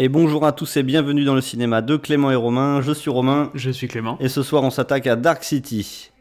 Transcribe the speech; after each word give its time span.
Et 0.00 0.08
bonjour 0.08 0.46
à 0.46 0.52
tous 0.52 0.76
et 0.76 0.84
bienvenue 0.84 1.24
dans 1.24 1.34
le 1.34 1.40
cinéma 1.40 1.82
de 1.82 1.96
Clément 1.96 2.30
et 2.30 2.36
Romain. 2.36 2.80
Je 2.82 2.92
suis 2.92 3.10
Romain. 3.10 3.50
Je 3.54 3.68
suis 3.68 3.88
Clément. 3.88 4.16
Et 4.20 4.28
ce 4.28 4.44
soir, 4.44 4.62
on 4.62 4.70
s'attaque 4.70 5.08
à 5.08 5.16
Dark 5.16 5.42
City. 5.42 6.12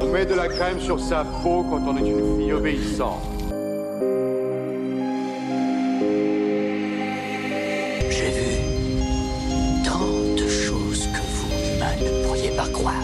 On 0.00 0.06
met 0.14 0.24
de 0.24 0.32
la 0.32 0.48
crème 0.48 0.80
sur 0.80 0.98
sa 0.98 1.24
peau 1.42 1.66
quand 1.68 1.82
on 1.86 1.98
est 1.98 2.08
une 2.08 2.40
fille 2.40 2.52
obéissante. 2.54 3.20
J'ai 8.08 8.30
vu 8.30 9.84
tant 9.84 10.42
de 10.42 10.48
choses 10.48 11.06
que 11.08 11.20
vous, 11.20 11.76
humains, 11.76 11.96
ne 12.00 12.24
pourriez 12.26 12.56
pas 12.56 12.68
croire. 12.72 12.94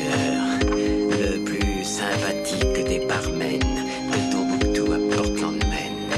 Le 0.00 1.44
plus 1.44 1.84
sympathique 1.84 2.84
des 2.88 3.06
barmen 3.06 3.60
de 3.60 4.32
Tombouctou 4.32 4.92
à 4.92 4.98
Portland, 5.14 5.62
Maine. 5.70 6.10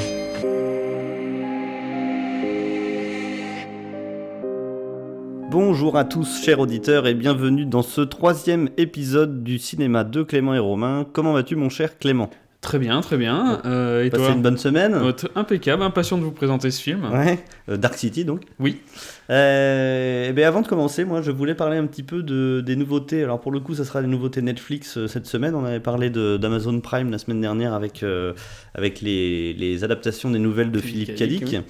Bonjour 5.50 5.98
à 5.98 6.04
tous, 6.04 6.42
chers 6.42 6.60
auditeurs, 6.60 7.06
et 7.06 7.14
bienvenue 7.14 7.66
dans 7.66 7.82
ce 7.82 8.00
troisième 8.00 8.70
épisode 8.78 9.42
du 9.44 9.58
cinéma 9.58 10.04
de 10.04 10.22
Clément 10.22 10.54
et 10.54 10.58
Romain. 10.58 11.06
Comment 11.12 11.34
vas-tu, 11.34 11.54
mon 11.56 11.68
cher 11.68 11.98
Clément? 11.98 12.30
Très 12.66 12.80
bien, 12.80 13.00
très 13.00 13.16
bien. 13.16 13.62
Euh, 13.64 14.04
et 14.04 14.10
toi 14.10 14.32
une 14.32 14.42
bonne 14.42 14.58
semaine 14.58 15.14
t- 15.14 15.28
Impeccable, 15.36 15.84
impatient 15.84 16.18
de 16.18 16.24
vous 16.24 16.32
présenter 16.32 16.72
ce 16.72 16.82
film. 16.82 17.04
Ouais, 17.12 17.38
euh, 17.68 17.76
Dark 17.76 17.94
City 17.94 18.24
donc. 18.24 18.42
Oui. 18.58 18.80
Euh, 19.30 20.26
eh 20.28 20.32
bien, 20.32 20.48
avant 20.48 20.62
de 20.62 20.66
commencer, 20.66 21.04
moi 21.04 21.22
je 21.22 21.30
voulais 21.30 21.54
parler 21.54 21.76
un 21.76 21.86
petit 21.86 22.02
peu 22.02 22.24
de, 22.24 22.60
des 22.66 22.74
nouveautés. 22.74 23.22
Alors 23.22 23.40
pour 23.40 23.52
le 23.52 23.60
coup, 23.60 23.76
ça 23.76 23.84
sera 23.84 24.02
des 24.02 24.08
nouveautés 24.08 24.42
Netflix 24.42 24.98
euh, 24.98 25.06
cette 25.06 25.26
semaine. 25.26 25.54
On 25.54 25.64
avait 25.64 25.78
parlé 25.78 26.10
d'Amazon 26.10 26.80
Prime 26.80 27.12
la 27.12 27.18
semaine 27.18 27.40
dernière 27.40 27.72
avec, 27.72 28.02
euh, 28.02 28.32
avec 28.74 29.00
les, 29.00 29.52
les 29.52 29.84
adaptations 29.84 30.32
des 30.32 30.40
nouvelles 30.40 30.72
de 30.72 30.80
Philippe, 30.80 31.16
Philippe 31.16 31.44
Cadic. 31.44 31.64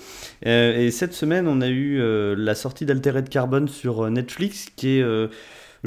Et 0.47 0.91
cette 0.91 1.13
semaine, 1.13 1.47
on 1.47 1.61
a 1.61 1.69
eu 1.69 2.01
la 2.37 2.55
sortie 2.55 2.87
d'Altered 2.87 3.29
Carbone 3.29 3.69
sur 3.69 4.11
Netflix 4.11 4.69
qui 4.75 4.99
est. 4.99 5.05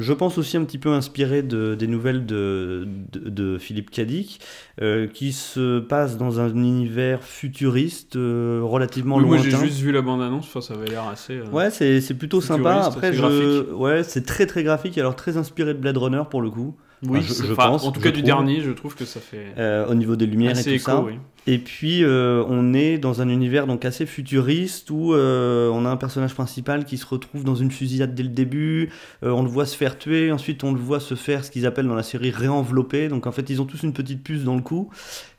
je 0.00 0.12
pense 0.12 0.38
aussi 0.38 0.56
un 0.56 0.64
petit 0.64 0.78
peu 0.78 0.90
inspiré 0.90 1.42
de, 1.42 1.74
des 1.74 1.86
nouvelles 1.86 2.26
de, 2.26 2.88
de, 3.12 3.28
de 3.28 3.58
Philippe 3.58 3.90
Cadic, 3.90 4.40
euh, 4.82 5.06
qui 5.06 5.32
se 5.32 5.78
passe 5.80 6.16
dans 6.16 6.40
un 6.40 6.48
univers 6.48 7.22
futuriste 7.22 8.16
euh, 8.16 8.60
relativement 8.62 9.16
Oui, 9.16 9.24
moi 9.24 9.36
lointain. 9.36 9.58
j'ai 9.60 9.66
juste 9.66 9.80
vu 9.80 9.92
la 9.92 10.02
bande-annonce, 10.02 10.44
enfin, 10.46 10.60
ça 10.60 10.74
avait 10.74 10.88
l'air 10.88 11.06
assez. 11.08 11.34
euh, 11.34 11.44
Ouais, 11.52 11.70
c'est 11.70 12.00
c'est 12.00 12.14
plutôt 12.14 12.40
sympa. 12.40 12.82
Après, 12.86 13.12
je... 13.12 13.20
graphique. 13.20 13.78
ouais, 13.78 14.02
c'est 14.02 14.24
très 14.26 14.46
très 14.46 14.62
graphique. 14.62 14.96
Alors 14.98 15.14
très 15.16 15.36
inspiré 15.36 15.74
de 15.74 15.78
Blade 15.78 15.96
Runner 15.98 16.22
pour 16.30 16.42
le 16.42 16.50
coup. 16.50 16.76
Oui, 17.06 17.20
Enfin, 17.20 17.44
je- 17.48 17.54
pense, 17.54 17.84
en 17.84 17.92
tout 17.92 18.00
cas 18.00 18.10
du 18.10 18.16
trouve. 18.22 18.26
dernier, 18.26 18.60
je 18.60 18.70
trouve 18.72 18.94
que 18.94 19.04
ça 19.06 19.20
fait 19.20 19.54
au 19.88 19.94
niveau 19.94 20.16
des 20.16 20.26
lumières 20.26 20.50
assez 20.52 20.60
et 20.60 20.64
tout 20.64 20.70
écho. 20.76 20.90
ça. 20.90 21.00
oui. 21.02 21.14
Et 21.46 21.58
puis 21.58 22.04
euh, 22.04 22.44
on 22.48 22.74
est 22.74 22.98
dans 22.98 23.22
un 23.22 23.28
univers 23.28 23.66
donc 23.66 23.84
assez 23.84 24.04
futuriste 24.04 24.90
où 24.90 25.14
euh, 25.14 25.70
on 25.70 25.86
a 25.86 25.88
un 25.88 25.96
personnage 25.96 26.34
principal 26.34 26.84
qui 26.84 26.98
se 26.98 27.06
retrouve 27.06 27.44
dans 27.44 27.54
une 27.54 27.70
fusillade 27.70 28.14
dès 28.14 28.22
le 28.22 28.28
début. 28.28 28.90
Euh, 29.22 29.30
on 29.30 29.42
le 29.42 29.48
voit 29.48 29.64
se 29.64 29.76
faire 29.76 29.98
tuer. 29.98 30.30
Ensuite, 30.32 30.64
on 30.64 30.72
le 30.72 30.78
voit 30.78 31.00
se 31.00 31.14
faire 31.14 31.44
ce 31.44 31.50
qu'ils 31.50 31.66
appellent 31.66 31.86
dans 31.86 31.94
la 31.94 32.02
série 32.02 32.30
réenvelopper. 32.30 33.08
Donc 33.08 33.26
en 33.26 33.32
fait, 33.32 33.48
ils 33.48 33.62
ont 33.62 33.64
tous 33.64 33.82
une 33.82 33.94
petite 33.94 34.22
puce 34.22 34.44
dans 34.44 34.54
le 34.54 34.62
cou 34.62 34.90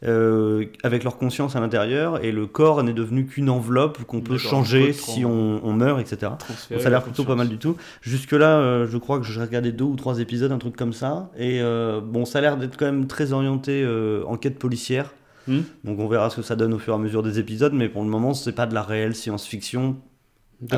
avec 0.03 1.03
leur 1.03 1.17
conscience 1.17 1.55
à 1.55 1.59
l'intérieur 1.59 2.23
et 2.23 2.31
le 2.31 2.47
corps 2.47 2.83
n'est 2.83 2.93
devenu 2.93 3.27
qu'une 3.27 3.49
enveloppe 3.49 4.03
qu'on 4.05 4.21
peut 4.21 4.39
changer 4.39 4.88
peut 4.88 4.93
si 4.93 5.23
on, 5.25 5.63
on 5.63 5.73
meurt, 5.73 6.02
etc. 6.02 6.31
Transférer 6.39 6.81
Ça 6.81 6.88
a 6.88 6.89
l'air 6.89 6.99
la 6.99 7.05
plutôt 7.05 7.23
pas 7.23 7.36
mal 7.36 7.47
du 7.47 7.59
tout. 7.59 7.77
Jusque-là, 8.02 8.88
je 8.88 8.97
crois 8.97 9.19
que 9.19 9.25
j'ai 9.25 9.39
regardé 9.39 9.71
deux 9.71 9.86
ou 9.86 9.95
trois 9.95 10.19
épisodes, 10.19 10.52
un 10.52 10.58
truc 10.58 10.75
comme 10.75 10.93
ça. 10.93 11.30
Et 11.38 11.61
bon, 12.03 12.25
ça 12.25 12.39
a 12.39 12.41
l'air 12.41 12.58
d'être 12.58 12.77
quand 12.77 12.86
même 12.86 13.05
très 13.05 13.31
orienté 13.31 13.88
enquête 14.25 14.58
policière. 14.58 15.11
Hmm. 15.47 15.61
Donc 15.84 16.00
on 16.00 16.08
verra 16.08 16.30
ce 16.30 16.38
que 16.38 16.42
ça 16.42 16.56
donne 16.56 16.73
au 16.73 16.80
fur 16.80 16.94
et 16.94 16.95
à 16.95 17.00
mesure 17.00 17.23
des 17.23 17.39
épisodes. 17.39 17.73
Mais 17.73 17.89
pour 17.89 18.03
le 18.03 18.09
moment, 18.09 18.33
c'est 18.33 18.52
pas 18.54 18.65
de 18.67 18.73
la 18.73 18.83
réelle 18.83 19.15
science-fiction. 19.15 19.98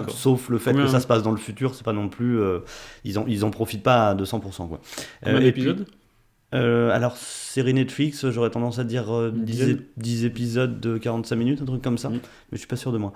Sauf 0.09 0.47
le 0.49 0.57
fait 0.59 0.71
Combien- 0.71 0.85
que 0.85 0.91
ça 0.91 1.01
se 1.01 1.07
passe 1.07 1.23
dans 1.23 1.31
le 1.31 1.37
futur, 1.37 1.75
c'est 1.75 1.83
pas 1.83 1.91
non 1.91 2.07
plus. 2.07 2.39
euh, 2.39 2.59
ils, 3.03 3.19
en, 3.19 3.25
ils 3.27 3.43
en 3.43 3.49
profitent 3.51 3.83
pas 3.83 4.09
à 4.09 4.15
200%. 4.15 4.67
Quoi. 4.69 4.79
Combien 5.23 5.39
Euh, 5.39 5.43
d'épisodes 5.43 5.85
euh, 6.53 6.91
alors, 6.91 7.17
série 7.17 7.73
Netflix, 7.73 8.29
j'aurais 8.29 8.51
tendance 8.51 8.77
à 8.77 8.83
dire 8.83 9.11
euh, 9.11 9.31
Une 9.35 9.43
10, 9.43 9.51
dizaine. 9.57 9.69
é- 9.77 9.87
10 9.97 10.25
épisodes 10.25 10.79
de 10.79 10.99
45 10.99 11.35
minutes, 11.35 11.61
un 11.63 11.65
truc 11.65 11.81
comme 11.81 11.97
ça. 11.97 12.09
Mm. 12.09 12.13
Mais 12.13 12.19
je 12.53 12.57
suis 12.57 12.67
pas 12.67 12.75
sûr 12.75 12.91
de 12.91 12.99
moi. 12.99 13.11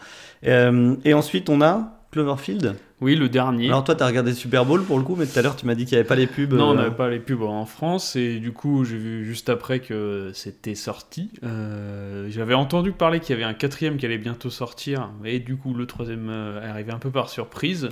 Euh, 0.45 0.95
et 1.05 1.13
ensuite, 1.13 1.47
on 1.51 1.61
a 1.61 1.96
Cloverfield. 2.17 2.75
Oui, 2.99 3.15
le 3.15 3.29
dernier. 3.29 3.67
Alors 3.67 3.83
toi, 3.83 3.93
t'as 3.93 4.07
regardé 4.07 4.33
Super 4.33 4.65
Bowl 4.65 4.83
pour 4.83 4.97
le 4.97 5.03
coup, 5.03 5.15
mais 5.15 5.27
tout 5.27 5.37
à 5.37 5.43
l'heure, 5.43 5.55
tu 5.55 5.67
m'as 5.67 5.75
dit 5.75 5.85
qu'il 5.85 5.95
n'y 5.95 5.99
avait 5.99 6.07
pas 6.07 6.15
les 6.15 6.25
pubs. 6.25 6.51
Non, 6.51 6.69
on 6.69 6.71
euh, 6.71 6.77
n'avait 6.77 6.95
pas 6.95 7.09
les 7.09 7.19
pubs 7.19 7.43
en 7.43 7.67
France 7.67 8.15
et 8.15 8.39
du 8.39 8.53
coup 8.53 8.85
j'ai 8.85 8.97
vu 8.97 9.23
juste 9.23 9.49
après 9.49 9.81
que 9.81 10.31
c'était 10.33 10.73
sorti. 10.73 11.29
Euh, 11.43 12.27
J'avais 12.31 12.55
entendu 12.55 12.91
parler 12.91 13.19
qu'il 13.19 13.35
y 13.35 13.39
avait 13.39 13.47
un 13.47 13.53
quatrième 13.53 13.97
qui 13.97 14.07
allait 14.07 14.17
bientôt 14.17 14.49
sortir 14.49 15.11
et 15.23 15.39
du 15.39 15.57
coup 15.57 15.75
le 15.75 15.85
troisième 15.85 16.27
euh, 16.29 16.63
est 16.63 16.67
arrivé 16.67 16.91
un 16.91 16.97
peu 16.97 17.11
par 17.11 17.29
surprise. 17.29 17.89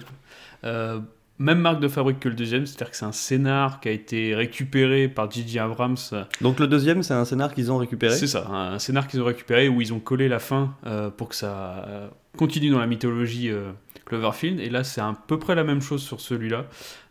Euh, 0.64 1.00
même 1.38 1.60
marque 1.60 1.82
de 1.82 1.88
fabrique 1.88 2.20
que 2.20 2.30
le 2.30 2.36
deuxième, 2.36 2.66
c'est-à-dire 2.66 2.92
que 2.92 2.98
c'est 2.98 3.06
un 3.06 3.12
scénar 3.12 3.82
qui 3.82 3.90
a 3.90 3.92
été 3.92 4.34
récupéré 4.34 5.10
par 5.10 5.30
J.J. 5.30 5.60
Abrams. 5.60 5.98
Donc 6.42 6.60
le 6.60 6.68
deuxième, 6.68 7.04
c'est 7.04 7.14
un 7.14 7.26
scénar 7.26 7.54
qu'ils 7.54 7.72
ont 7.72 7.78
récupéré. 7.78 8.16
C'est 8.16 8.28
ça, 8.28 8.48
un, 8.48 8.74
un 8.74 8.80
scénar 8.80 9.08
qu'ils 9.08 9.22
ont 9.22 9.26
récupéré 9.26 9.68
où 9.68 9.82
ils 9.82 9.94
ont 9.94 10.00
collé 10.00 10.30
la 10.30 10.40
fin 10.40 10.76
euh, 10.86 11.10
pour 11.10 11.30
que 11.30 11.36
ça 11.36 11.86
euh, 11.88 12.08
continue 12.38 12.70
dans 12.70 12.80
la 12.80 12.88
mythologie 12.88 13.50
euh, 13.50 13.72
Cloverfield. 14.06 14.60
Et 14.60 14.70
là, 14.70 14.84
c'est 14.84 15.02
à 15.02 15.16
peu 15.28 15.40
près 15.40 15.56
la 15.56 15.64
même 15.64 15.82
chose 15.82 16.04
sur 16.04 16.22
celui-là. 16.22 16.66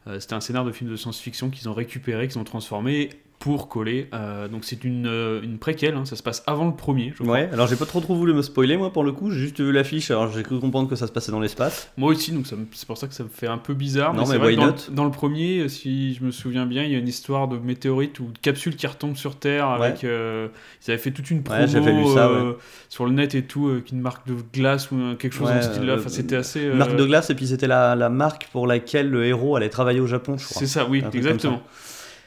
Euh, 0.06 0.20
C'était 0.20 0.34
un 0.34 0.40
scénar 0.40 0.64
de 0.64 0.72
film 0.72 0.90
de 0.90 0.96
science-fiction 0.96 1.50
qu'ils 1.50 1.68
ont 1.68 1.74
récupéré, 1.74 2.28
qu'ils 2.28 2.38
ont 2.38 2.44
transformé 2.44 3.10
pour 3.38 3.68
coller. 3.68 4.08
Euh, 4.14 4.48
donc 4.48 4.64
c'est 4.64 4.84
une, 4.84 5.06
euh, 5.06 5.42
une 5.42 5.58
préquelle, 5.58 5.94
hein, 5.96 6.06
ça 6.06 6.16
se 6.16 6.22
passe 6.22 6.42
avant 6.46 6.64
le 6.66 6.74
premier, 6.74 7.12
je 7.14 7.22
crois. 7.22 7.34
Ouais, 7.34 7.50
alors 7.52 7.66
j'ai 7.66 7.76
pas 7.76 7.84
trop 7.84 8.00
trop 8.00 8.14
voulu 8.14 8.32
me 8.32 8.40
spoiler 8.40 8.76
moi 8.78 8.90
pour 8.90 9.04
le 9.04 9.12
coup, 9.12 9.30
j'ai 9.30 9.38
juste 9.40 9.60
vu 9.60 9.70
l'affiche, 9.70 10.10
alors 10.10 10.32
j'ai 10.32 10.42
cru 10.42 10.58
comprendre 10.60 10.88
que 10.88 10.96
ça 10.96 11.06
se 11.06 11.12
passait 11.12 11.30
dans 11.30 11.40
l'espace. 11.40 11.90
Moi 11.98 12.10
aussi, 12.12 12.32
donc 12.32 12.46
c'est 12.46 12.86
pour 12.86 12.96
ça 12.96 13.06
que 13.06 13.12
ça 13.12 13.22
me 13.22 13.28
fait 13.28 13.46
un 13.46 13.58
peu 13.58 13.74
bizarre. 13.74 14.14
Non, 14.14 14.26
mais 14.26 14.38
vrai 14.38 14.48
why 14.48 14.56
dans, 14.56 14.66
not? 14.66 14.72
le- 14.88 14.94
dans 14.94 15.04
le 15.04 15.10
premier, 15.10 15.68
si 15.68 16.14
je 16.14 16.24
me 16.24 16.30
souviens 16.30 16.64
bien, 16.64 16.84
il 16.84 16.92
y 16.92 16.94
a 16.94 16.98
une 16.98 17.08
histoire 17.08 17.46
de 17.48 17.58
météorite 17.58 18.18
ou 18.20 18.24
de 18.32 18.38
capsule 18.38 18.76
qui 18.76 18.86
retombe 18.86 19.16
sur 19.16 19.36
Terre. 19.36 19.76
Ouais. 19.78 19.88
Avec, 19.88 20.04
euh, 20.04 20.48
ils 20.86 20.90
avaient 20.90 20.98
fait 21.02 21.10
toute 21.10 21.30
une 21.30 21.42
promo 21.42 21.62
Ouais, 21.62 22.18
euh, 22.18 22.52
sur 22.88 23.04
le 23.04 23.12
net 23.12 23.34
et 23.34 23.42
tout, 23.42 23.68
avec 23.68 23.90
une 23.90 24.00
marque 24.00 24.26
de 24.26 24.36
glace 24.54 24.90
ou 24.90 24.96
euh, 24.96 25.14
quelque 25.16 25.34
chose 25.34 25.48
dans 25.50 25.60
ce 25.60 25.68
style-là. 25.72 25.92
euh, 25.94 25.98
Enfin, 25.98 26.08
c'était 26.08 26.36
assez. 26.36 26.64
euh, 26.64 26.74
Marque 26.76 26.96
de 26.96 27.04
glace, 27.04 27.28
et 27.28 27.34
puis 27.34 27.46
c'était 27.48 27.66
la, 27.66 27.94
la 27.94 28.08
marque 28.08 28.48
pour 28.52 28.66
laquelle 28.66 29.10
le 29.10 29.26
héros 29.26 29.56
allait 29.56 29.68
travailler 29.68 30.00
au 30.00 30.06
Japon, 30.06 30.38
je 30.38 30.46
crois. 30.46 30.60
C'est 30.60 30.66
ça, 30.66 30.86
oui, 30.88 31.04
exactement. 31.12 31.62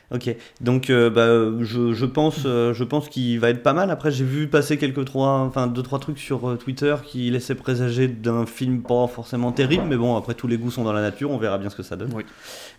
Ok, 0.10 0.34
donc 0.62 0.90
euh, 0.90 1.10
bah, 1.10 1.62
je, 1.66 1.92
je 1.92 2.06
pense, 2.06 2.44
euh, 2.46 2.74
je 2.74 2.86
pense 2.86 3.10
qu'il 3.10 3.38
va 3.42 3.50
être 3.50 3.62
pas 3.62 3.74
mal. 3.74 3.92
Après, 3.92 4.10
j'ai 4.10 4.24
vu 4.24 4.48
passer 4.48 4.78
quelques 4.78 5.04
trois, 5.04 5.40
enfin 5.40 5.68
deux 5.68 5.84
trois 5.84 6.00
trucs 6.00 6.18
sur 6.18 6.50
euh, 6.50 6.56
Twitter 6.56 6.96
qui 7.06 7.30
laissaient 7.30 7.56
présager 7.56 8.08
d'un 8.08 8.46
film 8.46 8.84
pas 8.84 9.08
forcément 9.08 9.52
terrible, 9.52 9.84
mais 9.86 9.98
bon, 9.98 10.16
après 10.16 10.34
tous 10.34 10.48
les 10.48 10.58
goûts 10.58 10.72
sont 10.72 10.86
dans 10.86 10.94
la 10.94 11.02
nature, 11.02 11.32
on 11.32 11.38
verra 11.38 11.58
bien 11.58 11.70
ce 11.70 11.76
que 11.76 11.84
ça 11.84 11.98
donne. 11.98 12.14
Oui. 12.16 12.24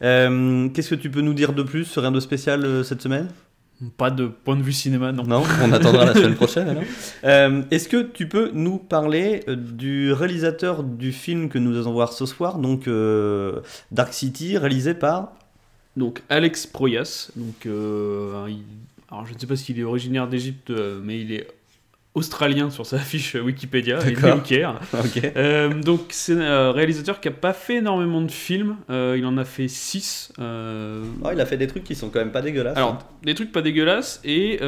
Qu'est-ce 0.01 0.89
que 0.89 0.95
tu 0.95 1.11
peux 1.11 1.21
nous 1.21 1.35
dire 1.35 1.53
de 1.53 1.63
plus? 1.63 1.99
Rien 1.99 2.13
de 2.13 2.21
spécial 2.21 2.83
cette 2.83 3.03
semaine? 3.03 3.29
Pas 3.99 4.11
de 4.11 4.27
point 4.27 4.57
de 4.57 4.63
vue 4.63 4.73
cinéma, 4.73 5.13
non. 5.13 5.25
Non, 5.25 5.43
on 5.63 5.73
attendra 5.73 6.07
la 6.07 6.15
semaine 6.15 6.35
prochaine 6.35 6.69
alors. 6.69 7.63
Est-ce 7.71 7.91
que 7.91 8.03
tu 8.03 8.27
peux 8.27 8.51
nous 8.55 8.79
parler 8.79 9.45
du 9.47 10.13
réalisateur 10.13 10.83
du 10.83 11.13
film 11.13 11.51
que 11.51 11.59
nous 11.59 11.77
allons 11.77 11.93
voir 11.93 12.15
ce 12.15 12.25
soir, 12.25 12.57
donc 12.57 12.89
Dark 13.93 14.15
City, 14.15 14.57
réalisé 14.57 14.95
par 14.95 15.35
Donc 15.99 16.23
Alex 16.29 16.67
Proyas, 16.67 17.31
donc 17.37 17.67
euh, 17.67 18.47
il- 18.49 18.63
alors 19.11 19.27
je 19.27 19.35
ne 19.35 19.39
sais 19.39 19.47
pas 19.47 19.57
s'il 19.57 19.79
est 19.81 19.85
originaire 19.85 20.29
d'Égypte, 20.29 20.71
euh, 20.71 21.01
mais 21.03 21.21
il 21.21 21.33
est 21.33 21.47
australien 22.15 22.69
sur 22.71 22.85
sa 22.85 22.99
fiche 22.99 23.35
Wikipédia, 23.37 23.99
il 24.07 24.13
est 24.13 24.43
Caire. 24.43 24.81
Euh, 25.37 25.73
donc 25.83 26.01
c'est 26.11 26.35
un 26.41 26.73
réalisateur 26.73 27.21
qui 27.21 27.29
a 27.29 27.33
pas 27.33 27.53
fait 27.53 27.77
énormément 27.77 28.21
de 28.23 28.31
films, 28.31 28.77
euh, 28.91 29.15
il 29.19 29.25
en 29.25 29.37
a 29.39 29.45
fait 29.45 29.69
6. 29.69 30.33
Oh, 30.39 30.43
il 31.33 31.41
a 31.41 31.47
fait 31.47 31.57
des 31.57 31.67
trucs 31.69 31.85
qui 31.85 31.95
sont 31.95 32.11
quand 32.11 32.19
même 32.19 32.33
pas 32.33 32.43
dégueulasses. 32.43 32.77
hein. 32.77 32.81
alors 32.81 32.99
des 33.23 33.35
trucs 33.35 33.51
pas 33.53 33.63
dégueulasses 33.63 34.21
et 34.25 34.59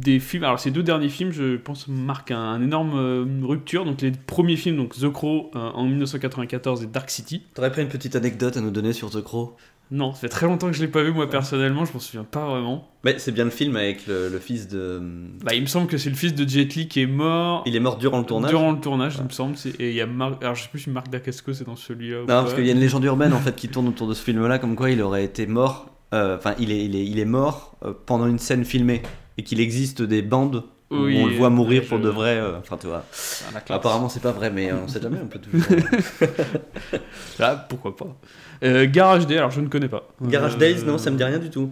des 0.00 0.20
films. 0.20 0.44
Alors 0.44 0.58
ces 0.60 0.70
deux 0.70 0.82
derniers 0.82 1.08
films, 1.10 1.32
je 1.32 1.56
pense 1.56 1.86
marquent 1.88 2.30
un, 2.32 2.38
un 2.38 2.62
énorme 2.62 3.44
rupture. 3.44 3.84
Donc 3.84 4.00
les 4.02 4.10
premiers 4.12 4.56
films, 4.56 4.76
donc 4.76 4.94
The 4.98 5.10
Crow 5.12 5.50
en 5.54 5.84
1994 5.84 6.82
et 6.82 6.86
Dark 6.86 7.10
City. 7.10 7.42
T'aurais 7.54 7.72
pas 7.72 7.82
une 7.82 7.88
petite 7.88 8.14
anecdote 8.16 8.56
à 8.56 8.60
nous 8.60 8.70
donner 8.70 8.92
sur 8.92 9.10
The 9.10 9.22
Crow? 9.22 9.56
Non, 9.92 10.12
ça 10.14 10.20
fait 10.20 10.28
très 10.28 10.46
longtemps 10.46 10.68
que 10.68 10.72
je 10.72 10.80
l'ai 10.82 10.88
pas 10.88 11.02
vu 11.02 11.12
moi 11.12 11.28
personnellement, 11.28 11.84
je 11.84 11.92
m'en 11.92 11.98
souviens 11.98 12.22
pas 12.24 12.46
vraiment. 12.48 12.88
Mais 13.02 13.18
c'est 13.18 13.32
bien 13.32 13.44
le 13.44 13.50
film 13.50 13.74
avec 13.76 14.06
le, 14.06 14.28
le 14.28 14.38
fils 14.38 14.68
de. 14.68 15.02
Bah, 15.42 15.52
il 15.54 15.62
me 15.62 15.66
semble 15.66 15.88
que 15.88 15.98
c'est 15.98 16.10
le 16.10 16.16
fils 16.16 16.32
de 16.34 16.48
Jet 16.48 16.72
Li 16.76 16.86
qui 16.86 17.00
est 17.02 17.06
mort 17.06 17.64
Il 17.66 17.74
est 17.74 17.80
mort 17.80 17.96
durant 17.98 18.18
le 18.18 18.24
tournage. 18.24 18.50
durant 18.50 18.70
le 18.70 18.78
tournage, 18.80 19.16
il 19.18 19.24
me 19.24 19.30
semble. 19.30 19.56
c'est- 19.56 19.74
Et 19.80 19.90
il 19.90 19.96
y 19.96 20.00
a 20.00 20.06
Mar- 20.06 20.38
alors 20.42 20.54
je 20.54 20.62
sais 20.62 20.68
plus 20.68 20.78
si 20.80 20.90
Marc 20.90 21.08
Dacasco 21.10 21.52
c'est 21.52 21.64
dans 21.64 21.74
celui-là. 21.76 22.20
Non, 22.20 22.26
parce 22.26 22.54
qu'il 22.54 22.64
y 22.66 22.68
a 22.68 22.72
une 22.72 22.78
légende 22.80 23.04
urbaine 23.04 23.32
en 23.32 23.40
fait 23.40 23.56
qui 23.56 23.68
tourne 23.68 23.88
autour 23.88 24.06
de 24.06 24.14
ce 24.14 24.22
film-là, 24.22 24.58
comme 24.60 24.76
quoi 24.76 24.90
il 24.90 25.02
aurait 25.02 25.24
été 25.24 25.46
mort. 25.48 25.86
euh, 26.14 26.36
Enfin, 26.36 26.54
il, 26.60 26.70
est, 26.70 26.84
il, 26.84 26.94
est, 26.94 27.04
il 27.04 27.18
est 27.18 27.24
mort 27.24 27.74
euh, 27.84 27.92
pendant 28.06 28.26
une 28.28 28.38
scène 28.38 28.64
filmée 28.64 29.02
et 29.38 29.42
qu'il 29.42 29.58
existe 29.60 30.02
des 30.02 30.22
bandes 30.22 30.62
où 30.92 30.96
Oui, 31.04 31.18
on 31.20 31.26
le 31.26 31.34
voit 31.36 31.50
mourir 31.50 31.82
je- 31.84 31.88
pour 31.88 31.98
de 32.00 32.08
vrai. 32.08 32.36
euh, 32.36 32.58
Enfin, 32.58 32.76
tu 32.76 32.86
vois. 32.88 33.04
classe. 33.10 33.44
Apparemment, 33.70 34.08
c'est 34.08 34.22
pas 34.22 34.32
vrai, 34.32 34.50
mais 34.50 34.72
on 34.72 34.86
sait 34.88 35.00
jamais, 35.00 35.18
on 35.22 35.26
peut 35.26 35.38
toujours. 35.40 35.66
Ah, 37.40 37.56
pourquoi 37.68 37.96
pas. 37.96 38.16
Euh, 38.62 38.86
Garage 38.90 39.26
Day, 39.26 39.38
alors 39.38 39.50
je 39.50 39.60
ne 39.60 39.68
connais 39.68 39.88
pas. 39.88 40.08
Garage 40.22 40.54
Euh, 40.54 40.58
Days, 40.58 40.84
non, 40.84 40.98
ça 40.98 41.10
me 41.10 41.16
dit 41.16 41.24
rien 41.24 41.38
du 41.38 41.50
tout. 41.50 41.70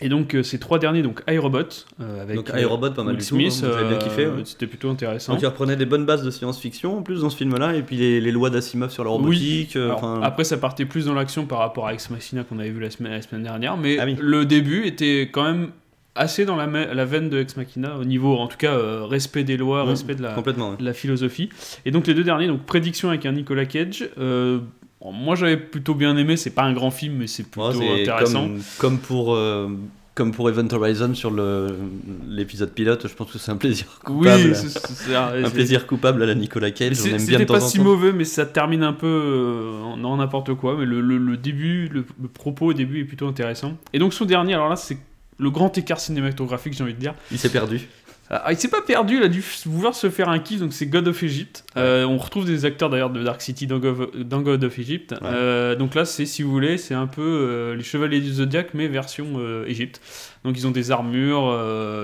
Et 0.00 0.08
donc 0.08 0.34
euh, 0.34 0.42
ces 0.42 0.58
trois 0.58 0.80
derniers, 0.80 1.02
donc 1.02 1.22
iRobot, 1.28 1.60
euh, 2.00 2.20
avec 2.22 2.34
Donc, 2.36 2.50
euh, 2.50 2.60
iRobot, 2.60 2.90
pas 2.90 3.04
mal 3.04 3.14
Will 3.14 3.22
du 3.22 3.28
tout, 3.28 3.36
Smith, 3.36 3.62
hein, 3.64 3.68
euh, 3.68 3.96
kiffé, 3.98 4.26
ouais. 4.26 4.42
c'était 4.44 4.66
plutôt 4.66 4.90
intéressant. 4.90 5.32
Donc, 5.32 5.40
il 5.42 5.46
reprenait 5.46 5.76
des 5.76 5.86
bonnes 5.86 6.04
bases 6.04 6.24
de 6.24 6.30
science-fiction 6.32 6.98
en 6.98 7.02
plus 7.02 7.20
dans 7.20 7.30
ce 7.30 7.36
film-là, 7.36 7.74
et 7.76 7.82
puis 7.82 7.96
les, 7.96 8.20
les 8.20 8.32
lois 8.32 8.50
d'Asimov 8.50 8.90
sur 8.90 9.04
la 9.04 9.10
robotique. 9.10 9.76
euh, 9.76 9.90
Alors, 9.96 10.18
Après, 10.24 10.42
ça 10.42 10.58
partait 10.58 10.84
plus 10.84 11.06
dans 11.06 11.14
l'action 11.14 11.46
par 11.46 11.60
rapport 11.60 11.86
à 11.86 11.94
Ex 11.94 12.10
Machina 12.10 12.42
qu'on 12.42 12.58
avait 12.58 12.70
vu 12.70 12.80
la 12.80 12.90
semaine, 12.90 13.12
la 13.12 13.22
semaine 13.22 13.44
dernière, 13.44 13.76
mais 13.76 13.96
Ah 14.00 14.04
oui. 14.04 14.16
le 14.20 14.44
début 14.44 14.84
était 14.84 15.30
quand 15.32 15.44
même 15.44 15.68
assez 16.16 16.44
dans 16.44 16.56
la, 16.56 16.66
veine 17.04 17.28
de 17.30 17.38
Ex 17.38 17.56
Machina, 17.56 17.96
au 17.96 18.04
niveau, 18.04 18.36
en 18.36 18.48
tout 18.48 18.56
cas, 18.58 18.72
euh, 18.72 19.04
respect 19.04 19.44
des 19.44 19.56
lois, 19.56 19.84
Ouais, 19.84 19.90
respect 19.90 20.16
de 20.16 20.22
la, 20.22 20.32
complètement. 20.32 20.70
ouais. 20.72 20.76
de 20.76 20.84
la 20.84 20.92
philosophie. 20.92 21.50
Et 21.86 21.92
donc 21.92 22.08
les 22.08 22.14
deux 22.14 22.24
derniers, 22.24 22.48
donc 22.48 22.62
Prédiction 22.66 23.10
avec 23.10 23.24
un 23.26 23.32
Nicolas 23.32 23.64
Cage. 23.64 24.08
euh, 24.18 24.58
bon, 25.04 25.12
moi 25.12 25.36
j'avais 25.36 25.56
plutôt 25.58 25.94
bien 25.94 26.16
aimé, 26.16 26.36
c'est 26.36 26.50
pas 26.50 26.62
un 26.64 26.72
grand 26.72 26.90
film, 26.90 27.14
mais 27.18 27.26
c'est 27.28 27.44
plutôt 27.44 27.68
Ouais, 27.78 28.02
intéressant. 28.02 28.48
Comme, 28.48 28.60
comme 28.78 28.98
pour. 28.98 29.34
euh, 29.34 29.68
comme 30.16 30.30
pour 30.30 30.48
Event 30.48 30.68
Horizon 30.70 31.12
sur 31.12 31.32
le- 31.32 31.76
l'épisode 32.28 32.70
pilote, 32.70 33.08
je 33.08 33.12
pense 33.14 33.32
que 33.32 33.38
c'est 33.38 33.50
un 33.50 33.56
plaisir 33.56 33.86
Oui, 34.08 34.28
coupable. 34.28 34.54
c'est- 34.54 35.12
un 35.16 35.50
plaisir 35.50 35.88
coupable 35.88 36.22
à 36.22 36.26
la 36.26 36.36
Nicolas 36.36 36.70
Cage, 36.70 36.94
C'était 36.94 37.46
pas 37.46 37.58
si 37.58 37.80
mauvais, 37.80 38.12
mais 38.12 38.22
ça 38.24 38.46
termine 38.46 38.84
un 38.84 38.92
peu 38.92 39.08
euh, 39.08 39.82
en 39.82 40.04
en 40.04 40.16
n'importe 40.18 40.54
quoi. 40.54 40.76
Mais 40.78 40.84
le, 40.86 41.00
le- 41.00 41.18
le 41.18 41.36
début, 41.36 41.88
le, 41.88 42.04
le 42.22 42.28
propos 42.28 42.66
au 42.66 42.72
début 42.72 43.00
est 43.00 43.04
plutôt 43.04 43.26
intéressant. 43.26 43.76
Et 43.92 43.98
donc 43.98 44.14
son 44.14 44.24
dernier, 44.24 44.54
alors 44.54 44.68
là, 44.68 44.76
c'est 44.76 44.98
le 45.38 45.50
grand 45.50 45.76
écart 45.76 45.98
cinématographique, 45.98 46.74
j'ai 46.74 46.84
envie 46.84 46.94
de 46.94 47.00
dire. 47.00 47.14
Il 47.32 47.38
s'est 47.40 47.50
perdu. 47.50 47.88
Ah, 48.30 48.52
il 48.52 48.56
s'est 48.56 48.68
pas 48.68 48.80
perdu, 48.80 49.18
il 49.18 49.22
a 49.22 49.28
dû 49.28 49.44
vouloir 49.66 49.94
se 49.94 50.08
faire 50.08 50.30
un 50.30 50.38
kiff, 50.38 50.60
donc 50.60 50.72
c'est 50.72 50.86
God 50.86 51.06
of 51.08 51.22
Egypt. 51.22 51.64
Euh, 51.76 52.04
on 52.04 52.16
retrouve 52.16 52.46
des 52.46 52.64
acteurs 52.64 52.88
d'ailleurs 52.88 53.10
de 53.10 53.22
Dark 53.22 53.42
City 53.42 53.66
dans 53.66 53.78
God 53.78 54.00
of, 54.00 54.16
dans 54.16 54.40
God 54.40 54.64
of 54.64 54.78
Egypt. 54.78 55.12
Ouais. 55.12 55.18
Euh, 55.24 55.76
donc 55.76 55.94
là, 55.94 56.06
c'est 56.06 56.24
si 56.24 56.42
vous 56.42 56.50
voulez, 56.50 56.78
c'est 56.78 56.94
un 56.94 57.06
peu 57.06 57.22
euh, 57.22 57.76
les 57.76 57.82
Chevaliers 57.82 58.20
du 58.20 58.32
Zodiac, 58.32 58.72
mais 58.72 58.88
version 58.88 59.38
Égypte. 59.66 60.00
Donc 60.44 60.56
ils 60.56 60.66
ont 60.66 60.70
des 60.70 60.90
armures, 60.90 61.54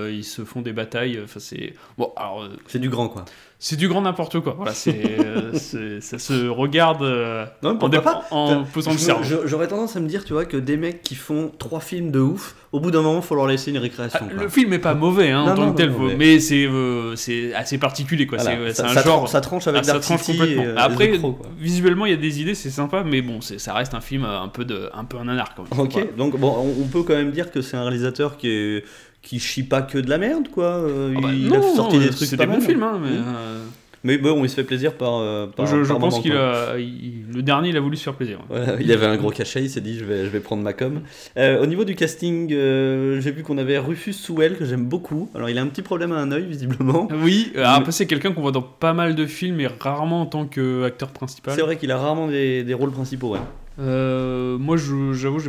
ils 0.09 0.23
se 0.23 0.43
font 0.43 0.61
des 0.61 0.73
batailles. 0.73 1.19
Enfin, 1.23 1.39
c'est. 1.39 1.73
Bon, 1.97 2.11
alors. 2.15 2.47
C'est 2.67 2.79
du 2.79 2.89
grand, 2.89 3.09
quoi. 3.09 3.25
C'est 3.63 3.75
du 3.75 3.87
grand 3.87 4.01
n'importe 4.01 4.39
quoi. 4.39 4.55
Voilà, 4.57 4.73
c'est, 4.73 5.19
euh, 5.19 5.51
c'est- 5.53 6.01
ça 6.01 6.17
se 6.17 6.47
regarde 6.47 7.03
euh, 7.03 7.45
Non, 7.61 7.77
en, 7.79 7.89
pas 7.89 8.23
en 8.31 8.63
posant 8.63 8.91
le 8.91 8.97
cerveau. 8.97 9.23
J'aurais 9.45 9.67
tendance 9.67 9.95
à 9.95 9.99
me 9.99 10.07
dire, 10.07 10.25
tu 10.25 10.33
vois, 10.33 10.45
que 10.45 10.57
des 10.57 10.77
mecs 10.77 11.03
qui 11.03 11.13
font 11.13 11.51
trois 11.59 11.79
films 11.79 12.09
de 12.09 12.19
ouf, 12.19 12.55
au 12.71 12.79
bout 12.79 12.89
d'un 12.89 13.03
moment, 13.03 13.21
faut 13.21 13.35
leur 13.35 13.45
laisser 13.45 13.69
une 13.69 13.77
Ah, 13.77 13.81
récréation. 13.81 14.19
quoi. 14.27 14.43
le 14.43 14.49
film 14.49 14.73
est 14.73 14.79
pas 14.79 14.95
mauvais 14.95 15.29
hein, 15.29 15.45
Non, 15.45 15.51
en 15.51 15.55
tant 15.55 15.65
non, 15.67 15.71
que 15.73 15.77
tel, 15.77 15.91
mais- 15.91 16.15
mais 16.15 16.39
c'est, 16.39 16.65
euh, 16.65 17.15
c'est 17.15 17.53
assez 17.53 17.77
particulier. 17.77 18.25
Quoi. 18.25 18.39
Voilà, 18.39 18.73
C'est, 18.73 18.81
un 18.81 18.87
ça 18.87 19.03
genre. 19.03 19.17
tranche, 19.17 19.29
ça 19.29 19.41
tranche 19.41 19.67
avec 19.67 19.81
Ah, 19.81 19.83
ça 19.83 19.91
Dark 19.93 20.03
tranche 20.05 20.21
City 20.21 20.37
complètement. 20.39 20.63
et, 20.63 20.67
euh, 20.67 20.75
Après, 20.77 21.11
visuellement, 21.59 22.07
il 22.07 22.11
y 22.11 22.15
a 22.15 22.17
des 22.17 22.41
idées, 22.41 22.55
c'est 22.55 22.71
sympa, 22.71 23.03
mais 23.05 23.21
bon, 23.21 23.41
c'est, 23.41 23.59
ça 23.59 23.73
reste 23.75 23.93
un 23.93 24.01
film 24.01 24.25
un 24.25 24.47
peu, 24.47 24.65
de, 24.65 24.89
un 24.93 25.05
peu 25.05 25.17
un 25.17 25.25
nanar 25.25 25.53
quand 25.55 25.63
même. 25.69 25.79
Ok, 25.85 26.15
donc 26.17 26.35
bon, 26.39 26.55
on, 26.57 26.81
on 26.83 26.87
peut 26.87 27.03
quand 27.03 27.13
même 27.15 27.31
dire 27.31 27.51
que 27.51 27.61
c'est 27.61 27.77
un 27.77 27.83
réalisateur 27.83 28.37
qui 28.37 28.49
est 28.49 28.83
qui 29.21 29.39
chie 29.39 29.63
pas 29.63 29.81
que 29.81 29.97
de 29.97 30.09
la 30.09 30.17
merde, 30.17 30.47
quoi. 30.49 30.65
Euh, 30.65 31.13
Ah 31.17 31.21
bah, 31.21 31.29
il 31.31 31.47
non, 31.47 31.59
a 31.59 31.75
sorti 31.75 31.97
non, 31.97 32.03
des 32.03 32.09
trucs 32.09 32.27
c'est 32.27 32.37
pas 32.37 32.45
des 32.45 32.51
bons 32.53 32.57
mal. 32.59 32.67
films, 32.67 32.83
hein, 32.83 32.99
mais. 33.01 33.09
Mm. 33.11 33.23
euh, 33.37 33.63
Mais 34.03 34.17
bon, 34.17 34.43
il 34.43 34.49
se 34.49 34.55
fait 34.55 34.63
plaisir 34.63 34.93
par. 34.95 35.19
euh, 35.19 35.45
par 35.45 35.67
je 35.67 35.83
je 35.83 35.89
par 35.89 35.99
pense 35.99 36.19
qu'il 36.21 36.31
a. 36.31 36.73
le 36.75 37.41
dernier, 37.43 37.69
il 37.69 37.77
a 37.77 37.79
voulu 37.81 37.97
se 37.97 38.03
faire 38.03 38.15
plaisir. 38.15 38.39
Voilà, 38.49 38.73
il 38.81 38.91
avait 38.91 39.05
un 39.05 39.15
gros 39.17 39.29
cachet, 39.29 39.61
il 39.61 39.69
s'est 39.69 39.79
dit 39.79 39.95
je 39.99 40.05
vais, 40.05 40.25
je 40.25 40.29
vais 40.31 40.39
prendre 40.39 40.63
ma 40.63 40.73
com. 40.73 41.01
Euh, 41.37 41.61
au 41.61 41.67
niveau 41.67 41.83
du 41.85 41.93
casting, 41.93 42.51
euh, 42.51 43.21
j'ai 43.21 43.29
vu 43.31 43.43
qu'on 43.43 43.59
avait 43.59 43.77
Rufus 43.77 44.13
Sewell 44.13 44.57
que 44.57 44.65
j'aime 44.65 44.85
beaucoup. 44.85 45.29
Alors 45.35 45.49
il 45.51 45.57
a 45.59 45.61
un 45.61 45.67
petit 45.67 45.83
problème 45.83 46.13
à 46.13 46.17
un 46.17 46.31
œil 46.31 46.45
visiblement. 46.47 47.07
Oui, 47.23 47.51
Mais- 47.53 47.61
après, 47.61 47.91
c'est 47.91 48.07
quelqu'un 48.07 48.31
qu'on 48.31 48.41
voit 48.41 48.51
dans 48.51 48.63
pas 48.63 48.93
mal 48.93 49.13
de 49.13 49.27
films, 49.27 49.57
mais 49.57 49.67
rarement 49.67 50.21
en 50.21 50.25
tant 50.25 50.45
qu'acteur 50.47 51.09
principal. 51.11 51.53
C'est 51.55 51.61
vrai 51.61 51.77
qu'il 51.77 51.91
a 51.91 51.97
rarement 51.99 52.27
des, 52.27 52.63
des 52.63 52.73
rôles 52.73 52.91
principaux. 52.91 53.33
Ouais. 53.33 53.39
Euh, 53.79 54.57
moi, 54.57 54.77
j'avoue, 54.77 55.39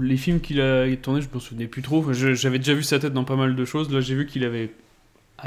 les 0.00 0.16
films 0.16 0.40
qu'il 0.40 0.60
a 0.60 0.94
tournés, 0.96 1.20
je 1.20 1.28
me 1.32 1.40
souvenais 1.40 1.66
plus 1.66 1.82
trop. 1.82 2.12
J'avais 2.12 2.58
déjà 2.58 2.74
vu 2.74 2.82
sa 2.82 2.98
tête 2.98 3.12
dans 3.12 3.24
pas 3.24 3.36
mal 3.36 3.56
de 3.56 3.64
choses. 3.64 3.92
Là, 3.92 4.00
j'ai 4.00 4.14
vu 4.14 4.26
qu'il 4.26 4.44
avait 4.44 4.70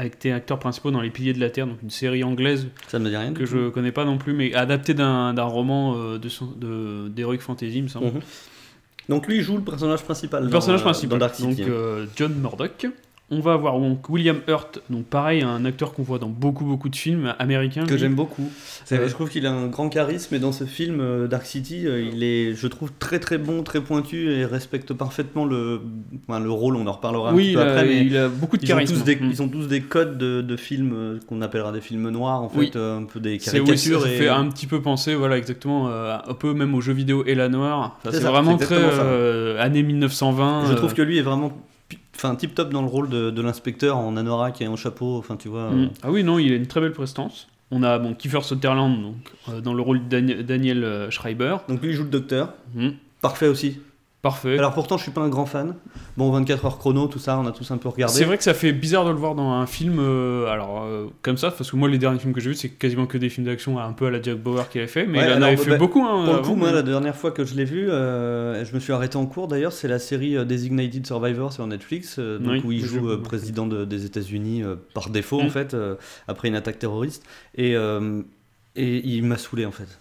été 0.02 0.32
acteur 0.32 0.58
principal 0.58 0.92
dans 0.92 1.00
Les 1.00 1.10
Piliers 1.10 1.32
de 1.32 1.40
la 1.40 1.50
Terre, 1.50 1.66
donc 1.66 1.82
une 1.82 1.90
série 1.90 2.24
anglaise 2.24 2.68
Ça 2.88 2.98
ne 2.98 3.04
me 3.04 3.10
dit 3.10 3.16
rien. 3.16 3.32
que 3.32 3.46
je 3.46 3.68
connais 3.68 3.92
pas 3.92 4.04
non 4.04 4.18
plus, 4.18 4.32
mais 4.32 4.52
adaptée 4.54 4.94
d'un 4.94 5.32
roman 5.42 5.96
euh, 5.96 6.18
de 6.18 7.08
d'Heroic 7.08 7.38
Fantasy, 7.38 7.76
il 7.76 7.84
me 7.84 7.88
semble. 7.88 8.06
Mhm. 8.06 8.20
Donc 9.08 9.26
lui 9.26 9.36
il 9.36 9.42
joue 9.42 9.56
le 9.56 9.62
personnage 9.62 10.02
principal. 10.02 10.44
Le 10.44 10.48
dans, 10.48 10.52
personnage 10.52 10.80
euh, 10.80 10.84
principal, 10.84 11.18
dans 11.18 11.26
Dark 11.26 11.34
City. 11.34 11.48
donc 11.48 11.60
hein. 11.60 11.70
euh, 11.70 12.06
John 12.16 12.34
Murdoch. 12.34 12.86
On 13.36 13.40
va 13.40 13.54
avoir 13.54 13.80
donc 13.80 14.08
William 14.08 14.38
Hurt, 14.46 14.80
donc 14.90 15.06
pareil, 15.06 15.42
un 15.42 15.64
acteur 15.64 15.92
qu'on 15.92 16.04
voit 16.04 16.18
dans 16.20 16.28
beaucoup 16.28 16.64
beaucoup 16.64 16.88
de 16.88 16.94
films 16.94 17.34
américains. 17.40 17.84
que 17.84 17.96
j'aime 17.96 18.14
beaucoup. 18.14 18.48
Euh, 18.92 19.08
je 19.08 19.12
trouve 19.12 19.28
qu'il 19.28 19.44
a 19.46 19.50
un 19.52 19.66
grand 19.66 19.88
charisme 19.88 20.34
et 20.36 20.38
dans 20.38 20.52
ce 20.52 20.64
film 20.64 21.00
euh, 21.00 21.26
Dark 21.26 21.44
City, 21.44 21.86
euh, 21.86 22.00
il 22.00 22.22
est, 22.22 22.54
je 22.54 22.66
trouve 22.68 22.92
très 23.00 23.18
très 23.18 23.38
bon, 23.38 23.62
très 23.64 23.80
pointu 23.80 24.30
et 24.30 24.44
respecte 24.44 24.92
parfaitement 24.92 25.44
le, 25.46 25.80
enfin, 26.28 26.38
le 26.38 26.50
rôle. 26.50 26.76
On 26.76 26.86
en 26.86 26.92
reparlera 26.92 27.30
un 27.30 27.34
Oui, 27.34 27.46
petit 27.48 27.54
peu 27.54 27.60
après, 27.62 27.84
mais 27.86 28.06
il 28.06 28.16
a 28.16 28.28
beaucoup 28.28 28.56
de 28.56 28.62
ils 28.62 28.66
ont, 28.72 28.76
charisme. 28.76 28.94
tous 28.94 29.02
des, 29.04 29.16
Mm. 29.16 29.30
ils 29.30 29.42
ont 29.42 29.48
tous 29.48 29.66
des 29.66 29.80
codes 29.80 30.16
de, 30.16 30.40
de 30.40 30.56
films 30.56 31.18
qu'on 31.28 31.42
appellera 31.42 31.72
des 31.72 31.80
films 31.80 32.08
noirs 32.10 32.40
en 32.42 32.48
fait, 32.48 32.58
Oui. 32.58 32.70
un 32.76 33.04
peu 33.04 33.18
des 33.20 33.38
caricatures. 33.38 34.02
ça 34.02 34.08
et... 34.12 34.16
fait 34.16 34.28
un 34.28 34.46
petit 34.48 34.66
peu 34.68 34.80
penser, 34.80 35.14
voilà, 35.16 35.36
exactement, 35.38 35.88
un 35.88 36.34
peu 36.34 36.52
même 36.54 36.74
aux 36.74 36.80
jeux 36.80 36.92
vidéo 36.92 37.24
et 37.26 37.34
la 37.34 37.48
noire. 37.48 37.98
Enfin, 38.04 38.16
C'est 38.16 38.24
vraiment 38.24 38.56
très 38.56 38.76
années 39.58 39.82
1920. 39.82 40.66
Je 40.70 40.74
trouve 40.74 40.94
que 40.94 41.02
lui 41.02 41.18
est 41.18 41.22
vraiment, 41.22 41.52
enfin 42.14 42.34
tip 42.36 42.54
top 42.54 42.70
dans 42.70 42.82
le 42.82 42.88
rôle 42.88 43.08
de, 43.08 43.30
de 43.30 43.42
l'inspecteur 43.42 43.96
en 43.96 44.16
anorak 44.16 44.60
et 44.60 44.68
en 44.68 44.76
chapeau. 44.76 45.16
Enfin 45.18 45.36
tu 45.36 45.48
vois. 45.48 45.70
mm. 45.70 45.82
euh, 45.84 45.86
Ah 46.02 46.10
oui, 46.10 46.24
non, 46.24 46.38
il 46.38 46.52
a 46.52 46.56
une 46.56 46.66
très 46.66 46.80
belle 46.80 46.92
prestance. 46.92 47.48
On 47.70 47.82
a 47.82 47.98
bon, 47.98 48.14
Kiefer 48.14 48.42
Sutherland 48.42 49.00
donc, 49.02 49.14
euh, 49.48 49.60
dans 49.60 49.74
le 49.74 49.82
rôle 49.82 50.06
de 50.06 50.08
Dani- 50.08 50.44
Daniel 50.44 50.84
euh, 50.84 51.10
Schreiber. 51.10 51.56
Donc 51.68 51.82
lui 51.82 51.90
il 51.90 51.94
joue 51.94 52.04
le 52.04 52.10
docteur. 52.10 52.52
Mm. 52.74 52.90
Parfait 53.20 53.48
aussi. 53.48 53.78
Parfait. 54.24 54.58
Alors 54.58 54.72
pourtant 54.74 54.96
je 54.96 55.02
suis 55.04 55.12
pas 55.12 55.20
un 55.20 55.28
grand 55.28 55.46
fan. 55.46 55.74
Bon 56.16 56.30
24 56.32 56.64
heures 56.64 56.78
chrono, 56.78 57.06
tout 57.08 57.18
ça, 57.18 57.38
on 57.38 57.46
a 57.46 57.52
tous 57.52 57.70
un 57.70 57.76
peu 57.76 57.88
regardé. 57.90 58.12
C'est 58.12 58.24
vrai 58.24 58.36
que 58.38 58.42
ça 58.42 58.54
fait 58.54 58.72
bizarre 58.72 59.04
de 59.04 59.10
le 59.10 59.16
voir 59.16 59.34
dans 59.34 59.52
un 59.52 59.66
film 59.66 59.98
euh, 60.00 60.46
alors 60.46 60.82
euh, 60.84 61.06
comme 61.22 61.36
ça 61.36 61.50
parce 61.50 61.70
que 61.70 61.76
moi 61.76 61.88
les 61.88 61.98
derniers 61.98 62.18
films 62.18 62.32
que 62.32 62.40
j'ai 62.40 62.48
vus 62.50 62.56
c'est 62.56 62.70
quasiment 62.70 63.04
que 63.06 63.18
des 63.18 63.28
films 63.28 63.46
d'action 63.46 63.78
un 63.78 63.92
peu 63.92 64.06
à 64.06 64.10
la 64.10 64.20
Jack 64.22 64.38
Bauer 64.38 64.68
qu'il 64.70 64.80
avait 64.80 64.88
fait 64.88 65.06
mais 65.06 65.18
Ouais, 65.18 65.26
il 65.26 65.32
en 65.32 65.36
alors, 65.36 65.48
avait 65.48 65.56
bah, 65.56 65.62
fait 65.62 65.70
bah, 65.70 65.76
beaucoup 65.76 66.02
hein, 66.02 66.24
Pour 66.24 66.34
le 66.34 66.40
coup, 66.40 66.54
moi, 66.56 66.72
la 66.72 66.82
dernière 66.82 67.14
fois 67.14 67.30
que 67.32 67.44
je 67.44 67.54
l'ai 67.54 67.64
vu, 67.66 67.90
euh, 67.90 68.64
je 68.64 68.74
me 68.74 68.80
suis 68.80 68.92
arrêté 68.94 69.16
en 69.18 69.26
cours 69.26 69.46
d'ailleurs, 69.46 69.72
c'est 69.72 69.88
la 69.88 69.98
série 69.98 70.42
Designated 70.46 71.06
Survivor 71.06 71.52
sur 71.52 71.66
Netflix, 71.66 72.18
donc 72.18 72.48
Oui, 72.48 72.62
où 72.64 72.72
il 72.72 72.80
joue 72.84 73.10
je- 73.10 73.14
président 73.16 73.66
de- 73.66 73.84
des 73.84 74.06
États-Unis 74.06 74.62
par 74.94 75.10
défaut 75.10 75.42
Mm. 75.42 75.46
en 75.46 75.50
fait, 75.50 75.74
euh, 75.74 75.96
après 76.28 76.48
une 76.48 76.56
attaque 76.56 76.78
terroriste. 76.78 77.22
Et, 77.56 77.72
et 78.76 79.06
il 79.06 79.22
m'a 79.24 79.36
saoulé 79.36 79.66
en 79.66 79.70
fait. 79.72 79.98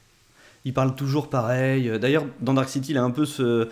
Il 0.65 0.73
parle 0.73 0.95
toujours 0.95 1.29
pareil. 1.29 1.91
D'ailleurs, 1.99 2.23
dans 2.39 2.53
Dark 2.53 2.69
City, 2.69 2.91
il 2.91 2.97
a 2.97 3.03
un 3.03 3.11
peu 3.11 3.25
ce, 3.25 3.67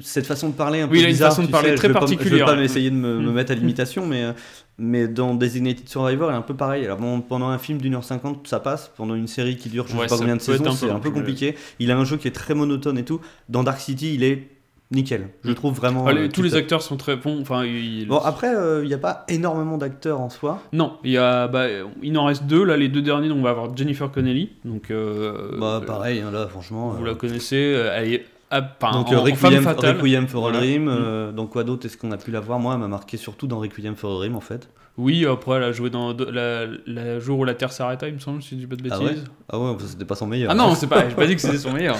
cette 0.00 0.26
façon 0.26 0.48
de 0.48 0.54
parler 0.54 0.80
un 0.80 0.84
Oui, 0.84 0.90
peu 0.90 0.96
il 0.98 1.04
a 1.04 1.08
une 1.08 1.12
bizarre, 1.12 1.30
façon 1.30 1.42
de 1.44 1.50
parler 1.50 1.70
sais, 1.70 1.74
très 1.76 1.88
je 1.88 1.92
vais 1.92 1.98
pas 2.00 2.06
Je 2.06 2.14
particulière. 2.14 2.46
vais 2.46 2.52
pas 2.54 2.60
m'essayer 2.60 2.90
de 2.90 2.96
me, 2.96 3.18
me 3.20 3.30
Mm. 3.30 3.34
mettre 3.34 3.52
à 3.52 3.54
l'imitation, 3.54 4.06
mais, 4.06 4.24
euh, 4.24 4.32
mais 4.78 5.06
dans 5.08 5.34
Designated 5.34 5.88
Survivor, 5.88 6.30
il 6.30 6.34
est 6.34 6.36
un 6.36 6.42
peu 6.42 6.54
pareil. 6.54 6.84
Alors 6.84 6.98
bon, 6.98 7.20
pendant 7.20 7.48
un 7.48 7.58
film 7.58 7.80
d'une 7.80 7.94
heure 7.94 8.04
cinquante, 8.04 8.46
ça 8.48 8.60
passe. 8.60 8.90
Pendant 8.96 9.14
une 9.14 9.26
série 9.28 9.56
qui 9.56 9.68
dure 9.68 9.86
je 9.86 9.94
Ouais, 9.96 10.02
sais 10.02 10.08
pas 10.08 10.18
combien 10.18 10.36
de 10.36 10.40
saisons, 10.42 10.70
c'est 10.72 10.90
un 10.90 10.98
peu 10.98 11.10
compliqué. 11.10 11.54
Il 11.78 11.90
a 11.90 11.96
un 11.96 12.04
jeu 12.04 12.16
qui 12.16 12.26
est 12.28 12.32
très 12.32 12.54
monotone 12.54 12.98
et 12.98 13.04
tout. 13.04 13.20
Dans 13.48 13.62
Dark 13.62 13.80
City, 13.80 14.14
il 14.14 14.24
est 14.24 14.48
nickel. 14.92 15.28
Je 15.44 15.50
Mm. 15.50 15.54
trouve 15.54 15.74
vraiment. 15.74 16.04
Ah, 16.06 16.12
euh, 16.12 16.28
tous 16.28 16.42
les 16.42 16.54
acteurs 16.54 16.80
sont 16.82 16.96
très 16.96 17.16
bons 17.16 17.40
enfin 17.40 17.64
il- 17.64 18.06
Bon, 18.06 18.18
après, 18.18 18.54
euh, 18.54 18.84
il 18.84 18.88
n'y 18.88 18.94
a 18.94 18.98
pas 18.98 19.24
énormément 19.28 19.78
d'acteurs 19.78 20.20
en 20.20 20.30
soi. 20.30 20.62
non 20.72 20.98
il 21.02 21.10
y 21.10 21.16
a 21.18 21.48
bah, 21.48 21.66
il 22.02 22.16
en 22.18 22.24
reste 22.26 22.44
deux 22.46 22.62
là 22.64 22.76
les 22.76 22.88
deux 22.88 23.02
derniers 23.02 23.28
donc 23.28 23.38
on 23.38 23.42
va 23.42 23.50
avoir 23.50 23.76
Jennifer 23.76 24.08
Connelly 24.12 24.50
donc 24.64 24.92
euh, 24.92 25.58
bah, 25.58 25.80
euh, 25.82 25.86
pareil, 25.86 26.20
hein, 26.20 26.30
là, 26.32 26.46
franchement. 26.46 26.90
vous 26.90 27.04
euh, 27.04 27.08
la 27.08 27.14
connaissez 27.16 27.56
euh, 27.74 27.90
elle 27.96 28.12
est 28.12 28.26
enfin, 28.50 28.92
Donc 28.92 29.08
en, 29.08 29.22
Requiem, 29.22 29.36
for 30.28 30.46
a 30.46 30.50
Voilà. 30.50 30.58
Dream, 30.58 30.84
Mm. 30.84 30.88
euh, 30.88 31.32
dans 31.32 31.46
quoi 31.46 31.64
d'autre 31.64 31.86
est-ce 31.86 31.96
qu'on 31.96 32.12
a 32.12 32.16
pu 32.16 32.30
la 32.30 32.40
voir 32.40 32.58
Moi, 32.58 32.74
elle 32.74 32.80
m'a 32.80 32.88
marqué 32.88 33.16
surtout 33.16 33.46
dans 33.46 33.58
Requiem 33.58 33.94
for 33.96 34.12
a 34.12 34.14
Dream 34.18 34.36
en 34.36 34.40
fait. 34.40 34.68
Oui 34.98 35.26
après 35.26 35.56
elle 35.56 35.62
a 35.64 35.72
joué 35.72 35.90
dans 35.90 36.14
la 36.86 37.18
jour 37.20 37.38
où 37.40 37.44
la 37.44 37.54
Terre 37.54 37.72
s'arrêta 37.72 38.08
il 38.08 38.14
me 38.14 38.18
semble 38.18 38.42
si 38.42 38.50
je 38.56 38.60
dis 38.60 38.66
pas 38.66 38.76
de 38.76 38.82
Ah 38.90 38.98
bêtises 38.98 39.18
ouais 39.18 39.24
Ah 39.48 39.58
ouais, 39.58 39.76
c'était 39.86 40.04
pas 40.04 40.14
son 40.16 40.26
meilleur. 40.26 40.50
Ah 40.50 40.54
non, 40.54 40.74
c'est 40.74 40.86
pas, 40.88 41.08
j'ai 41.08 41.14
pas 41.14 41.26
dit 41.26 41.34
que 41.36 41.40
c'était 41.40 41.58
son 41.58 41.72
meilleur. 41.72 41.96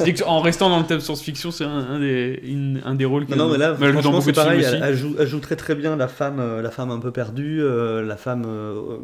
J'ai 0.00 0.12
dit 0.12 0.20
qu'en 0.20 0.40
restant 0.40 0.68
dans 0.68 0.78
le 0.80 0.84
thème 0.84 1.00
science-fiction, 1.00 1.50
c'est 1.50 1.64
un, 1.64 1.70
un 1.94 1.98
des, 2.00 2.40
une- 2.44 2.82
un 2.84 2.94
des 2.94 3.04
rôles 3.06 3.24
Non, 3.30 3.36
non, 3.36 3.48
mais 3.52 3.58
là, 3.58 3.72
dans 3.72 3.92
franchement, 3.92 4.20
c'est 4.20 4.32
pareil. 4.34 4.62
Elle, 4.66 4.82
elle 4.84 4.94
joue, 4.96 5.14
elle 5.18 5.26
joue 5.26 5.38
très 5.40 5.56
très 5.56 5.74
bien 5.74 5.96
la 5.96 6.08
femme, 6.08 6.40
euh, 6.40 6.60
la 6.60 6.70
femme 6.70 6.90
un 6.90 6.98
peu 6.98 7.10
perdue, 7.10 7.62
euh, 7.62 8.02
la 8.04 8.16
femme. 8.18 8.44
euh, 8.46 8.98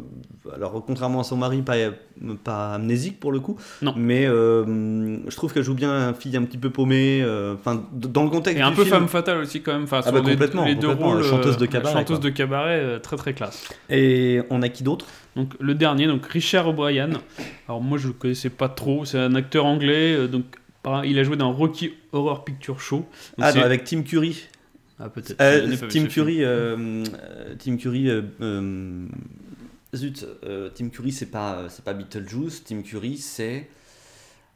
alors, 0.55 0.83
contrairement 0.85 1.21
à 1.21 1.23
son 1.23 1.37
mari, 1.37 1.61
pas, 1.63 1.73
pas 2.43 2.75
amnésique 2.75 3.19
pour 3.19 3.31
le 3.31 3.39
coup. 3.39 3.57
Non. 3.81 3.93
Mais 3.97 4.25
je 4.25 5.35
trouve 5.35 5.51
qu'elle 5.53 5.63
joue 5.63 5.73
bien 5.75 6.09
une 6.09 6.15
fille 6.15 6.37
un 6.37 6.43
petit 6.43 6.57
peu 6.59 6.69
paumée. 6.69 7.25
Enfin, 7.55 7.83
dans 7.93 8.23
le 8.23 8.29
contexte. 8.29 8.59
Et 8.59 8.61
un 8.63 8.71
peu 8.71 8.83
film. 8.83 8.95
femme 8.95 9.07
fatale 9.07 9.37
aussi 9.39 9.61
quand 9.61 9.73
même. 9.73 9.83
Enfin, 9.83 10.01
Ah 10.05 10.11
bah, 10.11 10.21
complètement, 10.21 10.65
les 10.65 10.75
deux 10.75 10.87
complètement, 10.89 11.13
rôles. 11.13 11.23
chanteuse 11.23 11.57
de 11.57 11.65
cabaret, 11.65 11.93
Chanteuse 11.93 12.19
quoi. 12.19 12.29
de 12.29 12.35
cabaret, 12.35 12.99
très 13.01 13.15
très 13.17 13.33
classe. 13.37 13.69
Et 13.89 14.41
on 14.49 14.61
a 14.61 14.69
qui 14.69 14.83
d'autre? 14.83 15.05
Donc 15.35 15.53
le 15.59 15.75
dernier, 15.75 16.07
donc 16.07 16.25
Richard 16.25 16.67
O'Brien. 16.67 17.09
Alors 17.67 17.81
moi 17.81 17.97
je 17.97 18.07
le 18.07 18.13
connaissais 18.13 18.49
pas 18.49 18.69
trop. 18.69 19.05
C'est 19.05 19.19
un 19.19 19.35
acteur 19.35 19.65
anglais. 19.65 20.13
euh, 20.15 20.27
donc 20.27 20.43
il 21.03 21.19
a 21.19 21.23
joué 21.23 21.35
dans 21.35 21.51
Rocky 21.51 21.93
Horror 22.13 22.45
Picture 22.45 22.79
Show. 22.79 22.97
Donc, 22.97 23.07
Ah, 23.39 23.51
non, 23.53 23.61
avec 23.61 23.83
Tim 23.83 24.03
Curry. 24.03 24.43
Ah, 24.99 25.09
peut-être. 25.09 25.39
Euh, 25.41 25.65
vu 25.65 25.87
Tim. 25.89 26.05
Curry, 26.05 26.43
euh, 26.43 27.03
euh, 27.13 27.55
Tim 27.59 27.75
Curry, 27.77 28.09
euh, 28.09 28.21
euh, 28.41 29.05
zut, 29.93 30.25
euh, 30.45 30.69
Tim 30.73 30.89
Curry, 30.89 31.11
c'est 31.11 31.27
pas, 31.27 31.65
c'est 31.69 31.83
pas 31.83 31.93
Beetlejuice. 31.93 32.63
Tim 32.63 32.81
Curry, 32.81 33.17
c'est 33.17 33.67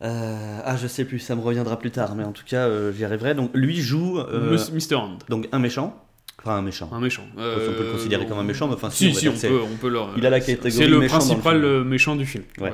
euh, 0.04 0.60
ah, 0.66 0.78
je 0.78 0.88
sais 0.88 1.06
plus, 1.06 1.20
ça 1.20 1.36
me 1.36 1.42
reviendra 1.42 1.78
plus 1.78 1.92
tard, 1.92 2.16
mais 2.16 2.24
en 2.24 2.32
tout 2.32 2.46
cas, 2.46 2.66
euh, 2.68 2.92
j'y 2.92 3.06
arriverai. 3.06 3.36
Donc, 3.36 3.52
lui 3.54 3.80
joue 3.82 4.18
euh, 4.20 4.58
Mr. 4.74 4.96
Hand, 4.96 5.24
donc 5.30 5.48
un 5.52 5.60
méchant, 5.60 6.02
enfin 6.44 6.58
un 6.58 6.62
méchant. 6.62 6.90
un 6.92 7.00
méchant. 7.00 7.24
on 7.36 7.40
peut 7.40 7.84
le 7.86 7.92
considérer 7.94 8.26
comme 8.26 8.40
un 8.40 8.44
méchant, 8.44 8.68
mais 8.68 8.74
enfin, 8.76 8.90
Si, 8.90 9.08
on 9.10 9.14
si, 9.14 9.30
on 9.30 9.34
que 9.34 9.38
c'est- 9.38 9.50
peut, 9.50 9.60
on 9.62 9.78
peut 9.78 9.90
le. 9.90 10.00
Il 10.18 10.26
a 10.26 10.30
la 10.30 10.40
c'est- 10.42 10.56
catégorie 10.56 10.72
C'est 10.84 10.88
le 10.90 11.00
méchant 11.00 11.18
dans 11.20 11.24
le 11.26 11.30
principal 11.30 11.64
euh, 11.66 11.84
méchant 11.84 12.16
du 12.16 12.26
film. 12.26 12.44
on 12.60 12.64
Ouais. 12.64 12.72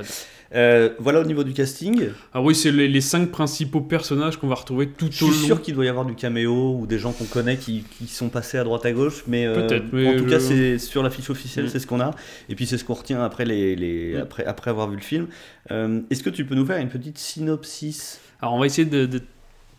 Euh, 0.55 0.91
voilà 0.99 1.19
au 1.19 1.25
niveau 1.25 1.43
du 1.43 1.51
casting. 1.51 2.07
Ah 2.33 2.41
oui, 2.41 2.55
c'est 2.55 2.71
les, 2.71 2.87
les 2.87 3.01
cinq 3.01 3.31
principaux 3.31 3.81
personnages 3.81 4.37
qu'on 4.37 4.47
va 4.47 4.55
retrouver 4.55 4.87
tout 4.87 5.09
Je 5.11 5.25
au 5.25 5.29
suis 5.33 5.41
long. 5.41 5.45
sûr 5.47 5.61
qu'il 5.61 5.75
doit 5.75 5.83
y 5.83 5.89
avoir 5.89 6.05
du 6.05 6.15
caméo 6.15 6.77
ou 6.79 6.87
des 6.87 6.99
gens 6.99 7.11
qu'on 7.11 7.25
connaît 7.25 7.57
qui, 7.57 7.83
qui 7.97 8.07
sont 8.07 8.29
passés 8.29 8.57
à 8.57 8.63
droite 8.63 8.85
à 8.85 8.93
gauche, 8.93 9.25
mais, 9.27 9.45
euh, 9.45 9.67
mais 9.91 10.07
en 10.07 10.13
tout 10.17 10.23
je- 10.23 10.29
cas 10.29 10.39
c'est 10.39 10.77
sur 10.79 11.03
la 11.03 11.09
fiche 11.09 11.29
officielle, 11.29 11.65
Mm. 11.65 11.67
c'est 11.67 11.79
ce 11.79 11.85
qu'on 11.87 11.99
a. 11.99 12.11
Et 12.47 12.55
puis 12.55 12.65
c'est 12.65 12.77
ce 12.77 12.85
qu'on 12.85 12.93
retient 12.93 13.21
après, 13.21 13.43
les, 13.43 13.75
les- 13.75 14.13
Mm. 14.15 14.21
après, 14.21 14.45
après 14.45 14.69
avoir 14.71 14.89
vu 14.89 14.95
le 14.95 15.01
film. 15.01 15.27
Euh, 15.71 15.99
Est-ce 16.09 16.23
que 16.23 16.29
tu 16.29 16.45
peux 16.45 16.55
nous 16.55 16.65
faire 16.65 16.77
une 16.77 16.87
petite 16.87 17.17
synopsis? 17.17 18.21
Alors 18.41 18.53
on 18.53 18.59
va 18.59 18.67
essayer 18.67 18.87
de, 18.87 19.05
de 19.05 19.21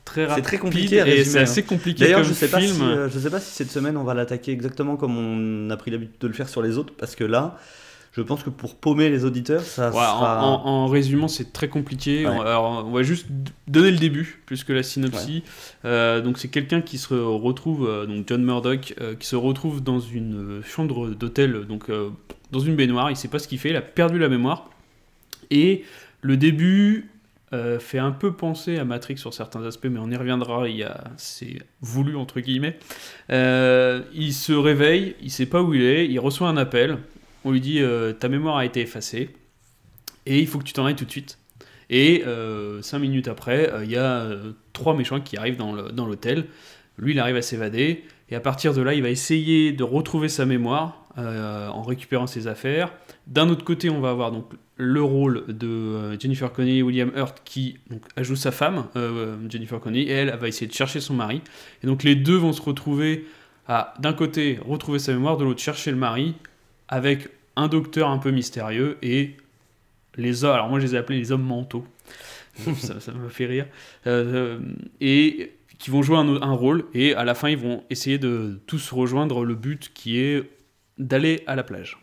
très 0.08 0.28
C'est 0.34 0.42
très 0.42 0.58
compliqué 0.58 1.00
à 1.00 1.06
et 1.06 1.10
résumer, 1.10 1.24
c'est 1.24 1.38
hein. 1.38 1.42
assez 1.42 1.62
compliqué 1.62 2.04
D'ailleurs, 2.04 2.24
je 2.24 2.32
sais 2.32 2.48
pas 2.48 2.60
film. 2.60 2.74
si 2.74 2.82
euh, 2.82 3.08
je 3.08 3.18
sais 3.18 3.30
pas 3.30 3.40
si 3.40 3.52
cette 3.54 3.70
semaine 3.70 3.96
on 3.96 4.04
va 4.04 4.14
l'attaquer 4.14 4.52
exactement 4.52 4.96
comme 4.96 5.16
on 5.16 5.70
a 5.70 5.76
pris 5.76 5.90
l'habitude 5.90 6.16
de 6.20 6.26
le 6.28 6.34
faire 6.34 6.48
sur 6.48 6.62
les 6.62 6.78
autres, 6.78 6.94
parce 6.98 7.14
que 7.16 7.24
là, 7.24 7.56
je 8.12 8.22
pense 8.22 8.42
que 8.42 8.50
pour 8.50 8.74
paumer 8.74 9.10
les 9.10 9.24
auditeurs, 9.24 9.60
ça 9.60 9.90
Ouais, 9.90 9.96
en, 9.96 10.00
sera. 10.00 10.44
en- 10.44 10.66
en 10.66 10.86
résumant, 10.88 11.28
c'est 11.28 11.52
très 11.52 11.68
compliqué. 11.68 12.26
Ouais. 12.26 12.32
On, 12.32 12.40
alors, 12.40 12.84
on 12.86 12.90
va 12.90 13.02
juste 13.02 13.26
donner 13.68 13.90
le 13.92 13.98
début, 13.98 14.40
plus 14.46 14.64
que 14.64 14.72
la 14.72 14.82
synopsis. 14.82 15.42
Euh, 15.84 16.20
donc, 16.20 16.38
c'est 16.38 16.48
quelqu'un 16.48 16.80
qui 16.80 16.98
se 16.98 17.14
retrouve, 17.14 17.86
euh, 17.88 18.06
donc 18.06 18.24
John 18.26 18.42
Murdoch, 18.42 18.94
euh, 19.00 19.14
qui 19.14 19.26
se 19.26 19.36
retrouve 19.36 19.82
dans 19.84 20.00
une 20.00 20.62
chambre 20.64 21.10
d'hôtel, 21.10 21.66
donc 21.68 21.84
dans 22.50 22.58
une 22.60 22.74
baignoire. 22.76 23.10
Il 23.10 23.16
sait 23.16 23.28
pas 23.28 23.38
ce 23.38 23.46
qu'il 23.46 23.58
fait, 23.58 23.70
il 23.70 23.76
a 23.76 23.82
perdu 23.82 24.18
la 24.18 24.28
mémoire. 24.28 24.70
Et 25.50 25.84
le 26.22 26.36
début 26.36 27.10
euh, 27.54 27.78
fait 27.78 27.98
un 27.98 28.10
peu 28.10 28.32
penser 28.32 28.76
à 28.76 28.84
Matrix 28.84 29.16
sur 29.16 29.32
certains 29.32 29.64
aspects, 29.64 29.86
mais 29.90 29.98
on 29.98 30.10
y 30.10 30.16
reviendra. 30.16 30.68
Il 30.68 30.82
a, 30.82 31.04
c'est 31.16 31.62
voulu 31.80 32.14
entre 32.16 32.40
guillemets. 32.40 32.78
Euh, 33.30 34.02
il 34.12 34.34
se 34.34 34.52
réveille, 34.52 35.16
il 35.22 35.30
sait 35.30 35.46
pas 35.46 35.62
où 35.62 35.72
il 35.72 35.82
est, 35.82 36.06
il 36.06 36.18
reçoit 36.20 36.48
un 36.48 36.58
appel. 36.58 36.98
On 37.44 37.52
lui 37.52 37.60
dit 37.62 37.80
euh, 37.80 38.12
ta 38.12 38.28
mémoire 38.28 38.58
a 38.58 38.66
été 38.66 38.82
effacée 38.82 39.30
et 40.26 40.40
il 40.40 40.46
faut 40.46 40.58
que 40.58 40.64
tu 40.64 40.74
t'en 40.74 40.84
ailles 40.84 40.96
tout 40.96 41.06
de 41.06 41.10
suite. 41.10 41.38
Et 41.88 42.22
cinq 42.82 42.98
minutes 42.98 43.28
après, 43.28 43.72
il 43.82 43.90
y 43.90 43.96
a 43.96 44.26
trois 44.74 44.94
méchants 44.94 45.22
qui 45.22 45.38
arrivent 45.38 45.56
dans 45.56 46.06
l'hôtel. 46.06 46.44
Lui, 46.98 47.12
il 47.12 47.18
arrive 47.18 47.36
à 47.36 47.40
s'évader 47.40 48.04
et 48.28 48.36
à 48.36 48.40
partir 48.40 48.74
de 48.74 48.82
là, 48.82 48.92
il 48.92 49.00
va 49.00 49.08
essayer 49.08 49.72
de 49.72 49.82
retrouver 49.84 50.28
sa 50.28 50.44
mémoire 50.44 51.06
en 51.16 51.80
récupérant 51.80 52.26
ses 52.26 52.46
affaires. 52.46 52.92
D'un 53.28 53.50
autre 53.50 53.62
côté, 53.62 53.90
on 53.90 54.00
va 54.00 54.08
avoir 54.08 54.32
donc 54.32 54.46
le 54.78 55.02
rôle 55.02 55.44
de 55.48 55.66
euh, 55.66 56.18
Jennifer 56.18 56.50
Connelly 56.50 56.78
et 56.78 56.82
William 56.82 57.12
Hurt 57.14 57.42
qui 57.44 57.78
donc, 57.90 58.02
sa 58.36 58.50
femme, 58.50 58.86
euh, 58.96 59.36
Jennifer 59.50 59.78
Connelly, 59.78 60.04
et 60.04 60.12
elle, 60.12 60.34
va 60.34 60.48
essayer 60.48 60.66
de 60.66 60.72
chercher 60.72 61.00
son 61.00 61.12
mari. 61.12 61.42
Et 61.82 61.86
donc 61.86 62.04
les 62.04 62.14
deux 62.14 62.36
vont 62.36 62.54
se 62.54 62.62
retrouver 62.62 63.26
à, 63.66 63.92
d'un 63.98 64.14
côté, 64.14 64.58
retrouver 64.66 64.98
sa 64.98 65.12
mémoire, 65.12 65.36
de 65.36 65.44
l'autre, 65.44 65.60
chercher 65.60 65.90
le 65.90 65.98
mari, 65.98 66.36
avec 66.88 67.28
un 67.54 67.68
docteur 67.68 68.08
un 68.08 68.16
peu 68.16 68.30
mystérieux 68.30 68.96
et 69.02 69.36
les 70.16 70.44
hommes, 70.44 70.54
alors 70.54 70.70
moi 70.70 70.80
je 70.80 70.86
les 70.86 70.94
ai 70.94 70.98
appelés 70.98 71.18
les 71.18 71.30
hommes 71.30 71.44
mentaux, 71.44 71.84
ça, 72.78 72.98
ça 72.98 73.12
me 73.12 73.28
fait 73.28 73.46
rire, 73.46 73.66
Euh, 74.06 74.58
et 75.02 75.52
qui 75.78 75.90
vont 75.90 76.02
jouer 76.02 76.16
un 76.16 76.52
rôle, 76.52 76.86
et 76.94 77.14
à 77.14 77.24
la 77.24 77.34
fin 77.34 77.50
ils 77.50 77.58
vont 77.58 77.84
essayer 77.90 78.18
de 78.18 78.58
tous 78.66 78.90
rejoindre 78.90 79.44
le 79.44 79.54
but 79.54 79.92
qui 79.92 80.18
est 80.18 80.50
d'aller 80.96 81.42
à 81.46 81.54
la 81.56 81.62
plage. 81.62 81.98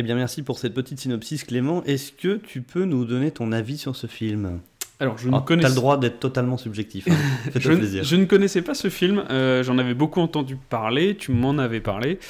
Eh 0.00 0.04
bien, 0.04 0.14
merci 0.14 0.44
pour 0.44 0.60
cette 0.60 0.74
petite 0.74 1.00
synopsis, 1.00 1.42
Clément. 1.42 1.82
Est-ce 1.82 2.12
que 2.12 2.36
tu 2.36 2.62
peux 2.62 2.84
nous 2.84 3.04
donner 3.04 3.32
ton 3.32 3.50
avis 3.50 3.76
sur 3.76 3.96
ce 3.96 4.06
film? 4.06 4.60
Alors 5.00 5.18
je 5.18 5.28
ne 5.28 5.34
Ah, 5.34 5.42
connais 5.44 5.62
T'as 5.62 5.70
le 5.70 5.74
droit 5.74 5.98
d'être 5.98 6.20
totalement 6.20 6.56
subjectif. 6.56 7.08
hein. 7.08 7.16
je, 7.56 7.72
plaisir. 7.72 8.04
je 8.04 8.14
ne 8.14 8.24
connaissais 8.24 8.62
pas 8.62 8.74
ce 8.74 8.90
film, 8.90 9.24
euh, 9.28 9.64
j'en 9.64 9.76
avais 9.76 9.94
beaucoup 9.94 10.20
entendu 10.20 10.54
parler, 10.54 11.16
tu 11.16 11.32
m'en 11.32 11.58
avais 11.58 11.80
parlé, 11.80 12.20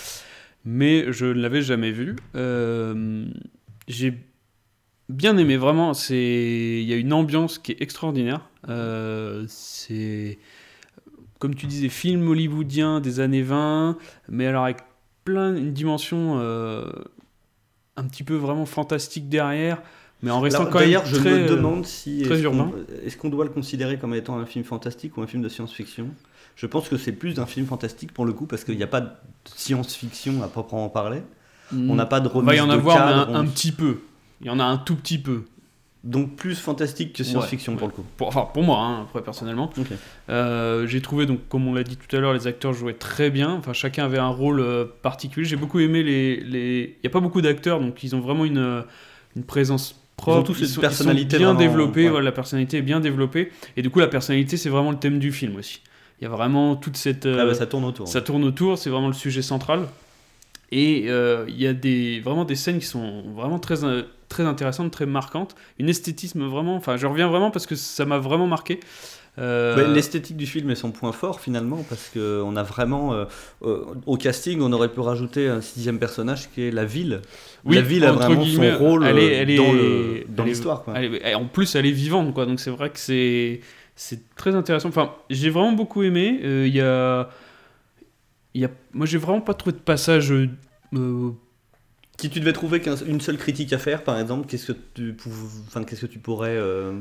mais 0.64 1.12
je 1.12 1.26
ne 1.26 1.32
l'avais 1.34 1.60
jamais 1.60 1.90
vu. 1.90 2.16
Euh, 2.36 3.26
J'ai 3.86 4.14
bien 5.10 5.36
aimé, 5.36 5.58
vraiment, 5.58 5.92
c'est 5.92 6.78
il 6.80 6.88
y 6.88 6.94
a 6.94 6.96
une 6.96 7.12
ambiance 7.12 7.58
qui 7.58 7.72
est 7.72 7.82
extraordinaire. 7.82 8.48
Euh, 8.70 9.44
c'est, 9.46 10.38
comme 11.38 11.54
tu 11.54 11.66
disais, 11.66 11.90
film 11.90 12.26
hollywoodien 12.28 13.00
des 13.02 13.20
années 13.20 13.42
20, 13.42 13.98
mais 14.30 14.46
alors 14.46 14.64
avec 14.64 14.78
plein, 15.26 15.54
une 15.54 15.74
dimension 15.74 16.40
un 17.98 18.04
petit 18.04 18.22
peu 18.24 18.34
vraiment 18.34 18.66
fantastique 18.66 19.28
derrière, 19.28 19.82
mais 20.22 20.30
en 20.30 20.40
restant 20.40 20.60
Alors, 20.60 20.72
quand 20.72 20.78
même 20.80 20.88
D'ailleurs, 20.88 21.06
je 21.06 21.16
très, 21.16 21.30
me 21.30 21.44
euh, 21.44 21.48
demande 21.56 21.84
si 21.86 22.22
très 22.24 22.34
est-ce 22.38 22.46
qu'on 22.48 22.56
urbain. 22.56 22.70
est-ce 23.04 23.16
qu'on 23.16 23.28
doit 23.28 23.44
le 23.44 23.50
considérer 23.50 23.98
comme 23.98 24.14
étant 24.14 24.38
un 24.38 24.46
film 24.46 24.64
fantastique 24.64 25.16
ou 25.16 25.22
un 25.22 25.26
film 25.26 25.42
de 25.42 25.48
science-fiction? 25.48 26.08
Je 26.56 26.66
pense 26.66 26.88
que 26.88 26.96
c'est 26.96 27.12
plus 27.12 27.38
un 27.38 27.46
film 27.46 27.66
fantastique 27.66 28.12
pour 28.12 28.24
le 28.26 28.32
coup 28.32 28.46
parce 28.46 28.64
qu'il 28.64 28.76
n'y 28.76 28.82
a 28.82 28.88
pas 28.88 29.00
de 29.00 29.10
science-fiction 29.54 30.42
à 30.42 30.48
proprement 30.48 30.88
parler. 30.88 31.22
On 31.72 31.94
n'a 31.94 32.06
pas 32.06 32.20
de 32.20 32.28
Il 32.28 32.32
remise 32.32 32.46
va 32.48 32.56
y 32.56 32.60
en 32.60 32.66
de 32.68 32.72
avoir 32.72 32.96
cadre, 32.96 33.30
un, 33.30 33.32
on- 33.32 33.34
un 33.40 33.46
petit 33.46 33.72
peu. 33.72 33.98
Il 34.40 34.46
y 34.46 34.50
en 34.50 34.58
a 34.58 34.64
un 34.64 34.78
tout 34.78 34.96
petit 34.96 35.18
peu. 35.18 35.44
Donc 36.04 36.36
plus 36.36 36.54
fantastique 36.54 37.12
que 37.12 37.24
science-fiction 37.24 37.72
Ouais, 37.72 37.78
pour 37.78 37.88
le 37.88 37.92
coup. 37.92 38.04
Pour, 38.16 38.28
enfin, 38.28 38.48
pour 38.54 38.62
moi, 38.62 38.78
hein, 38.78 39.02
après, 39.02 39.22
personnellement. 39.22 39.70
Euh, 40.30 40.86
j'ai 40.86 41.00
trouvé, 41.00 41.26
donc, 41.26 41.40
comme 41.48 41.66
on 41.66 41.74
l'a 41.74 41.82
dit 41.82 41.96
tout 41.96 42.14
à 42.16 42.20
l'heure, 42.20 42.32
les 42.34 42.46
acteurs 42.46 42.72
jouaient 42.72 42.94
très 42.94 43.30
bien. 43.30 43.52
Enfin, 43.54 43.72
chacun 43.72 44.04
avait 44.04 44.18
un 44.18 44.28
rôle 44.28 44.60
euh, 44.60 44.84
particulier. 45.02 45.46
J'ai 45.46 45.56
beaucoup 45.56 45.80
aimé 45.80 46.02
les. 46.02 46.40
les... 46.40 46.80
Il 46.96 47.00
n'y 47.04 47.06
a 47.08 47.10
pas 47.10 47.20
beaucoup 47.20 47.40
d'acteurs, 47.40 47.80
donc 47.80 48.02
ils 48.04 48.14
ont 48.14 48.20
vraiment 48.20 48.44
une, 48.44 48.58
euh, 48.58 48.82
une 49.36 49.44
présence 49.44 50.00
propre. 50.16 50.38
ont 50.38 50.42
tous 50.42 50.64
sont- 50.66 50.80
personnalité 50.80 51.36
sont 51.36 51.40
bien 51.42 51.54
vraiment- 51.54 51.58
développée. 51.70 52.04
ouais. 52.04 52.10
Voilà, 52.10 52.24
la 52.26 52.32
personnalité 52.32 52.78
est 52.78 52.82
bien 52.82 53.00
développée. 53.00 53.50
Et 53.76 53.82
du 53.82 53.90
coup, 53.90 53.98
la 53.98 54.08
personnalité, 54.08 54.56
c'est 54.56 54.68
vraiment 54.70 54.90
le 54.92 54.98
thème 54.98 55.18
du 55.18 55.32
film 55.32 55.56
aussi. 55.56 55.80
Il 56.20 56.24
y 56.24 56.26
a 56.26 56.30
vraiment 56.30 56.74
toute 56.76 56.96
cette. 56.96 57.26
Ah 57.26 57.44
bah, 57.44 57.54
ça 57.54 57.66
tourne 57.66 57.84
autour. 57.84 58.08
ça 58.08 58.20
tourne 58.20 58.44
autour, 58.44 58.78
c'est 58.78 58.90
vraiment 58.90 59.08
le 59.08 59.14
sujet 59.14 59.42
central. 59.42 59.86
Et 60.70 61.06
euh, 61.08 61.46
il 61.48 61.60
y 61.60 61.66
a 61.66 61.72
des, 61.72 62.20
vraiment 62.20 62.44
des 62.44 62.56
scènes 62.56 62.78
qui 62.78 62.86
sont 62.86 63.22
vraiment 63.34 63.58
très, 63.58 63.84
euh, 63.84 64.02
très 64.28 64.44
intéressantes, 64.44 64.90
très 64.90 65.06
marquantes. 65.06 65.54
Une 65.78 65.88
esthétisme 65.88 66.44
vraiment. 66.46 66.76
Enfin, 66.76 66.96
je 66.96 67.06
reviens 67.06 67.28
vraiment 67.28 67.50
parce 67.50 67.66
que 67.66 67.74
ça 67.74 68.04
m'a 68.04 68.18
vraiment 68.18 68.46
marqué. 68.46 68.80
Euh, 69.38 69.76
Ouais, 69.76 69.94
L'esthétique 69.94 70.36
du 70.36 70.46
film 70.46 70.70
est 70.70 70.74
son 70.74 70.90
point 70.90 71.12
fort 71.12 71.40
finalement 71.40 71.84
parce 71.88 72.10
qu'on 72.12 72.56
a 72.56 72.62
vraiment 72.62 73.12
euh, 73.12 73.24
euh, 73.62 73.84
au 74.06 74.16
casting 74.16 74.60
on 74.60 74.72
aurait 74.72 74.88
pu 74.88 75.00
rajouter 75.00 75.48
un 75.48 75.60
sixième 75.60 75.98
personnage 75.98 76.50
qui 76.50 76.62
est 76.62 76.70
la 76.70 76.84
ville. 76.84 77.20
oui, 77.64 77.76
la 77.76 77.82
ville 77.82 78.04
a 78.04 78.12
vraiment 78.12 78.44
son 78.44 78.76
rôle 78.78 79.06
elle 79.06 79.18
est, 79.18 79.34
elle 79.34 79.50
est, 79.50 80.26
dans 80.28 80.44
l'histoire. 80.44 80.84
en 80.88 81.44
plus, 81.44 81.74
elle 81.76 81.86
est 81.86 81.92
vivante, 81.92 82.34
quoi. 82.34 82.46
Donc 82.46 82.60
c'est 82.60 82.70
vrai 82.70 82.90
que 82.90 82.98
c'est 82.98 83.60
c'est 83.94 84.34
très 84.36 84.54
intéressant. 84.54 84.88
Enfin, 84.88 85.12
j'ai 85.30 85.50
vraiment 85.50 85.72
beaucoup 85.72 86.02
aimé. 86.02 86.40
Il 86.42 86.74
y 86.74 86.80
a, 86.80 87.28
y 88.54 88.64
a, 88.64 88.70
moi, 88.92 89.06
j'ai 89.06 89.18
vraiment 89.18 89.40
pas 89.40 89.54
trouvé 89.54 89.72
de 89.76 89.82
passage. 89.82 90.32
euh, 90.32 90.48
euh, 90.94 91.30
Si 92.20 92.30
tu 92.30 92.40
devais 92.40 92.52
trouver 92.52 92.80
qu'un- 92.80 92.96
une 92.96 93.20
seule 93.20 93.36
critique 93.38 93.72
à 93.72 93.78
faire, 93.78 94.02
par 94.04 94.18
exemple, 94.18 94.46
qu'est-ce 94.48 94.72
que 94.72 94.78
tu, 94.94 95.16
enfin, 95.68 95.84
qu'est-ce 95.84 96.02
que 96.02 96.06
tu 96.06 96.18
pourrais. 96.18 96.56
Euh... 96.56 96.92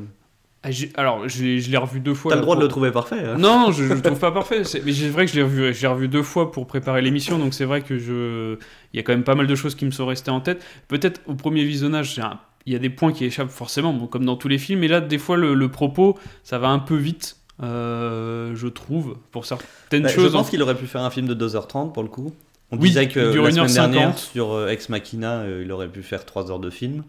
ah, 0.64 0.70
alors, 0.96 1.28
je 1.28 1.44
l'ai 1.44 1.60
je 1.60 1.72
l'ai 1.72 1.78
revu 1.78 2.00
deux 2.00 2.14
fois. 2.14 2.32
T'as 2.32 2.36
le 2.38 2.42
droit 2.44 2.56
de 2.56 2.62
le 2.62 2.68
trouver 2.68 2.92
parfait. 2.92 3.20
hein. 3.24 3.38
Non, 3.38 3.72
je, 3.72 3.84
je 3.86 3.94
le 3.94 4.02
trouve 4.02 4.20
pas 4.20 4.32
parfait. 4.42 4.64
c'est- 4.64 4.84
Mais 4.86 4.94
c'est 4.94 5.10
vrai 5.10 5.26
que 5.26 5.32
je 5.32 5.38
l'ai 5.38 5.44
revu, 5.44 5.74
je 5.74 5.88
revu 5.88 6.08
deux 6.08 6.22
fois 6.24 6.52
pour 6.52 6.68
préparer 6.68 7.02
l'émission, 7.02 7.40
donc 7.40 7.54
c'est 7.56 7.66
vrai 7.66 7.82
que 7.82 7.98
je, 7.98 8.58
il 8.94 8.98
y 8.98 9.00
a 9.00 9.04
quand 9.04 9.14
même 9.14 9.24
pas 9.24 9.36
mal 9.36 9.48
de 9.48 9.56
choses 9.56 9.74
qui 9.76 9.86
me 9.86 9.92
sont 9.92 10.06
restées 10.06 10.32
en 10.32 10.42
tête. 10.42 10.64
Peut-être 10.88 11.22
au 11.26 11.34
premier 11.36 11.64
visionnage, 11.64 12.20
un- 12.20 12.40
il 12.68 12.74
y 12.74 12.76
a 12.76 12.80
des 12.80 12.90
points 12.90 13.14
qui 13.14 13.24
échappent 13.26 13.50
forcément, 13.50 13.94
bon, 13.94 14.08
comme 14.08 14.26
dans 14.26 14.36
tous 14.36 14.50
les 14.50 14.58
films. 14.58 14.82
Mais 14.82 14.88
là, 14.90 15.00
des 15.02 15.18
fois, 15.18 15.38
le, 15.38 15.54
le 15.56 15.70
propos, 15.72 16.20
ça 16.44 16.60
va 16.60 16.68
un 16.68 16.80
peu 16.80 16.96
vite, 16.98 17.37
je 17.62 18.68
trouve, 18.68 19.18
pour 19.32 19.46
certaines 19.46 20.04
Bah, 20.04 20.10
je 20.10 20.16
choses. 20.16 20.32
pense 20.32 20.50
qu'il 20.50 20.62
aurait 20.62 20.76
pu 20.76 20.88
faire 20.88 21.02
un 21.02 21.10
film 21.10 21.28
de 21.28 21.48
2h30 21.48 21.92
pour 21.94 22.04
le 22.04 22.10
coup. 22.10 22.34
On 22.72 22.78
Oui, 22.78 22.90
disait 22.90 23.08
que 23.08 23.20
la 23.20 23.32
1h50. 23.50 23.68
semaine 23.70 23.92
dernière 23.92 24.18
sur 24.18 24.52
euh, 24.54 24.68
Ex 24.68 24.90
Machina, 24.90 25.40
euh, 25.40 25.62
il 25.64 25.72
aurait 25.72 25.88
pu 25.88 26.04
faire 26.04 26.26
3 26.26 26.52
heures 26.52 26.60
de 26.60 26.70
film 26.70 27.04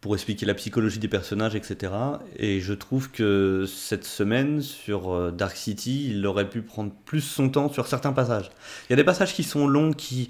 pour 0.00 0.14
expliquer 0.14 0.46
la 0.46 0.54
psychologie 0.54 0.98
des 1.00 1.08
personnages, 1.08 1.54
etc. 1.56 1.92
Et 2.38 2.60
je 2.60 2.74
trouve 2.74 3.10
que 3.10 3.64
cette 3.66 4.04
semaine 4.04 4.60
sur 4.62 5.12
euh, 5.12 5.30
Dark 5.32 5.56
City, 5.56 6.10
il 6.10 6.24
aurait 6.26 6.48
pu 6.48 6.62
prendre 6.62 6.92
plus 7.06 7.22
son 7.22 7.48
temps 7.48 7.72
sur 7.72 7.86
certains 7.88 8.12
passages. 8.12 8.50
Il 8.88 8.92
y 8.92 8.94
a 8.94 8.96
des 8.96 9.04
passages 9.04 9.34
qui 9.34 9.42
sont 9.42 9.66
longs, 9.66 9.92
qui 9.92 10.28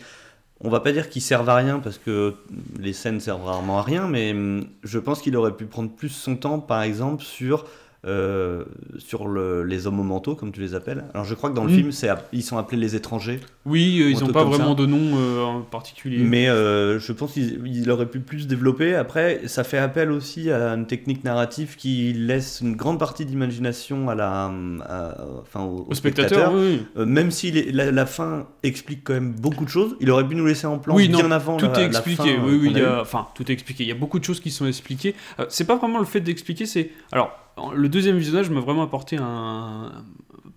on 0.61 0.71
va 0.71 0.81
pas 0.81 0.93
dire 0.93 1.11
qu'ils 1.11 1.21
servent 1.21 1.49
à 1.51 1.57
rien 1.57 1.81
parce 1.81 1.99
que 1.99 2.35
les 2.79 2.93
scènes 2.95 3.21
servent 3.21 3.45
rarement 3.45 3.81
à 3.81 3.83
rien, 3.83 4.07
mais 4.09 4.31
hum, 4.33 4.67
je 4.83 4.99
pense 4.99 5.21
qu'il 5.21 5.37
aurait 5.37 5.57
pu 5.57 5.67
prendre 5.67 5.91
plus 5.91 6.09
son 6.09 6.37
temps, 6.37 6.59
par 6.61 6.81
exemple, 6.83 7.23
sur 7.23 7.67
euh, 8.07 8.65
sur 8.99 9.27
le- 9.29 9.63
les 9.65 9.87
hommes 9.87 10.03
mentaux, 10.07 10.35
comme 10.35 10.53
tu 10.53 10.61
les 10.61 10.75
appelles. 10.75 11.05
Alors 11.15 11.25
je 11.25 11.35
crois 11.35 11.51
que 11.51 11.55
dans 11.55 11.65
le 11.65 11.71
Mm. 11.73 11.77
film, 11.77 11.93
c'est 11.93 12.09
ils 12.33 12.43
sont 12.43 12.59
appelés 12.59 12.79
les 12.81 12.95
étrangers, 12.97 13.41
Oui, 13.65 14.01
euh, 14.03 14.11
ils 14.11 14.21
n'ont 14.21 14.33
pas 14.33 14.45
vraiment 14.45 14.77
ça. 14.77 14.83
de 14.83 14.87
nom 14.87 15.17
euh, 15.19 15.43
en 15.43 15.61
particulier. 15.63 16.19
mais 16.19 16.49
euh, 16.49 16.99
je 16.99 17.13
pense 17.13 17.33
qu'il 17.33 17.63
il 17.67 17.91
aurait 17.91 18.07
pu 18.07 18.21
plus 18.21 18.47
développer. 18.47 18.95
Après, 18.95 19.43
ça 19.47 19.65
fait 19.65 19.79
appel 19.79 20.11
aussi 20.11 20.51
à 20.51 20.75
une 20.75 20.87
technique 20.87 21.25
narrative 21.25 21.77
qui 21.77 22.13
laisse 22.13 22.61
une 22.61 22.77
grande 22.77 22.99
partie 22.99 23.25
d'imagination 23.25 24.09
à 24.11 24.15
la, 24.15 24.53
à- 24.87 25.17
enfin, 25.41 25.63
au, 25.63 25.87
Au 25.89 25.95
spectateur, 25.95 26.53
oui. 26.55 26.83
Même 26.97 27.31
si 27.31 27.51
les- 27.51 27.73
la, 27.73 27.91
la 27.91 28.07
fin 28.07 28.47
explique 28.63 29.01
quand 29.05 29.15
même 29.15 29.33
beaucoup 29.33 29.65
de 29.65 29.71
choses, 29.71 29.97
il 30.01 30.11
aurait 30.11 30.27
pu 30.29 30.35
nous 30.35 30.47
laisser 30.47 30.67
en 30.67 30.79
plan 30.79 30.95
Oui, 30.95 31.09
bien 31.09 31.23
non, 31.23 31.31
avant 31.31 31.57
tout 31.57 31.67
la, 31.67 31.73
est 31.73 31.81
la 31.81 31.87
expliqué. 31.87 32.37
fin, 32.37 32.45
oui, 32.45 32.59
oui, 32.61 32.69
qu'on 32.69 32.77
il 32.77 32.79
y 32.79 32.85
a 32.85 32.99
a- 32.99 33.01
enfin, 33.01 33.29
tout 33.35 33.51
est 33.51 33.55
expliqué. 33.55 33.85
Il 33.85 33.89
y 33.89 33.93
a 33.93 33.97
beaucoup 33.97 34.19
de 34.19 34.25
choses 34.25 34.41
qui 34.41 34.51
sont 34.51 34.67
expliquées. 34.67 35.15
C'est 35.49 35.67
pas 35.67 35.77
vraiment 35.77 35.99
le 35.99 36.05
fait 36.05 36.21
d'expliquer, 36.21 36.67
c'est. 36.67 36.91
Alors, 37.13 37.31
le 37.75 37.89
deuxième 37.89 38.17
visionnage 38.17 38.51
m'a 38.51 38.61
vraiment 38.61 38.83
apporté 38.83 39.17
un. 39.21 39.93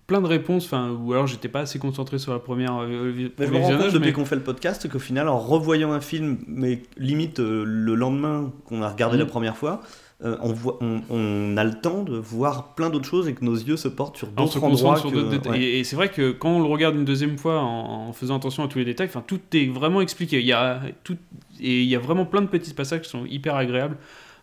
plein 0.06 0.20
de 0.20 0.26
réponses, 0.26 0.64
enfin, 0.66 0.90
ou 0.90 1.12
alors 1.12 1.26
j'étais 1.26 1.48
pas 1.48 1.60
assez 1.60 1.78
concentré 1.78 2.18
sur 2.18 2.32
la 2.32 2.38
première 2.38 2.76
euh, 2.80 3.12
Mais 3.14 3.22
je 3.22 3.22
me 3.22 3.28
premier 3.28 3.46
rends 3.46 3.52
compte 3.52 3.60
visionnage, 3.68 3.92
depuis 3.92 4.06
mais- 4.06 4.12
qu'on 4.12 4.24
fait 4.24 4.36
le 4.36 4.42
podcast 4.42 4.88
qu'au 4.90 4.98
final, 4.98 5.28
en 5.28 5.38
revoyant 5.38 5.92
un 5.92 6.00
film, 6.00 6.38
mais 6.46 6.82
limite 6.96 7.40
euh, 7.40 7.62
le 7.66 7.94
lendemain 7.94 8.50
qu'on 8.64 8.80
a 8.82 8.88
regardé 8.88 9.16
Mm. 9.16 9.20
la 9.20 9.26
première 9.26 9.56
fois, 9.56 9.80
euh, 10.24 10.36
on, 10.40 10.52
voit, 10.52 10.78
on, 10.80 11.00
on 11.10 11.56
a 11.56 11.62
le 11.62 11.74
temps 11.80 12.02
de 12.02 12.16
voir 12.16 12.74
plein 12.74 12.90
d'autres 12.90 13.06
choses 13.08 13.28
et 13.28 13.34
que 13.34 13.44
nos 13.44 13.54
yeux 13.54 13.76
se 13.76 13.86
portent 13.86 14.16
sur 14.16 14.26
d'autres 14.28 14.56
endroits. 14.56 14.70
concentre 14.94 15.00
sur 15.02 15.10
que- 15.10 15.14
d'autres 15.16 15.30
détails. 15.30 15.52
ouais. 15.52 15.60
Et, 15.60 15.78
et 15.80 15.84
c'est 15.84 15.94
vrai 15.94 16.08
que 16.10 16.32
quand 16.32 16.48
on 16.56 16.58
le 16.60 16.66
regarde 16.68 16.96
une 16.96 17.04
deuxième 17.04 17.36
fois 17.38 17.60
en, 17.60 18.08
en 18.08 18.12
faisant 18.12 18.36
attention 18.38 18.64
à 18.64 18.68
tous 18.68 18.78
les 18.78 18.84
détails, 18.86 19.06
enfin 19.08 19.22
tout 19.24 19.38
est 19.52 19.66
vraiment 19.72 20.00
expliqué. 20.00 20.40
Il 20.40 20.46
y 20.46 20.52
a 20.52 20.80
tout 21.04 21.16
et 21.60 21.82
il 21.82 21.88
y 21.88 21.94
a 21.94 21.98
vraiment 22.00 22.24
plein 22.24 22.40
de 22.42 22.46
petits 22.48 22.74
passages 22.74 23.02
qui 23.02 23.10
sont 23.10 23.26
hyper 23.26 23.54
agréables 23.56 23.96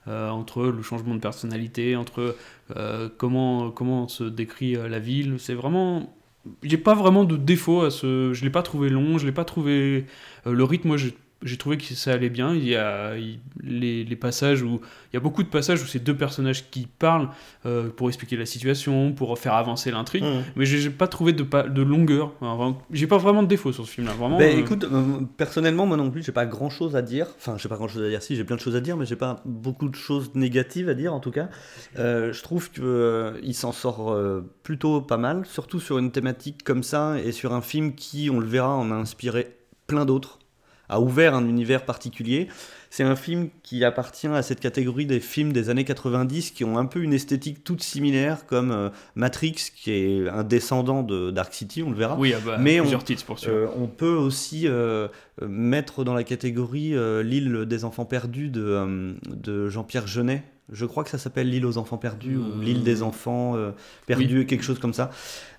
euh, 0.07 0.29
entre 0.29 0.63
le 0.65 0.81
changement 0.83 1.15
de 1.15 1.19
personnalité, 1.19 1.95
entre 1.95 2.35
euh, 2.75 3.09
comment 3.17 3.71
comment 3.71 4.07
se 4.07 4.23
décrit 4.23 4.75
euh, 4.75 4.87
la 4.87 4.99
ville. 4.99 5.35
C'est 5.39 5.55
vraiment 5.55 6.15
j'ai 6.63 6.77
pas 6.77 6.93
vraiment 6.93 7.23
de 7.23 7.37
défaut 7.37 7.81
à 7.81 7.91
ce. 7.91 8.31
Je 8.33 8.43
l'ai 8.43 8.51
pas 8.51 8.61
trouvé 8.61 8.89
long, 8.89 9.17
je 9.17 9.25
l'ai 9.25 9.31
pas 9.31 9.45
trouvé. 9.45 10.05
le 10.45 10.63
rythme, 10.63 10.89
moi, 10.89 10.97
j'ai 11.45 11.55
trouvé 11.55 11.77
que 11.77 11.83
ça 11.85 12.11
allait 12.11 12.29
bien. 12.29 12.53
Il 12.53 12.67
y 12.67 12.75
a 12.75 13.15
il- 13.17 13.39
les, 13.63 14.03
les 14.03 14.15
passages 14.17 14.61
où. 14.61 14.81
Il 15.11 15.15
y 15.15 15.17
a 15.17 15.21
beaucoup 15.21 15.43
de 15.43 15.47
passages 15.47 15.81
où 15.81 15.85
c'est 15.85 16.03
deux 16.03 16.17
personnages 16.17 16.69
qui 16.69 16.87
parlent 16.87 17.29
euh, 17.65 17.87
pour 17.89 18.09
expliquer 18.09 18.35
la 18.35 18.45
situation, 18.45 19.13
pour 19.13 19.39
faire 19.39 19.53
avancer 19.53 19.89
l'intrigue. 19.91 20.23
Mm. 20.25 20.43
Mais 20.57 20.65
j'ai 20.65 20.89
pas 20.89 21.07
trouvé 21.07 21.31
de, 21.31 21.43
de 21.43 21.81
longueur. 21.81 22.33
Enfin, 22.41 22.77
j'ai 22.91 23.07
pas 23.07 23.17
vraiment 23.17 23.43
de 23.43 23.47
défaut 23.47 23.71
sur 23.71 23.85
ce 23.85 23.91
film-là. 23.91 24.13
Vraiment. 24.13 24.37
Ben, 24.37 24.53
euh, 24.57 24.59
écoute, 24.59 24.83
euh, 24.83 25.21
personnellement, 25.37 25.85
moi 25.85 25.95
non 25.95 26.11
plus, 26.11 26.21
j'ai 26.23 26.33
pas 26.33 26.45
grand 26.45 26.69
chose 26.69 26.95
à 26.97 27.01
dire. 27.01 27.27
Enfin, 27.37 27.55
j'ai 27.57 27.69
pas 27.69 27.77
grand 27.77 27.87
chose 27.87 28.03
à 28.03 28.09
dire. 28.09 28.21
Si, 28.21 28.35
j'ai 28.35 28.43
plein 28.43 28.57
de 28.57 28.61
choses 28.61 28.75
à 28.75 28.81
dire, 28.81 28.97
mais 28.97 29.05
j'ai 29.05 29.15
pas 29.15 29.41
beaucoup 29.45 29.87
de 29.87 29.95
choses 29.95 30.31
négatives 30.35 30.89
à 30.89 30.93
dire 30.95 31.13
en 31.13 31.19
tout 31.21 31.31
cas. 31.31 31.47
Je 31.95 32.41
trouve 32.41 32.71
que 32.71 33.39
il 33.43 33.53
s'en 33.53 33.71
sort 33.71 34.17
plutôt 34.63 35.01
pas 35.01 35.17
mal, 35.17 35.45
surtout 35.45 35.79
sur 35.79 35.97
une 35.97 36.11
thématique 36.11 36.63
comme 36.63 36.83
ça 36.83 37.17
et 37.23 37.31
sur 37.31 37.53
un 37.53 37.61
film 37.61 37.95
qui, 37.95 38.29
on 38.29 38.39
le 38.39 38.47
verra, 38.47 38.75
en 38.75 38.91
a 38.91 38.95
inspiré 38.95 39.55
plein 39.87 40.05
d'autres, 40.05 40.39
a 40.89 40.99
ouvert 40.99 41.35
un 41.35 41.47
univers 41.47 41.85
particulier. 41.85 42.47
C'est 42.89 43.03
un 43.03 43.15
film 43.17 43.49
qui 43.61 43.83
appartient 43.83 44.27
à 44.27 44.41
cette 44.41 44.61
catégorie 44.61 45.05
des 45.05 45.19
films 45.19 45.51
des 45.51 45.69
années 45.69 45.83
90 45.83 46.51
qui 46.51 46.63
ont 46.63 46.77
un 46.77 46.85
peu 46.85 47.01
une 47.01 47.13
esthétique 47.13 47.63
toute 47.63 47.83
similaire, 47.83 48.45
comme 48.45 48.71
euh, 48.71 48.89
Matrix, 49.15 49.55
qui 49.75 49.91
est 49.91 50.29
un 50.29 50.43
descendant 50.45 51.03
de 51.03 51.29
Dark 51.31 51.53
City, 51.53 51.83
on 51.83 51.89
le 51.89 51.97
verra. 51.97 52.15
oui, 52.17 52.33
ah 52.33 52.39
bah, 52.45 52.57
mais 52.57 52.79
plusieurs 52.79 53.01
on- 53.01 53.03
titres 53.03 53.25
pour 53.25 53.37
sûr. 53.39 53.51
Euh, 53.51 53.67
on 53.77 53.87
peut 53.87 54.15
aussi 54.15 54.67
euh, 54.67 55.09
mettre 55.45 56.05
dans 56.05 56.13
la 56.13 56.23
catégorie 56.23 56.93
L'île 57.23 57.65
des 57.65 57.83
enfants 57.83 58.05
perdus 58.05 58.47
de, 58.49 59.15
de 59.29 59.67
Jean-Pierre 59.67 60.07
Jeunet. 60.07 60.43
Je 60.71 60.85
crois 60.85 61.03
que 61.03 61.11
ça 61.11 61.19
s'appelle 61.19 61.47
L'île 61.49 61.65
aux 61.65 61.77
enfants 61.77 61.97
perdus 61.97 62.37
ou 62.37 62.41
Euh, 62.59 62.63
L'île 62.63 62.81
des 62.83 63.03
enfants 63.03 63.55
euh, 63.55 63.71
perdus, 64.07 64.47
quelque 64.47 64.63
chose 64.63 64.79
comme 64.79 64.93
ça. 64.95 65.11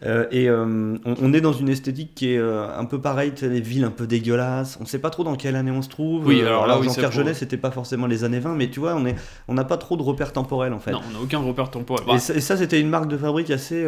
Euh, 0.02 0.26
et 0.32 0.48
euh, 0.48 0.96
on, 1.04 1.14
on 1.22 1.32
est 1.32 1.40
dans 1.40 1.52
une 1.52 1.68
esthétique 1.68 2.12
qui 2.16 2.30
est 2.32 2.38
un 2.40 2.84
peu 2.86 3.00
pareille, 3.00 3.32
les 3.42 3.60
villes 3.60 3.84
un 3.84 3.90
peu 3.92 4.06
dégueulasses. 4.08 4.78
On 4.80 4.84
sait 4.84 4.98
pas 4.98 5.10
trop 5.10 5.22
dans 5.22 5.36
quelle 5.36 5.54
année 5.54 5.70
on 5.70 5.80
se 5.82 5.88
trouve. 5.88 6.26
Oui, 6.26 6.40
alors 6.42 6.66
là, 6.66 6.74
Jean-Pierre 6.88 7.12
Jeunet, 7.12 7.34
c'était 7.34 7.56
pas 7.56 7.70
forcément 7.70 8.06
les 8.08 8.24
années 8.24 8.40
20, 8.40 8.56
mais 8.56 8.68
tu 8.68 8.80
vois, 8.80 8.94
on 8.96 9.06
est- 9.06 9.14
on 9.46 9.54
n'a 9.54 9.64
pas 9.64 9.76
trop 9.76 9.96
de 9.96 10.02
repères 10.02 10.32
temporels 10.32 10.72
en 10.72 10.80
fait. 10.80 10.90
Non, 10.90 11.00
on 11.08 11.12
n'a 11.12 11.20
aucun 11.20 11.38
repère 11.38 11.70
temporel. 11.70 12.04
Et 12.16 12.18
ça, 12.18 12.34
et 12.34 12.40
ça, 12.40 12.56
c'était 12.56 12.80
une 12.80 12.88
marque 12.88 13.08
de 13.08 13.16
fabrique 13.16 13.50
assez, 13.50 13.86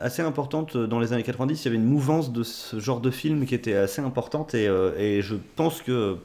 assez 0.00 0.22
importante 0.22 0.76
dans 0.78 0.98
les 0.98 1.12
années 1.12 1.22
90. 1.22 1.60
Il 1.62 1.64
y 1.66 1.68
avait 1.68 1.76
une 1.76 1.84
mouvance 1.84 2.32
de 2.32 2.42
ce 2.42 2.80
genre 2.80 3.00
de 3.00 3.10
film 3.10 3.44
qui 3.44 3.54
était 3.54 3.74
assez 3.74 4.00
importante 4.00 4.54
et, 4.54 4.64
et 4.98 5.20
je 5.20 5.34
pense 5.56 5.82
que 5.82 6.16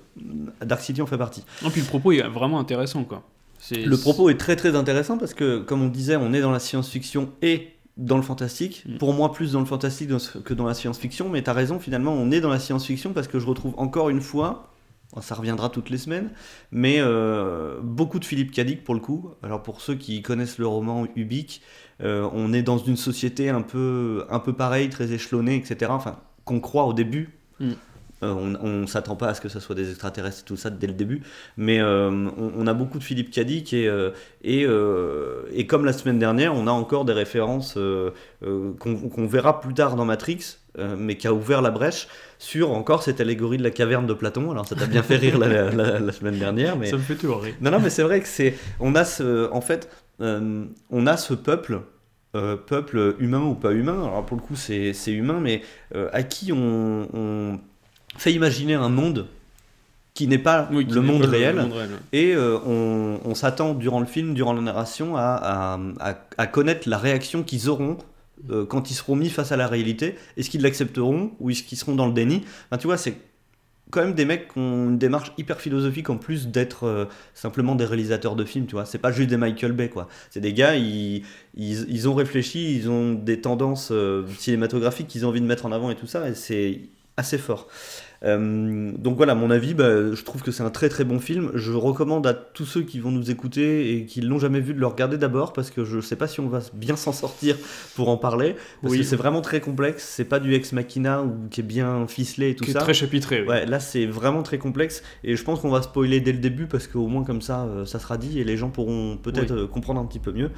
Dark 0.65 0.81
City 0.81 1.01
en 1.01 1.05
fait 1.07 1.17
partie. 1.17 1.43
Non, 1.61 1.69
puis 1.69 1.81
le 1.81 1.87
propos 1.87 2.13
est 2.13 2.21
vraiment 2.27 2.59
intéressant, 2.59 3.03
quoi. 3.03 3.23
Le 3.71 3.95
propos 3.97 4.29
est 4.29 4.37
très 4.37 4.55
très 4.55 4.75
intéressant 4.75 5.17
parce 5.17 5.33
que, 5.33 5.59
comme 5.59 5.81
on 5.81 5.89
disait, 5.89 6.15
on 6.15 6.33
est 6.33 6.41
dans 6.41 6.51
la 6.51 6.59
science-fiction 6.59 7.31
et 7.41 7.73
dans 7.97 8.15
le 8.15 8.23
fantastique. 8.23 8.83
Mm. 8.87 8.97
Pour 8.97 9.13
moi, 9.13 9.31
plus 9.31 9.51
dans 9.51 9.59
le 9.59 9.65
fantastique 9.65 10.09
que 10.43 10.53
dans 10.53 10.65
la 10.65 10.73
science-fiction, 10.73 11.29
mais 11.29 11.43
tu 11.43 11.49
as 11.49 11.53
raison, 11.53 11.79
finalement, 11.79 12.13
on 12.13 12.31
est 12.31 12.41
dans 12.41 12.49
la 12.49 12.59
science-fiction 12.59 13.13
parce 13.13 13.27
que 13.27 13.39
je 13.39 13.45
retrouve 13.45 13.73
encore 13.77 14.09
une 14.09 14.21
fois, 14.21 14.73
ça 15.21 15.35
reviendra 15.35 15.69
toutes 15.69 15.89
les 15.89 15.97
semaines, 15.97 16.31
mais 16.71 16.97
euh, 16.99 17.79
beaucoup 17.81 18.19
de 18.19 18.25
Philippe 18.25 18.51
Cadic 18.51 18.83
pour 18.83 18.93
le 18.93 19.01
coup. 19.01 19.31
Alors 19.43 19.61
pour 19.63 19.81
ceux 19.81 19.95
qui 19.95 20.21
connaissent 20.21 20.59
le 20.59 20.67
roman 20.67 21.07
Ubik, 21.15 21.61
euh, 22.01 22.29
on 22.31 22.53
est 22.53 22.61
dans 22.61 22.77
une 22.77 22.95
société 22.95 23.49
un 23.49 23.61
peu, 23.61 24.25
un 24.29 24.39
peu 24.39 24.53
pareille, 24.53 24.89
très 24.89 25.11
échelonnée, 25.11 25.55
etc. 25.55 25.91
Enfin, 25.91 26.19
qu'on 26.45 26.59
croit 26.59 26.85
au 26.85 26.93
début. 26.93 27.37
Mm. 27.59 27.71
Euh, 28.21 28.33
on 28.61 28.67
ne 28.81 28.85
s'attend 28.85 29.15
pas 29.15 29.29
à 29.29 29.33
ce 29.33 29.39
que 29.39 29.47
ce 29.49 29.59
soit 29.61 29.75
des 29.75 29.89
extraterrestres 29.91 30.41
et 30.41 30.45
tout 30.45 30.57
ça 30.57 30.69
dès 30.69 30.87
le 30.87 30.93
début, 30.93 31.21
mais 31.55 31.79
euh, 31.79 32.09
on, 32.11 32.51
on 32.57 32.67
a 32.67 32.73
beaucoup 32.73 32.99
de 32.99 33.03
Philippe 33.03 33.31
Cadic 33.31 33.71
et, 33.71 33.87
euh, 33.87 34.11
et, 34.43 34.65
et 35.57 35.65
comme 35.67 35.85
la 35.85 35.93
semaine 35.93 36.19
dernière, 36.19 36.53
on 36.53 36.67
a 36.67 36.71
encore 36.71 37.05
des 37.05 37.13
références 37.13 37.77
qu'on 38.41 39.27
verra 39.27 39.61
plus 39.61 39.73
tard 39.73 39.95
dans 39.95 40.05
Matrix, 40.05 40.57
mais 40.97 41.17
qui 41.17 41.27
a 41.27 41.33
ouvert 41.33 41.61
la 41.61 41.71
brèche 41.71 42.07
sur 42.37 42.71
encore 42.71 43.03
cette 43.03 43.19
allégorie 43.21 43.57
de 43.57 43.63
la 43.63 43.71
caverne 43.71 44.05
de 44.07 44.13
Platon. 44.13 44.51
Alors 44.51 44.67
ça 44.67 44.75
t'a 44.75 44.85
bien 44.85 45.03
fait 45.03 45.17
rire 45.17 45.37
la, 45.37 45.71
la- 45.71 45.99
la 45.99 46.11
semaine 46.11 46.37
dernière, 46.39 46.77
mais 46.77 46.87
Ça 46.87 46.97
me 46.97 47.01
fait 47.01 47.15
toujours 47.15 47.41
rire. 47.41 47.55
non, 47.61 47.71
non, 47.71 47.79
mais 47.79 47.89
c'est 47.89 48.03
vrai 48.03 48.19
que 48.21 48.27
c'est. 48.27 48.55
On 48.79 48.95
a 48.95 49.03
ce. 49.05 49.49
En 49.51 49.61
fait, 49.61 49.89
euh, 50.21 50.65
on 50.89 51.07
a 51.07 51.17
ce 51.17 51.33
peuple. 51.33 51.81
euh, 52.35 52.55
peuple 52.55 53.15
humain 53.19 53.41
ou 53.41 53.55
pas 53.55 53.71
humain, 53.71 54.03
alors 54.05 54.23
pour 54.23 54.37
le 54.37 54.43
coup 54.43 54.55
c'est 54.55 54.93
c'est 54.93 55.11
humain, 55.11 55.39
mais 55.41 55.63
euh, 55.95 56.09
à 56.13 56.21
qui 56.21 56.53
on, 56.53 57.07
on 57.13 57.59
fait 58.19 58.33
imaginer 58.33 58.73
un 58.75 58.89
monde 58.89 59.27
qui 60.13 60.27
n'est 60.27 60.37
pas 60.39 60.67
Oui, 60.71 60.85
qui 60.85 60.93
le 60.93 61.01
monde 61.01 61.21
pas 61.21 61.27
réel, 61.29 61.55
le 61.55 61.61
monde 61.61 61.73
réel, 61.73 61.89
ouais. 61.91 61.97
et 62.11 62.33
euh, 62.35 62.57
on, 62.65 63.19
on 63.23 63.35
s'attend 63.35 63.73
durant 63.73 63.99
le 64.01 64.05
film, 64.05 64.33
durant 64.33 64.53
la 64.53 64.61
narration, 64.61 65.15
à, 65.15 65.79
à- 66.37 66.47
connaître 66.47 66.89
la 66.89 66.97
réaction 66.97 67.43
qu'ils 67.43 67.69
auront 67.69 67.97
euh, 68.49 68.65
quand 68.65 68.91
ils 68.91 68.95
seront 68.95 69.15
mis 69.15 69.29
face 69.29 69.51
à 69.51 69.57
la 69.57 69.67
réalité. 69.67 70.15
Est-ce 70.35 70.49
qu'ils 70.49 70.61
l'accepteront 70.61 71.31
ou 71.39 71.49
est-ce 71.51 71.63
qu'ils 71.63 71.77
seront 71.77 71.95
dans 71.95 72.07
le 72.07 72.13
déni? 72.13 72.41
Enfin, 72.69 72.77
Tu 72.79 72.87
vois, 72.87 72.97
c'est 72.97 73.15
quand 73.91 74.01
même 74.01 74.13
des 74.13 74.25
mecs 74.25 74.51
qui 74.53 74.59
ont 74.59 74.89
une 74.89 74.97
démarche 74.97 75.31
hyper 75.37 75.61
philosophique 75.61 76.09
en 76.09 76.17
plus 76.17 76.47
d'être 76.49 76.85
euh, 76.85 77.05
simplement 77.33 77.75
des 77.75 77.85
réalisateurs 77.85 78.35
de 78.35 78.43
films, 78.45 78.65
tu 78.65 78.73
vois. 78.75 78.85
C'est 78.85 78.97
pas 78.99 79.11
juste 79.13 79.29
des 79.29 79.37
Michael 79.37 79.71
Bay, 79.71 79.89
quoi. 79.89 80.09
C'est 80.31 80.41
des 80.41 80.53
gars, 80.53 80.75
ils, 80.75 81.23
ils, 81.55 81.85
ils 81.89 82.09
ont 82.09 82.13
réfléchi, 82.13 82.75
ils 82.75 82.89
ont 82.89 83.13
des 83.13 83.39
tendances 83.41 83.91
cinématographiques 84.37 85.07
qu'ils 85.07 85.25
ont 85.25 85.29
envie 85.29 85.41
de 85.41 85.45
mettre 85.47 85.65
en 85.65 85.71
avant 85.71 85.89
et 85.91 85.95
tout 85.95 86.07
ça, 86.07 86.27
et 86.27 86.35
c'est 86.35 86.81
assez 87.17 87.37
fort. 87.37 87.67
Euh, 88.25 88.91
donc 88.97 89.15
voilà, 89.15 89.33
mon 89.33 89.49
avis, 89.49 89.73
bah, 89.73 90.13
je 90.13 90.23
trouve 90.23 90.41
que 90.41 90.51
c'est 90.51 90.63
un 90.63 90.69
très 90.69 90.89
très 90.89 91.05
bon 91.05 91.19
film. 91.19 91.51
Je 91.55 91.71
recommande 91.71 92.27
à 92.27 92.33
tous 92.33 92.65
ceux 92.65 92.81
qui 92.81 92.99
vont 92.99 93.11
nous 93.11 93.31
écouter 93.31 93.95
et 93.95 94.05
qui 94.05 94.19
l'ont 94.21 94.39
jamais 94.39 94.59
vu 94.59 94.73
de 94.73 94.79
le 94.79 94.87
regarder 94.87 95.17
d'abord 95.17 95.53
parce 95.53 95.71
que 95.71 95.85
je 95.85 96.01
sais 96.01 96.17
pas 96.17 96.27
si 96.27 96.39
on 96.41 96.49
va 96.49 96.59
bien 96.73 96.95
s'en 96.97 97.13
sortir 97.13 97.55
pour 97.95 98.09
en 98.09 98.17
parler 98.17 98.55
parce 98.81 98.91
Oui. 98.93 98.99
que 98.99 99.05
c'est 99.05 99.15
vraiment 99.15 99.41
très 99.41 99.61
complexe. 99.61 100.03
C'est 100.15 100.25
pas 100.25 100.39
du 100.39 100.53
ex 100.53 100.73
machina 100.73 101.21
ou 101.23 101.33
qui 101.49 101.61
est 101.61 101.63
bien 101.63 102.07
ficelé 102.07 102.49
et 102.49 102.55
tout 102.55 102.65
Qui 102.65 102.71
est 102.71 102.73
ça. 102.73 102.81
très 102.81 102.93
chapitré. 102.93 103.41
oui. 103.41 103.47
Ouais, 103.47 103.65
là 103.65 103.79
c'est 103.79 104.05
vraiment 104.05 104.43
très 104.43 104.57
complexe 104.57 105.01
et 105.23 105.35
je 105.37 105.43
pense 105.43 105.61
qu'on 105.61 105.69
va 105.69 105.81
spoiler 105.81 106.19
dès 106.19 106.33
le 106.33 106.39
début 106.39 106.65
parce 106.67 106.87
qu'au 106.87 107.07
moins 107.07 107.23
comme 107.23 107.41
ça, 107.41 107.63
euh, 107.63 107.85
ça 107.85 107.99
sera 107.99 108.17
dit 108.17 108.39
et 108.39 108.43
les 108.43 108.57
gens 108.57 108.69
pourront 108.69 109.17
peut-être 109.17 109.51
euh, 109.51 109.67
comprendre 109.67 110.01
un 110.01 110.05
petit 110.05 110.19
peu 110.19 110.31
mieux. 110.33 110.49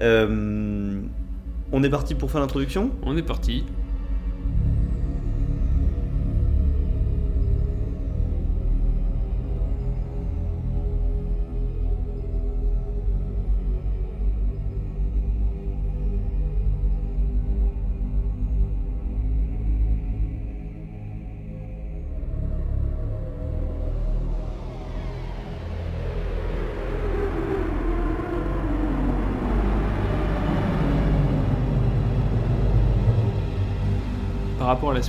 Euh, 0.00 1.00
on 1.72 1.82
est 1.82 1.90
parti 1.90 2.14
pour 2.14 2.30
faire 2.30 2.40
l'introduction? 2.42 2.90
On 3.02 3.16
est 3.16 3.22
parti. 3.22 3.64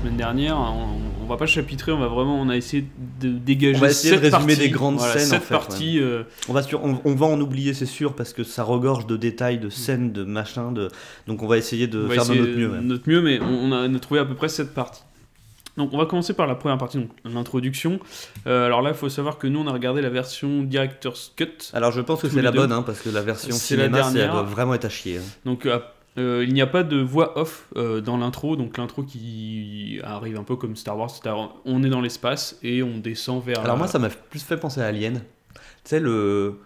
Semaine 0.07 0.17
dernière, 0.17 0.57
on, 0.57 0.87
on 1.23 1.27
va 1.27 1.37
pas 1.37 1.45
chapitrer, 1.45 1.91
on 1.91 1.99
va 1.99 2.07
vraiment, 2.07 2.39
on 2.39 2.49
a 2.49 2.55
essayé 2.55 2.85
de 3.19 3.29
dégager 3.29 3.77
On 3.77 3.81
va 3.81 3.89
essayer 3.89 4.15
de 4.15 4.21
résumer 4.21 4.31
parties, 4.45 4.55
des 4.57 4.69
grandes 4.69 4.97
voilà, 4.97 5.13
scènes, 5.13 5.27
en 5.27 5.31
sept 5.31 5.43
fait, 5.43 5.53
parties, 5.53 5.99
euh, 5.99 6.23
On 6.49 6.53
va, 6.53 6.63
sur- 6.63 6.83
on, 6.83 6.99
on 7.03 7.15
va 7.15 7.25
en 7.25 7.39
oublier, 7.41 7.73
c'est 7.73 7.85
sûr, 7.85 8.13
parce 8.15 8.33
que 8.33 8.43
ça 8.43 8.63
regorge 8.63 9.05
de 9.07 9.17
détails, 9.17 9.59
de 9.59 9.69
scènes, 9.69 10.11
de 10.13 10.23
machins. 10.23 10.73
De... 10.73 10.89
Donc 11.27 11.43
on 11.43 11.47
va 11.47 11.57
essayer 11.57 11.87
de 11.87 11.99
va 11.99 12.13
faire 12.15 12.25
de 12.25 12.33
notre 12.35 12.57
mieux. 12.57 12.69
ouais. 12.71 12.81
notre 12.81 13.09
mieux, 13.09 13.21
mais 13.21 13.39
on, 13.41 13.71
a, 13.71 13.87
on 13.87 13.93
a 13.95 13.99
trouvé 13.99 14.19
à 14.19 14.25
peu 14.25 14.35
près 14.35 14.49
sept 14.49 14.73
parties. 14.73 15.01
Donc 15.75 15.91
on 15.93 15.97
va 15.99 16.05
commencer 16.07 16.33
par 16.33 16.47
la 16.47 16.55
première 16.55 16.79
partie, 16.79 16.97
donc 16.97 17.09
l'introduction. 17.23 17.99
Euh, 18.47 18.65
alors 18.65 18.81
là, 18.81 18.89
il 18.91 18.95
faut 18.95 19.09
savoir 19.09 19.37
que 19.37 19.45
nous, 19.45 19.59
on 19.59 19.67
a 19.67 19.71
regardé 19.71 20.01
la 20.01 20.09
version 20.09 20.63
Director's 20.63 21.31
Cut. 21.35 21.69
Alors 21.73 21.91
je 21.91 22.01
pense 22.01 22.21
que 22.21 22.29
c'est 22.29 22.41
la 22.41 22.49
deux. 22.51 22.57
bonne, 22.59 22.71
hein, 22.71 22.81
parce 22.83 22.99
que 23.01 23.09
la 23.09 23.21
version 23.21 23.51
C'est 23.53 23.75
la 23.75 23.83
cinéma, 23.83 24.01
c'est- 24.03 24.07
elle 24.09 24.13
dernière. 24.15 24.33
doit 24.33 24.43
vraiment 24.43 24.73
être 24.73 24.85
à 24.85 24.89
chier. 24.89 25.17
hein. 25.17 25.21
Donc 25.45 25.67
euh, 25.67 25.77
euh, 26.17 26.43
il 26.47 26.53
n'y 26.53 26.61
a 26.61 26.67
pas 26.67 26.83
de 26.83 26.97
voix 26.99 27.37
off 27.37 27.67
euh, 27.75 28.01
dans 28.01 28.17
l'intro, 28.17 28.55
donc 28.55 28.77
l'intro 28.77 29.03
qui 29.03 29.99
arrive 30.03 30.37
un 30.37 30.43
peu 30.43 30.55
comme 30.55 30.75
Star 30.75 30.97
Wars, 30.97 31.09
c'est-à-dire 31.09 31.49
on 31.65 31.83
est 31.83 31.89
dans 31.89 32.01
l'espace 32.01 32.57
et 32.63 32.81
on 32.83 32.97
descend 32.97 33.43
vers... 33.43 33.59
Alors 33.61 33.77
moi, 33.77 33.87
ça 33.87 33.99
m'a 33.99 34.09
plus 34.09 34.43
fait 34.43 34.57
penser 34.57 34.81
à 34.81 34.85
Alien. 34.87 35.21
Tu 35.53 35.61
sais, 35.85 35.99
le, 35.99 36.59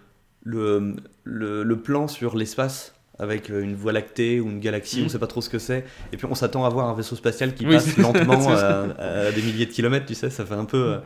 le, 0.43 0.95
le, 1.23 1.63
le 1.63 1.75
plan 1.81 2.07
sur 2.07 2.35
l'espace 2.35 2.95
avec 3.19 3.49
euh, 3.51 3.61
une 3.61 3.75
voie 3.75 3.91
lactée 3.91 4.39
ou 4.39 4.49
une 4.49 4.59
galaxie, 4.59 4.99
Mhm. 5.01 5.05
on 5.05 5.09
sait 5.09 5.19
pas 5.19 5.27
trop 5.27 5.41
ce 5.41 5.49
que 5.49 5.59
c'est. 5.59 5.85
Et 6.11 6.17
puis 6.17 6.25
on 6.29 6.33
s'attend 6.33 6.65
à 6.65 6.69
voir 6.69 6.87
un 6.89 6.95
vaisseau 6.95 7.15
spatial 7.15 7.53
qui 7.53 7.65
Oui, 7.67 7.73
passe 7.73 7.95
lentement 7.97 8.49
à, 8.49 8.85
à 9.27 9.31
des 9.31 9.41
milliers 9.43 9.67
de 9.67 9.71
kilomètres, 9.71 10.05
tu 10.07 10.15
sais, 10.15 10.29
ça 10.31 10.43
fait 10.45 10.55
un 10.55 10.65
peu... 10.65 10.93
euh, 10.93 10.97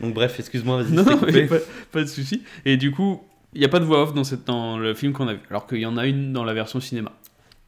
Donc 0.00 0.14
bref, 0.14 0.38
excuse-moi, 0.38 0.82
vas-y, 0.82 0.92
Non, 0.92 1.02
non, 1.04 1.18
coupé. 1.18 1.46
pas, 1.46 1.56
pas 1.92 2.00
de 2.00 2.06
souci. 2.06 2.42
Et 2.64 2.76
du 2.78 2.90
coup, 2.90 3.22
il 3.54 3.58
n'y 3.60 3.66
a 3.66 3.68
pas 3.68 3.80
de 3.80 3.84
voix 3.84 4.02
off 4.02 4.14
dans, 4.14 4.24
cette, 4.24 4.46
dans 4.46 4.78
le 4.78 4.94
film 4.94 5.12
qu'on 5.12 5.28
a 5.28 5.34
vu, 5.34 5.40
alors 5.50 5.66
qu'il 5.66 5.78
y 5.78 5.86
en 5.86 5.96
a 5.98 6.06
une 6.06 6.32
dans 6.32 6.44
la 6.44 6.54
version 6.54 6.80
cinéma. 6.80 7.12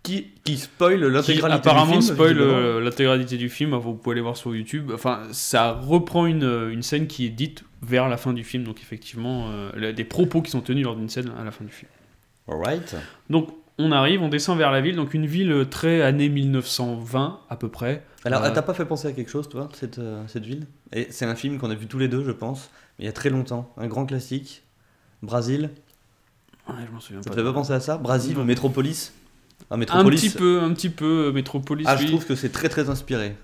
Qui, 0.03 0.29
qui 0.45 0.57
spoil 0.57 0.99
l'intégralité 1.05 1.53
apparemment 1.69 1.97
du 1.99 2.03
film 2.03 2.15
spoil 2.15 2.29
visiblement. 2.35 2.57
euh, 2.57 2.81
l'intégralité 2.81 3.37
du 3.37 3.51
film, 3.51 3.75
vous 3.75 3.95
pouvez 3.95 4.15
aller 4.15 4.23
voir 4.23 4.37
sur 4.37 4.55
YouTube. 4.57 4.91
Enfin, 4.95 5.21
ça 5.33 5.73
reprend 5.73 6.25
une, 6.27 6.69
une 6.73 6.83
scène 6.83 7.07
qui 7.07 7.27
est 7.27 7.31
dite 7.31 7.65
vers 7.83 8.09
la 8.09 8.17
fin 8.17 8.33
du 8.33 8.43
film, 8.43 8.65
donc 8.65 8.81
effectivement, 8.81 9.49
euh, 9.51 9.93
des 9.93 10.05
propos 10.05 10.41
qui 10.41 10.51
sont 10.51 10.63
tenus 10.63 10.85
lors 10.85 10.97
d'une 10.97 11.09
scène 11.11 11.31
à 11.39 11.45
la 11.45 11.51
fin 11.51 11.65
du 11.65 11.71
film. 11.71 11.91
Alright. 12.49 12.97
Donc, 13.29 13.51
on 13.79 13.93
arrive, 13.93 14.23
on 14.23 14.29
descend 14.29 14.57
vers 14.59 14.71
la 14.71 14.81
ville, 14.81 14.97
donc 14.97 15.13
une 15.15 15.27
ville 15.27 15.67
très 15.71 16.01
année 16.03 16.29
1920 16.31 17.41
à 17.49 17.57
peu 17.57 17.69
près. 17.69 18.03
Alors, 18.25 18.43
Euh, 18.43 18.51
t'as 18.53 18.63
pas 18.63 18.75
fait 18.75 18.85
penser 18.87 19.09
à 19.09 19.13
quelque 19.13 19.31
chose, 19.31 19.49
toi, 19.49 19.69
cette, 19.75 19.99
euh, 19.99 20.23
cette 20.29 20.45
ville? 20.45 20.67
Et 20.93 21.09
c'est 21.11 21.25
un 21.27 21.35
film 21.35 21.59
qu'on 21.59 21.71
a 21.71 21.75
vu 21.75 21.87
tous 21.87 21.99
les 21.99 22.09
deux, 22.09 22.25
je 22.25 22.31
pense, 22.33 22.71
mais 22.99 23.05
il 23.05 23.07
y 23.07 23.11
a 23.11 23.13
très 23.13 23.31
longtemps. 23.31 23.73
Un 23.77 23.87
grand 23.87 24.07
classique. 24.07 24.63
Brésil. 25.23 25.71
Ouais, 26.69 26.75
je 26.87 26.93
m'en 26.93 27.01
souviens 27.01 27.23
Ça 27.23 27.31
pas. 27.31 27.37
te 27.37 27.41
fait 27.41 27.47
pas 27.47 27.53
penser 27.53 27.73
à 27.73 27.81
ça? 27.81 27.97
Brésil 27.99 28.37
Métropolis 28.39 29.13
Ah, 29.71 29.75
Un 29.75 30.05
petit 30.05 30.31
peu, 30.31 30.61
un 30.63 30.73
petit 30.73 30.89
peu, 30.91 31.27
euh, 31.29 31.33
Métropolis, 31.33 31.87
Ah, 31.89 31.97
je 31.97 32.07
trouve 32.07 32.25
que 32.27 32.35
c'est 32.35 32.49
très 32.51 32.69
très 32.69 32.89
inspiré. 32.91 33.35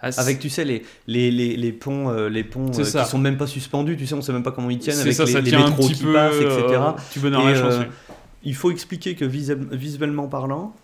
Ah, 0.00 0.10
Avec, 0.16 0.40
tu 0.40 0.50
sais, 0.50 0.64
les, 0.64 0.84
les, 1.06 1.30
les, 1.30 1.56
les 1.56 1.72
ponts, 1.72 2.10
euh, 2.10 2.28
les 2.28 2.42
ponts 2.42 2.66
euh, 2.76 2.82
qui 2.84 3.04
sont 3.10 3.18
même 3.18 3.36
pas 3.36 3.46
suspendus, 3.46 3.96
tu 3.96 4.06
sais, 4.06 4.14
on 4.14 4.20
sait 4.22 4.32
même 4.32 4.42
pas 4.42 4.50
comment 4.50 4.68
ils 4.70 4.78
tiennent, 4.78 4.98
avec 4.98 5.12
ça, 5.12 5.24
les, 5.24 5.32
ça 5.32 5.40
les 5.40 5.50
tient 5.50 5.60
un 5.64 5.68
métros 5.70 5.86
petit 5.86 5.94
qui 5.94 6.02
peu, 6.02 6.12
passent, 6.12 6.34
etc. 6.34 6.50
euh, 6.70 7.20
bonheur 7.20 7.40
à 7.46 7.50
la 7.50 7.56
Et, 7.56 7.60
chance, 7.60 7.74
euh, 7.74 7.80
oui. 7.82 8.14
Il 8.44 8.54
faut 8.56 8.72
expliquer 8.72 9.14
que 9.14 9.24
visu- 9.24 9.56
visuellement 9.70 10.26
parlant, 10.26 10.74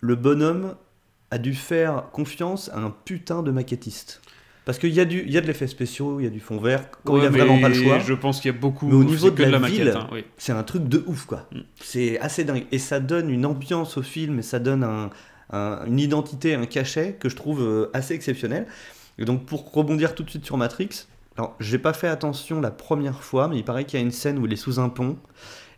le 0.00 0.14
bonhomme 0.16 0.74
a 1.30 1.38
dû 1.38 1.54
faire 1.54 2.04
confiance 2.12 2.70
à 2.74 2.78
un 2.78 2.94
putain 3.04 3.42
de 3.42 3.50
maquettiste. 3.50 4.20
Parce 4.68 4.78
qu'il 4.78 4.90
y, 4.92 5.00
a 5.00 5.06
du- 5.06 5.22
il 5.26 5.32
y 5.32 5.38
a 5.38 5.40
de 5.40 5.46
l'effet 5.46 5.66
spéciaux, 5.66 6.20
il 6.20 6.24
y 6.24 6.26
a 6.26 6.30
du 6.30 6.40
fond 6.40 6.58
vert, 6.60 6.90
quand 7.02 7.16
il 7.16 7.22
y 7.22 7.26
a 7.26 7.30
Ouais, 7.30 7.38
vraiment 7.38 7.58
pas 7.58 7.70
le 7.70 7.74
choix. 7.74 8.00
Je 8.00 8.12
pense 8.12 8.38
qu'il 8.42 8.52
y 8.52 8.54
a 8.54 8.58
beaucoup. 8.58 8.86
Mais 8.86 8.92
au 8.96 9.02
niveau 9.02 9.30
de 9.30 9.34
que 9.36 9.42
la 9.42 9.48
la 9.48 9.58
maquette. 9.60 9.78
ville, 9.78 9.88
hein, 9.96 10.08
oui. 10.12 10.26
c'est 10.36 10.52
un 10.52 10.62
truc 10.62 10.84
de 10.88 11.02
ouf 11.06 11.24
quoi. 11.24 11.48
Mm. 11.52 11.60
C'est 11.80 12.18
assez 12.20 12.44
dingue 12.44 12.66
et 12.70 12.78
ça 12.78 13.00
donne 13.00 13.30
une 13.30 13.46
ambiance 13.46 13.96
au 13.96 14.02
film 14.02 14.40
et 14.40 14.42
ça 14.42 14.58
donne 14.58 14.84
un- 14.84 15.08
un- 15.54 15.86
une 15.86 15.98
identité, 15.98 16.54
un 16.54 16.66
cachet 16.66 17.16
que 17.18 17.30
je 17.30 17.36
trouve 17.36 17.62
euh, 17.62 17.88
assez 17.94 18.12
exceptionnel. 18.12 18.66
Et 19.18 19.24
donc 19.24 19.46
pour 19.46 19.72
rebondir 19.72 20.14
tout 20.14 20.22
de 20.22 20.28
suite 20.28 20.44
sur 20.44 20.58
Matrix, 20.58 21.06
alors 21.38 21.56
j'ai 21.60 21.78
pas 21.78 21.94
fait 21.94 22.08
attention 22.08 22.60
la 22.60 22.70
première 22.70 23.22
fois, 23.24 23.48
mais 23.48 23.56
il 23.56 23.64
paraît 23.64 23.84
qu'il 23.86 23.98
y 23.98 24.02
a 24.02 24.04
une 24.04 24.12
scène 24.12 24.38
où 24.38 24.44
il 24.44 24.52
est 24.52 24.56
sous 24.56 24.78
un 24.80 24.90
pont 24.90 25.16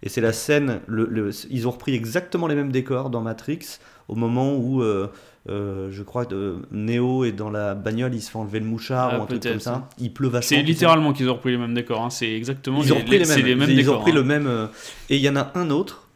et 0.03 0.09
c'est 0.09 0.21
la 0.21 0.33
scène, 0.33 0.81
le, 0.89 1.07
le- 1.09 1.31
ils 1.49 1.69
ont 1.69 1.71
repris 1.71 1.95
exactement 1.95 2.49
les 2.49 2.57
mêmes 2.57 2.73
décors 2.73 3.09
dans 3.09 3.21
Matrix 3.21 3.79
au 4.09 4.17
moment 4.17 4.57
où 4.57 4.83
euh, 4.83 5.13
euh, 5.49 5.89
je 5.91 6.03
crois 6.03 6.27
que 6.27 6.59
Neo 6.71 7.25
est 7.25 7.33
dans 7.33 7.51
la 7.51 7.75
bagnole, 7.75 8.15
il 8.15 8.21
se 8.21 8.31
fait 8.31 8.37
enlever 8.37 8.61
le 8.61 8.67
mouchard 8.67 9.11
Ah, 9.15 9.19
ou 9.19 9.23
un 9.23 9.27
truc 9.27 9.43
comme 9.43 9.59
ça. 9.61 9.89
Il 9.99 10.13
pleut 10.13 10.29
vachement. 10.29 10.59
C'est 10.59 10.63
littéralement 10.63 11.13
qu'ils 11.13 11.29
ont 11.31 11.35
repris 11.35 11.51
les 11.53 11.57
mêmes 11.59 11.75
décors. 11.75 12.03
hein, 12.03 12.11
C'est 12.11 12.31
exactement 12.33 12.83
Ils 12.83 12.93
ont 12.93 12.97
les, 12.97 13.01
repris 13.03 13.19
les, 13.19 13.25
mêmes. 13.27 13.47
les 13.47 13.55
mêmes 13.55 13.71
ils 13.71 13.77
décors. 13.77 13.95
ont 13.95 13.99
repris 14.01 14.13
hein. 14.13 14.17
le 14.17 14.23
même. 14.25 14.47
euh, 14.47 14.67
Et 15.09 15.17
il 15.17 15.23
y 15.23 15.29
en 15.31 15.37
a 15.37 15.51
un 15.55 15.71
autre, 15.71 16.09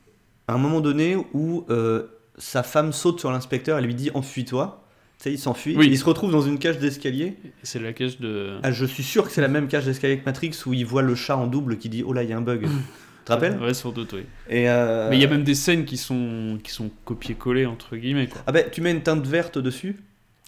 à 0.46 0.54
un 0.54 0.58
moment 0.58 0.80
donné, 0.80 1.16
où 1.32 1.64
euh, 1.70 2.02
sa 2.37 2.62
femme 2.62 2.92
saute 2.92 3.18
sur 3.20 3.30
l'inspecteur, 3.32 3.78
elle 3.78 3.87
lui 3.87 3.94
dit 3.94 4.10
enfuis-toi. 4.12 4.82
Tu 5.18 5.24
sais, 5.24 5.32
il 5.32 5.38
s'enfuit. 5.38 5.74
Oui. 5.76 5.87
Il 5.90 5.96
se 5.96 6.04
retrouve 6.04 6.30
dans 6.32 6.42
une 6.42 6.58
cage 6.58 6.78
d'escalier. 6.78 7.37
C'est 7.62 7.78
la 7.78 7.92
cage 7.94 8.18
de. 8.20 8.58
Ah, 8.62 8.72
je 8.72 8.84
suis 8.84 9.04
sûr 9.04 9.24
que 9.24 9.30
c'est 9.32 9.40
la 9.40 9.48
même 9.48 9.68
cage 9.68 9.87
d'escalier 9.87 10.18
que 10.18 10.24
Matrix 10.26 10.52
où 10.66 10.74
il 10.74 10.84
voit 10.84 11.02
le 11.02 11.14
chat 11.14 11.37
en 11.37 11.46
double 11.46 11.78
qui 11.78 11.88
dit 11.88 12.02
oh 12.06 12.12
là, 12.12 12.24
il 12.24 12.28
y 12.28 12.32
a 12.32 12.37
un 12.37 12.42
bug. 12.42 12.66
Tu 13.24 13.28
te 13.28 13.32
rappelles 13.32 13.58
Ouais, 13.58 13.72
sans 13.72 13.90
doute, 13.90 14.12
oui. 14.12 14.24
Et 14.50 14.68
euh, 14.68 15.08
Mais 15.08 15.16
il 15.16 15.22
y 15.22 15.24
a 15.24 15.28
même 15.28 15.44
des 15.44 15.54
scènes 15.54 15.87
qui 15.87 15.96
sont, 15.96 16.58
qui 16.62 16.70
sont 16.72 16.90
copiées-collées, 17.06 17.64
entre 17.64 17.96
guillemets. 17.96 18.26
Quoi. 18.26 18.42
Ah 18.46 18.52
ben, 18.52 18.66
tu 18.70 18.82
mets 18.82 18.90
une 18.90 19.00
teinte 19.02 19.26
verte 19.26 19.56
dessus, 19.58 19.96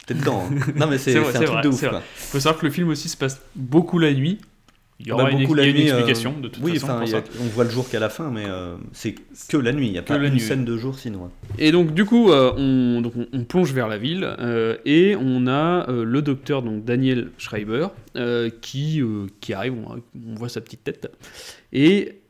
t'es 0.07 0.13
dedans. 0.13 0.45
hein. 0.51 0.55
non 0.77 0.87
mais 0.87 0.99
c'est 0.99 1.17
un 1.17 1.23
truc 1.23 1.47
vrai, 1.49 1.63
de 1.63 1.69
ouf. 1.69 1.81
quoi. 1.89 2.03
faut 2.15 2.39
savoir 2.39 2.61
que 2.61 2.67
le 2.67 2.73
film 2.73 2.89
aussi 2.91 3.09
se 3.09 3.17
passe 3.17 3.41
beaucoup 3.55 3.99
la 3.99 4.13
nuit. 4.13 4.39
Il 5.01 5.07
y 5.09 5.13
aura 5.13 5.25
bah, 5.25 5.31
une, 5.31 5.41
beaucoup 5.41 5.55
il 5.55 5.59
y 5.59 5.61
a 5.61 5.65
la 5.65 5.71
une 5.71 5.77
nuit, 5.77 5.91
euh, 5.91 5.95
explication, 5.99 6.33
de 6.41 6.49
toute 6.49 6.63
oui, 6.63 6.79
façon. 6.79 6.87
pour 6.99 7.03
il 7.09 7.15
a- 7.15 7.19
ça. 7.21 7.25
on 7.43 7.45
voit 7.49 7.65
le 7.65 7.71
jour 7.71 7.87
qu'à 7.89 7.99
la 8.01 8.09
fin, 8.09 8.31
mais 8.31 8.45
euh, 8.47 8.77
c'est 8.93 9.15
que 9.49 9.57
la 9.59 9.73
nuit. 9.73 9.87
Il 9.89 9.93
n'y 9.93 9.99
a 9.99 10.03
pas 10.03 10.17
la 10.19 10.27
une 10.29 10.33
nuit, 10.35 10.41
scène 10.41 10.65
de 10.67 10.77
jour 10.79 10.99
sinon. 10.99 11.27
hein. 11.27 11.31
Et 11.59 11.71
donc 11.73 11.93
du 11.95 12.05
coup, 12.07 12.31
euh, 12.31 12.53
on, 12.57 13.01
donc, 13.03 13.13
on, 13.17 13.27
on 13.33 13.45
plonge 13.45 13.73
vers 13.73 13.89
la 13.89 13.97
ville 13.99 14.27
et 14.87 15.15
on 15.19 15.47
a 15.47 15.87
le 15.91 16.21
docteur 16.23 16.63
donc 16.63 16.85
Daniel 16.85 17.31
Schreiber 17.39 17.89
qui, 18.63 19.03
qui 19.41 19.53
arrive, 19.55 19.75
on, 19.75 19.97
on 20.31 20.35
voit 20.35 20.49
sa 20.51 20.61
petite 20.63 20.85
tête. 20.85 21.11
Et 21.75 22.21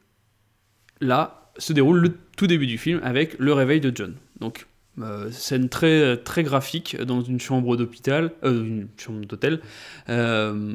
là 1.00 1.50
se 1.58 1.72
déroule 1.72 1.98
le 1.98 2.12
tout 2.36 2.46
début 2.46 2.66
du 2.66 2.78
film 2.78 3.00
avec 3.02 3.38
le 3.38 3.52
réveil 3.52 3.80
de 3.80 3.90
John. 3.94 4.14
Donc 4.40 4.66
euh, 5.00 5.30
scène 5.30 5.68
très 5.68 6.16
très 6.18 6.42
graphique 6.42 6.96
dans 7.02 7.20
une 7.20 7.40
chambre 7.40 7.76
d'hôpital, 7.76 8.32
euh, 8.44 8.64
une 8.64 8.88
chambre 8.96 9.24
d'hôtel. 9.26 9.60
Euh, 10.08 10.74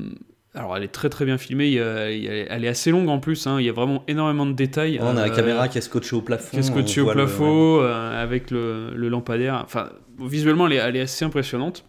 alors 0.53 0.75
elle 0.75 0.83
est 0.83 0.89
très 0.89 1.09
très 1.09 1.23
bien 1.25 1.37
filmée, 1.37 1.67
il 1.67 1.73
y 1.73 1.79
a- 1.79 2.11
il 2.11 2.23
y 2.23 2.27
a- 2.27 2.51
elle 2.53 2.65
est 2.65 2.67
assez 2.67 2.91
longue 2.91 3.07
en 3.09 3.19
plus, 3.19 3.47
hein, 3.47 3.59
il 3.59 3.65
y 3.65 3.69
a 3.69 3.73
vraiment 3.73 4.03
énormément 4.07 4.45
de 4.45 4.53
détails. 4.53 4.99
On 5.01 5.15
a 5.17 5.27
la 5.27 5.29
caméra 5.29 5.67
qui 5.69 5.77
est 5.77 5.81
scotchée 5.81 6.15
au 6.15 6.21
plafond. 6.21 6.49
qui 6.51 6.57
est 6.57 6.63
scotché 6.63 7.01
on 7.01 7.05
au 7.05 7.07
le- 7.09 7.13
plafond 7.13 7.81
avec 7.81 8.51
le, 8.51 8.91
le 8.95 9.07
lampadaire. 9.09 9.61
Enfin, 9.63 9.89
visuellement, 10.19 10.67
elle 10.67 10.73
est, 10.73 10.77
elle 10.77 10.95
est 10.97 11.01
assez 11.01 11.23
impressionnante. 11.25 11.85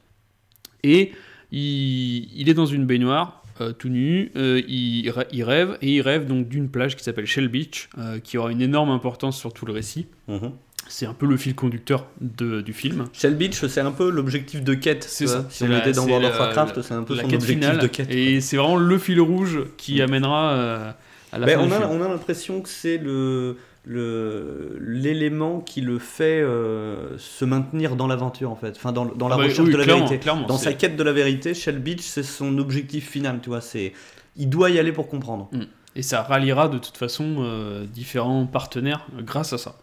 Et 0.85 1.13
il, 1.51 2.29
il 2.41 2.49
est 2.49 2.55
dans 2.55 2.67
une 2.67 2.87
baignoire, 2.87 3.42
euh, 3.69 3.73
tout 3.73 3.89
nu. 3.89 4.31
euh, 4.37 4.61
il, 4.69 5.09
rê- 5.11 5.27
il 5.33 5.45
rêve, 5.45 5.79
et 5.83 5.89
il 5.97 6.01
rêve 6.03 6.27
donc 6.27 6.49
d'une 6.49 6.69
plage 6.69 6.97
qui 6.97 7.05
s'appelle 7.05 7.27
Shell 7.27 7.49
Beach, 7.49 7.89
euh, 7.99 8.19
qui 8.19 8.39
aura 8.39 8.51
une 8.53 8.61
énorme 8.63 8.91
importance 8.91 9.39
sur 9.39 9.53
tout 9.53 9.67
le 9.67 9.73
récit. 9.73 10.07
Mhm. 10.29 10.53
C'est 10.89 11.07
un 11.07 11.15
peu 11.15 11.27
le 11.27 11.37
fil 11.37 11.55
conducteur 11.55 12.07
de- 12.21 12.61
du 12.61 12.73
film. 12.73 13.07
Shell 13.13 13.37
Beach, 13.37 13.65
c'est 13.67 13.81
un 13.81 13.93
peu 13.93 14.11
l'objectif 14.11 14.63
de 14.63 14.75
quête. 14.75 15.05
C'est 15.09 15.27
ça. 15.29 15.47
Si 15.49 15.63
on 15.65 15.69
la- 15.69 15.79
était 15.79 15.93
dans 15.93 16.07
World 16.07 16.27
of 16.27 16.39
Warcraft, 16.39 16.83
c'est 16.83 16.93
un 16.95 17.05
peu 17.05 17.15
La 17.15 17.23
son 17.23 17.29
quête 17.29 17.41
objectif 17.41 17.65
finale. 17.69 17.81
de 17.83 17.87
quête. 17.87 18.11
Et 18.11 18.41
c'est 18.41 18.57
vraiment 18.57 18.77
le 18.77 18.99
fil 18.99 19.21
rouge 19.21 19.61
qui 19.77 19.99
Mm. 20.01 20.05
amènera 20.05 20.95
à 21.33 21.39
la 21.39 21.47
Ben, 21.47 21.59
fin 21.59 21.67
on, 21.67 21.73
a, 21.73 21.87
on 21.89 22.03
a 22.03 22.09
l'impression 22.09 22.61
que 22.61 22.69
c'est 22.69 22.99
le- 22.99 23.57
l'élément 23.85 25.61
qui 25.61 25.81
le 25.81 25.99
fait 25.99 26.41
euh, 26.41 27.19
se 27.19 27.45
maintenir 27.45 27.97
dans 27.97 28.07
l'aventure 28.07 28.51
en 28.51 28.57
fait, 28.57 28.75
enfin 28.77 28.93
dans, 28.93 29.07
dans 29.07 29.27
la 29.29 29.35
Ah 29.35 29.39
bah, 29.39 29.45
recherche 29.45 29.67
oui, 29.67 29.73
de 29.73 29.77
la 29.77 29.85
vérité. 29.85 30.21
Dans 30.47 30.57
sa 30.57 30.73
quête 30.73 30.97
de 30.97 31.03
la 31.03 31.13
vérité, 31.13 31.53
Shell 31.53 31.79
Beach, 31.81 32.01
c'est 32.03 32.23
son 32.23 32.59
objectif 32.59 33.11
final, 33.11 33.41
tu 33.43 33.49
vois. 33.49 33.61
C'est 33.61 33.93
il 34.37 34.49
doit 34.49 34.71
y 34.71 34.79
aller 34.79 34.93
pour 34.93 35.09
comprendre. 35.09 35.51
Et 35.95 36.03
ça 36.03 36.23
ralliera 36.23 36.69
de 36.69 36.79
toute 36.79 36.97
façon 36.97 37.37
euh, 37.41 37.85
différents 37.85 38.47
partenaires 38.47 39.07
euh, 39.19 39.23
grâce 39.23 39.53
à 39.53 39.59
ça. 39.59 39.75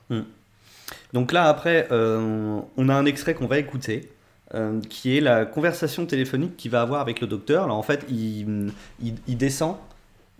Donc 1.13 1.31
là, 1.31 1.49
après, 1.49 1.87
euh, 1.91 2.59
on 2.77 2.89
a 2.89 2.95
un 2.95 3.05
extrait 3.05 3.35
qu'on 3.35 3.47
va 3.47 3.59
écouter, 3.59 4.11
qui 4.89 5.15
est 5.15 5.21
la 5.21 5.45
conversation 5.45 6.07
téléphonique 6.07 6.57
qu'il 6.57 6.71
va 6.71 6.81
avoir 6.81 7.01
avec 7.01 7.21
le 7.21 7.27
docteur. 7.27 7.65
Alors 7.65 7.77
en 7.77 7.83
fait, 7.83 8.05
il, 8.09 8.71
il, 9.03 9.13
il 9.27 9.37
descend, 9.37 9.75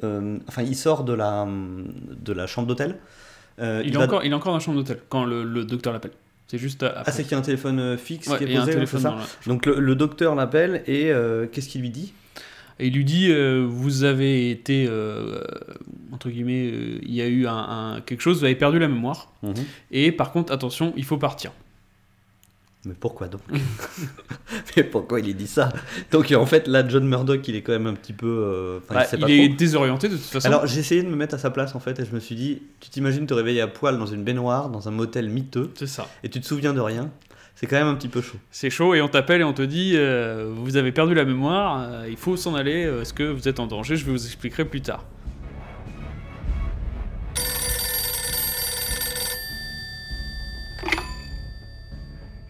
enfin, 0.02 0.64
il 0.64 0.76
sort 0.76 1.04
de 1.04 1.14
la, 1.14 1.46
de 1.46 2.34
la 2.34 2.48
chambre 2.48 2.68
d'hôtel. 2.68 2.98
Euh, 3.62 3.82
Il, 3.86 3.94
est 3.94 3.98
va- 3.98 4.04
encore, 4.06 4.24
il 4.24 4.32
est 4.32 4.36
encore 4.36 4.52
dans 4.54 4.58
la 4.58 4.64
chambre 4.64 4.78
d'hôtel 4.78 5.00
quand 5.10 5.26
le, 5.26 5.44
le 5.44 5.66
docteur 5.66 5.94
l'appelle. 5.94 6.12
C'est 6.48 6.58
juste 6.58 6.82
après. 6.84 7.04
Ah, 7.06 7.12
c'est 7.12 7.24
qu'il 7.24 7.34
y 7.34 7.36
a 7.36 7.38
un 7.38 7.42
téléphone 7.42 7.80
euh, 7.80 7.98
fixe 7.98 8.28
Ouais, 8.28 8.38
qui 8.38 8.46
est 8.46 8.54
y 8.54 8.56
a 8.56 8.60
un 8.62 8.62
posé, 8.62 8.74
téléphone 8.74 9.00
c'est 9.02 9.08
ça 9.08 9.50
Donc 9.50 9.66
le, 9.66 9.80
le 9.80 9.96
docteur 9.96 10.34
l'appelle 10.36 10.84
et 10.88 11.12
euh, 11.12 11.46
qu'est-ce 11.52 11.70
qu'il 11.70 11.82
lui 11.82 11.90
dit? 11.92 12.14
Et 12.80 12.88
il 12.88 12.94
lui 12.94 13.04
dit 13.06 13.28
euh, 13.30 13.66
Vous 13.70 14.04
avez 14.04 14.50
été. 14.50 14.88
euh, 14.90 15.42
entre 16.12 16.30
guillemets, 16.30 16.72
euh, 16.74 17.00
il 17.04 17.14
y 17.14 17.22
a 17.22 17.28
eu 17.28 17.46
un, 17.46 17.54
un- 17.98 18.02
quelque 18.02 18.22
chose, 18.22 18.40
vous 18.40 18.46
avez 18.46 18.56
perdu 18.56 18.80
la 18.80 18.88
mémoire. 18.88 19.32
Et 19.92 20.12
par 20.12 20.32
contre, 20.32 20.52
attention, 20.54 20.94
il 20.98 21.04
faut 21.04 21.18
partir. 21.18 21.52
Mais 22.86 22.94
pourquoi 22.98 23.28
donc 23.28 23.42
Mais 24.78 24.84
pourquoi 24.84 25.20
il 25.20 25.36
dit 25.36 25.48
ça 25.48 25.70
Donc 26.12 26.32
en 26.32 26.46
fait, 26.46 26.68
là, 26.68 26.88
John 26.88 27.06
Murdoch, 27.08 27.46
il 27.48 27.56
est 27.56 27.62
quand 27.62 27.74
même 27.74 27.88
un 27.88 27.94
petit 27.94 28.14
peu... 28.14 28.28
euh, 28.28 28.80
Bah, 28.90 29.06
il 29.12 29.20
pas 29.20 29.28
est 29.30 29.48
trop. 29.48 29.56
désorienté 29.58 30.08
de 30.08 30.16
toute 30.16 30.24
façon. 30.26 30.48
Alors 30.48 30.66
j'ai 30.66 30.80
essayé 30.80 31.04
de 31.04 31.10
me 31.10 31.16
mettre 31.18 31.36
à 31.36 31.38
sa 31.38 31.50
place 31.50 31.76
en 31.76 31.80
fait 31.80 32.00
et 32.00 32.06
je 32.06 32.14
me 32.16 32.20
suis 32.22 32.36
dit, 32.36 32.62
tu 32.80 32.90
t'imagines 32.90 33.26
te 33.28 33.34
réveiller 33.34 33.62
à 33.62 33.68
poil 33.68 33.98
dans 33.98 34.06
une 34.06 34.24
baignoire, 34.24 34.70
dans 34.70 34.88
un 34.88 34.92
motel 34.92 35.30
miteux, 35.30 35.72
c'est 35.76 35.88
ça. 35.88 36.08
et 36.24 36.30
tu 36.30 36.40
te 36.40 36.46
souviens 36.46 36.74
de 36.74 36.80
rien 36.80 37.10
C'est 37.56 37.68
quand 37.68 37.76
même 37.78 37.88
un 37.88 37.96
petit 37.96 38.08
peu 38.08 38.22
chaud. 38.22 38.38
C'est 38.50 38.70
chaud 38.70 38.96
et 38.96 39.02
on 39.02 39.10
t'appelle 39.10 39.42
et 39.42 39.44
on 39.44 39.54
te 39.54 39.62
dit 39.62 39.94
euh, 39.96 40.50
vous 40.56 40.78
avez 40.78 40.94
perdu 40.94 41.14
la 41.14 41.26
mémoire, 41.26 41.82
euh, 41.82 42.08
il 42.10 42.16
faut 42.18 42.38
s'en 42.38 42.56
aller, 42.56 42.84
est-ce 43.02 43.14
que 43.14 43.24
vous 43.24 43.50
êtes 43.50 43.60
en 43.60 43.68
danger 43.68 43.98
Je 43.98 44.06
vous 44.06 44.26
expliquerai 44.26 44.64
plus 44.64 44.80
tard. 44.82 45.04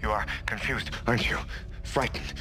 You 0.10 0.16
are 0.16 0.26
confused, 0.48 0.90
aren't 1.06 1.30
you? 1.30 1.38
Frightened. 1.84 2.34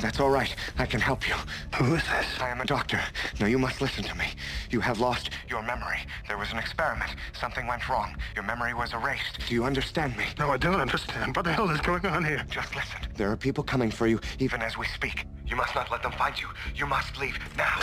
That's 0.00 0.20
all 0.20 0.30
right. 0.30 0.54
I 0.78 0.86
can 0.86 1.00
help 1.00 1.28
you. 1.28 1.34
Who 1.74 1.96
is 1.96 2.04
this? 2.04 2.26
I 2.40 2.50
am 2.50 2.60
a 2.60 2.64
doctor. 2.64 3.00
Now 3.40 3.46
you 3.46 3.58
must 3.58 3.80
listen 3.80 4.04
to 4.04 4.14
me. 4.14 4.26
You 4.70 4.78
have 4.78 5.00
lost 5.00 5.30
your 5.48 5.60
memory. 5.60 5.98
There 6.28 6.38
was 6.38 6.52
an 6.52 6.58
experiment. 6.58 7.10
Something 7.32 7.66
went 7.66 7.88
wrong. 7.88 8.14
Your 8.36 8.44
memory 8.44 8.72
was 8.72 8.92
erased. 8.92 9.40
Do 9.48 9.52
you 9.52 9.64
understand 9.64 10.16
me? 10.16 10.26
No, 10.38 10.50
I 10.50 10.58
don't 10.58 10.80
understand. 10.80 11.34
What 11.34 11.44
the 11.44 11.52
hell 11.52 11.68
is 11.70 11.80
going 11.80 12.06
on 12.06 12.24
here? 12.24 12.46
Just 12.48 12.76
listen. 12.76 13.00
There 13.16 13.32
are 13.32 13.36
people 13.36 13.64
coming 13.64 13.90
for 13.90 14.06
you, 14.06 14.20
even 14.38 14.62
as 14.62 14.78
we 14.78 14.86
speak. 14.86 15.26
You 15.44 15.56
must 15.56 15.74
not 15.74 15.90
let 15.90 16.04
them 16.04 16.12
find 16.12 16.40
you. 16.40 16.46
You 16.76 16.86
must 16.86 17.18
leave 17.18 17.36
now. 17.56 17.80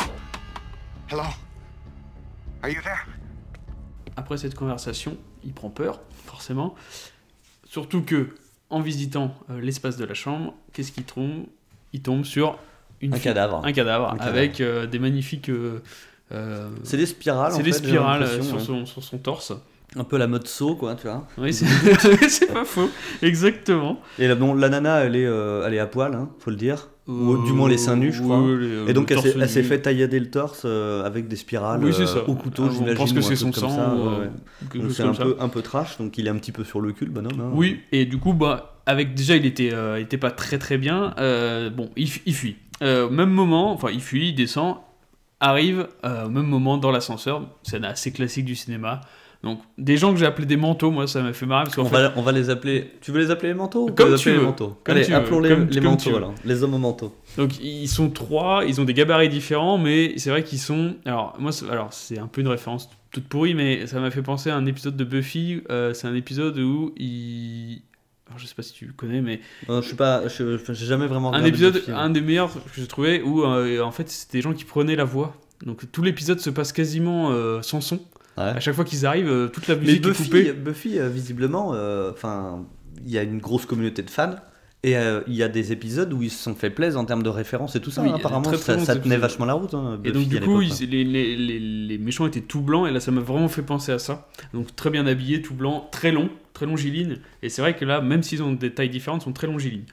Hello? 1.07 1.27
Are 2.63 2.69
you 2.69 2.81
there? 2.83 3.05
Après 4.15 4.37
cette 4.37 4.55
conversation, 4.55 5.17
il 5.43 5.51
prend 5.51 5.71
peur, 5.71 5.99
forcément. 6.25 6.77
Surtout 7.67 8.03
que, 8.05 8.33
en 8.69 8.79
visitant 8.81 9.33
euh, 9.49 9.59
l'espace 9.61 9.97
de 9.97 10.05
la 10.05 10.13
chambre, 10.13 10.53
qu'est-ce 10.73 10.91
qu'il 10.91 11.03
tombe? 11.03 11.45
Il 11.93 12.01
tombe 12.01 12.23
sur 12.25 12.57
une 13.01 13.13
Un 13.13 13.19
cadavre. 13.19 13.63
Un 13.65 13.71
cadavre, 13.71 14.07
Un 14.11 14.17
cadavre. 14.17 14.29
avec 14.37 14.59
euh, 14.61 14.85
des 14.87 14.99
magnifiques. 14.99 15.49
euh, 15.49 15.79
C'est 16.83 16.97
des 16.97 17.05
spirales. 17.05 17.53
en 17.53 17.55
c'est 17.57 17.63
des 17.63 17.71
fait, 17.71 17.77
spirales 17.79 18.21
l'impression, 18.21 18.43
sur, 18.43 18.55
ouais. 18.57 18.63
son, 18.63 18.85
sur 18.85 19.03
son 19.03 19.17
torse. 19.17 19.53
Un 19.97 20.03
peu 20.03 20.17
la 20.17 20.27
mode 20.27 20.47
saut, 20.47 20.75
quoi, 20.75 20.95
tu 20.95 21.07
vois. 21.07 21.25
Oui, 21.37 21.53
c'est 21.53 21.65
pas 22.53 22.65
faux, 22.65 22.89
exactement. 23.21 23.99
Et 24.19 24.27
là, 24.27 24.35
bon, 24.35 24.53
la 24.53 24.69
nana, 24.69 24.99
elle 25.03 25.15
est, 25.15 25.25
euh, 25.25 25.63
elle 25.65 25.73
est 25.73 25.79
à 25.79 25.87
poil, 25.87 26.13
hein, 26.13 26.29
faut 26.39 26.49
le 26.49 26.55
dire. 26.55 26.89
Ou 27.07 27.33
Euh, 27.35 27.45
du 27.45 27.53
moins 27.53 27.69
les 27.69 27.77
seins 27.77 27.95
nus, 27.95 28.11
je 28.11 28.21
crois. 28.23 28.39
oui, 28.41 28.57
les- 28.67 28.89
Et 28.89 28.93
donc, 28.93 29.09
le 29.11 29.17
elle 29.41 29.47
s'est, 29.49 29.61
fait 29.63 29.79
taillader 29.81 30.19
le 30.19 30.29
torse 30.31 30.63
euh, 30.65 31.05
avec 31.05 31.27
des 31.27 31.35
spirales 31.35 31.83
euh, 31.83 32.23
au 32.27 32.33
couteau, 32.33 32.63
Ah, 32.65 32.71
j'imagine. 32.73 32.93
On 32.93 32.95
pense 32.97 33.13
que 33.13 33.21
c'est 33.21 33.35
son 33.35 33.53
sang. 33.53 33.95
ouais, 33.95 34.29
euh, 34.75 34.89
c'est 34.89 35.03
un 35.03 35.13
ça. 35.13 35.23
peu, 35.23 35.35
un 35.39 35.47
peu 35.49 35.61
trash, 35.61 35.97
donc 35.99 36.17
il 36.17 36.25
est 36.25 36.31
un 36.31 36.37
petit 36.37 36.51
peu 36.51 36.63
sur 36.63 36.81
le 36.81 36.91
cul, 36.93 37.05
le 37.05 37.11
bonhomme. 37.11 37.39
hein. 37.39 37.51
Oui, 37.53 37.79
et 37.91 38.05
du 38.05 38.17
coup, 38.17 38.33
bah, 38.33 38.79
avec 38.87 39.13
déjà, 39.13 39.35
il 39.35 39.45
était, 39.45 39.71
euh, 39.71 39.99
il 39.99 40.03
était 40.03 40.17
pas 40.17 40.31
très 40.31 40.57
très 40.57 40.77
bien. 40.79 41.13
euh, 41.19 41.69
bon, 41.69 41.89
il, 41.95 42.09
il 42.25 42.33
fuit. 42.33 42.57
Euh, 42.81 43.07
même 43.09 43.29
moment, 43.29 43.71
enfin, 43.71 43.89
il 43.93 44.01
fuit, 44.01 44.29
il 44.29 44.33
descend, 44.35 44.77
arrive 45.39 45.87
euh, 46.05 46.25
au 46.25 46.29
même 46.29 46.47
moment 46.47 46.77
dans 46.77 46.91
l'ascenseur. 46.91 47.43
Scène 47.63 47.85
assez 47.85 48.11
classique 48.11 48.45
du 48.45 48.55
cinéma. 48.55 49.01
Donc, 49.45 49.59
des 49.77 49.95
gens 49.95 50.11
que 50.11 50.19
j'ai 50.19 50.25
appelés 50.25 50.47
des 50.47 50.57
manteaux, 50.57 50.91
moi, 50.91 51.07
ça 51.07 51.21
m'a 51.21 51.31
fait 51.31 51.45
marrer 51.45 51.65
parce 51.65 51.77
On, 51.77 51.85
fait, 51.85 52.01
va, 52.01 52.13
on 52.17 52.21
va 52.23 52.31
les 52.33 52.49
appeler. 52.49 52.91
Tu 52.99 53.11
veux 53.11 53.19
les 53.19 53.29
appeler 53.31 53.49
les 53.49 53.53
manteaux 53.53 53.85
Comme 53.95 54.11
les 54.11 54.17
tu 54.17 54.31
veux. 54.31 54.39
les 54.39 54.43
manteaux 54.43 54.75
Comme 54.83 54.95
Allez, 54.97 55.05
tu 55.05 55.11
veux. 55.13 55.19
Comme- 55.21 55.41
les 55.43 55.49
comme 55.49 55.67
tu 55.69 55.79
manteaux 55.81 56.15
alors. 56.17 56.33
Les 56.43 56.63
hommes 56.63 56.73
aux 56.73 56.79
manteaux. 56.79 57.15
Donc 57.37 57.59
ils 57.61 57.87
sont 57.87 58.09
trois, 58.09 58.63
ils 58.65 58.81
ont 58.81 58.85
des 58.85 58.93
gabarits 58.95 59.29
différents, 59.29 59.77
mais 59.77 60.13
c'est 60.17 60.31
vrai 60.31 60.43
qu'ils 60.43 60.59
sont. 60.59 60.95
Alors 61.05 61.35
moi, 61.39 61.51
c'est- 61.51 61.69
alors 61.69 61.93
c'est 61.93 62.17
un 62.19 62.27
peu 62.27 62.41
une 62.41 62.47
référence 62.47 62.89
toute 63.11 63.27
pourrie, 63.29 63.53
mais 63.53 63.87
ça 63.87 63.99
m'a 64.01 64.09
fait 64.11 64.21
penser 64.23 64.49
à 64.49 64.57
un 64.57 64.65
épisode 64.65 64.97
de 64.97 65.03
Buffy. 65.05 65.61
euh, 65.69 65.93
c'est 65.93 66.07
un 66.07 66.15
épisode 66.15 66.57
où 66.57 66.91
il. 66.97 67.81
Alors, 68.27 68.39
je 68.39 68.47
sais 68.47 68.55
pas 68.55 68.63
si 68.63 68.73
tu 68.73 68.87
connais, 68.93 69.21
mais 69.21 69.39
Non, 69.69 69.81
je 69.81 69.87
suis 69.87 69.95
pas, 69.95 70.27
je- 70.27 70.57
je- 70.57 70.73
j'ai 70.73 70.85
jamais 70.87 71.05
vraiment 71.05 71.31
un 71.33 71.45
épisode, 71.45 71.75
Buffy, 71.75 71.91
hein. 71.91 71.97
un 71.99 72.09
des 72.09 72.21
meilleurs 72.21 72.51
que 72.51 72.59
j'ai 72.75 72.87
trouvé 72.87 73.21
où 73.21 73.43
euh, 73.45 73.81
en 73.81 73.91
fait 73.91 74.09
c'était 74.09 74.39
des 74.39 74.41
gens 74.41 74.53
qui 74.53 74.65
prenaient 74.65 74.95
la 74.95 75.03
voix. 75.03 75.35
Donc 75.65 75.83
tout 75.91 76.01
l'épisode 76.01 76.39
se 76.39 76.49
passe 76.49 76.73
quasiment 76.73 77.29
euh, 77.31 77.61
sans 77.61 77.79
son. 77.81 77.99
Ouais. 78.37 78.43
À 78.43 78.59
chaque 78.59 78.75
fois 78.75 78.83
qu'ils 78.85 79.05
arrivent, 79.05 79.29
euh, 79.29 79.47
toute 79.47 79.67
la 79.67 79.75
Mais 79.75 79.81
musique 79.81 80.05
est 80.05 80.09
Buffy, 80.09 80.23
coupée. 80.25 80.53
Buffy 80.53 80.99
euh, 80.99 81.07
visiblement, 81.09 81.71
euh, 81.73 82.11
enfin, 82.11 82.65
il 83.05 83.11
y 83.11 83.17
a 83.17 83.23
une 83.23 83.39
grosse 83.39 83.65
communauté 83.65 84.01
de 84.03 84.09
fans. 84.09 84.35
Et 84.83 84.95
euh, 84.97 85.21
il 85.25 85.33
y 85.33 85.41
a 85.41 85.47
des 85.47 85.71
épisodes 85.71 86.13
où 86.13 86.21
ils 86.21 86.29
se 86.29 86.43
sont 86.43 86.53
fait 86.53 86.69
plaisir 86.69 86.99
en 86.99 87.05
termes 87.05 87.23
de 87.23 87.29
références 87.29 87.75
et 87.75 87.79
tout 87.79 87.89
ça. 87.89 88.03
Oui, 88.03 88.09
hein. 88.09 88.15
apparemment, 88.17 88.43
très, 88.43 88.57
ça, 88.57 88.63
très 88.73 88.75
bons 88.77 88.85
ça 88.85 88.93
tenait 88.93 89.15
épisodes. 89.15 89.19
vachement 89.21 89.45
la 89.45 89.53
route. 89.53 89.73
hein, 89.73 89.99
Et 90.03 90.11
donc 90.11 90.27
du 90.27 90.39
coup, 90.41 90.61
ils- 90.61 90.87
les, 90.87 91.03
les- 91.03 91.35
les- 91.35 91.59
les 91.59 91.97
méchants 91.97 92.27
étaient 92.27 92.41
tout 92.41 92.61
blancs, 92.61 92.87
et 92.87 92.91
là 92.91 92.99
ça 92.99 93.09
m'a 93.11 93.21
vraiment 93.21 93.47
fait 93.47 93.63
penser 93.63 93.91
à 93.93 93.97
ça. 93.97 94.27
Donc 94.53 94.75
très 94.75 94.91
bien 94.91 95.07
habillés, 95.07 95.41
tout 95.41 95.55
blanc, 95.55 95.89
très 95.91 96.11
long, 96.11 96.29
très 96.53 96.67
longiligne. 96.67 97.17
Et 97.41 97.49
c'est 97.49 97.63
vrai 97.63 97.75
que 97.75 97.83
là, 97.83 97.99
même 98.01 98.21
s'ils 98.21 98.43
ont 98.43 98.51
des 98.51 98.71
tailles 98.75 98.89
différentes, 98.91 99.21
ils 99.23 99.25
sont 99.25 99.33
très 99.33 99.47
longilines. 99.47 99.85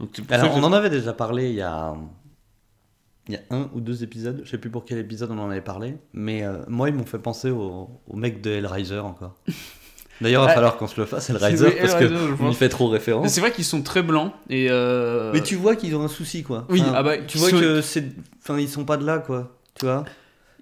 Donc 0.00 0.10
Alors, 0.28 0.56
on 0.56 0.64
en 0.64 0.72
avait 0.72 0.90
déjà 0.90 1.12
parlé 1.12 1.50
il 1.50 1.54
y 1.54 1.60
a, 1.62 1.94
il 3.28 3.34
y 3.34 3.36
a 3.36 3.40
un 3.50 3.68
ou 3.74 3.80
deux 3.80 4.02
épisodes, 4.02 4.42
je 4.44 4.50
sais 4.50 4.58
plus 4.58 4.70
pour 4.70 4.84
quel 4.84 4.98
épisode 4.98 5.30
on 5.30 5.38
en 5.38 5.48
avait 5.50 5.60
parlé, 5.60 5.96
mais 6.12 6.42
euh, 6.44 6.58
moi 6.68 6.88
ils 6.88 6.94
m'ont 6.94 7.06
fait 7.06 7.18
penser 7.18 7.50
au, 7.50 7.88
au 8.08 8.16
mec 8.16 8.40
de 8.40 8.50
Hellraiser 8.50 8.98
encore. 8.98 9.34
D'ailleurs, 10.20 10.42
il 10.42 10.46
va 10.46 10.50
Ah, 10.52 10.54
falloir 10.54 10.76
qu'on 10.76 10.86
se 10.86 11.00
le 11.00 11.06
fasse, 11.06 11.30
Hellraiser, 11.30 11.70
c'est- 11.70 11.76
parce 11.80 11.94
qu'on 12.38 12.50
y 12.50 12.54
fait 12.54 12.68
trop 12.68 12.86
Mais 12.88 12.98
référence. 12.98 13.28
c'est 13.32 13.40
vrai 13.40 13.50
qu'ils 13.50 13.64
sont 13.64 13.82
très 13.82 14.02
blancs 14.02 14.32
et. 14.50 14.68
euh, 14.70 15.30
Mais 15.32 15.42
tu 15.42 15.56
vois 15.56 15.74
qu'ils 15.74 15.96
ont 15.96 16.02
un 16.02 16.08
souci, 16.08 16.42
quoi. 16.44 16.64
Oui, 16.68 16.80
Enfin, 16.80 16.92
ah 16.94 17.02
bah, 17.02 17.18
tu 17.18 17.38
vois 17.38 17.50
sont- 17.50 17.58
que 17.58 17.80
c'est. 17.80 18.04
Enfin, 18.40 18.58
ils 18.58 18.68
sont 18.68 18.84
pas 18.84 18.96
de 18.96 19.04
là, 19.04 19.18
quoi. 19.18 19.56
Tu 19.74 19.84
vois 19.86 20.04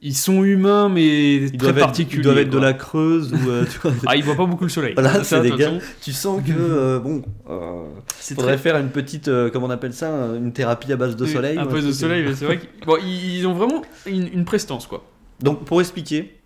Ils 0.03 0.17
sont 0.17 0.43
humains, 0.45 0.89
mais 0.89 1.37
Ils 1.37 1.49
très 1.51 1.57
doivent, 1.59 1.77
être, 1.79 1.85
particuliers. 1.85 2.21
ils 2.21 2.25
doivent 2.25 2.39
être 2.39 2.51
de 2.51 2.59
la 2.59 2.73
Creuse, 2.73 3.33
ou. 3.35 3.51
euh, 3.51 3.67
tu, 3.71 3.79
vois, 3.81 3.93
Ah, 4.07 4.17
ils 4.17 4.25
voient 4.25 4.35
pas 4.37 4.47
beaucoup 4.47 4.65
le 4.65 4.71
soleil. 4.71 4.95
Voilà, 4.95 5.13
Ça, 5.23 5.25
c'est 5.25 5.41
des 5.43 5.51
gars. 5.51 5.73
tu 6.01 6.13
sens 6.13 6.43
que, 6.43 6.53
euh, 6.57 6.99
bon. 6.99 7.23
Euh, 7.51 7.85
C'est 8.19 8.35
faudrait 8.35 8.55
très. 8.55 8.63
faire 8.63 8.77
une 8.79 8.89
petite. 8.89 9.31
comment 9.53 9.67
on 9.67 9.71
appelle 9.71 9.93
ça 9.93 10.09
Une 10.37 10.53
thérapie 10.53 10.91
à 10.93 10.97
base 10.97 11.17
de 11.17 11.27
soleil. 11.27 11.59
Un 11.59 11.67
peu 11.67 11.83
de 11.83 11.93
soleil, 11.93 12.25
mais 12.27 12.35
c'est 12.35 12.47
vrai 12.47 12.59
qu'ils 12.59 12.69
bon, 12.87 12.97
ils 13.05 13.47
ont 13.47 13.53
vraiment 13.53 13.83
une, 14.07 14.27
une 14.33 14.45
prestance, 14.47 14.87
quoi. 14.87 15.05
Donc, 15.41 15.65
pour 15.67 15.81
expliquer, 15.83 16.41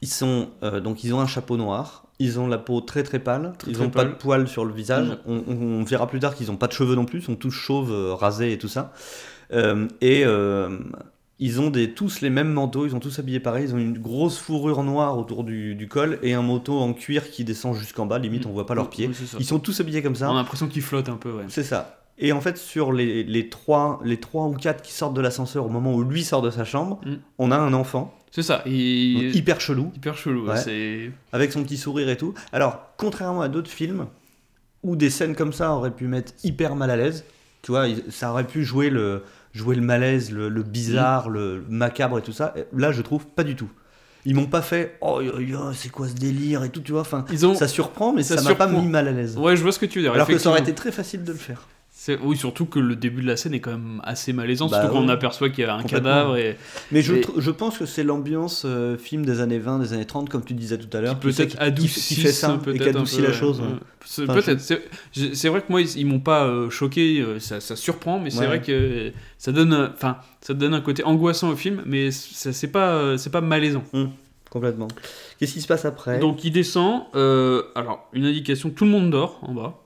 ils, 0.00 0.08
sont, 0.08 0.48
donc, 0.82 1.04
ils 1.04 1.14
ont 1.14 1.20
un 1.20 1.26
chapeau 1.28 1.56
noir, 1.56 2.06
ils 2.18 2.40
ont 2.40 2.48
la 2.48 2.58
peau 2.58 2.80
très 2.80 3.04
très 3.04 3.20
pâle, 3.20 3.52
Très, 3.58 3.70
ils 3.70 3.74
très 3.76 3.84
ont 3.84 3.90
pas 3.90 4.04
de 4.04 4.10
poils 4.12 4.48
sur 4.48 4.64
le 4.64 4.72
visage. 4.72 5.06
Mhm. 5.06 5.16
On, 5.26 5.42
on- 5.46 5.80
on 5.80 5.84
verra 5.84 6.08
plus 6.08 6.18
tard 6.18 6.34
qu'ils 6.34 6.50
ont 6.50 6.56
pas 6.56 6.66
de 6.66 6.72
cheveux 6.72 6.96
non 6.96 7.04
plus, 7.04 7.20
ils 7.20 7.24
sont 7.24 7.36
tous 7.36 7.50
chauves, 7.52 7.92
rasés 8.14 8.52
et 8.52 8.58
tout 8.58 8.66
ça. 8.68 8.92
Et 10.00 10.24
ils 11.44 11.60
ont 11.60 11.70
des, 11.70 11.92
tous 11.92 12.20
les 12.20 12.30
mêmes 12.30 12.52
manteaux, 12.52 12.86
ils 12.86 12.90
sont 12.92 13.00
tous 13.00 13.18
habillés 13.18 13.40
pareil, 13.40 13.64
ils 13.68 13.74
ont 13.74 13.78
une 13.78 13.98
grosse 13.98 14.38
fourrure 14.38 14.82
noire 14.82 15.18
autour 15.18 15.44
du, 15.44 15.74
du 15.74 15.88
col 15.88 16.18
et 16.22 16.34
un 16.34 16.42
manteau 16.42 16.78
en 16.78 16.92
cuir 16.92 17.30
qui 17.30 17.44
descend 17.44 17.74
jusqu'en 17.74 18.06
bas, 18.06 18.18
limite 18.18 18.46
on 18.46 18.52
voit 18.52 18.66
pas 18.66 18.74
leurs 18.74 18.90
pieds. 18.90 19.08
Oui, 19.08 19.14
c'est 19.18 19.26
ça. 19.26 19.36
Ils 19.40 19.44
sont 19.46 19.58
tous 19.58 19.80
habillés 19.80 20.02
comme 20.02 20.14
ça. 20.16 20.28
On 20.30 20.34
a 20.34 20.36
l'impression 20.38 20.68
qu'ils 20.68 20.82
flottent 20.82 21.08
un 21.08 21.16
peu, 21.16 21.32
ouais. 21.32 21.44
C'est 21.48 21.64
ça. 21.64 21.98
Et 22.18 22.30
en 22.32 22.40
fait, 22.40 22.58
sur 22.58 22.92
les, 22.92 23.24
les, 23.24 23.48
trois, 23.48 24.00
les 24.04 24.18
trois 24.20 24.46
ou 24.46 24.52
quatre 24.52 24.82
qui 24.82 24.92
sortent 24.92 25.14
de 25.14 25.20
l'ascenseur 25.20 25.64
au 25.66 25.68
moment 25.70 25.94
où 25.94 26.02
lui 26.04 26.22
sort 26.22 26.42
de 26.42 26.50
sa 26.50 26.64
chambre, 26.64 27.00
Mm. 27.04 27.14
on 27.38 27.50
a 27.50 27.56
un 27.56 27.72
enfant 27.72 28.14
C'est 28.30 28.42
ça. 28.42 28.58
donc 28.58 28.66
Et... 28.66 29.30
hyper 29.36 29.60
chelou, 29.60 29.90
Hyper 29.96 30.16
chelou. 30.16 30.46
Ouais. 30.46 30.56
C'est. 30.58 31.10
avec 31.32 31.50
son 31.52 31.62
petit 31.64 31.78
sourire 31.78 32.08
et 32.10 32.16
tout. 32.16 32.34
Alors, 32.52 32.78
contrairement 32.98 33.40
à 33.40 33.48
d'autres 33.48 33.70
films, 33.70 34.06
où 34.84 34.94
des 34.94 35.10
scènes 35.10 35.34
comme 35.34 35.52
ça 35.52 35.72
auraient 35.72 35.90
pu 35.94 36.06
mettre 36.06 36.32
hyper 36.44 36.76
mal 36.76 36.90
à 36.90 36.96
l'aise, 36.96 37.24
tu 37.62 37.70
vois, 37.72 37.88
il- 37.88 38.04
ça 38.10 38.30
aurait 38.30 38.46
pu 38.46 38.62
jouer 38.64 38.90
le, 38.90 39.22
jouer 39.52 39.76
le 39.76 39.82
malaise, 39.82 40.30
le, 40.30 40.48
le 40.48 40.62
bizarre, 40.62 41.28
le 41.30 41.64
macabre 41.68 42.18
et 42.18 42.22
tout 42.22 42.32
ça. 42.32 42.54
Là, 42.76 42.92
je 42.92 43.02
trouve 43.02 43.26
pas 43.26 43.44
du 43.44 43.56
tout. 43.56 43.70
Ils 44.24 44.36
m'ont 44.36 44.46
pas 44.46 44.62
fait 44.62 44.96
oh 45.00 45.20
c'est 45.74 45.88
quoi 45.90 46.06
ce 46.08 46.14
délire 46.14 46.62
et 46.62 46.70
tout, 46.70 46.80
tu 46.80 46.92
vois. 46.92 47.00
Enfin, 47.00 47.24
Ils 47.30 47.44
ont. 47.44 47.54
ça 47.54 47.66
surprend, 47.66 48.12
mais 48.12 48.22
ça 48.22 48.40
m'a 48.40 48.54
pas 48.54 48.68
mis 48.68 48.86
mal 48.86 49.08
à 49.08 49.12
l'aise. 49.12 49.36
Ouais, 49.36 49.56
je 49.56 49.62
vois 49.62 49.72
ce 49.72 49.78
que 49.78 49.86
tu 49.86 49.98
veux 49.98 50.04
dire. 50.04 50.12
Alors 50.12 50.26
que 50.28 50.38
ça 50.38 50.50
aurait 50.50 50.60
été 50.60 50.74
très 50.74 50.92
facile 50.92 51.24
de 51.24 51.32
le 51.32 51.38
faire. 51.38 51.66
Oui, 52.22 52.36
surtout 52.36 52.66
que 52.66 52.78
le 52.80 52.96
début 52.96 53.22
de 53.22 53.26
la 53.28 53.36
scène 53.36 53.54
est 53.54 53.60
quand 53.60 53.70
même 53.70 54.00
assez 54.02 54.32
malaisant, 54.32 54.68
Bah 54.68 54.80
surtout 54.80 54.94
quand 54.96 55.02
on 55.02 55.06
ouais. 55.06 55.12
aperçoit 55.12 55.50
qu'il 55.50 55.62
y 55.62 55.66
a 55.66 55.74
un 55.74 55.82
cadavre 55.84 56.36
et 56.36 56.56
Mais 56.90 57.00
je, 57.00 57.14
Et- 57.14 57.52
pense 57.56 57.78
que 57.78 57.86
c'est 57.86 58.02
l'ambiance 58.02 58.64
euh, 58.66 58.96
film 58.98 59.24
des 59.24 59.40
années 59.40 59.58
20, 59.60 59.78
des 59.78 59.92
années 59.92 60.04
30, 60.04 60.28
comme 60.28 60.44
tu 60.44 60.54
disais 60.54 60.78
tout 60.78 60.94
à 60.96 61.00
l'heure. 61.00 61.18
peut-être 61.20 61.56
adoucit 61.60 62.16
fait 62.16 62.32
ça 62.32 62.58
et 62.74 62.78
qui 62.78 62.88
adoucit 62.88 63.20
la 63.22 63.32
chose. 63.32 63.60
ouais. 63.60 63.66
C'est- 64.04 64.22
Enfin, 64.24 64.34
Peut-être. 64.40 64.60
C'est 64.60 64.82
je- 65.12 65.32
c'est 65.34 65.48
vrai 65.48 65.60
que 65.60 65.66
moi, 65.68 65.80
ils, 65.80 65.96
ils 65.98 66.06
m'ont 66.06 66.18
pas 66.18 66.44
euh, 66.46 66.70
choqué, 66.70 67.20
euh, 67.20 67.38
ça, 67.38 67.60
ça 67.60 67.76
surprend, 67.76 68.18
mais 68.18 68.30
c'est 68.30 68.46
vrai 68.46 68.60
que 68.60 69.12
ça 69.38 69.52
donne, 69.52 69.90
enfin, 69.94 70.16
ça 70.40 70.54
donne 70.54 70.74
un 70.74 70.80
côté 70.80 71.04
angoissant 71.04 71.50
au 71.50 71.56
film, 71.56 71.82
mais 71.86 72.10
c'est 72.10 72.66
pas, 72.72 73.16
c'est 73.16 73.30
pas 73.30 73.40
malaisant. 73.40 73.84
Complètement. 74.50 74.88
Qu'est-ce 75.38 75.52
qui 75.54 75.60
se 75.62 75.66
passe 75.68 75.84
après? 75.84 76.18
Donc 76.18 76.44
il 76.44 76.50
descend. 76.50 77.04
euh, 77.14 77.62
alors 77.74 78.08
une 78.12 78.26
indication, 78.26 78.70
tout 78.70 78.84
le 78.84 78.90
monde 78.90 79.10
dort 79.10 79.38
en 79.42 79.54
bas. 79.54 79.78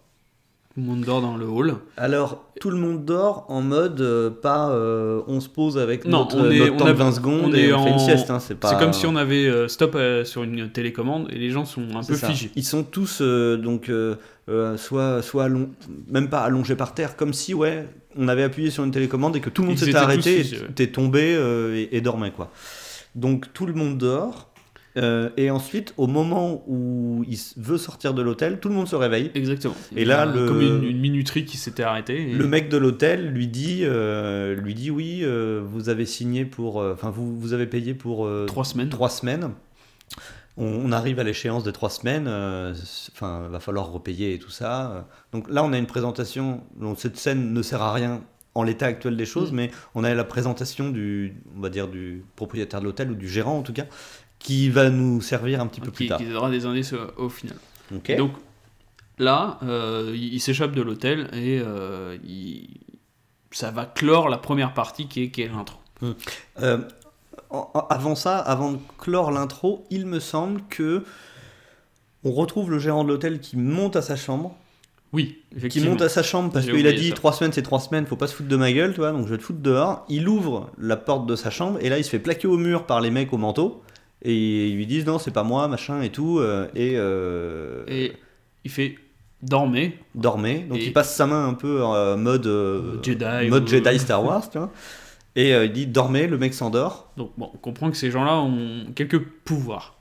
Tout 0.77 0.83
le 0.83 0.89
monde 0.89 1.01
dort 1.07 1.23
dans 1.23 1.39
le 1.39 1.47
hall. 1.49 1.75
Alors, 1.97 2.45
tout 2.61 2.69
le 2.69 2.77
monde 2.77 3.07
dort 3.07 3.47
en 3.49 3.63
mode 3.63 3.99
euh, 4.03 4.29
pas 4.29 4.69
euh, 4.69 5.23
on 5.27 5.41
se 5.41 5.49
pose 5.49 5.79
avec 5.79 6.05
Non, 6.05 6.19
notre, 6.25 6.37
on 6.37 6.51
est- 6.51 6.59
notre 6.59 6.75
on 6.75 6.77
temps 6.77 6.85
a- 6.85 6.93
de 6.93 6.99
20 6.99 7.13
secondes 7.13 7.41
on 7.47 7.55
et 7.55 7.73
on 7.73 7.83
fait 7.83 7.91
une 7.93 7.99
sieste. 7.99 8.31
hein, 8.31 8.39
c'est 8.41 8.57
pas... 8.57 8.69
C'est 8.69 8.79
comme 8.79 8.93
si 8.93 9.07
on 9.07 9.17
avait 9.17 9.47
euh, 9.47 9.69
stop 9.69 9.95
euh, 9.95 10.23
sur 10.27 10.43
une 10.43 10.71
télécommande 10.71 11.29
et 11.33 11.39
les 11.39 11.49
gens 11.49 11.65
sont 11.65 11.81
un 11.97 12.03
C'est 12.03 12.13
peu 12.13 12.19
ça. 12.19 12.29
figés. 12.29 12.51
Ils 12.57 12.65
sont 12.65 12.83
tous 12.85 13.21
euh, 13.23 13.57
donc 13.57 13.89
euh, 13.89 14.17
euh, 14.51 14.77
soit 14.77 15.23
soit 15.23 15.45
allon- 15.45 15.71
même 16.11 16.29
pas 16.29 16.41
allongés 16.41 16.77
par 16.77 16.93
terre, 16.93 17.17
comme 17.17 17.33
si 17.33 17.55
ouais 17.55 17.89
on 18.19 18.29
avait 18.29 18.43
appuyé 18.43 18.69
sur 18.71 18.85
une 18.85 18.91
télécommande 18.91 19.35
et 19.37 19.41
que 19.41 19.49
tout 19.49 19.63
le 19.63 19.69
monde 19.69 19.79
Ils 19.81 19.85
s'était 19.87 19.97
arrêté, 19.97 20.43
figés, 20.45 20.59
ouais. 20.59 20.67
et 20.69 20.73
t'es 20.75 20.87
tombé 20.89 21.35
euh, 21.37 21.75
et, 21.75 21.97
et 21.97 22.01
dormait 22.03 22.33
quoi. 22.33 22.51
Donc 23.15 23.51
tout 23.55 23.65
le 23.65 23.73
monde 23.73 23.97
dort. 23.97 24.51
Euh, 24.97 25.31
et 25.37 25.51
ensuite, 25.51 25.93
au 25.97 26.07
moment 26.07 26.63
où 26.67 27.25
il 27.29 27.39
veut 27.57 27.79
sortir 27.79 28.15
de 28.15 28.23
l'hôtel, 28.23 28.61
tout 28.61 28.69
le 28.69 28.75
monde 28.75 28.89
se 28.89 28.97
réveille. 28.97 29.31
Exactement. 29.35 29.75
Et 29.95 30.05
là, 30.05 30.27
le- 30.27 30.47
comme 30.49 30.61
une, 30.63 30.85
une 30.85 30.99
minuterie 31.01 31.45
qui 31.45 31.57
s'était 31.57 31.83
arrêtée. 31.83 32.31
et- 32.31 32.35
Le 32.35 32.47
mec 32.47 32.69
de 32.69 32.77
l'hôtel 32.77 33.29
lui 33.31 33.47
dit, 33.49 33.81
euh, 33.83 34.55
lui 34.55 34.75
dit 34.75 34.91
oui, 34.91 35.21
euh, 35.23 35.63
vous 35.65 35.89
avez 35.89 36.07
signé 36.07 36.45
pour, 36.45 36.77
enfin 36.77 37.11
vous, 37.11 37.39
vous 37.39 37.53
avez 37.53 37.67
payé 37.67 37.95
pour 37.95 38.29
trois 38.47 38.65
semaines. 38.65 38.89
trois 38.89 39.11
semaines. 39.11 39.51
on, 40.57 40.65
on 40.89 40.93
arrive 40.93 41.19
à 41.19 41.25
l'échéance 41.25 41.65
des 41.65 41.73
trois 41.73 41.91
semaines, 41.91 42.27
enfin, 43.13 43.49
va 43.51 43.61
falloir 43.61 43.91
repayer 43.93 44.35
et 44.35 44.39
tout 44.39 44.51
ça. 44.51 45.07
Donc 45.33 45.51
là, 45.51 45.63
on 45.65 45.73
a 45.73 45.79
une 45.79 45.87
présentation, 45.87 46.63
donc 46.81 46.99
cette 46.99 47.17
scène 47.19 47.53
ne 47.53 47.63
sert 47.63 47.83
à 47.83 47.93
rien 47.93 48.23
en 48.55 48.63
l'état 48.63 48.87
actuel 48.87 49.19
des 49.19 49.27
choses, 49.27 49.53
Mm. 49.53 49.57
mais 49.57 49.71
on 49.95 50.03
a 50.03 50.15
la 50.15 50.25
présentation 50.25 50.89
du, 50.89 51.35
on 51.57 51.61
va 51.61 51.69
dire, 51.69 51.89
du 51.89 52.25
propriétaire 52.37 52.81
de 52.81 52.87
l'hôtel 52.87 53.11
ou 53.11 53.15
du 53.15 53.29
gérant 53.29 53.59
en 53.59 53.63
tout 53.63 53.75
cas, 53.75 53.85
qui 54.39 54.69
va 54.71 54.91
nous 54.91 55.21
servir 55.21 55.61
un 55.61 55.67
petit 55.67 55.81
peu 55.81 55.91
plus 55.91 56.07
tard. 56.09 56.19
qui 56.19 56.25
donnera 56.27 56.51
des 56.51 56.67
indices 56.67 56.93
au, 56.93 57.25
au 57.25 57.29
final. 57.29 57.57
Et 58.09 58.17
Donc 58.17 58.33
là, 59.19 59.59
euh, 59.63 60.13
il, 60.15 60.41
s'échappe 60.41 60.73
de 60.73 60.83
l'hôtel 60.83 61.29
et 61.33 61.61
euh, 61.65 62.17
il- 62.25 62.69
ça 63.51 63.71
va 63.71 63.87
clore 63.87 64.29
la 64.29 64.39
première 64.39 64.75
partie 64.75 65.07
qui 65.09 65.23
est, 65.25 65.31
qui 65.31 65.43
est 65.43 65.49
l'intro. 65.49 65.79
Euh, 66.61 66.79
en- 67.51 67.71
avant 67.91 68.15
ça, 68.15 68.39
avant 68.39 68.73
de 68.73 68.79
clore 68.99 69.31
l'intro, 69.31 69.85
il 69.91 70.07
me 70.07 70.21
semble 70.21 70.61
que 70.69 71.05
on 72.25 72.33
retrouve 72.33 72.71
le 72.71 72.79
gérant 72.79 73.05
de 73.05 73.09
l'hôtel 73.09 73.41
qui 73.41 73.57
monte 73.57 73.95
à 73.97 74.03
sa 74.03 74.17
chambre, 74.17 74.57
Oui, 75.13 75.39
qui 75.71 75.81
monte 75.81 76.03
à 76.03 76.09
sa 76.09 76.23
chambre 76.25 76.53
parce 76.53 76.67
qu'il 76.67 76.87
a 76.87 76.93
dit 76.93 77.11
ça. 77.11 77.15
trois 77.15 77.33
semaines 77.33 77.53
c'est 77.53 77.63
trois 77.63 77.79
semaines, 77.81 78.05
faut 78.07 78.17
pas 78.17 78.27
se 78.27 78.35
foutre 78.35 78.49
de 78.49 78.57
ma 78.57 78.73
gueule, 78.73 78.93
tu 78.93 78.99
vois, 79.01 79.13
donc 79.13 79.27
je 79.27 79.31
vais 79.31 79.39
te 79.39 79.43
foutre 79.45 79.61
dehors. 79.61 80.05
Il 80.09 80.29
ouvre 80.29 80.71
la 80.79 80.97
porte 80.97 81.27
de 81.27 81.37
sa 81.37 81.51
chambre 81.51 81.79
et 81.81 81.89
là 81.89 81.99
il 81.99 82.05
se 82.05 82.11
fait 82.11 82.19
plaquer 82.19 82.49
au 82.49 82.57
mur 82.59 82.85
par 82.85 83.01
les 83.01 83.11
mecs 83.11 83.33
au 83.33 83.39
manteau 83.39 83.83
et 84.23 84.69
ils 84.69 84.77
lui 84.77 84.87
disent 84.87 85.07
non 85.07 85.19
c'est 85.19 85.31
pas 85.31 85.43
moi 85.45 85.69
machin 85.69 86.01
et 86.03 86.11
tout 86.11 86.39
euh, 86.39 86.67
et, 86.75 86.93
euh, 86.97 87.85
Et 87.89 88.13
il 88.65 88.71
fait 88.71 88.97
dormez. 89.43 89.99
dormez. 90.15 90.61
Donc 90.69 90.79
et- 90.79 90.87
il 90.87 90.93
passe 90.93 91.15
sa 91.15 91.27
main 91.27 91.47
un 91.49 91.55
peu 91.55 91.83
en 91.83 91.95
euh, 91.95 92.17
mode 92.17 92.47
euh, 92.47 92.99
Jedi 93.03 93.49
mode 93.49 93.65
ou- 93.65 93.67
Jedi 93.69 93.99
Star 93.99 94.25
Wars, 94.25 94.49
tu 94.51 94.59
vois. 94.59 94.71
Et 95.37 95.55
euh, 95.55 95.67
il 95.67 95.73
dit 95.73 95.87
dormez, 95.87 96.27
le 96.27 96.39
mec 96.39 96.55
s'endort. 96.55 97.13
Donc 97.19 97.33
bon, 97.37 97.51
on 97.53 97.59
comprend 97.59 97.91
que 97.91 97.97
ces 97.97 98.11
gens-là 98.11 98.37
ont 98.41 98.87
quelques 98.95 99.21
pouvoirs. 99.23 99.99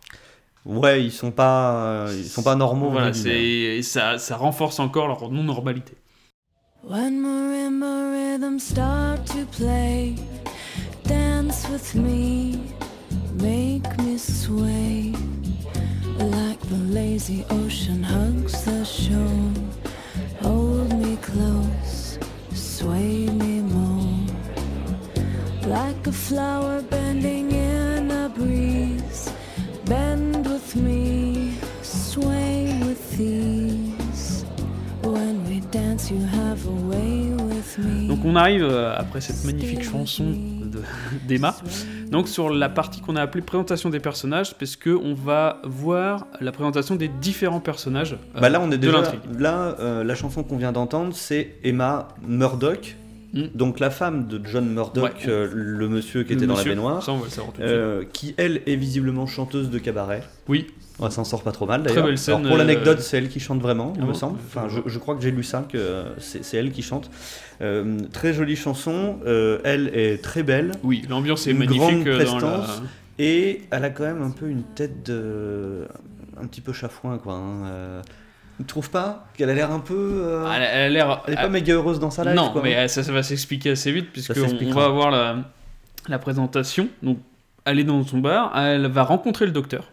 Ouais, 0.65 1.03
ils 1.03 1.11
sont 1.11 1.29
pas, 1.31 2.07
ils 2.11 2.23
sont 2.25 2.41
pas 2.41 2.55
normaux. 2.55 2.89
Voilà, 2.89 3.13
c'est 3.13 3.81
ça, 3.83 4.17
ça 4.17 4.35
renforce 4.37 4.79
encore 4.79 5.07
leur 5.07 5.29
non-normalité. 5.29 5.93
When 6.87 7.19
marimba 7.19 8.11
rhythms 8.11 8.59
start 8.71 9.25
to 9.25 9.45
play, 9.57 10.13
dance 11.07 11.67
with 11.71 11.93
me, 11.95 12.57
make 13.41 13.97
me 13.99 14.17
sway. 14.17 15.13
Like 16.17 16.59
the 16.69 16.77
lazy 16.93 17.45
ocean 17.49 18.01
hugs 18.03 18.63
the 18.65 18.83
shore, 18.85 19.51
hold 20.41 20.93
me 20.93 21.17
close, 21.17 22.17
sway 22.53 23.27
me 23.27 23.61
more. 23.61 24.25
Like 25.67 26.07
a 26.07 26.11
flower 26.11 26.81
bending 26.81 27.51
in 27.51 28.11
a 28.11 28.29
breeze, 28.29 29.29
bend 29.85 30.47
with 30.47 30.75
me, 30.75 31.57
sway 31.81 32.79
with 32.83 33.19
ease. 33.19 34.45
When 35.03 35.43
we 35.49 35.59
dance, 35.71 36.09
you 36.09 36.21
have 36.25 36.65
a 36.65 36.71
way 36.71 37.29
with 37.31 37.77
me. 37.79 38.07
Donc 38.07 38.23
on 38.25 38.35
arrive 38.35 38.63
euh, 38.63 38.95
après 38.95 39.21
cette 39.21 39.43
magnifique 39.43 39.83
chanson 39.83 40.33
d'Emma, 41.27 41.55
donc 42.11 42.27
sur 42.27 42.49
la 42.49 42.69
partie 42.69 43.01
qu'on 43.01 43.15
a 43.15 43.21
appelée 43.21 43.41
présentation 43.41 43.89
des 43.89 43.99
personnages, 43.99 44.55
parce 44.55 44.75
que 44.75 44.89
on 44.89 45.13
va 45.13 45.61
voir 45.63 46.27
la 46.41 46.51
présentation 46.51 46.95
des 46.95 47.07
différents 47.07 47.59
personnages 47.59 48.13
euh, 48.35 48.39
Bah 48.41 48.49
là, 48.49 48.59
on 48.61 48.71
est 48.71 48.77
de 48.77 48.87
déjà. 48.87 49.03
Là, 49.37 49.75
euh, 49.79 50.03
la 50.03 50.15
chanson 50.15 50.43
qu'on 50.43 50.57
vient 50.57 50.71
d'entendre, 50.71 51.13
c'est 51.15 51.55
Emma 51.63 52.07
Murdoch, 52.27 52.95
Mm. 53.33 53.47
donc 53.53 53.81
la 53.81 53.89
femme 53.89 54.27
de 54.27 54.39
John 54.45 54.65
Murdoch, 54.69 55.03
Ouais. 55.03 55.11
euh, 55.27 55.49
le 55.53 55.89
monsieur 55.89 56.23
qui 56.23 56.29
Le 56.29 56.35
était 56.37 56.45
dans 56.47 56.55
la 56.55 56.63
baignoire, 56.63 57.03
Ça 57.03 57.11
on 57.11 57.17
va 57.17 57.25
le 57.25 57.29
savoir 57.29 57.51
tout 57.53 57.61
de 57.61 57.67
suite. 57.67 57.77
euh, 57.77 58.03
qui 58.13 58.33
elle 58.37 58.61
est 58.65 58.77
visiblement 58.77 59.27
chanteuse 59.27 59.69
de 59.69 59.77
cabaret. 59.77 60.21
Oui, 60.47 60.67
On 60.99 61.09
s'en 61.09 61.23
sort 61.25 61.43
pas 61.43 61.51
trop 61.51 61.65
mal 61.65 61.83
d'ailleurs. 61.83 62.05
pour 62.05 62.53
euh, 62.53 62.57
l'anecdote, 62.57 63.01
c'est 63.01 63.17
elle 63.17 63.27
qui 63.27 63.39
chante 63.41 63.61
vraiment, 63.61 63.91
il 63.95 64.01
Ah 64.01 64.05
me 64.05 64.11
bon 64.11 64.17
semble. 64.17 64.35
Ouais, 64.37 64.41
Enfin, 64.47 64.67
je 64.85 64.97
crois 64.99 65.15
que 65.15 65.21
j'ai 65.21 65.31
lu 65.31 65.43
ça, 65.43 65.65
que 65.69 65.77
euh, 65.77 66.03
c'est 66.19 66.55
elle 66.55 66.71
qui 66.71 66.81
chante. 66.81 67.09
Euh, 67.61 67.97
très 68.13 68.33
jolie 68.33 68.55
chanson. 68.55 69.17
euh, 69.25 69.59
elle 69.65 69.89
est 69.93 70.23
très 70.23 70.43
belle. 70.43 70.71
oui, 70.83 71.03
l'ambiance 71.09 71.47
est 71.47 71.51
Une 71.51 71.57
magnifique 71.57 71.79
grande 72.03 72.07
euh, 72.07 72.25
dans 72.25 72.39
la... 72.39 72.39
prestance. 72.57 72.81
Et 73.19 73.61
elle 73.71 73.83
a 73.83 73.89
quand 73.89 74.03
même 74.03 74.21
un 74.21 74.29
peu 74.31 74.47
une 74.49 74.63
tête 74.63 75.05
de. 75.05 75.85
un 76.41 76.45
petit 76.47 76.61
peu 76.61 76.71
chafouin, 76.73 77.17
quoi. 77.17 77.33
Hein. 77.33 77.65
Euh, 77.65 78.01
tu 78.57 78.63
trouves 78.65 78.89
pas 78.89 79.27
qu'elle 79.37 79.49
a 79.49 79.53
l'air 79.53 79.71
un 79.71 79.79
peu. 79.79 80.21
euh, 80.23 80.45
Elle, 80.55 80.61
a- 80.63 80.65
elle 80.71 80.93
l'air... 80.93 81.21
Elle 81.27 81.33
est 81.33 81.37
pas 81.37 81.49
méga 81.49 81.73
heureuse 81.73 81.99
dans 81.99 82.09
sa 82.09 82.23
life, 82.23 82.35
non, 82.35 82.51
quoi. 82.51 82.61
mais 82.63 82.75
euh, 82.77 82.87
ça, 82.87 83.03
ça 83.03 83.11
va 83.11 83.21
s'expliquer 83.21 83.71
assez 83.71 83.91
vite, 83.91 84.11
puisque 84.13 84.31
on, 84.37 84.71
va 84.71 84.85
avoir 84.85 85.11
la, 85.11 85.37
la 86.07 86.19
présentation. 86.19 86.87
Donc, 87.03 87.19
elle 87.65 87.79
est 87.79 87.83
dans 87.83 88.01
son 88.05 88.19
bar, 88.19 88.57
elle 88.57 88.87
va 88.87 89.03
rencontrer 89.03 89.45
le 89.45 89.51
docteur. 89.51 89.91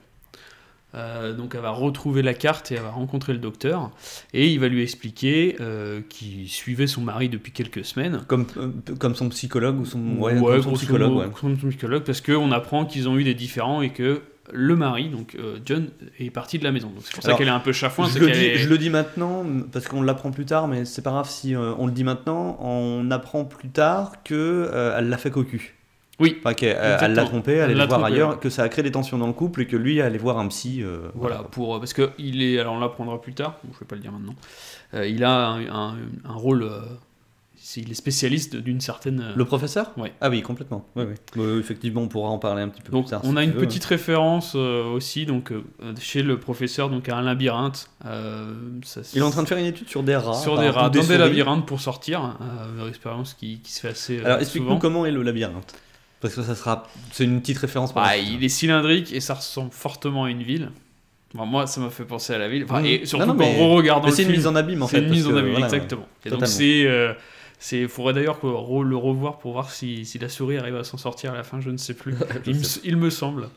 Euh, 0.95 1.33
donc, 1.33 1.55
elle 1.55 1.63
va 1.63 1.71
retrouver 1.71 2.23
la 2.23 2.35
carte 2.35 2.71
et 2.71 2.75
elle 2.75 2.83
va 2.83 2.91
rencontrer 2.91 3.33
le 3.33 3.39
docteur. 3.39 3.91
Et 4.35 4.49
il 4.53 4.61
va 4.61 4.69
lui 4.69 4.83
expliquer 4.83 5.57
euh, 5.61 6.01
qu'il 6.09 6.49
suivait 6.49 6.87
son 6.87 7.01
mari 7.01 7.29
depuis 7.29 7.53
quelques 7.53 7.85
semaines. 7.85 8.23
Comme, 8.29 8.47
euh, 8.59 8.69
comme 8.99 9.15
son 9.15 9.29
psychologue 9.31 9.81
ou 9.81 9.85
son. 9.87 10.01
Ouais, 10.19 10.39
Ouais, 10.39 10.53
comme 10.57 10.63
son 10.63 10.73
psychologue, 10.75 11.13
ouais. 11.17 11.27
comme 11.41 11.59
son 11.59 11.69
psychologue, 11.69 12.03
parce 12.05 12.21
qu'on 12.21 12.53
apprend 12.53 12.85
qu'ils 12.85 13.09
ont 13.09 13.17
eu 13.17 13.25
des 13.25 13.35
différends 13.35 13.81
et 13.83 13.91
que 13.91 14.21
le 14.53 14.77
mari, 14.77 15.09
donc 15.09 15.37
John, 15.65 15.89
est 16.19 16.31
parti 16.31 16.59
de 16.59 16.65
la 16.65 16.73
maison. 16.73 16.89
Donc 16.89 16.99
c'est 17.05 17.15
pour 17.15 17.23
ça 17.23 17.35
qu'elle 17.35 17.47
est 17.47 17.51
un 17.51 17.61
peu 17.61 17.73
chafouin. 17.73 18.09
Je 18.13 18.19
le, 18.19 18.31
dis, 18.31 18.45
est- 18.45 18.57
je 18.59 18.69
le 18.69 18.77
dis 18.77 18.91
maintenant 18.91 19.45
parce 19.73 19.87
qu'on 19.89 20.03
l'apprend 20.03 20.31
plus 20.31 20.45
tard, 20.45 20.69
mais 20.69 20.85
c'est 20.85 21.01
pas 21.01 21.11
grave 21.11 21.29
si 21.31 21.55
on 21.57 21.87
le 21.87 21.93
dit 21.93 22.05
maintenant. 22.05 22.59
On 22.61 23.11
apprend 23.13 23.45
plus 23.45 23.69
tard 23.71 24.23
que 24.25 24.69
elle 24.99 25.09
l'a 25.09 25.17
fait 25.17 25.31
cocu. 25.31 25.77
Oui, 26.23 26.37
Enfin, 26.39 26.55
qu'elle 26.55 26.79
elle 27.03 27.15
l'a 27.15 27.25
trompé, 27.25 27.53
elle 27.53 27.61
allait 27.63 27.75
l'a 27.75 27.83
le 27.85 27.89
voir 27.89 28.01
trompé, 28.01 28.15
ailleurs, 28.15 28.31
ouais. 28.31 28.37
que 28.41 28.49
ça 28.49 28.63
a 28.63 28.69
créé 28.69 28.83
des 28.83 28.93
tensions 28.93 29.19
dans 29.19 29.27
le 29.27 29.33
couple 29.33 29.61
et 29.63 29.67
que 29.67 29.77
lui 29.77 30.01
allait 30.01 30.17
voir 30.19 30.39
un 30.39 30.49
psy. 30.49 30.83
euh, 30.83 31.09
Voilà, 31.15 31.39
pour, 31.51 31.75
euh, 31.77 31.79
parce 31.79 31.93
que 31.93 32.11
il 32.19 32.43
est, 32.43 32.59
alors 32.61 32.75
on 32.75 32.81
l'apprendra 32.81 33.21
plus 33.21 33.35
tard, 33.35 33.59
bon, 33.65 33.71
je 33.75 33.81
vais 33.81 33.87
pas 33.87 33.97
le 33.97 34.01
dire 34.03 34.13
maintenant, 34.13 34.35
Euh, 34.95 35.07
il 35.07 35.25
a 35.25 35.49
un, 35.49 35.67
un- 35.69 35.97
un 36.25 36.33
rôle, 36.35 36.63
euh, 36.65 36.81
il 37.77 37.91
est 37.91 37.95
spécialiste 37.95 38.57
d'une 38.57 38.81
certaine... 38.83 39.21
euh, 39.21 39.33
Le 39.35 39.45
professeur? 39.47 39.93
Ouais. 39.97 40.13
Ah 40.21 40.29
oui, 40.29 40.43
complètement. 40.43 40.85
Oui, 40.97 41.05
oui. 41.09 41.15
Euh, 41.39 41.59
effectivement, 41.61 42.03
on 42.03 42.09
pourra 42.09 42.29
en 42.29 42.39
parler 42.39 42.61
un 42.63 42.69
petit 42.69 42.83
peu 42.83 42.93
donc 42.93 43.05
plus 43.07 43.11
tard. 43.13 43.21
on 43.25 43.33
si 43.33 43.39
a 43.39 43.43
une 43.43 43.53
veux. 43.53 43.61
petite 43.61 43.85
référence 43.85 44.53
euh, 44.57 44.85
aussi 44.85 45.25
donc 45.25 45.53
euh, 45.53 45.63
chez 45.99 46.23
le 46.23 46.39
professeur 46.39 46.91
donc 46.91 47.09
à 47.09 47.17
un 47.17 47.23
labyrinthe. 47.23 47.89
euh, 48.05 48.53
ça- 48.85 49.01
Il 49.15 49.21
est 49.21 49.23
en 49.23 49.31
train 49.31 49.45
de 49.45 49.49
faire 49.49 49.59
une 49.59 49.65
étude 49.65 49.89
sur 49.89 50.03
des 50.03 50.17
rats. 50.17 50.35
sur 50.35 50.59
des 50.59 50.69
rats, 50.69 50.91
des 50.91 51.01
dans 51.01 51.07
des 51.07 51.17
labyrinthes 51.19 51.65
pour 51.65 51.81
sortir, 51.81 52.37
euh, 52.43 52.83
une 52.83 52.89
expérience 52.89 53.33
qui, 53.35 53.61
qui 53.61 53.73
se 53.73 53.81
fait 53.81 53.89
assez 53.89 54.19
euh, 54.19 54.25
Alors 54.27 54.41
explique-nous 54.41 54.79
comment 54.79 55.07
est 55.07 55.13
le 55.13 55.23
labyrinthe. 55.23 55.73
Parce 56.23 56.35
que 56.35 56.43
ça 56.43 56.55
sera. 56.55 56.89
C'est 57.11 57.25
une 57.25 57.41
petite 57.41 57.59
référence 57.59 57.93
pour 57.93 58.01
Bah, 58.01 58.17
il 58.17 58.43
est 58.43 58.49
cylindrique 58.49 59.13
et 59.13 59.21
ça 59.21 59.35
ressemble 59.35 59.73
fortement 59.73 60.25
à 60.25 60.31
une 60.31 60.43
ville. 60.43 60.71
Enfin, 61.35 61.45
moi, 61.47 61.67
ça 61.67 61.81
m'a 61.81 61.91
fait 61.91 62.05
penser 62.05 62.33
à 62.33 62.39
la 62.39 62.49
ville. 62.49 62.65
Enfin, 62.65 62.81
Mhm. 62.81 62.87
Et 62.87 63.07
surtout 63.07 63.27
Non, 63.27 63.35
non, 63.35 63.39
mais- 63.41 63.67
regardant 63.75 64.09
c'est 64.11 64.23
une 64.23 64.29
film, 64.29 64.37
mise 64.39 64.47
en 64.47 64.55
abîme 64.55 64.83
en 64.83 64.87
fait. 64.89 64.99
C'est 64.99 65.03
une 65.05 65.11
mise 65.11 65.27
en 65.27 65.37
abîme, 65.37 65.51
voilà, 65.53 65.67
exactement. 65.67 66.07
Et 66.25 66.31
donc 66.31 66.47
c'est, 66.47 66.85
euh, 66.87 67.13
c'est, 67.59 67.89
faudrait 67.89 68.13
d'ailleurs 68.13 68.39
le 68.43 68.97
revoir 68.97 69.39
pour 69.39 69.53
voir 69.53 69.71
si, 69.71 70.05
si 70.05 70.19
la 70.19 70.29
souris 70.29 70.59
arrive 70.59 70.77
à 70.77 70.85
s'en 70.85 70.99
sortir 70.99 71.33
à 71.33 71.37
la 71.37 71.43
fin, 71.43 71.61
je 71.61 71.71
ne 71.71 71.77
sais 71.79 71.95
plus. 71.95 72.15
Il, 72.85 72.97
me, 72.97 73.07
il 73.07 73.13
semble. 73.13 73.49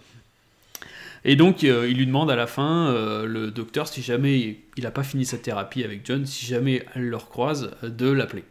Et 1.23 1.35
donc 1.35 1.63
euh, 1.63 1.87
il 1.89 1.97
lui 1.97 2.05
demande 2.05 2.29
à 2.31 2.35
la 2.35 2.47
fin, 2.47 2.87
euh, 2.89 3.25
le 3.25 3.51
docteur, 3.51 3.87
si 3.87 4.01
jamais 4.01 4.57
il 4.77 4.83
n'a 4.83 4.91
pas 4.91 5.03
fini 5.03 5.25
sa 5.25 5.37
thérapie 5.37 5.83
avec 5.83 6.05
John, 6.05 6.25
si 6.25 6.45
jamais 6.45 6.83
elle 6.95 7.09
le 7.09 7.17
recroise, 7.17 7.71
euh, 7.83 7.89
de 7.89 8.09
l'appeler. 8.09 8.43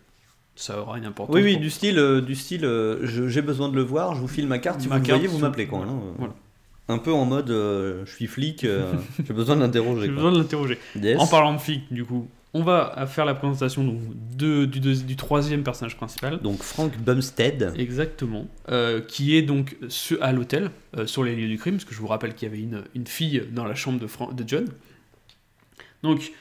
Ça 0.57 0.81
aura 0.81 0.99
une 0.99 1.05
importance. 1.05 1.35
Oui, 1.35 1.43
oui, 1.43 1.53
pour- 1.55 1.63
du 1.63 1.71
style, 1.71 1.99
euh, 1.99 2.21
du 2.21 2.35
style 2.37 2.65
euh, 2.65 2.99
je- 3.03 3.29
j'ai 3.29 3.43
besoin 3.43 3.69
de 3.69 3.75
le 3.75 3.83
voir, 3.83 4.15
je 4.15 4.21
vous 4.21 4.29
file 4.29 4.47
ma 4.47 4.59
carte, 4.59 4.81
si 4.81 4.89
Ma 4.89 4.99
vous 4.99 5.05
carte, 5.05 5.19
voyez, 5.21 5.27
vous 5.33 5.39
m'appelez 5.41 5.67
quoi. 5.67 5.81
hein, 5.81 5.89
euh. 5.89 6.13
voilà. 6.19 6.35
Un 6.89 6.99
peu 6.99 7.13
en 7.13 7.25
mode 7.25 7.51
euh, 7.51 8.03
je 8.07 8.13
suis 8.15 8.27
flic, 8.27 8.63
euh, 8.65 8.93
j'ai 9.27 9.33
besoin 9.33 9.57
de 9.57 9.61
l'interroger. 9.63 10.07
Quoi. 10.07 10.15
besoin 10.17 10.33
de 10.33 10.39
l'interroger. 10.39 10.79
Yes. 11.01 11.19
En 11.19 11.27
parlant 11.27 11.55
de 11.55 11.59
flic, 11.59 11.93
du 11.93 12.05
coup, 12.05 12.29
on 12.53 12.63
va 12.63 13.05
faire 13.09 13.25
la 13.25 13.35
présentation 13.35 13.83
donc, 13.83 13.99
de- 14.37 14.65
du, 14.67 14.79
du 14.81 15.17
troisième 15.17 15.65
personnage 15.65 15.97
principal. 15.97 16.39
Donc 16.41 16.63
Frank 16.63 16.97
Bumstead, 16.99 17.73
Exactement. 17.77 18.47
Euh, 18.69 19.01
qui 19.01 19.35
est 19.37 19.43
donc 19.43 19.77
ce- 19.89 20.15
à 20.21 20.31
l'hôtel, 20.33 20.71
euh, 20.97 21.07
sur 21.07 21.25
les 21.25 21.35
lieux 21.35 21.49
du 21.49 21.59
crime, 21.59 21.75
parce 21.77 21.85
que 21.85 21.95
je 21.95 22.01
vous 22.01 22.07
rappelle 22.07 22.35
qu'il 22.35 22.47
y 22.49 22.53
avait 22.53 22.61
une, 22.63 22.85
une 22.95 23.07
fille 23.09 23.43
dans 23.51 23.65
la 23.65 23.75
chambre 23.75 23.99
de, 23.99 24.07
Fran- 24.07 24.31
de 24.33 24.45
John. 24.47 24.67
Donc, 26.03 26.33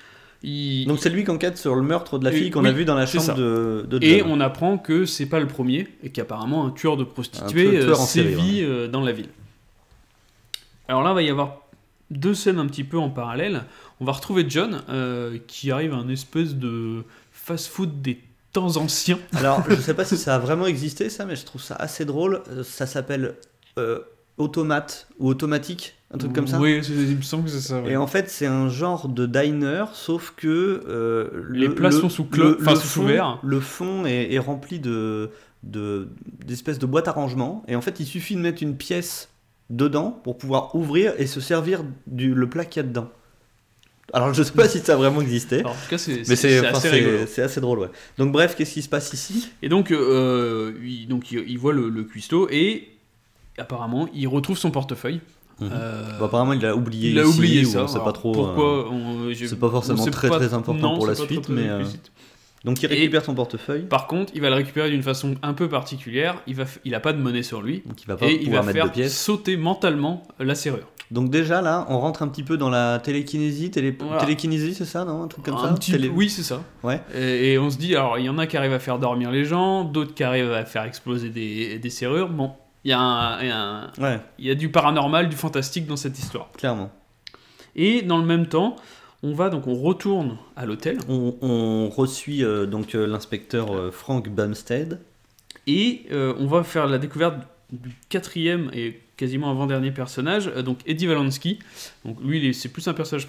il... 0.43 0.85
donc 0.87 0.99
c'est 0.99 1.09
lui 1.09 1.23
qui 1.23 1.31
enquête 1.31 1.57
sur 1.57 1.75
le 1.75 1.81
meurtre 1.81 2.19
de 2.19 2.25
la 2.25 2.31
fille 2.31 2.51
qu'on 2.51 2.63
oui, 2.63 2.69
a 2.69 2.71
vue 2.73 2.85
dans 2.85 2.95
la 2.95 3.05
chambre 3.05 3.33
de, 3.35 3.85
de 3.89 4.03
Et 4.03 4.19
John. 4.19 4.27
on 4.31 4.39
apprend 4.41 4.77
que 4.77 5.05
c'est 5.05 5.25
pas 5.25 5.39
le 5.39 5.47
premier, 5.47 5.87
et 6.03 6.09
qu'apparemment 6.09 6.65
un 6.65 6.71
tueur 6.71 6.97
de 6.97 7.03
prostituées 7.03 7.69
tueur- 7.71 7.99
euh, 8.01 8.05
série, 8.05 8.35
sévit 8.35 8.63
euh, 8.63 8.87
dans 8.87 9.01
la 9.01 9.11
ville. 9.13 9.29
Alors 10.87 11.03
là, 11.03 11.11
il 11.11 11.15
va 11.15 11.21
y 11.21 11.29
avoir 11.29 11.61
deux 12.11 12.33
scènes 12.33 12.59
un 12.59 12.67
petit 12.67 12.83
peu 12.83 12.97
en 12.97 13.09
parallèle. 13.09 13.63
On 13.99 14.05
va 14.05 14.11
retrouver 14.11 14.45
John, 14.47 14.81
euh, 14.89 15.37
qui 15.47 15.71
arrive 15.71 15.93
à 15.93 15.97
un 15.97 16.09
espèce 16.09 16.55
de 16.55 17.03
fast-food 17.31 18.01
des 18.01 18.19
temps 18.51 18.77
anciens. 18.77 19.19
Alors 19.33 19.63
je 19.69 19.75
sais 19.75 19.93
pas 19.93 20.05
si 20.05 20.17
ça 20.17 20.35
a 20.35 20.39
vraiment 20.39 20.67
existé 20.67 21.09
ça, 21.09 21.25
mais 21.25 21.35
je 21.35 21.45
trouve 21.45 21.61
ça 21.61 21.75
assez 21.75 22.05
drôle. 22.05 22.43
Ça 22.63 22.85
s'appelle 22.85 23.35
euh, 23.79 23.99
Automate 24.37 25.07
ou 25.19 25.29
Automatique, 25.29 25.95
un 26.13 26.17
truc 26.19 26.33
comme 26.33 26.47
ça. 26.47 26.59
Oui, 26.59 26.79
il 26.87 27.17
me 27.17 27.21
semble 27.23 27.45
que 27.45 27.49
c'est 27.49 27.59
ça. 27.59 27.81
ouais. 27.81 27.91
Et 27.93 27.97
en 27.97 28.05
fait, 28.07 28.29
c'est 28.29 28.45
un 28.45 28.69
genre 28.69 29.09
de 29.09 29.25
diner, 29.25 29.85
sauf 29.93 30.33
que 30.37 30.81
euh, 30.87 31.45
Les 31.49 31.67
le- 31.67 31.75
plats 31.75 31.89
le- 31.89 31.99
sont 31.99 32.09
sous 32.09 32.27
le- 32.33 32.57
enfin, 32.61 32.75
sous 32.75 32.87
fond- 32.87 33.01
couvert. 33.01 33.39
Le 33.43 33.59
fond 33.59 34.05
est, 34.05 34.31
est 34.33 34.39
rempli 34.39 34.79
de 34.79 35.31
de- 35.63 36.09
d'espèces 36.45 36.77
de 36.77 36.85
boîtes 36.85 37.07
à 37.07 37.13
rangement. 37.13 37.63
Et 37.69 37.75
en 37.75 37.81
fait, 37.81 37.99
il 38.01 38.05
suffit 38.05 38.35
de 38.35 38.41
mettre 38.41 38.61
une 38.61 38.75
pièce 38.75 39.29
dedans 39.69 40.11
pour 40.23 40.37
pouvoir 40.37 40.75
ouvrir 40.75 41.13
et 41.17 41.25
se 41.25 41.39
servir 41.39 41.83
du 42.05 42.33
le 42.35 42.47
plat 42.49 42.65
qu'il 42.65 42.83
y 42.83 42.85
a 42.85 42.87
dedans. 42.87 43.09
Alors 44.11 44.33
je 44.33 44.43
sais 44.43 44.51
pas 44.51 44.67
si 44.67 44.79
ça 44.79 44.93
a 44.93 44.95
vraiment 44.97 45.21
existé, 45.21 45.61
Alors, 45.61 45.71
en 45.71 45.75
tout 45.75 45.89
cas, 45.89 45.97
c'est 45.97 46.19
assez 46.21 46.35
c'est- 46.35 46.89
rigolo. 46.89 47.17
c'est 47.25 47.41
assez 47.41 47.61
drôle. 47.61 47.79
Ouais. 47.79 47.89
Donc 48.19 48.31
bref, 48.33 48.55
qu'est-ce 48.55 48.73
qui 48.73 48.81
se 48.81 48.89
passe 48.89 49.11
ici? 49.13 49.49
Et 49.63 49.69
donc, 49.69 49.89
euh, 49.91 50.73
il, 50.83 51.07
donc 51.07 51.31
il, 51.31 51.39
il 51.47 51.57
voit 51.57 51.73
le, 51.73 51.89
le 51.89 52.03
cuistot 52.03 52.47
et 52.51 52.89
apparemment, 53.57 54.07
il 54.13 54.27
retrouve 54.27 54.57
son 54.57 54.69
portefeuille. 54.69 55.21
Mhm. 55.63 55.71
Euh, 55.73 56.17
Bon, 56.19 56.25
Apparemment, 56.25 56.53
il 56.53 56.61
l'a 56.61 56.75
oublié. 56.75 57.09
il 57.11 57.19
a 57.19 57.25
oublié 57.27 57.65
ou 57.65 57.69
ça. 57.69 57.83
On 57.83 57.87
sait 57.87 57.93
alors, 57.95 58.05
pas 58.05 58.11
trop. 58.13 58.31
Pourquoi 58.31 58.85
c'est 59.35 59.59
pas 59.59 59.69
forcément 59.69 60.05
très, 60.05 60.29
très 60.29 60.53
important 60.53 60.91
non, 60.91 60.97
pour 60.97 61.07
la 61.07 61.15
c'est 61.15 61.25
suite, 61.25 61.49
mais, 61.49 61.67
euh. 61.69 61.83
Donc 62.65 62.81
il 62.81 62.85
Et- 62.85 62.95
récupère 62.95 63.25
son 63.25 63.35
portefeuille, 63.35 63.81
Par 63.87 64.07
contre, 64.07 64.31
il 64.35 64.41
va 64.41 64.49
le 64.49 64.55
récupérer 64.55 64.89
d'une 64.89 65.03
façon 65.03 65.35
un 65.41 65.53
peu 65.53 65.67
particulière. 65.67 66.35
Il 66.47 66.55
va, 66.55 66.63
il 66.85 66.95
a 66.95 67.01
pas 67.01 67.11
de 67.11 67.17
monnaie 67.21 67.43
sur 67.43 67.61
lui. 67.61 67.83
donc 67.85 68.01
il 68.01 68.07
va 68.07 68.15
pas 68.15 68.25
Et 68.27 68.35
il 68.35 68.45
pouvoir 68.45 68.61
va 68.63 68.67
mettre 68.67 68.79
de 68.79 68.83
faire 68.85 68.91
pièces. 68.93 69.17
sauter 69.19 69.57
mentalement 69.57 70.23
la 70.39 70.55
serrure. 70.55 70.87
Donc 71.11 71.29
déjà 71.29 71.61
là, 71.61 71.85
on 71.89 71.99
rentre 71.99 72.23
un 72.23 72.29
petit 72.29 72.41
peu 72.43 72.55
dans 72.55 72.69
la 72.69 72.99
télékinésie, 72.99 73.69
télé... 73.69 73.95
Voilà. 73.99 74.21
télékinésie, 74.21 74.73
c'est 74.73 74.85
ça, 74.85 75.03
non? 75.03 75.23
Un 75.23 75.27
truc 75.27 75.43
comme 75.43 75.55
un 75.55 75.67
ça 75.67 75.73
petit 75.73 75.91
Télé- 75.91 76.07
peu- 76.07 76.15
Oui, 76.15 76.29
c'est 76.29 76.41
ça. 76.41 76.61
Ouais. 76.83 77.01
Et, 77.13 77.51
et 77.53 77.59
on 77.59 77.69
se 77.69 77.77
dit, 77.77 77.95
alors 77.97 78.17
il 78.17 78.25
y 78.25 78.29
en 78.29 78.37
a 78.37 78.47
qui 78.47 78.55
arrivent 78.55 78.71
à 78.73 78.79
faire 78.79 78.97
dormir 78.97 79.29
les 79.29 79.43
gens, 79.43 79.83
d'autres 79.83 80.13
qui 80.15 80.23
arrivent 80.23 80.53
à 80.53 80.63
faire 80.63 80.83
exploser 80.85 81.29
des, 81.29 81.77
des 81.79 81.89
serrures. 81.89 82.29
Bon, 82.29 82.51
il 82.85 82.89
y, 82.89 82.93
a 82.93 82.99
un- 82.99 83.41
il 83.41 83.47
y 83.47 83.51
a 83.51 83.59
un- 83.61 83.91
Ouais, 83.99 84.19
il 84.39 84.45
y 84.45 84.49
a 84.51 84.55
du 84.55 84.69
paranormal, 84.69 85.29
du 85.29 85.35
fantastique 85.35 85.85
dans 85.87 85.95
cette 85.97 86.17
histoire. 86.19 86.51
clairement. 86.51 86.91
Et 87.75 88.01
dans 88.01 88.17
le 88.17 88.25
même 88.25 88.47
temps, 88.47 88.75
on 89.23 89.33
va 89.33 89.49
donc 89.49 89.67
on 89.67 89.73
retourne 89.75 90.37
à 90.55 90.65
l'hôtel 90.65 90.99
On, 91.09 91.35
on 91.41 91.89
reçut 91.89 92.43
euh, 92.43 92.65
donc 92.65 92.93
euh, 92.93 93.07
l'inspecteur 93.07 93.73
euh, 93.73 93.89
Frank 93.91 94.27
Bumstead. 94.29 94.99
et 95.65 96.05
on 96.11 96.45
va 96.45 96.63
faire 96.63 96.87
la 96.87 96.97
découverte 96.97 97.35
du 97.71 97.95
quatrième 98.09 98.69
et 98.73 98.99
quasiment 99.17 99.49
avant-dernier 99.49 99.91
personnage, 99.91 100.47
donc 100.65 100.79
Eddie 100.85 101.05
Valansky. 101.07 101.59
Donc 102.05 102.17
lui, 102.23 102.53
c'est 102.53 102.69
plus 102.69 102.87
un 102.87 102.93
personnage 102.93 103.27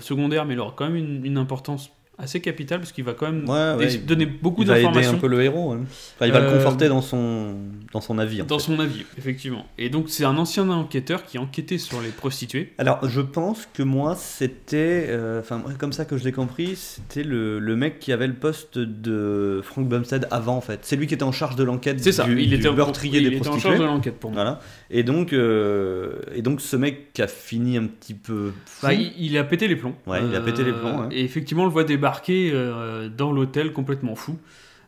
secondaire, 0.00 0.44
mais 0.46 0.54
il 0.54 0.60
aura 0.60 0.72
quand 0.74 0.86
même 0.86 0.96
une, 0.96 1.24
une 1.26 1.36
importance 1.38 1.90
assez 2.18 2.40
capitale 2.40 2.78
parce 2.80 2.92
qu'il 2.92 3.04
va 3.04 3.12
quand 3.12 3.26
même 3.30 3.48
Ouais, 3.48 3.74
ouais, 3.78 3.86
dé- 3.88 3.94
il- 3.96 4.06
donner 4.06 4.24
beaucoup 4.26 4.62
il 4.62 4.68
va 4.68 4.74
aider 4.78 4.86
un 4.86 4.90
d'informations. 4.90 5.18
peu 5.18 5.26
le 5.28 5.42
héros. 5.42 5.72
hein. 5.72 5.80
Enfin, 6.16 6.26
il 6.26 6.32
va 6.32 6.38
Euh, 6.38 6.50
le 6.50 6.56
conforter 6.58 6.88
dans 6.88 7.02
son, 7.02 7.56
dans 7.92 8.00
son 8.00 8.18
avis. 8.18 8.38
Dans 8.42 8.58
fait. 8.58 8.64
son 8.64 8.78
avis, 8.78 9.04
effectivement. 9.18 9.66
Et 9.76 9.90
donc 9.90 10.06
c'est 10.08 10.24
un 10.24 10.36
ancien 10.38 10.68
enquêteur 10.70 11.24
qui 11.26 11.38
enquêtait 11.38 11.78
sur 11.78 12.00
les 12.00 12.08
prostituées. 12.08 12.72
Alors, 12.78 13.06
je 13.08 13.20
pense 13.20 13.68
que 13.74 13.82
moi, 13.82 14.14
c'était. 14.16 15.06
euh, 15.08 15.40
Enfin, 15.40 15.58
moi, 15.58 15.72
comme 15.78 15.92
ça 15.92 16.04
que 16.06 16.16
je 16.16 16.24
l'ai 16.24 16.32
compris, 16.32 16.74
c'était 16.76 17.22
le, 17.22 17.58
le 17.58 17.76
mec 17.76 17.98
qui 17.98 18.12
avait 18.12 18.26
le 18.26 18.34
poste 18.34 18.78
de 18.78 19.60
Frank 19.62 19.86
Bumstead 19.88 20.26
avant, 20.30 20.56
en 20.56 20.60
fait. 20.62 20.80
C'est 20.82 20.96
lui 20.96 21.06
qui 21.06 21.14
était 21.14 21.22
en 21.22 21.32
charge 21.32 21.56
de 21.56 21.64
l'enquête 21.64 22.02
C'est 22.02 22.12
ça, 22.12 22.24
du, 22.24 22.40
il 22.40 22.48
du 22.48 22.54
était, 22.56 22.68
en- 22.68 22.72
meurtrier 22.74 23.18
il 23.20 23.28
des 23.28 23.36
était 23.36 23.46
en 23.46 23.50
prostituées. 23.50 23.68
charge 23.76 23.80
de 23.80 23.84
l'enquête 23.86 24.18
pour 24.18 24.30
moi. 24.30 24.42
Voilà. 24.42 24.60
Et 24.90 25.02
donc, 25.02 25.32
euh, 25.32 26.14
et 26.34 26.42
donc, 26.42 26.60
ce 26.60 26.76
mec 26.76 27.12
qui 27.12 27.20
a 27.22 27.26
fini 27.28 27.76
un 27.76 27.84
petit 27.86 28.14
peu. 28.14 28.52
fou. 28.64 28.86
Bah, 28.86 28.92
il, 28.94 29.12
il 29.18 29.36
a 29.38 29.44
pété 29.44 29.68
les 29.68 29.76
plombs. 29.76 29.94
Ouais, 30.06 30.20
il 30.28 30.34
a 30.34 30.40
pété 30.40 30.64
les 30.64 30.72
plombs. 30.72 31.08
Et 31.10 31.22
effectivement, 31.24 31.62
on 31.62 31.66
le 31.66 31.72
voit 31.72 31.84
débarquer 32.06 32.52
euh, 32.54 33.08
dans 33.08 33.32
l'hôtel 33.32 33.72
complètement 33.72 34.14
fou. 34.14 34.38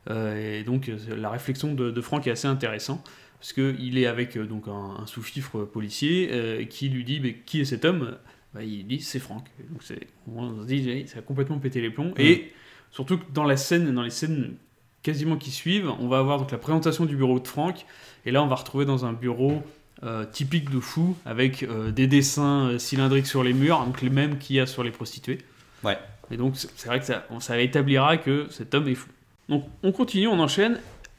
Euh, 0.09 0.61
et 0.61 0.63
donc, 0.63 0.89
euh, 0.89 0.97
la 1.17 1.31
réflexion 1.31 1.75
de, 1.75 1.91
de 1.91 2.01
Franck 2.01 2.27
est 2.29 2.31
assez 2.31 2.47
intéressante. 2.47 3.11
Parce 3.41 3.53
qu'il 3.53 3.99
est 3.99 4.07
avec 4.07 4.37
euh, 4.37 4.47
donc 4.47 4.69
un, 4.69 5.03
un 5.03 5.07
sous-fifre 5.07 5.65
policier 5.65 6.31
euh, 6.33 6.65
qui 6.65 6.89
lui 6.89 7.03
dit 7.05 7.19
mais, 7.21 7.35
Qui 7.45 7.61
est 7.61 7.65
cet 7.65 7.85
homme? 7.85 8.17
Bah, 8.55 8.63
Il 8.63 8.87
dit 8.87 9.01
C'est 9.01 9.19
Franck. 9.19 9.47
Donc, 9.71 9.83
c'est- 9.83 10.07
on 10.33 10.63
se 10.63 10.67
dit 10.67 11.07
Ça 11.09 11.19
a 11.19 11.23
complètement 11.23 11.59
pété 11.59 11.81
les 11.81 11.91
plombs. 11.91 12.13
Et 12.19 12.53
surtout 12.93 13.19
que 13.19 13.25
dans 13.35 13.45
la 13.45 13.57
scène, 13.57 13.93
dans 13.93 14.03
les 14.03 14.11
scènes 14.11 14.55
quasiment 15.03 15.37
qui 15.37 15.51
suivent, 15.51 15.91
on 15.99 16.07
va 16.09 16.19
avoir 16.19 16.39
donc 16.39 16.53
la 16.53 16.59
présentation 16.59 17.05
du 17.05 17.17
bureau 17.17 17.41
de 17.41 17.49
Franck. 17.49 17.85
Et 18.27 18.31
là, 18.31 18.43
on 18.45 18.47
va 18.49 18.55
retrouver 18.57 18.85
dans 18.85 19.05
un 19.07 19.13
bureau 19.13 19.63
euh, 20.05 20.25
typique 20.25 20.71
de 20.71 20.79
fou, 20.81 21.17
avec 21.27 21.67
des 21.95 22.07
dessins 22.07 22.79
cylindriques 22.79 23.27
sur 23.27 23.43
les 23.43 23.53
murs, 23.53 23.85
donc 23.85 24.01
les 24.03 24.11
mêmes 24.11 24.39
qu'il 24.39 24.55
y 24.57 24.61
a 24.61 24.67
sur 24.67 24.85
les 24.85 24.91
prostituées. 24.93 25.39
Ouais. 25.83 25.99
Et 26.31 26.37
donc, 26.37 26.55
c'est 26.57 26.87
vrai 26.87 26.99
que 27.01 27.07
ça, 27.07 27.25
ça 27.41 27.59
établira 27.61 28.17
que 28.19 28.47
cet 28.51 28.75
homme 28.75 28.89
est 28.89 28.95
fou. 28.95 29.09
Donc, 29.49 29.65
on 29.83 29.93
continue, 29.93 30.29
on 30.29 30.39
enchaîne 30.41 30.79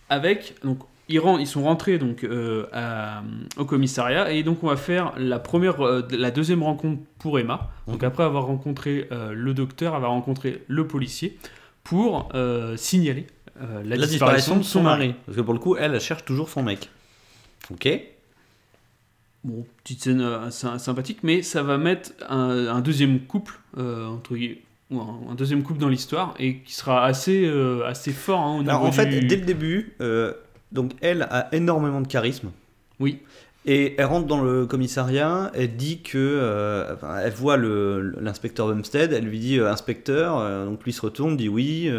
avec. 0.09 0.55
Donc, 0.63 0.79
ils, 1.07 1.47
sont 1.47 1.63
rentrés 1.63 1.97
donc, 1.97 2.23
euh, 2.23 2.67
à- 2.71 3.23
au 3.57 3.65
commissariat, 3.65 4.31
et 4.31 4.43
donc 4.43 4.63
on 4.63 4.67
va 4.67 4.77
faire 4.77 5.13
la, 5.17 5.39
première, 5.39 5.83
euh, 5.83 6.07
la 6.11 6.29
deuxième 6.29 6.61
rencontre 6.61 7.01
pour 7.17 7.39
Emma. 7.39 7.71
Donc, 7.87 8.01
Mhm. 8.03 8.07
après 8.07 8.23
avoir 8.23 8.45
rencontré 8.45 9.07
euh, 9.11 9.31
le 9.33 9.55
docteur, 9.55 9.95
elle 9.95 10.01
va 10.01 10.07
rencontrer 10.09 10.63
le 10.67 10.85
policier 10.85 11.37
pour 11.83 12.29
signaler 12.75 13.25
la, 13.59 13.95
la 13.97 14.05
disparition 14.05 14.57
de 14.57 14.63
son 14.63 14.83
mari. 14.83 15.15
Parce 15.25 15.35
que 15.35 15.41
pour 15.41 15.53
le 15.53 15.59
coup, 15.59 15.75
elle, 15.75 15.95
elle 15.95 15.99
cherche 16.01 16.23
toujours 16.23 16.47
son 16.49 16.61
mec. 16.61 16.89
Ok. 17.71 17.89
Bon, 19.43 19.65
petite 19.83 20.03
scène 20.03 20.21
euh, 20.21 20.49
sy- 20.51 20.67
sympathique, 20.79 21.19
mais 21.23 21.41
ça 21.41 21.63
va 21.63 21.77
mettre 21.77 22.11
un, 22.29 22.67
un 22.67 22.81
deuxième 22.81 23.21
couple, 23.21 23.57
euh, 23.77 24.05
entre 24.05 24.35
guillemets, 24.35 24.61
ou 24.91 24.99
un, 24.99 25.19
un 25.31 25.35
deuxième 25.35 25.63
couple 25.63 25.79
dans 25.79 25.89
l'histoire, 25.89 26.33
et 26.39 26.57
qui 26.59 26.73
sera 26.73 27.05
assez, 27.05 27.45
euh, 27.45 27.85
assez 27.85 28.11
fort 28.11 28.39
hein, 28.39 28.57
au 28.59 28.69
Alors, 28.69 28.83
en 28.83 28.91
fait, 28.91 29.05
du- 29.05 29.27
dès 29.27 29.35
le 29.37 29.45
début, 29.45 29.93
euh, 30.01 30.33
donc 30.71 30.91
elle 31.01 31.23
a 31.23 31.47
énormément 31.53 32.01
de 32.01 32.07
charisme. 32.07 32.49
Oui. 32.99 33.19
Et 33.65 33.95
elle 33.99 34.05
rentre 34.05 34.25
dans 34.25 34.41
le 34.41 34.65
commissariat, 34.65 35.51
elle 35.53 35.75
dit 35.75 36.01
que. 36.01 36.17
euh, 36.17 36.93
enfin, 36.95 37.17
elle 37.23 37.33
voit 37.33 37.57
l'inspecteur 37.57 38.67
Bumstead, 38.67 39.11
elle 39.13 39.25
lui 39.25 39.37
dit 39.37 39.59
Inspecteur, 39.59 40.65
donc 40.65 40.83
lui 40.85 40.93
se 40.93 41.01
retourne, 41.01 41.35
dit 41.37 41.49
oui, 41.49 41.91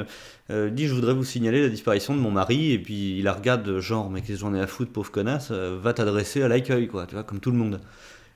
dit 0.48 0.86
Je 0.88 0.94
voudrais 0.94 1.12
vous 1.12 1.22
signaler 1.22 1.60
la 1.62 1.68
disparition 1.68 2.14
de 2.14 2.20
mon 2.20 2.30
mari, 2.30 2.72
et 2.72 2.78
puis 2.78 3.18
il 3.18 3.24
la 3.24 3.34
regarde, 3.34 3.78
genre, 3.78 4.10
mais 4.10 4.20
qu'est-ce 4.20 4.32
que 4.32 4.38
j'en 4.40 4.54
ai 4.54 4.60
à 4.60 4.66
foutre, 4.66 4.90
pauvre 4.90 5.12
connasse, 5.12 5.52
va 5.52 5.92
t'adresser 5.92 6.42
à 6.42 6.48
l'accueil, 6.48 6.88
quoi, 6.88 7.06
tu 7.06 7.14
vois, 7.14 7.24
comme 7.24 7.40
tout 7.40 7.50
le 7.50 7.58
monde. 7.58 7.80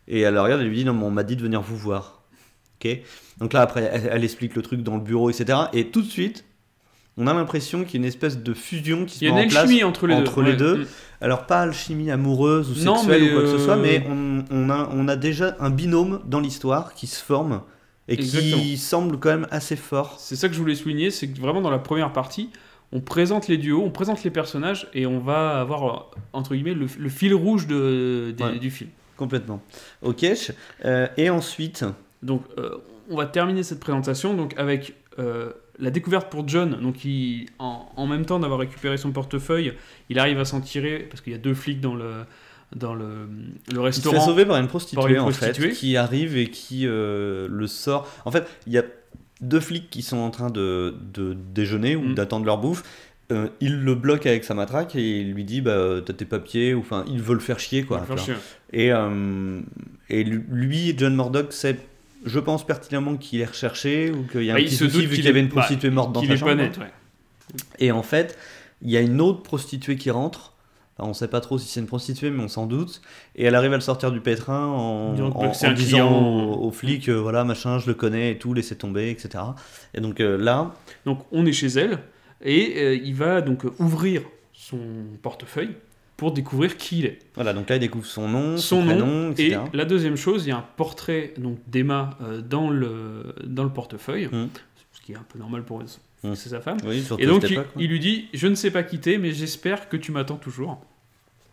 Et 0.07 0.21
elle 0.21 0.35
la 0.35 0.43
regarde, 0.43 0.61
elle 0.61 0.69
lui 0.69 0.77
dit 0.77 0.85
Non, 0.85 0.93
mais 0.93 1.05
on 1.05 1.11
m'a 1.11 1.25
dit 1.25 1.35
de 1.35 1.43
venir 1.43 1.63
vous 1.63 1.79
voir. 1.79 2.21
Ok 2.83 2.99
Donc 3.39 3.53
là, 3.53 3.62
après, 3.62 3.91
elle, 3.93 4.09
elle 4.12 4.25
explique 4.25 4.55
le 4.57 4.62
truc 4.62 4.83
dans 4.83 4.97
le 4.97 5.03
bureau, 5.03 5.31
etc. 5.31 5.59
Et 5.72 5.89
tout 5.89 6.03
de 6.03 6.09
suite, 6.09 6.45
on 7.16 7.27
a 7.29 7.35
l'impression 7.35 7.85
qu'il 7.85 7.95
y 7.95 7.97
a 7.97 8.01
une 8.03 8.05
espèce 8.09 8.39
de 8.39 8.55
fusion 8.55 9.05
qui 9.05 9.18
se 9.18 9.25
Il 9.25 9.29
y 9.29 9.31
a 9.31 9.35
met 9.35 9.43
une 9.43 9.47
en 9.47 9.51
place 9.51 9.62
alchimie 9.64 9.85
entre 9.85 10.07
les 10.09 10.14
entre 10.14 10.43
deux. 10.43 10.45
les 10.45 10.51
ouais. 10.53 10.57
deux. 10.57 10.89
Alors 11.20 11.47
pas 11.47 11.61
alchimie 11.61 12.11
amoureuse 12.11 12.70
ou 12.70 12.85
Non, 12.85 12.97
sexuelle 12.97 13.22
ou 13.22 13.33
quoi 13.33 13.43
que 13.43 13.51
ce 13.57 13.59
soit, 13.59 13.77
euh, 13.77 13.83
mais 13.83 14.05
on, 14.09 14.45
on 14.51 14.68
a, 14.70 14.89
on 14.93 15.07
a 15.09 15.16
déjà 15.16 15.57
un 15.61 15.70
binôme 15.70 16.20
dans 16.27 16.41
l'histoire 16.41 16.93
qui 16.95 17.07
se 17.07 17.22
forme 17.22 17.62
et 18.09 18.16
qui 18.18 18.77
semble 18.77 19.18
quand 19.18 19.31
même 19.31 19.47
assez 19.51 19.77
fort. 19.77 20.16
C'est 20.18 20.37
ça 20.37 20.49
que 20.49 20.55
je 20.55 20.59
voulais 20.59 20.75
souligner, 20.75 21.11
c'est 21.11 21.29
que 21.29 21.41
vraiment 21.41 21.62
dans 21.62 21.70
la 21.70 21.79
première 21.79 22.12
partie, 22.12 22.51
on 22.93 23.01
présente 23.01 23.49
les 23.49 23.57
duos, 23.57 23.81
on 23.83 23.91
présente 23.91 24.22
les 24.25 24.31
personnages, 24.31 24.89
et 24.93 25.07
on 25.07 25.18
va 25.20 25.59
avoir, 25.61 25.85
euh, 26.14 26.18
entre 26.35 26.55
guillemets, 26.55 26.75
le, 26.75 26.87
le 26.99 27.09
fil 27.09 27.33
rouge 27.35 27.66
de, 27.66 28.35
des- 28.37 28.45
Ouais. 28.45 28.59
du 28.59 28.70
film. 28.70 28.91
Complètement. 29.16 29.62
Ok. 30.03 30.27
euh, 30.85 31.07
et 31.16 31.31
ensuite, 31.31 31.85
Donc, 32.25 32.43
euh, 32.59 32.70
on 33.11 33.16
va 33.16 33.27
terminer 33.27 33.62
cette 33.62 33.81
présentation 33.81 34.35
donc, 34.35 34.55
avec 34.57 34.95
euh, 35.18 35.51
la 35.79 35.91
découverte 35.91 36.31
pour 36.31 36.49
John. 36.49 36.79
Donc, 36.81 37.05
il, 37.05 37.47
en, 37.59 37.87
en 37.95 38.07
même 38.07 38.25
temps 38.25 38.39
d'avoir 38.41 38.59
récupéré 38.61 38.97
son 38.97 39.12
portefeuille, 39.12 39.75
il 40.09 40.18
arrive 40.18 40.41
à 40.41 40.45
s'en 40.45 40.61
tirer 40.61 41.07
parce 41.11 41.20
qu'il 41.20 41.33
y 41.33 41.37
a 41.37 41.39
deux 41.39 41.55
flics 41.55 41.81
dans 41.81 41.95
le, 41.95 42.25
dans 42.75 42.95
le, 42.95 43.05
le 43.05 43.47
il 43.68 43.75
se 43.75 43.81
restaurant. 43.81 44.16
fait 44.20 44.25
sauver 44.27 44.47
par 44.47 44.57
une 44.57 44.68
prostituée, 44.68 45.01
Par 45.03 45.11
une 45.11 45.18
en 45.20 45.31
fait, 45.31 45.70
qui 45.72 45.97
arrive 45.97 46.37
et 46.37 46.49
qui 46.51 46.87
euh, 46.87 47.47
le 47.51 47.66
sort. 47.66 48.09
En 48.25 48.31
fait, 48.31 48.47
il 48.66 48.72
y 48.72 48.79
a 48.79 48.85
deux 49.41 49.61
flics 49.61 49.91
qui 49.91 50.01
sont 50.03 50.16
en 50.16 50.31
train 50.31 50.49
de, 50.51 50.95
de 51.12 51.37
déjeuner 51.55 51.97
ou 51.97 52.03
Mm. 52.03 52.14
d'attendre 52.14 52.47
leur 52.47 52.59
bouffe. 52.59 52.83
Euh, 53.33 53.49
il 53.61 53.81
le 53.81 53.95
bloque 53.95 54.27
avec 54.27 54.45
sa 54.45 54.53
matraque 54.55 54.97
et 54.97 55.20
il 55.20 55.33
lui 55.33 55.45
dit 55.45 55.62
bah 55.62 55.97
t'as 56.05 56.12
tes 56.12 56.27
papiers 56.27 56.75
ou 56.75 56.81
enfin 56.81 57.05
il 57.09 57.22
veut 57.22 57.33
le 57.33 57.41
faire 57.41 57.59
chier 57.59 57.83
quoi. 57.83 58.05
Et, 58.72 58.93
euh, 58.93 59.61
et 60.11 60.25
lui, 60.25 60.95
John 60.99 61.16
Murdoch, 61.16 61.53
sait, 61.53 61.79
je 62.25 62.39
pense 62.41 62.66
pertinemment 62.66 63.16
qu'il 63.16 63.41
est 63.41 63.45
recherché 63.47 64.11
ou 64.11 64.25
qu'il 64.27 64.43
y 64.45 64.51
a 64.51 64.55
un 64.55 64.57
Ah, 64.57 64.61
il 64.61 64.66
petit 64.66 64.77
souci 64.77 65.07
vu 65.07 65.14
qu'il 65.16 65.25
y 65.25 65.29
avait 65.29 65.41
une 65.41 65.49
prostituée 65.49 65.91
morte 65.91 66.12
dans 66.12 66.22
sa 66.25 66.37
chambre. 66.37 66.55
net, 66.55 66.79
ouais. 66.79 66.91
Et 67.79 67.93
en 67.93 68.03
fait, 68.03 68.37
il 68.83 68.91
y 68.91 68.97
a 68.97 69.01
une 69.01 69.20
autre 69.20 69.43
prostituée 69.43 69.97
qui 69.97 70.11
rentre. 70.11 70.53
On 71.01 71.12
sait 71.12 71.27
pas 71.29 71.41
trop 71.41 71.59
si 71.59 71.66
c'est 71.68 71.81
une 71.81 71.87
prostituée, 71.87 72.31
mais 72.31 72.43
on 72.43 72.49
s'en 72.49 72.66
doute. 72.66 73.03
Et 73.35 73.45
elle 73.45 73.57
arrive 73.57 73.72
à 73.72 73.77
le 73.77 73.81
sortir 73.81 74.12
du 74.12 74.20
pétrin 74.20 74.66
en, 74.66 75.12
Disant 75.14 75.33
en- 75.35 75.45
en 76.09 76.12
aux, 76.12 76.66
aux 76.66 76.70
flics, 76.70 77.09
euh, 77.09 77.14
voilà, 77.20 77.43
machin, 77.45 77.79
je 77.81 77.89
le 77.89 77.95
connais 77.95 78.31
et 78.31 78.39
tout, 78.39 78.55
laissez 78.55 78.77
tomber, 78.77 79.11
etc. 79.11 79.43
Et 79.95 80.01
donc 80.01 80.20
euh, 80.20 80.39
là, 80.39 80.72
Donc, 81.05 81.25
on 81.33 81.47
est 81.47 81.53
chez 81.53 81.66
elle, 81.66 81.99
et 82.43 82.75
euh, 82.77 82.95
il 82.95 83.14
va 83.16 83.41
donc 83.41 83.64
ouvrir 83.81 84.22
son 84.53 84.79
portefeuille 85.20 85.75
pour 86.17 86.33
découvrir 86.33 86.77
qui 86.77 87.01
il 87.01 87.07
est. 87.07 87.19
voilà, 87.35 87.53
donc 87.53 87.69
là, 87.69 87.77
il 87.77 87.81
découvre 87.81 88.07
son 88.07 88.29
nom, 88.29 88.57
son, 88.57 88.81
son 88.81 88.83
nom 88.83 88.87
prénom, 88.87 89.35
et 89.37 89.47
etc. 89.47 89.61
la 89.73 89.85
deuxième 89.85 90.17
chose, 90.17 90.47
il 90.47 90.51
y 90.51 90.53
a 90.53 90.57
un 90.59 90.65
portrait 90.77 91.35
donc 91.39 91.59
d'Emma 91.67 92.11
euh, 92.23 92.41
dans 92.41 92.71
le 92.71 93.35
dans 93.45 93.65
le 93.65 93.71
portefeuille, 93.71 94.27
Mm. 94.31 94.47
ce 94.93 95.01
qui 95.03 95.12
est 95.12 95.17
un 95.17 95.25
peu 95.29 95.39
normal 95.39 95.65
pour 95.65 95.83
Mm. 95.83 96.35
c'est 96.37 96.49
sa 96.51 96.61
femme. 96.61 96.79
Oui, 96.87 97.05
Et 97.19 97.27
donc 97.27 97.45
il, 97.79 97.89
lui 97.89 97.99
dit 98.01 98.29
je 98.33 98.47
ne 98.47 98.55
sais 98.55 98.71
pas 98.71 98.83
quitter 98.83 99.19
mais 99.19 99.33
j'espère 99.33 99.89
que 99.89 99.97
tu 99.97 100.11
m'attends 100.12 100.37
toujours. 100.37 100.81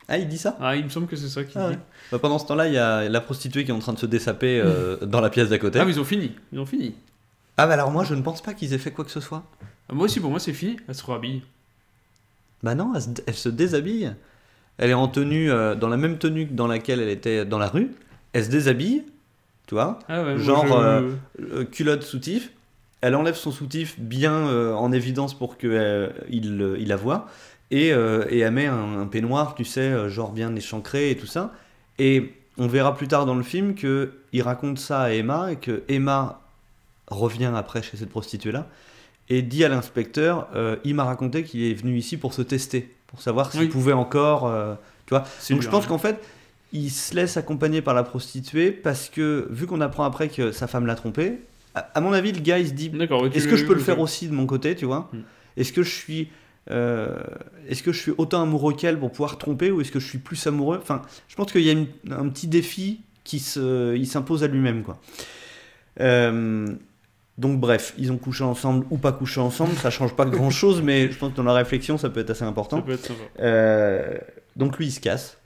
Ah, 0.08 0.18
il 0.18 0.28
dit 0.28 0.38
ça? 0.38 0.58
Ah 0.62 0.76
il 0.76 0.84
me 0.84 0.90
semble 0.90 1.08
que 1.08 1.16
c'est 1.16 1.28
ça 1.30 1.44
qu'il 1.44 1.60
Ah 1.60 1.70
dit. 1.70 1.76
ouais. 1.76 1.80
Bah, 2.12 2.20
Pendant 2.20 2.38
ce 2.40 2.46
temps-là, 2.48 2.68
il 2.68 2.74
y 2.74 2.78
a 2.78 3.08
la 3.10 3.22
prostituée 3.22 3.64
qui 3.66 3.72
est 3.72 3.74
en 3.74 3.80
train 3.80 3.94
de 3.94 4.00
se 4.00 4.06
dessaper 4.06 4.60
euh, 4.64 4.98
dans 5.06 5.22
la 5.22 5.30
pièce 5.30 5.50
d'à 5.50 5.58
côté. 5.58 5.80
Ah 5.80 5.86
mais 5.86 5.92
ils 5.94 6.00
ont 6.00 6.04
fini, 6.06 6.32
ils 6.54 6.60
ont 6.60 6.66
fini. 6.66 6.94
Ah 7.58 7.68
bah 7.68 7.74
alors 7.74 7.92
moi 7.92 8.04
je 8.06 8.14
ne 8.16 8.22
pense 8.22 8.42
pas 8.42 8.54
qu'ils 8.54 8.74
aient 8.74 8.78
fait 8.78 8.92
quoi 8.92 9.04
que 9.06 9.12
ce 9.12 9.20
soit. 9.20 9.44
Ah, 9.90 9.94
moi 9.94 10.06
aussi 10.06 10.20
pour 10.20 10.30
moi 10.30 10.40
c'est 10.40 10.54
fini, 10.54 10.78
elle 10.88 10.96
se 10.96 11.04
rhabille. 11.04 11.42
Bah 12.64 12.76
non, 12.76 12.94
elle 12.96 13.02
se, 13.02 13.10
elle 13.26 13.34
se 13.36 13.50
déshabille. 13.50 14.14
Elle 14.78 14.90
est 14.90 14.96
en 14.96 15.08
tenue, 15.08 15.52
euh, 15.52 15.76
dans 15.76 15.90
la 15.90 15.98
même 15.98 16.18
tenue 16.18 16.48
que 16.48 16.54
dans 16.54 16.68
laquelle 16.68 17.00
elle 17.00 17.10
était 17.10 17.46
dans 17.46 17.60
la 17.60 17.68
rue. 17.68 17.92
Elle 18.34 18.46
se 18.46 18.50
déshabille, 18.50 19.04
tu 19.68 19.76
vois, 19.76 20.00
Ah 20.08 20.24
ouais, 20.24 20.38
Genre, 20.40 20.66
je- 20.68 20.74
euh, 20.74 21.10
euh, 21.54 21.64
culotte 21.66 22.04
soutif. 22.04 22.52
Elle 23.02 23.16
enlève 23.16 23.36
son 23.36 23.52
soutif 23.52 24.00
bien 24.00 24.34
euh, 24.34 24.74
en 24.74 24.92
évidence 24.92 25.34
pour 25.38 25.58
qu'il 25.58 26.12
il, 26.30 26.76
il 26.80 26.88
la 26.88 26.96
voit. 26.96 27.28
Et, 27.72 27.88
et 27.88 28.40
elle 28.40 28.52
met 28.52 28.66
un, 28.68 29.00
un 29.00 29.06
peignoir, 29.08 29.56
tu 29.56 29.64
sais, 29.64 30.10
genre 30.10 30.34
bien 30.34 30.54
échancré 30.58 31.10
et 31.12 31.16
tout 31.16 31.26
ça. 31.26 31.54
Et 32.00 32.34
on 32.58 32.68
verra 32.68 32.94
plus 32.96 33.08
tard 33.08 33.26
dans 33.26 33.34
le 33.36 33.44
film 33.44 33.76
que 33.76 34.12
il 34.34 34.42
raconte 34.42 34.78
ça 34.78 35.04
à 35.04 35.12
Emma 35.12 35.54
et 35.54 35.56
que 35.56 35.84
Emma 35.88 36.42
revient 37.08 37.52
après 37.56 37.82
chez 37.82 37.96
cette 37.96 38.10
prostituée-là 38.10 38.68
et 39.30 39.42
dit 39.42 39.64
à 39.64 39.70
l'inspecteur 39.70 40.50
il 40.84 40.96
m'a 40.96 41.06
raconté 41.06 41.44
qu'il 41.44 41.64
est 41.64 41.74
venu 41.74 41.98
ici 41.98 42.18
pour 42.18 42.34
se 42.34 42.42
tester, 42.42 42.94
pour 43.12 43.22
savoir 43.22 43.52
s'il 43.52 43.62
Oui. 43.62 43.68
pouvait 43.68 43.94
encore. 43.94 44.48
euh, 44.48 44.74
tu 45.06 45.14
vois 45.14 45.26
Donc 45.50 45.62
je 45.62 45.70
pense 45.70 45.86
hein. 45.86 45.88
qu'en 45.90 45.98
fait, 45.98 46.20
il 46.74 46.90
se 46.90 47.14
laisse 47.16 47.38
accompagner 47.38 47.82
par 47.82 47.94
la 47.94 48.04
prostituée 48.04 48.72
parce 48.72 49.10
que, 49.10 49.48
vu 49.50 49.68
qu'on 49.68 49.82
apprend 49.82 50.04
après 50.06 50.30
que 50.30 50.52
sa 50.52 50.68
femme 50.68 50.86
l'a 50.86 50.96
trompé, 50.96 51.42
à, 51.76 51.80
à 51.94 52.02
mon 52.02 52.14
avis, 52.14 52.32
le 52.32 52.40
gars 52.40 52.60
il 52.60 52.68
se 52.68 52.74
dit 52.74 52.92
est-ce 53.34 53.48
que 53.48 53.56
je 53.56 53.66
peux 53.66 53.74
le 53.74 53.80
faire 53.82 54.00
aussi 54.00 54.28
de 54.28 54.34
mon 54.34 54.46
côté, 54.46 54.76
tu 54.76 54.86
vois? 54.86 55.10
Hmm. 55.14 55.20
Est-ce 55.58 55.74
que 55.74 55.84
je 55.84 55.90
suis. 55.94 56.30
euh, 56.70 57.18
est-ce 57.68 57.82
que 57.84 57.92
je 57.92 58.00
suis 58.00 58.14
autant 58.18 58.42
amoureux 58.42 58.74
qu'elle 58.74 58.98
pour 59.00 59.12
pouvoir 59.12 59.38
tromper 59.38 59.72
ou 59.72 59.82
est-ce 59.82 59.92
que 59.92 60.00
je 60.00 60.08
suis 60.08 60.20
plus 60.20 60.46
amoureux? 60.48 60.80
Enfin, 60.82 61.02
je 61.28 61.36
pense 61.36 61.52
qu'il 61.52 61.62
y 61.64 61.70
a 61.70 61.74
une- 61.74 61.88
un 62.12 62.30
petit 62.30 62.48
défi 62.48 63.02
qui 63.24 63.40
s'impose 63.40 64.44
à 64.44 64.48
lui-même, 64.48 64.84
quoi. 64.84 65.00
Euh, 66.00 66.68
donc 67.42 67.60
bref, 67.60 67.94
ils 67.98 68.12
ont 68.12 68.18
couché 68.18 68.44
ensemble 68.44 68.86
ou 68.92 68.98
pas 68.98 69.12
couché 69.12 69.42
ensemble, 69.42 69.74
ça 69.76 69.90
change 69.90 70.16
pas 70.16 70.26
grand-chose, 70.26 70.82
mais 70.82 71.12
je 71.12 71.18
pense 71.18 71.32
que 71.32 71.38
dans 71.38 71.44
la 71.44 71.54
réflexion, 71.54 71.98
ça 71.98 72.10
peut 72.10 72.20
être 72.22 72.30
assez 72.30 72.42
Ça 72.42 72.48
important. 72.48 72.82
peut 72.82 72.94
être 72.94 73.06
sympa. 73.06 73.20
Euh, 73.40 74.18
donc 74.56 74.78
lui, 74.78 74.86
il 74.88 74.92
se 74.92 75.00
casse. 75.00 75.38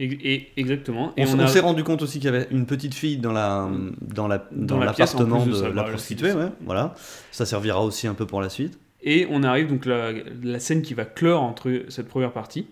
Et, 0.00 0.06
et- 0.06 0.52
exactement. 0.56 1.12
Et 1.16 1.22
On, 1.22 1.24
s- 1.26 1.34
on, 1.34 1.38
on 1.38 1.42
a- 1.44 1.46
s'est 1.46 1.60
rendu 1.60 1.84
compte 1.84 2.02
aussi 2.02 2.18
qu'il 2.18 2.24
y 2.32 2.34
avait 2.34 2.48
une 2.50 2.66
petite 2.66 2.94
fille 2.94 3.18
dans 3.18 3.32
la 3.32 3.68
dans 4.00 4.26
la 4.26 4.44
Dans 4.50 4.78
l'appartement 4.78 5.44
de 5.46 5.50
de, 5.52 5.56
ça, 5.56 5.68
la 5.68 5.84
prostituée, 5.84 6.32
ouais, 6.32 6.48
voilà. 6.64 6.94
Ça 7.30 7.46
servira 7.46 7.80
aussi 7.84 8.06
un 8.08 8.14
peu 8.14 8.26
pour 8.26 8.40
la 8.40 8.48
suite. 8.48 8.78
Et 9.02 9.26
on 9.30 9.42
arrive 9.44 9.68
donc 9.68 9.84
la, 9.86 10.12
la 10.42 10.58
scène 10.58 10.82
qui 10.82 10.94
va 10.94 11.04
clore 11.04 11.42
entre 11.42 11.84
cette 11.90 12.08
première 12.08 12.32
partie, 12.32 12.66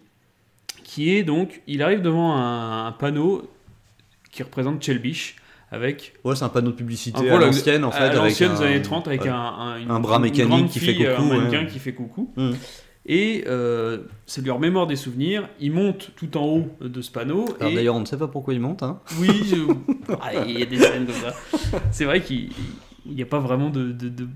qui 0.83 1.15
est 1.15 1.23
donc, 1.23 1.63
il 1.67 1.83
arrive 1.83 2.01
devant 2.03 2.35
un, 2.37 2.87
un 2.87 2.93
panneau 2.93 3.49
qui 4.33 4.43
représente 4.43 4.83
Chelbish 4.83 5.37
avec 5.73 6.13
Ouais, 6.23 6.37
c'est 6.37 6.45
un 6.45 6.49
panneau 6.49 6.71
de 6.71 6.77
publicité 6.77 7.19
un- 7.19 7.23
à 7.27 7.31
voilà, 7.31 7.47
l'ancienne 7.47 7.85
en 7.85 7.91
fait, 7.91 7.99
à 7.99 8.13
l'ancienne 8.15 8.55
des 8.55 8.63
années 8.63 8.83
30 8.83 9.09
avec 9.09 9.27
un, 9.27 9.35
un, 9.35 9.79
une- 9.81 9.91
Un 9.91 9.99
bras 10.01 10.17
une 10.17 10.23
mécanique 10.23 10.69
qui 10.69 10.79
fait 10.79 10.95
coucou, 10.95 11.09
un 11.19 11.25
mannequin 11.25 11.61
ouais. 11.63 11.67
qui 11.67 11.79
fait 11.81 11.95
coucou. 11.95 12.33
Mm. 12.37 12.51
Et 13.07 13.43
euh, 13.49 13.99
ça 14.27 14.41
lui 14.43 14.51
remémore 14.53 14.87
des 14.87 14.95
souvenirs. 14.95 15.49
Il 15.59 15.73
monte 15.73 16.13
tout 16.15 16.37
en 16.37 16.45
haut 16.47 16.69
de 16.81 17.01
ce 17.03 17.11
panneau. 17.11 17.47
Alors 17.59 17.73
et 17.73 17.75
d'ailleurs, 17.75 17.97
on 17.97 18.01
ne 18.01 18.05
sait 18.05 18.17
pas 18.17 18.29
pourquoi 18.29 18.55
il 18.55 18.61
monte. 18.61 18.85
Hein. 18.85 19.01
Oui, 19.19 19.29
je- 19.45 19.57
Ah, 20.21 20.45
il 20.47 20.57
y 20.59 20.63
a 20.63 20.67
des 20.67 20.79
scènes 20.79 21.07
comme 21.07 21.15
ça. 21.17 21.35
C'est 21.91 22.05
vrai 22.05 22.21
qu'il 22.23 22.51
n'y 23.07 23.23
a 23.23 23.27
pas 23.27 23.41
vraiment 23.41 23.71
de, 23.71 23.91
de- 23.91 24.09
de 24.09 24.29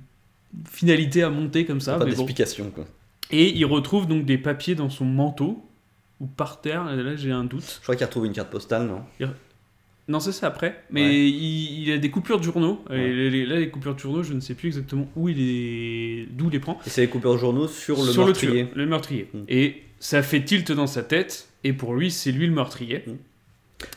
finalité 0.68 1.22
à 1.22 1.30
monter 1.30 1.64
comme 1.64 1.80
ça. 1.80 1.92
pas 1.92 2.00
bon. 2.00 2.04
d'explication 2.06 2.70
quoi. 2.70 2.86
Et 3.30 3.56
il 3.56 3.64
retrouve 3.66 4.06
donc 4.08 4.24
des 4.24 4.38
papiers 4.38 4.74
dans 4.74 4.90
son 4.90 5.04
manteau 5.04 5.64
ou 6.20 6.26
par 6.26 6.60
terre. 6.60 6.84
Là, 6.84 7.14
j'ai 7.14 7.30
un 7.30 7.44
doute. 7.44 7.76
Je 7.78 7.82
crois 7.82 7.94
qu'il 7.94 8.02
a 8.04 8.06
retrouvé 8.06 8.26
une 8.28 8.34
carte 8.34 8.50
postale, 8.50 8.86
non? 8.86 9.02
Non, 10.08 10.20
ça 10.20 10.30
c'est 10.32 10.46
après. 10.46 10.82
Mais 10.90 11.02
Ouais. 11.04 11.14
il, 11.30 11.82
il 11.88 11.92
a 11.92 11.98
des 11.98 12.10
coupures 12.10 12.38
de 12.38 12.44
journaux. 12.44 12.82
Ouais. 12.88 13.00
Et 13.00 13.12
les- 13.12 13.30
les- 13.30 13.46
là, 13.46 13.58
les 13.58 13.70
coupures 13.70 13.94
de 13.94 13.98
journaux, 14.00 14.22
je 14.22 14.34
ne 14.34 14.40
sais 14.40 14.54
plus 14.54 14.68
exactement 14.68 15.08
où 15.16 15.28
il 15.28 15.40
est, 15.40 16.26
d'où 16.30 16.46
il 16.46 16.52
les 16.52 16.60
prend. 16.60 16.78
Et 16.86 16.90
c'est 16.90 17.00
les 17.02 17.08
coupeurs 17.08 17.36
journaux 17.38 17.66
sur 17.66 17.96
le 18.04 18.12
Sur 18.12 18.24
meurtrier. 18.26 18.52
le 18.62 18.66
tueur, 18.68 18.78
le 18.78 18.86
meurtrier. 18.86 19.28
Mm. 19.34 19.38
Et 19.48 19.82
ça 19.98 20.22
fait 20.22 20.44
tilt 20.44 20.70
dans 20.72 20.86
sa 20.86 21.02
tête. 21.02 21.48
Et 21.64 21.72
pour 21.72 21.94
lui, 21.94 22.12
c'est 22.12 22.30
lui 22.30 22.46
le 22.46 22.52
meurtrier. 22.52 23.02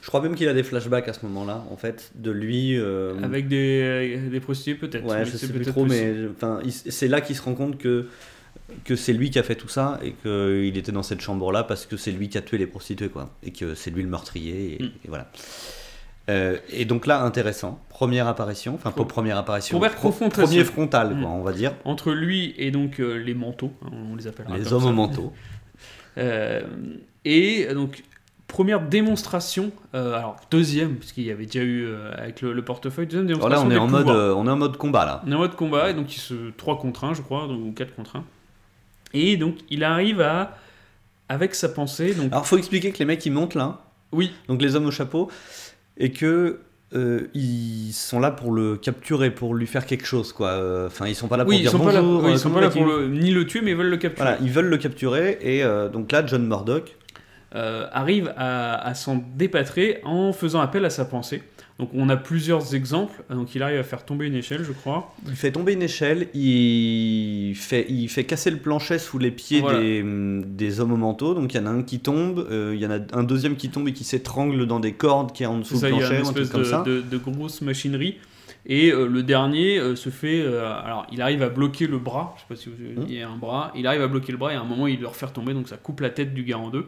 Je 0.01 0.07
crois 0.07 0.21
même 0.21 0.33
qu'il 0.35 0.47
a 0.47 0.53
des 0.53 0.63
flashbacks 0.63 1.07
à 1.07 1.13
ce 1.13 1.23
moment-là, 1.27 1.63
en 1.69 1.77
fait, 1.77 2.11
de 2.15 2.31
lui. 2.31 2.75
euh, 2.75 3.21
Avec 3.21 3.47
des, 3.47 4.17
des 4.31 4.39
prostituées, 4.39 4.73
peut-être. 4.75 5.05
Ouais, 5.05 5.23
je 5.25 5.37
sais 5.37 5.47
plus 5.47 5.63
trop, 5.65 5.85
mais 5.85 6.13
enfin, 6.35 6.59
c'est 6.67 7.07
là 7.07 7.21
qu'il 7.21 7.35
se 7.35 7.41
rend 7.43 7.53
compte 7.53 7.77
que 7.77 8.07
que 8.83 8.95
c'est 8.95 9.13
lui 9.13 9.29
qui 9.31 9.39
a 9.39 9.43
fait 9.43 9.55
tout 9.55 9.67
ça 9.67 9.99
et 10.03 10.13
qu'il 10.21 10.77
était 10.77 10.91
dans 10.91 11.01
cette 11.01 11.21
chambre-là 11.21 11.63
parce 11.63 11.85
que 11.87 11.97
c'est 11.97 12.11
lui 12.11 12.29
qui 12.29 12.37
a 12.37 12.41
tué 12.41 12.57
les 12.59 12.67
prostituées, 12.67 13.09
quoi, 13.09 13.35
et 13.43 13.51
que 13.51 13.73
c'est 13.73 13.89
lui 13.89 14.03
le 14.03 14.09
meurtrier, 14.09 14.75
et, 14.79 14.83
Mm. 14.83 14.87
et 15.05 15.07
voilà. 15.07 15.31
Euh, 16.29 16.57
et 16.71 16.85
donc 16.85 17.07
là, 17.07 17.23
intéressant, 17.23 17.79
première 17.89 18.27
apparition, 18.27 18.75
enfin 18.75 18.91
pas 18.91 19.03
première 19.03 19.37
apparition, 19.37 19.77
première 19.79 19.95
pro- 19.95 20.11
premier 20.11 20.63
frontal, 20.63 21.15
Mm. 21.15 21.21
quoi, 21.21 21.29
on 21.31 21.41
va 21.43 21.51
dire, 21.53 21.73
Entre 21.85 22.11
lui 22.11 22.53
et 22.57 22.71
donc 22.71 22.99
euh, 22.99 23.15
les 23.15 23.33
manteaux, 23.33 23.73
hein, 23.83 23.89
on 24.11 24.15
les 24.15 24.27
appelle 24.27 24.45
les 24.55 24.71
hommes 24.71 24.85
au 24.85 24.91
manteau. 24.93 25.33
Euh, 26.17 26.61
et 27.23 27.67
donc, 27.73 28.03
première 28.47 28.81
démonstration, 28.81 29.71
alors 29.93 30.35
deuxième, 30.51 30.95
puisqu'il 30.95 31.23
y 31.23 31.31
avait 31.31 31.45
déjà 31.45 31.63
eu 31.63 31.87
avec 32.17 32.41
le, 32.41 32.51
le 32.51 32.65
portefeuille, 32.65 33.05
deuxième 33.05 33.27
Alors 33.37 33.47
là, 33.47 33.55
démonstration. 33.57 33.67
on 33.67 33.71
est 33.71 33.77
en 33.77 33.87
mode, 33.87 34.05
pouvoirs. 34.07 34.37
on 34.37 34.47
est 34.47 34.51
en 34.51 34.57
mode 34.57 34.77
combat 34.77 35.05
là. 35.05 35.21
On 35.25 35.31
est 35.31 35.35
en 35.35 35.39
mode 35.39 35.55
combat, 35.55 35.91
et 35.91 35.93
donc 35.93 36.13
il 36.13 36.19
se 36.19 36.49
3 36.57 36.77
contre 36.79 37.05
1, 37.05 37.13
je 37.13 37.21
crois, 37.21 37.47
ou 37.47 37.71
4 37.71 37.95
contre 37.95 38.17
1. 38.17 38.23
Et 39.13 39.37
donc, 39.37 39.55
il 39.69 39.83
arrive 39.85 40.19
à, 40.19 40.57
avec 41.29 41.55
sa 41.55 41.69
pensée, 41.69 42.13
donc, 42.13 42.31
Alors 42.33 42.45
faut 42.45 42.57
expliquer 42.57 42.91
que 42.91 42.99
les 42.99 43.05
mecs 43.05 43.25
ils 43.25 43.31
montent 43.31 43.55
là, 43.55 43.79
oui, 44.11 44.33
donc 44.49 44.61
les 44.61 44.75
hommes 44.75 44.87
au 44.87 44.91
chapeau, 44.91 45.29
et 45.99 46.11
que 46.11 46.59
euh, 46.95 47.27
ils 47.35 47.91
sont 47.93 48.19
là 48.19 48.31
pour 48.31 48.51
le 48.51 48.75
capturer, 48.77 49.29
pour 49.29 49.53
lui 49.53 49.67
faire 49.67 49.85
quelque 49.85 50.05
chose, 50.05 50.33
quoi. 50.33 50.49
Euh, 50.49 50.87
Enfin, 50.87 51.05
ils 51.07 51.13
sont 51.15 51.27
pas 51.27 51.37
là 51.37 51.43
pour 51.43 51.51
oui, 51.51 51.57
ils 51.57 51.61
dire 51.61 51.71
sont 51.71 51.79
pas 51.79 51.91
là, 51.91 52.01
bonjour. 52.01 52.23
oui, 52.23 52.29
euh, 52.29 52.33
ils 52.33 52.39
sont 52.39 52.49
pas 52.49 52.61
là 52.61 52.67
vas-tu 52.67 52.79
pour 52.79 52.87
le, 52.87 53.07
ni 53.07 53.29
le 53.31 53.45
tuer, 53.45 53.61
mais 53.61 53.71
ils 53.71 53.77
veulent 53.77 53.89
le 53.89 53.97
capturer. 53.97 54.25
Voilà, 54.29 54.41
ils 54.41 54.49
veulent 54.51 54.69
le 54.69 54.77
capturer, 54.77 55.37
et 55.41 55.63
euh, 55.63 55.87
donc 55.89 56.11
là, 56.11 56.25
John 56.25 56.47
Murdoch, 56.47 56.95
euh, 57.55 57.85
arrive 57.91 58.33
à, 58.37 58.75
à 58.87 58.93
s'en 58.95 59.23
dépatrer 59.35 59.99
en 60.03 60.33
faisant 60.33 60.61
appel 60.61 60.83
à 60.85 60.89
sa 60.89 61.05
pensée. 61.05 61.43
Donc 61.79 61.89
on 61.93 62.09
a 62.09 62.17
plusieurs 62.17 62.75
exemples. 62.75 63.23
Donc 63.29 63.55
il 63.55 63.63
arrive 63.63 63.79
à 63.79 63.83
faire 63.83 64.03
tomber 64.05 64.27
une 64.27 64.35
échelle, 64.35 64.63
je 64.65 64.73
crois. 64.73 65.15
il 65.27 65.35
fait 65.35 65.51
tomber 65.51 65.73
une 65.73 65.81
échelle, 65.81 66.27
il 66.33 67.55
fait, 67.55 67.85
il 67.89 68.09
fait 68.09 68.25
casser 68.25 68.51
le 68.51 68.57
plancher 68.57 68.99
sous 68.99 69.17
les 69.17 69.31
pieds 69.31 69.61
Voilà. 69.61 69.79
des, 69.79 70.01
hum, 70.01 70.43
des 70.45 70.79
hommes 70.79 70.91
au 70.91 70.97
manteau, 70.97 71.33
donc 71.33 71.53
il 71.53 71.57
y 71.57 71.59
en 71.59 71.65
a 71.65 71.69
un 71.69 71.83
qui 71.83 71.99
tombe, 71.99 72.45
euh, 72.51 72.73
il 72.75 72.81
y 72.81 72.85
en 72.85 72.91
a 72.91 72.99
un 73.13 73.23
deuxième 73.23 73.55
qui 73.55 73.69
tombe 73.69 73.87
et 73.87 73.93
qui 73.93 74.03
s'étrangle 74.03 74.65
dans 74.67 74.79
des 74.79 74.93
cordes 74.93 75.31
qui 75.31 75.43
est 75.43 75.45
en 75.45 75.57
dessous 75.59 75.79
du 75.79 75.85
il 75.85 75.89
y 75.89 75.93
a 75.93 75.97
plancher, 75.97 76.15
une 76.15 76.21
espèce 76.21 76.49
comme 76.49 76.59
de, 76.61 76.65
ça. 76.65 76.83
de- 76.83 77.01
de 77.01 77.17
grosse 77.17 77.61
machinerie. 77.61 78.17
Et 78.65 78.91
euh, 78.91 79.07
le 79.07 79.23
dernier 79.23 79.79
euh, 79.79 79.95
se 79.95 80.09
fait. 80.09 80.45
alors, 80.45 81.07
il 81.13 81.21
arrive 81.21 81.41
à 81.43 81.49
bloquer 81.49 81.87
le 81.87 81.97
bras. 81.97 82.35
Je 82.35 82.41
sais 82.41 82.47
pas 82.49 82.55
si 82.55 82.69
vous, 82.69 82.75
Hmm. 83.01 83.05
il 83.07 83.15
y 83.15 83.21
a 83.21 83.29
un 83.29 83.37
bras. 83.37 83.71
Il 83.75 83.87
arrive 83.87 84.01
à 84.01 84.07
bloquer 84.07 84.31
le 84.33 84.37
bras 84.37 84.51
et 84.51 84.55
à 84.57 84.61
un 84.61 84.65
moment, 84.65 84.85
il 84.85 84.99
le 84.99 85.07
refaire 85.07 85.31
tomber. 85.31 85.53
Donc, 85.53 85.69
ça 85.69 85.77
coupe 85.77 86.01
la 86.01 86.09
tête 86.09 86.33
du 86.33 86.43
gars 86.43 86.57
en 86.57 86.69
deux. 86.69 86.85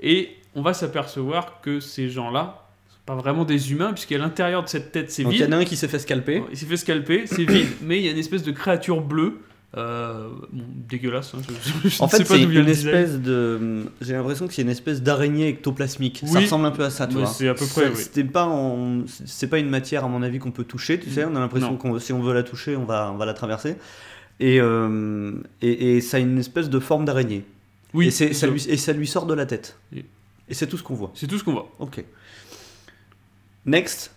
Et 0.00 0.30
on 0.54 0.62
va 0.62 0.72
s'apercevoir 0.72 1.60
que 1.60 1.80
ces 1.80 2.08
gens-là 2.08 2.61
pas 3.06 3.14
vraiment 3.16 3.44
des 3.44 3.72
humains, 3.72 3.92
puisqu'à 3.92 4.18
l'intérieur 4.18 4.62
de 4.64 4.68
cette 4.68 4.92
tête, 4.92 5.10
c'est 5.10 5.22
Donc 5.24 5.32
il 5.32 5.40
y 5.40 5.42
vide. 5.42 5.52
en 5.52 5.56
a 5.56 5.60
un 5.60 5.64
qui 5.64 5.76
s'est 5.76 5.88
fait 5.88 5.98
scalper. 5.98 6.42
Il 6.50 6.56
s'est 6.56 6.66
fait 6.66 6.76
scalper, 6.76 7.24
c'est 7.26 7.44
vide, 7.44 7.66
mais 7.82 7.98
il 7.98 8.04
y 8.04 8.08
a 8.08 8.12
une 8.12 8.18
espèce 8.18 8.42
de 8.42 8.52
créature 8.52 9.00
bleue. 9.00 9.38
euh, 9.76 10.28
bon, 10.52 10.64
dégueulasse. 10.88 11.32
hein, 11.34 11.38
je, 11.48 11.88
je 11.88 12.02
En 12.02 12.06
fait, 12.06 12.24
c'est 12.24 12.42
une 12.42 12.68
espèce 12.68 13.18
de. 13.18 13.86
J'ai 14.02 14.12
l'impression 14.12 14.46
que 14.46 14.52
c'est 14.54 14.62
une 14.62 14.68
espèce 14.68 15.02
d'araignée 15.02 15.48
ectoplasmique. 15.48 16.22
Ça 16.26 16.40
ressemble 16.40 16.66
un 16.66 16.70
peu 16.70 16.84
à 16.84 16.90
ça, 16.90 17.06
tu 17.06 17.14
vois. 17.14 17.26
c'est 17.26 17.48
à 17.48 17.54
peu 17.54 17.66
près, 17.66 17.90
oui. 18.16 18.24
Pas 18.24 18.44
en- 18.44 19.02
C'est 19.24 19.46
pas 19.48 19.58
une 19.58 19.70
matière, 19.70 20.04
à 20.04 20.08
mon 20.08 20.22
avis, 20.22 20.38
qu'on 20.38 20.50
peut 20.50 20.64
toucher, 20.64 21.00
tu 21.00 21.10
sais. 21.10 21.24
On 21.24 21.34
a 21.36 21.40
l'impression 21.40 21.76
que 21.76 21.98
si 21.98 22.12
on 22.12 22.20
veut 22.22 22.34
la 22.34 22.42
toucher, 22.42 22.76
on 22.76 22.84
va, 22.84 23.10
on 23.12 23.16
va 23.16 23.24
la 23.26 23.34
traverser. 23.34 23.76
Et, 24.40 24.60
euh, 24.60 25.32
et, 25.60 25.96
et 25.96 26.00
ça 26.00 26.16
a 26.16 26.20
une 26.20 26.38
espèce 26.38 26.68
de 26.68 26.78
forme 26.80 27.04
d'araignée. 27.04 27.44
Oui, 27.94 28.08
et, 28.08 28.10
ça 28.10 28.32
ça. 28.32 28.46
lui, 28.46 28.64
et 28.68 28.76
ça 28.76 28.92
lui 28.92 29.06
sort 29.06 29.26
de 29.26 29.34
la 29.34 29.46
tête. 29.46 29.76
Et- 29.96 30.04
Et 30.48 30.54
c'est 30.54 30.66
tout 30.66 30.76
ce 30.76 30.82
qu'on 30.82 30.94
voit. 30.94 31.12
C'est 31.14 31.26
tout 31.26 31.38
ce 31.38 31.44
qu'on 31.44 31.52
voit. 31.52 31.70
Ok. 31.78 32.04
Next. 33.66 34.14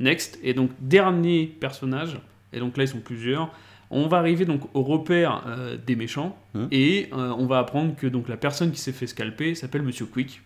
Next, 0.00 0.38
et 0.44 0.54
donc 0.54 0.70
dernier 0.80 1.46
personnage, 1.58 2.18
et 2.52 2.60
donc 2.60 2.76
là 2.76 2.84
ils 2.84 2.88
sont 2.88 3.00
plusieurs, 3.00 3.50
on 3.90 4.06
va 4.06 4.18
arriver 4.18 4.44
donc 4.44 4.60
au 4.74 4.82
repère 4.82 5.42
euh, 5.48 5.76
des 5.84 5.96
méchants, 5.96 6.38
Mhm. 6.54 6.68
et 6.70 7.08
euh, 7.12 7.32
on 7.36 7.46
va 7.46 7.58
apprendre 7.58 7.96
que 7.96 8.06
donc 8.06 8.28
la 8.28 8.36
personne 8.36 8.70
qui 8.70 8.80
s'est 8.80 8.92
fait 8.92 9.06
scalper 9.08 9.54
s'appelle 9.56 9.82
Monsieur 9.82 10.06
Quick. 10.06 10.40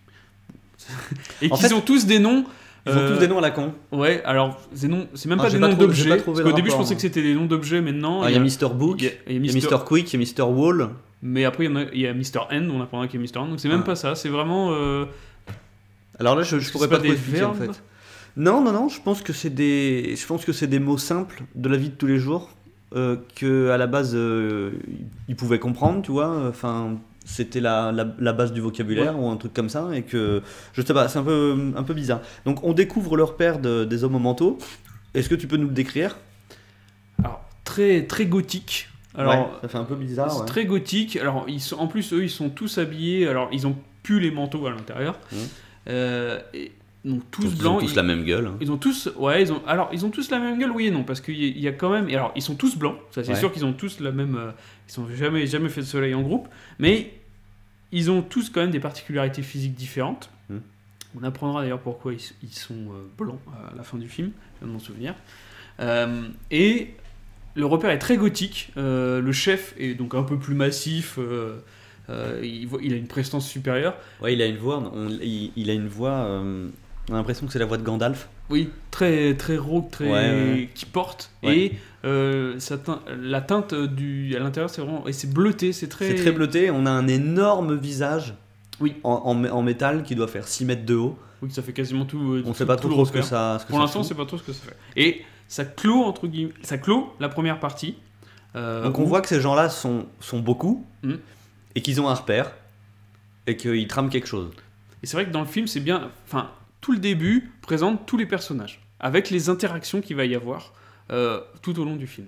et 1.43 1.51
qu'ils 1.51 1.57
fait, 1.59 1.74
ont 1.74 1.80
tous 1.82 2.07
des 2.07 2.18
noms. 2.18 2.45
Ils 2.86 2.93
ont 2.93 2.97
euh, 2.97 3.12
tous 3.14 3.20
des 3.20 3.28
noms 3.28 3.38
à 3.38 3.43
la 3.43 3.51
con. 3.53 3.72
Ouais, 3.93 4.22
alors 4.24 4.59
c'est 4.74 4.88
même 4.88 5.07
Ah, 5.38 5.43
pas 5.45 5.51
des 5.51 5.59
noms 5.59 5.74
d'objets. 5.74 6.09
Parce 6.16 6.22
qu'au 6.43 6.53
début 6.53 6.70
je 6.70 6.74
pensais 6.76 6.95
moi. 6.95 6.97
que 6.97 7.01
c'était 7.03 7.22
des 7.22 7.34
noms 7.34 7.47
d'objets, 7.47 7.80
maintenant 7.82 8.22
Ah, 8.22 8.30
Il 8.30 8.34
y 8.34 8.38
a 8.38 8.40
Mr. 8.40 8.74
Book, 8.74 9.03
il 9.03 9.05
y 9.05 9.09
a- 9.09 9.12
a 9.47 9.51
a 9.51 9.78
Mr. 9.78 9.84
Quick, 9.86 10.12
il 10.14 10.20
y 10.20 10.24
a 10.24 10.45
Mr. 10.45 10.51
Wall. 10.51 10.88
Mais 11.22 11.45
après 11.45 11.66
il 11.66 11.72
y, 11.72 11.76
a, 11.76 11.86
il 11.93 12.01
y 12.01 12.07
a 12.09 12.14
Mr. 12.14 12.47
N, 12.51 12.70
on 12.70 12.80
apprendra 12.82 13.07
qu'il 13.07 13.20
y 13.20 13.22
a 13.22 13.26
Mr. 13.26 13.45
N, 13.45 13.51
donc 13.51 13.61
c'est 13.61 13.68
même 13.68 13.80
Ah. 13.82 13.86
pas 13.86 13.95
ça, 13.97 14.14
c'est 14.16 14.28
vraiment. 14.30 14.70
euh, 14.72 15.05
Alors 16.18 16.34
là, 16.36 16.43
je, 16.43 16.59
je 16.59 16.72
pourrais 16.72 16.88
pas, 16.88 16.97
pas 16.97 17.05
trop 17.05 17.12
expliquer 17.12 17.45
en 17.45 17.55
fait. 17.55 17.82
Non, 18.37 18.62
non, 18.62 18.72
non. 18.72 18.89
Je 18.89 19.01
pense 19.01 19.22
que 19.22 19.33
c'est 19.33 19.51
des, 19.51 20.14
je 20.16 20.26
pense 20.26 20.45
que 20.45 20.53
c'est 20.53 20.66
des 20.66 20.78
mots 20.78 20.99
simples 20.99 21.43
de 21.55 21.68
la 21.68 21.76
vie 21.76 21.91
de 21.91 21.95
tous 21.95 22.07
les 22.07 22.18
jours 22.18 22.51
euh, 22.95 23.16
que 23.37 23.70
à 23.70 23.76
la 23.78 23.87
base 23.87 24.12
euh, 24.14 24.72
ils 25.28 25.37
pouvaient 25.37 25.59
comprendre, 25.59 26.03
tu 26.03 26.12
vois. 26.12 26.49
Enfin, 26.49 26.97
c'était 27.24 27.61
la, 27.61 27.93
la, 27.93 28.07
la 28.18 28.33
base 28.33 28.53
du 28.53 28.61
vocabulaire 28.61 29.18
ou 29.18 29.28
un 29.28 29.37
truc 29.37 29.53
comme 29.55 29.68
ça 29.68 29.89
et 29.95 30.03
que 30.03 30.43
je 30.72 30.83
sais 30.83 30.93
pas, 30.95 31.09
c'est 31.09 31.18
un 31.18 31.22
peu 31.24 31.72
un 31.76 31.83
peu 31.83 31.95
bizarre. 31.95 32.20
Donc 32.47 32.64
on 32.64 32.72
découvre 32.72 33.16
leur 33.16 33.37
père 33.37 33.59
de- 33.61 33.85
des 33.85 34.03
hommes 34.05 34.14
au 34.16 34.18
manteau. 34.20 34.59
Est-ce 35.14 35.28
que 35.28 35.35
tu 35.35 35.47
peux 35.47 35.57
nous 35.59 35.68
le 35.68 35.74
décrire? 35.74 36.16
Alors, 37.22 37.45
très, 37.64 38.07
très 38.07 38.26
gothique. 38.26 38.89
Alors, 39.14 39.35
Ouais, 39.35 39.47
ça 39.62 39.68
fait 39.68 39.78
un 39.78 39.85
peu 39.85 39.95
bizarre. 39.95 40.41
Ouais. 40.41 40.47
très 40.47 40.64
gothique. 40.64 41.16
Alors, 41.16 41.45
ils 41.49 41.61
sont, 41.61 41.76
en 41.76 41.87
plus, 41.87 42.14
eux, 42.14 42.24
ils 42.24 42.30
sont 42.30 42.49
tous 42.49 42.78
habillés. 42.78 43.28
Alors, 43.28 43.51
ils 43.53 43.66
ont 43.66 43.76
puent 44.03 44.18
les 44.20 44.30
manteaux 44.30 44.66
à 44.66 44.70
l'intérieur. 44.70 45.18
Mhm. 45.30 45.39
Euh, 45.89 46.41
et 46.55 46.72
donc 47.05 47.22
tous 47.30 47.42
Donc, 47.42 47.53
ils 47.53 47.59
blancs. 47.59 47.76
ont 47.76 47.80
tous 47.80 47.92
ils- 47.92 47.96
la 47.96 48.03
même 48.03 48.24
gueule. 48.24 48.46
hein. 48.46 48.57
ils 48.61 48.70
ont 48.70 48.76
tous, 48.76 49.11
ouais, 49.16 49.42
ils 49.42 49.53
ont, 49.53 49.61
alors 49.66 49.90
ils 49.92 50.05
ont 50.07 50.11
tous 50.11 50.30
la 50.30 50.38
même 50.38 50.59
gueule, 50.59 50.70
oui 50.70 50.86
et 50.86 50.90
non, 50.90 51.03
parce 51.05 51.20
qu'il 51.20 51.36
y, 51.36 51.44
a- 51.44 51.48
il 51.48 51.61
y 51.61 51.68
a 51.68 51.72
quand 51.72 51.90
même, 51.90 52.09
alors 52.09 52.32
ils 52.36 52.42
sont 52.42 52.55
tous 52.55 52.76
blancs, 52.76 52.96
ça 53.11 53.24
c'est 53.24 53.32
Ouais. 53.32 53.38
sûr 53.38 53.50
qu'ils 53.53 53.64
ont 53.64 53.72
tous 53.72 53.98
la 54.00 54.12
même, 54.12 54.36
euh, 54.36 54.50
ils 54.88 55.00
ont 55.00 55.09
jamais 55.14 55.46
jamais 55.46 55.68
fait 55.68 55.80
de 55.80 55.86
soleil 55.86 56.14
en 56.14 56.22
groupe, 56.22 56.48
mais 56.78 57.12
ils 57.90 58.11
ont 58.11 58.22
tous 58.22 58.50
quand 58.50 58.61
même 58.61 58.70
des 58.70 58.80
particularités 58.80 59.42
physiques 59.42 59.74
différentes. 59.74 60.30
Hmm. 60.48 60.59
On 61.20 61.24
apprendra 61.24 61.61
d'ailleurs 61.62 61.80
pourquoi 61.80 62.12
ils, 62.14 62.20
ils 62.42 62.55
sont 62.55 62.74
euh, 62.74 63.05
blancs 63.18 63.40
à 63.70 63.74
la 63.76 63.82
fin 63.82 63.98
du 63.98 64.09
film, 64.09 64.30
je 64.55 64.59
viens 64.61 64.68
de 64.68 64.72
m'en 64.72 64.78
souvenir. 64.78 65.14
Euh, 65.80 66.28
et 66.50 66.94
le 67.55 67.66
repère 67.66 67.90
est 67.90 67.98
très 67.98 68.16
gothique. 68.16 68.70
le 68.76 69.32
chef 69.32 69.74
est 69.78 69.94
donc 69.94 70.14
un 70.14 70.22
peu 70.22 70.38
plus 70.38 70.55
massif. 70.55 71.18
euh, 71.18 71.59
il, 72.42 72.66
voit- 72.66 72.80
il 72.82 72.92
a 72.92 72.96
une 72.96 73.07
prestance 73.07 73.48
supérieure. 73.48 73.94
Ouais, 74.20 74.34
il 74.34 74.42
a 74.42 74.46
une 74.46 74.57
voix. 74.57 74.90
on- 74.94 75.09
il, 75.09 75.50
il 75.57 75.68
a 75.70 75.72
une 75.74 75.88
voix. 75.88 76.11
euh, 76.26 76.68
on 77.11 77.14
a 77.14 77.16
l'impression 77.16 77.46
que 77.46 77.53
c'est 77.53 77.59
la 77.59 77.64
voix 77.66 77.78
de 77.78 77.82
Gandalf. 77.82 78.28
Oui, 78.50 78.70
très 78.90 79.34
très 79.36 79.57
rauque, 79.57 79.90
très 79.90 80.05
Ouais, 80.05 80.12
ouais. 80.12 80.70
qui 80.74 80.84
porte 80.86 81.30
Ouais. 81.42 81.57
et 81.59 81.78
euh, 82.05 82.59
ça 82.61 82.76
teint- 82.76 83.00
la 83.20 83.40
teinte 83.40 83.74
du 83.74 84.34
à 84.36 84.38
l'intérieur 84.40 84.70
c'est 84.70 84.82
vraiment 84.82 85.07
et 85.09 85.12
c'est 85.12 85.32
bleuté, 85.32 85.72
c'est 85.72 85.88
très 85.88 86.09
C'est 86.09 86.14
très 86.22 86.32
bleuté. 86.32 86.70
On 86.70 86.86
a 86.86 86.90
un 86.90 87.09
énorme 87.09 87.76
visage. 87.76 88.34
Oui. 88.80 88.96
En, 89.05 89.12
en 89.12 89.34
mé- 89.36 89.50
en 89.50 89.62
métal 89.62 90.03
qui 90.03 90.14
doit 90.14 90.26
faire 90.28 90.46
6 90.48 90.64
mètres 90.64 90.84
de 90.84 90.94
haut. 90.96 91.18
Oui, 91.40 91.50
ça 91.50 91.62
fait 91.62 91.72
quasiment 91.72 92.05
tout. 92.05 92.18
euh, 92.34 92.42
On 92.44 92.50
tout- 92.50 92.55
sait 92.59 92.66
pas 92.66 92.76
tout 92.76 92.88
trop, 92.88 93.05
ce 93.05 93.12
que 93.12 93.22
ça. 93.22 93.59
ce 93.61 93.64
que 93.64 93.70
Pour 93.70 93.78
l'instant, 93.80 94.00
fout. 94.00 94.09
c'est 94.09 94.14
pas 94.14 94.26
trop 94.26 94.38
ce 94.38 94.42
que 94.42 94.53
ça 94.53 94.62
fait. 94.64 94.76
Et 94.96 95.22
ça 95.48 95.64
clôt 95.64 96.03
entre 96.05 96.26
guillemets, 96.26 96.53
ça 96.62 96.78
clôt 96.78 97.12
la 97.20 97.28
première 97.28 97.59
partie. 97.61 97.96
euh, 98.55 98.84
Donc 98.84 98.98
on 98.98 99.03
où- 99.05 99.07
voit 99.07 99.20
que 99.22 99.28
ces 99.28 99.40
gens-là 99.40 99.68
sont, 99.70 100.07
sont 100.20 100.38
beaucoup 100.40 100.84
Mhm. 101.03 101.18
et 101.74 101.80
qu'ils 101.82 102.00
ont 102.00 102.09
un 102.09 102.14
repère 102.14 102.53
et 103.46 103.57
qu'ils 103.57 103.86
trament 103.88 104.11
quelque 104.11 104.26
chose. 104.28 104.50
Et 105.03 105.07
c'est 105.07 105.16
vrai 105.16 105.24
que 105.26 105.30
dans 105.32 105.40
le 105.40 105.46
film, 105.46 105.66
c'est 105.66 105.80
bien. 105.80 106.11
Enfin, 106.26 106.50
tout 106.83 106.93
le 106.93 106.99
début 106.99 107.51
présente 107.62 108.05
tous 108.05 108.18
les 108.18 108.26
personnages 108.26 108.83
avec 109.01 109.30
les 109.30 109.49
interactions 109.49 110.03
qu'il 110.03 110.16
va 110.16 110.26
y 110.26 110.35
avoir 110.35 110.74
euh, 111.11 111.41
tout 111.62 111.80
au 111.80 111.85
long 111.85 111.97
du 111.97 112.07
film. 112.07 112.26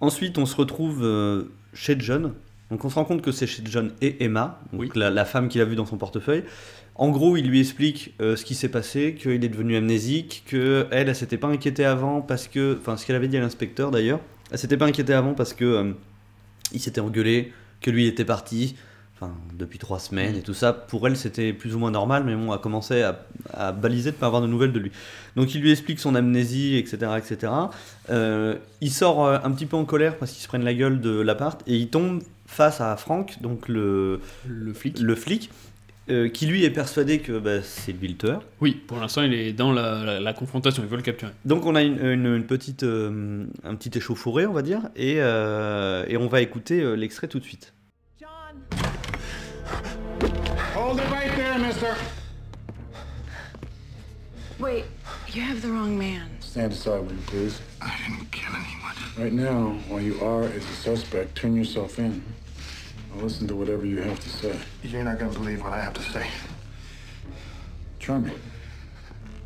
Ensuite, 0.00 0.38
on 0.38 0.46
se 0.46 0.54
retrouve 0.56 1.00
euh, 1.02 1.44
chez 1.72 1.96
John. 1.98 2.32
Donc 2.70 2.84
on 2.84 2.88
se 2.90 2.94
rend 2.94 3.04
compte 3.04 3.22
que 3.22 3.30
c'est 3.32 3.46
chez 3.46 3.62
John 3.66 3.92
et 4.00 4.24
Emma, 4.24 4.60
donc 4.72 4.80
Oui. 4.82 4.90
la, 4.94 5.10
la 5.10 5.24
femme 5.24 5.48
qu'il 5.48 5.60
a 5.60 5.64
vue 5.64 5.76
dans 5.76 5.84
son 5.86 5.96
portefeuille. 5.98 6.44
En 6.96 7.10
gros, 7.10 7.36
il 7.36 7.46
lui 7.48 7.60
explique 7.60 8.14
euh, 8.20 8.36
ce 8.36 8.44
qui 8.44 8.54
s'est 8.54 8.68
passé, 8.70 9.14
qu'il 9.14 9.44
est 9.44 9.48
devenu 9.48 9.76
amnésique, 9.76 10.44
que 10.46 10.86
elle, 10.90 11.08
elle 11.08 11.16
s'était 11.16 11.36
pas 11.36 11.48
inquiétée 11.48 11.84
avant 11.84 12.20
parce 12.22 12.46
que, 12.48 12.78
enfin, 12.80 12.96
ce 12.96 13.04
qu'elle 13.06 13.16
avait 13.16 13.28
dit 13.28 13.36
à 13.36 13.40
l'inspecteur 13.40 13.90
d'ailleurs, 13.90 14.20
elle 14.50 14.58
s'était 14.58 14.76
pas 14.76 14.86
inquiétée 14.86 15.12
avant 15.12 15.34
parce 15.34 15.52
que 15.52 15.94
il 16.72 16.80
s'était 16.80 17.00
engueulé, 17.00 17.52
que 17.80 17.90
lui 17.90 18.06
était 18.06 18.24
parti, 18.24 18.76
enfin 19.24 19.34
depuis 19.58 19.78
trois 19.78 19.98
semaines 19.98 20.36
et 20.36 20.42
tout 20.42 20.54
ça. 20.54 20.72
Pour 20.72 21.06
elle, 21.06 21.16
c'était 21.16 21.52
plus 21.52 21.74
ou 21.74 21.78
moins 21.78 21.90
normal, 21.90 22.24
mais 22.24 22.34
bon, 22.34 22.52
a 22.52 22.58
commencé 22.58 23.02
à, 23.02 23.24
à 23.52 23.72
baliser 23.72 24.10
de 24.10 24.16
pas 24.16 24.26
avoir 24.26 24.42
de 24.42 24.46
nouvelles 24.46 24.72
de 24.72 24.78
lui. 24.78 24.92
Donc 25.36 25.54
il 25.54 25.60
lui 25.60 25.70
explique 25.70 25.98
son 26.00 26.14
amnésie, 26.14 26.76
etc., 26.76 27.12
etc. 27.18 27.52
Euh, 28.10 28.56
il 28.80 28.90
sort 28.90 29.24
euh, 29.26 29.38
un 29.42 29.50
petit 29.52 29.66
peu 29.66 29.76
en 29.76 29.84
colère 29.84 30.16
parce 30.16 30.32
qu'ils 30.32 30.42
se 30.42 30.48
prennent 30.48 30.64
la 30.64 30.74
gueule 30.74 31.00
de 31.00 31.20
l'appart 31.20 31.60
et 31.66 31.76
il 31.76 31.88
tombe 31.88 32.22
face 32.46 32.80
à 32.80 32.96
Frank, 32.96 33.40
donc 33.40 33.68
le, 33.68 34.20
Le 34.46 34.72
flic. 34.74 34.98
le 35.00 35.14
flic, 35.14 35.50
euh, 36.10 36.28
qui 36.28 36.44
lui 36.46 36.64
est 36.64 36.70
persuadé 36.70 37.20
que 37.20 37.38
bah, 37.38 37.62
c'est 37.62 37.92
lui 37.92 38.08
le 38.08 38.14
tueur. 38.16 38.42
Oui, 38.60 38.74
pour 38.86 38.98
l'instant, 38.98 39.22
il 39.22 39.32
est 39.32 39.52
dans 39.54 39.72
la, 39.72 40.04
la- 40.04 40.20
la 40.20 40.32
confrontation. 40.34 40.82
Il 40.82 40.88
veut 40.90 40.96
le 40.98 41.02
capturer. 41.02 41.32
Donc 41.46 41.64
on 41.64 41.74
a 41.74 41.82
une, 41.82 41.98
une- 42.04 42.26
une 42.26 42.44
petite, 42.44 42.82
euh, 42.82 43.44
un 43.64 43.74
petit 43.74 43.96
échauffouré, 43.96 44.44
on 44.46 44.52
va 44.52 44.60
dire, 44.62 44.82
et, 44.96 45.14
et 45.16 46.16
on 46.18 46.26
va 46.28 46.42
écouter 46.42 46.96
l'extrait 46.96 47.28
tout 47.28 47.38
de 47.38 47.44
suite. 47.44 47.72
Right 51.84 51.96
there, 51.96 52.04
mister. 52.04 52.10
Wait, 54.62 54.84
you 55.28 55.42
have 55.42 55.62
the 55.62 55.68
wrong 55.68 55.98
man. 55.98 56.30
Stand 56.40 56.72
aside, 56.72 57.00
will 57.00 57.12
you 57.12 57.18
please? 57.26 57.60
I 57.80 57.96
didn't 58.06 58.30
kill 58.30 58.54
anyone. 58.54 58.94
Right 59.18 59.32
now, 59.32 59.78
while 59.88 60.00
you 60.00 60.20
are 60.20 60.44
as 60.44 60.64
a 60.64 60.74
suspect. 60.74 61.34
Turn 61.34 61.56
yourself 61.56 61.98
in. 61.98 62.22
I'll 63.12 63.22
listen 63.22 63.46
to 63.48 63.56
whatever 63.56 63.86
you 63.86 64.00
have 64.02 64.20
to 64.20 64.28
say. 64.28 64.56
You're 64.82 65.04
not 65.04 65.18
gonna 65.18 65.32
believe 65.32 65.62
what 65.62 65.72
I 65.72 65.80
have 65.80 65.94
to 65.94 66.02
say. 66.02 66.28
Try 67.98 68.18
me. 68.18 68.32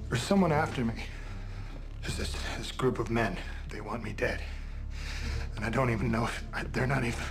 There's 0.09 0.23
someone 0.23 0.53
after 0.53 0.85
me. 0.85 0.95
There's 2.03 2.17
this, 2.17 2.35
this 2.57 2.73
group 2.73 2.99
of 2.99 3.11
men. 3.11 3.37
They 3.71 3.81
want 3.81 4.03
me 4.03 4.13
dead. 4.13 4.41
And 5.57 5.65
I 5.65 5.71
don't 5.71 5.91
even 5.91 6.11
know 6.11 6.25
if 6.25 6.45
I, 6.55 6.63
they're 6.65 6.87
not 6.87 7.05
even. 7.05 7.23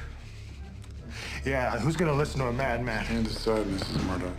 Yeah, 1.45 1.78
who's 1.80 1.95
gonna 1.95 2.14
listen 2.14 2.39
to 2.41 2.47
a 2.47 2.53
madman? 2.53 3.05
Stand 3.05 3.28
aside, 3.28 3.66
Mrs. 3.66 4.05
Murdoch. 4.05 4.34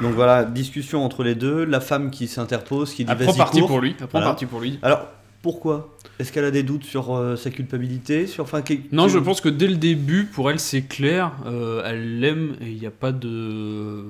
Donc 0.00 0.14
voilà, 0.14 0.44
discussion 0.44 1.04
entre 1.04 1.22
les 1.22 1.34
deux, 1.36 1.64
la 1.64 1.80
femme 1.80 2.10
qui 2.10 2.26
s'interpose, 2.26 2.92
qui 2.92 3.04
dit 3.04 3.12
vas-y 3.14 3.36
parti 3.36 3.60
cours. 3.60 3.68
pour 3.68 3.80
lui. 3.80 3.90
Après 3.92 4.08
Voilà. 4.10 4.26
parti 4.26 4.46
pour 4.46 4.60
lui. 4.60 4.78
Alors 4.82 5.06
pourquoi? 5.42 5.96
Est-ce 6.18 6.32
qu'elle 6.32 6.44
a 6.44 6.50
des 6.50 6.62
doutes 6.62 6.84
sur 6.84 7.14
euh, 7.16 7.36
sa 7.36 7.50
culpabilité, 7.50 8.26
sur 8.26 8.44
enfin 8.44 8.62
qu'est- 8.62 8.80
Non, 8.92 9.08
je 9.08 9.18
pense 9.18 9.40
que 9.40 9.48
dès 9.48 9.66
le 9.68 9.76
début, 9.76 10.24
pour 10.24 10.50
elle, 10.50 10.58
c'est 10.60 10.82
clair. 10.82 11.32
euh, 11.46 11.82
elle 11.84 12.20
l'aime 12.20 12.56
et 12.60 12.70
il 12.70 12.78
n'y 12.78 12.86
a 12.86 12.90
pas 12.90 13.12
de. 13.12 14.04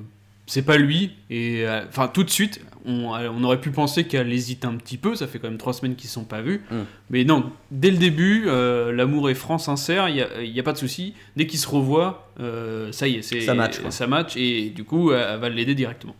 C'est 0.47 0.61
pas 0.63 0.77
lui. 0.77 1.11
Et 1.29 1.63
euh, 1.65 1.81
enfin, 1.87 2.07
tout 2.07 2.23
de 2.23 2.29
suite, 2.29 2.59
on, 2.85 3.07
on 3.07 3.43
aurait 3.43 3.61
pu 3.61 3.71
penser 3.71 4.05
qu'elle 4.05 4.31
hésite 4.31 4.65
un 4.65 4.75
petit 4.75 4.97
peu. 4.97 5.15
Ça 5.15 5.27
fait 5.27 5.39
quand 5.39 5.49
même 5.49 5.57
trois 5.57 5.73
semaines 5.73 5.95
qu'ils 5.95 6.09
ne 6.09 6.13
sont 6.13 6.23
pas 6.23 6.41
vus. 6.41 6.61
Mm. 6.69 6.75
Mais 7.09 7.23
non, 7.23 7.51
dès 7.71 7.91
le 7.91 7.97
début, 7.97 8.45
euh, 8.47 8.91
l'amour 8.91 9.29
est 9.29 9.35
franc, 9.35 9.57
sincère. 9.57 10.09
Il 10.09 10.51
n'y 10.51 10.59
a, 10.59 10.63
pas 10.63 10.73
de 10.73 10.77
souci. 10.77 11.13
Dès 11.35 11.47
qu'ils 11.47 11.59
se 11.59 11.67
revoient, 11.67 12.29
euh, 12.39 12.91
ça 12.91 13.07
y 13.07 13.15
est, 13.15 13.21
c'est 13.21 13.41
Ça 13.41 13.53
match, 13.53 13.79
quoi. 13.79 13.91
Ça 13.91 14.07
match 14.07 14.35
et 14.37 14.69
du 14.69 14.83
coup, 14.83 15.11
elle, 15.11 15.27
elle 15.33 15.39
va 15.39 15.49
l'aider 15.49 15.75
directement. 15.75 16.15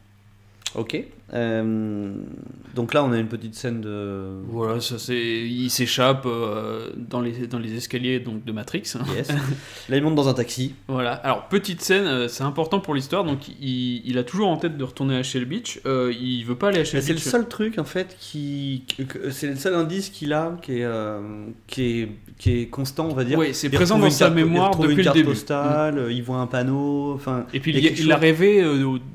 Ok. 0.76 1.04
Euh, 1.34 2.14
donc 2.76 2.94
là, 2.94 3.04
on 3.04 3.12
a 3.12 3.18
une 3.18 3.28
petite 3.28 3.56
scène 3.56 3.82
de. 3.82 4.40
Voilà, 4.48 4.80
ça 4.82 5.00
c'est. 5.00 5.16
Il 5.20 5.70
s'échappe 5.70 6.26
euh, 6.26 6.90
dans 6.96 7.22
les 7.22 7.48
dans 7.48 7.60
les 7.60 7.76
escaliers 7.76 8.20
donc 8.20 8.46
de 8.46 8.52
Matrix. 8.52 8.84
Yes. 9.16 9.30
là, 9.90 9.98
il 9.98 10.04
monte 10.04 10.16
dans 10.16 10.30
un 10.30 10.34
taxi. 10.34 10.74
Voilà, 10.88 11.14
alors 11.14 11.48
petite 11.48 11.82
scène, 11.82 12.06
euh, 12.06 12.28
c'est 12.28 12.44
important 12.44 12.80
pour 12.80 12.94
l'histoire, 12.94 13.24
donc 13.24 13.48
il, 13.62 14.02
il 14.06 14.18
a 14.18 14.24
toujours 14.24 14.50
en 14.50 14.58
tête 14.58 14.78
de 14.78 14.84
retourner 14.84 15.18
à 15.18 15.24
Shell 15.24 15.46
Beach, 15.46 15.80
il 15.86 16.44
veut 16.46 16.56
pas 16.56 16.70
aller 16.70 16.80
à 16.80 16.84
Shell 16.86 17.02
c'est 17.02 17.10
le 17.10 17.16
Beach. 17.16 17.24
seul 17.28 17.48
truc 17.48 17.80
en 17.80 17.84
fait 17.84 18.16
qui, 18.20 18.84
c'est 19.32 19.48
le 19.48 19.56
seul 19.56 19.74
indice 19.76 20.10
qu'il 20.10 20.34
a 20.34 20.56
qui 20.62 20.80
est, 20.82 20.88
qui 21.68 21.84
est 22.02 22.10
qui 22.38 22.52
est 22.60 22.68
constant, 22.68 23.08
on 23.10 23.14
va 23.14 23.24
dire. 23.24 23.38
Ouais, 23.40 23.54
c'est 23.54 23.68
Il 23.68 23.74
présent 23.74 23.98
dans 23.98 24.10
sa 24.10 24.26
carte- 24.26 24.38
il 24.38 24.44
mémoire 24.46 24.72
depuis 24.78 24.92
une 24.92 24.98
le 24.98 25.04
carte 25.04 25.16
début. 25.16 25.30
postale, 25.30 25.98
euh, 25.98 26.12
il 26.12 26.22
voit 26.24 26.38
un 26.38 26.48
panneau, 26.48 27.14
enfin. 27.14 27.46
Et 27.54 27.60
puis 27.60 27.72
il 27.72 27.78
il, 27.78 27.88
a 27.88 27.92
il 27.92 28.12
a 28.12 28.18
rêvé 28.18 28.62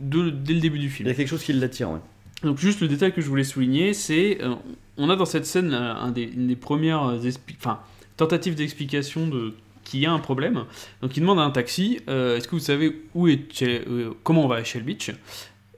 dès 0.01 0.55
le 0.55 0.61
début 0.61 0.79
du 0.79 0.87
Il 0.87 0.91
film. 0.91 1.09
y 1.09 1.13
a 1.13 1.15
quelque 1.15 1.29
chose 1.29 1.43
qui 1.43 1.53
l'attire, 1.53 1.91
ouais. 1.91 1.99
Donc 2.45 2.59
juste 2.59 2.81
le 2.81 2.89
détail 2.89 3.13
que 3.13 3.21
je 3.21 3.29
voulais 3.29 3.45
souligner, 3.45 3.95
c'est 3.95 4.39
euh, 4.43 4.55
on 4.97 5.11
a 5.11 5.17
dans 5.17 5.25
cette 5.25 5.47
scène 5.47 5.73
euh, 5.75 5.95
un 5.95 6.11
des, 6.13 6.23
une 6.23 6.47
des 6.47 6.57
premières 6.57 7.03
euh, 7.09 7.19
enfin, 7.59 7.81
tentatives 8.17 8.55
d'explication 8.55 9.27
de 9.27 9.55
qu'il 9.85 10.01
y 10.01 10.07
a 10.07 10.13
un 10.13 10.19
problème. 10.19 10.65
Donc 11.03 11.17
il 11.17 11.21
demande 11.21 11.41
à 11.41 11.43
un 11.43 11.51
taxi, 11.51 12.01
euh, 12.09 12.37
est-ce 12.37 12.47
que 12.47 12.55
vous 12.55 12.61
savez 12.61 13.03
où 13.15 13.27
est 13.27 13.63
euh, 13.63 14.11
comment 14.23 14.45
on 14.45 14.49
va 14.49 14.57
à 14.57 14.65
Shell 14.65 14.83
Beach? 14.83 15.11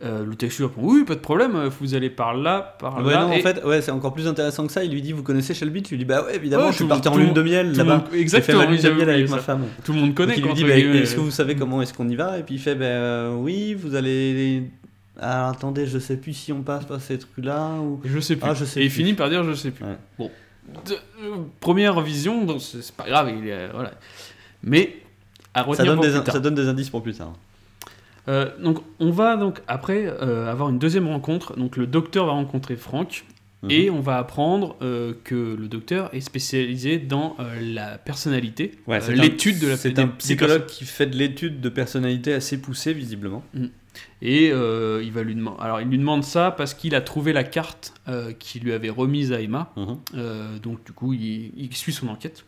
Euh, 0.03 0.25
Le 0.25 0.35
taxi 0.35 0.63
répond 0.63 0.81
oui, 0.83 1.05
pas 1.05 1.15
de 1.15 1.21
problème, 1.21 1.69
vous 1.79 1.95
allez 1.95 2.09
par 2.11 2.35
là, 2.35 2.77
par 2.81 3.05
Ouais, 3.05 3.13
là. 3.13 3.27
non, 3.27 3.33
et- 3.33 3.39
en 3.39 3.43
fait, 3.43 3.63
ouais, 3.65 3.81
c'est 3.83 3.91
encore 3.91 4.13
plus 4.15 4.27
intéressant 4.27 4.67
que 4.67 4.73
ça. 4.73 4.83
Il 4.83 4.91
lui 4.91 5.03
dit, 5.03 5.13
vous 5.13 5.23
connaissez 5.23 5.53
Shelby 5.55 5.83
Tu 5.83 5.91
lui 5.95 5.99
dis, 5.99 6.05
bah 6.07 6.25
ouais, 6.25 6.37
évidemment, 6.37 6.65
Ouais, 6.65 6.71
je 6.73 6.77
suis 6.77 6.87
parti 6.87 7.07
en 7.09 7.17
lune 7.19 7.35
de 7.35 7.43
miel 7.43 7.73
là-bas. 7.77 8.05
exactement, 8.15 8.63
lune 8.69 8.81
de 8.81 8.91
miel 8.91 9.11
avec 9.11 9.29
ma 9.31 9.39
femme. 9.39 9.65
tout 9.85 9.93
le 9.93 10.01
monde 10.01 10.15
connaît. 10.15 10.37
Donc 10.41 10.45
il 10.45 10.47
lui 10.49 10.55
dit, 10.55 10.65
bah, 10.65 10.99
est-ce 10.99 11.15
que 11.15 11.21
vous 11.21 11.31
savez 11.31 11.55
comment 11.55 11.81
est-ce 11.83 11.95
qu'on 11.95 12.09
y 12.09 12.17
va? 12.17 12.39
Et 12.39 12.43
puis 12.43 12.57
il 12.57 12.61
fait, 12.61 12.75
bah 12.75 13.31
oui, 13.37 13.75
vous 13.75 13.95
allez. 13.95 14.65
Ah, 15.21 15.51
attendez, 15.51 15.87
je 15.87 15.99
sais 15.99 16.17
plus 16.17 16.33
si 16.33 16.53
on 16.53 16.63
passe 16.63 16.85
par 16.87 17.01
cette 17.01 17.27
rue-là 17.37 17.73
ou. 17.81 18.01
Je 18.05 18.19
sais 18.21 18.37
plus. 18.37 18.49
Ah, 18.49 18.55
je 18.55 18.65
sais 18.65 18.81
et 18.81 18.85
il 18.85 18.89
plus. 18.89 18.97
finit 18.97 19.15
par 19.15 19.29
dire 19.29 19.45
je 19.45 19.53
sais 19.55 19.71
plus. 19.71 19.85
Ouais. 19.85 19.97
Bon. 20.19 20.31
De- 20.87 20.95
euh, 20.95 21.37
première 21.61 22.01
vision, 22.01 22.45
donc 22.45 22.61
c'est 22.61 22.93
pas 22.93 23.05
grave, 23.09 23.31
il 23.37 23.49
est, 23.49 23.69
voilà. 23.69 23.93
Mais 24.63 24.97
à 25.53 25.61
Ça 25.61 25.67
retenir 25.67 25.87
donne, 25.93 25.97
pour 25.97 26.05
des, 26.05 26.11
plus 26.11 26.19
in- 26.19 26.23
tard. 26.23 26.35
ça 26.35 26.41
donne 26.41 26.55
des 26.55 26.69
indices 26.69 26.91
pour 26.91 27.03
plus 27.03 27.15
tard. 27.15 27.33
Euh, 28.29 28.51
donc 28.63 28.79
on 29.01 29.11
va 29.11 29.37
donc 29.37 29.61
après 29.67 30.07
euh, 30.07 30.51
avoir 30.51 30.69
une 30.69 30.79
deuxième 30.79 31.09
rencontre. 31.09 31.57
Donc 31.57 31.77
le 31.77 31.87
docteur 31.87 32.27
va 32.27 32.33
rencontrer 32.33 32.77
Franck 32.77 33.25
Mhm. 33.63 33.71
et 33.73 33.91
on 33.91 34.01
va 34.01 34.17
apprendre 34.17 34.77
euh, 34.81 35.13
que 35.23 35.35
le 35.35 35.69
docteur 35.69 36.09
est 36.15 36.21
spécialisé 36.23 36.97
dans 36.97 37.37
euh, 37.41 37.61
la 37.61 37.99
personnalité, 37.99 38.73
Ouais, 38.87 39.01
euh, 39.07 39.13
l'étude 39.13 39.59
de 39.59 39.67
la 39.69 39.77
C'est 39.77 39.99
un 39.99 40.07
psychologue 40.09 40.65
qui 40.65 40.87
fait 40.87 41.05
de 41.07 41.15
l'étude 41.17 41.61
de 41.61 41.69
personnalité 41.69 42.33
assez 42.33 42.59
poussée, 42.59 42.95
visiblement. 42.95 43.43
Et 44.23 44.51
euh, 44.53 45.03
il 45.03 45.13
va 45.13 45.23
lui 45.23 45.35
demander. 45.35 45.57
Alors, 45.61 45.81
il 45.81 45.89
lui 45.89 45.99
demande 45.99 46.25
ça 46.25 46.51
parce 46.51 46.75
qu'il 46.75 46.95
a 46.95 47.01
trouvé 47.01 47.33
la 47.33 47.45
carte 47.45 47.95
euh, 48.09 48.33
qu'il 48.33 48.63
lui 48.63 48.73
avait 48.73 48.91
remise 48.91 49.33
à 49.33 49.41
Emma. 49.41 49.73
Mhm. 49.77 49.99
Euh, 50.15 50.59
donc, 50.59 50.85
du 50.85 50.93
coup, 50.93 51.13
il, 51.13 51.53
il 51.57 51.75
suit 51.75 51.93
son 51.93 52.09
enquête. 52.09 52.45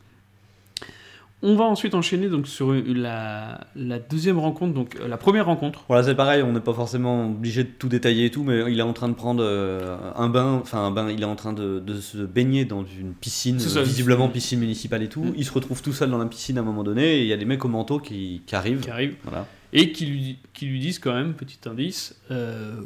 On 1.45 1.57
va 1.57 1.65
ensuite 1.65 1.95
enchaîner 1.95 2.29
donc 2.29 2.47
sur 2.47 2.73
la, 2.73 3.67
la 3.75 3.99
deuxième 3.99 4.39
rencontre, 4.39 4.75
donc 4.75 4.97
euh, 5.01 5.09
la 5.09 5.17
première 5.17 5.47
rencontre. 5.47 5.85
Voilà, 5.89 6.05
c'est 6.05 6.15
pareil, 6.15 6.43
on 6.43 6.53
n'est 6.53 6.61
pas 6.61 6.73
forcément 6.73 7.27
obligé 7.27 7.65
de 7.65 7.69
tout 7.69 7.89
détailler 7.89 8.27
et 8.27 8.31
tout, 8.31 8.45
mais 8.45 8.71
il 8.73 8.79
est 8.79 8.83
en 8.83 8.93
train 8.93 9.09
de 9.09 9.15
prendre 9.15 9.43
euh, 9.43 9.97
un 10.15 10.29
bain, 10.29 10.61
enfin 10.63 10.79
un 10.87 10.93
bain, 10.93 11.11
il 11.11 11.21
est 11.21 11.25
en 11.27 11.35
train 11.35 11.53
de, 11.53 11.81
de 11.81 12.01
se 12.01 12.19
baigner 12.19 12.65
dans 12.65 12.85
une 12.85 13.13
piscine, 13.13 13.59
ça. 13.59 13.83
visiblement 13.83 14.29
piscine 14.29 14.61
municipale 14.61 15.03
et 15.03 15.09
tout. 15.09 15.25
Mm. 15.25 15.33
Il 15.37 15.45
se 15.45 15.53
retrouve 15.53 15.83
tout 15.83 15.93
seul 15.93 16.11
dans 16.11 16.19
la 16.19 16.27
piscine 16.27 16.59
à 16.59 16.61
un 16.61 16.65
moment 16.65 16.85
donné, 16.85 17.17
et 17.17 17.21
il 17.23 17.27
y 17.27 17.33
a 17.33 17.37
des 17.37 17.45
mecs 17.45 17.65
au 17.65 17.69
manteau 17.69 17.99
qui, 17.99 18.43
qui 18.47 18.55
arrivent. 18.55 18.81
qui 18.81 18.91
arrive 18.91 19.17
Voilà. 19.25 19.47
et 19.73 19.91
qui 19.91 20.07
lui, 20.07 20.39
qui 20.53 20.67
lui 20.67 20.79
disent 20.79 21.01
quand 21.01 21.13
même, 21.13 21.35
petit 21.35 21.59
indice, 21.69 22.15
euh, 22.31 22.77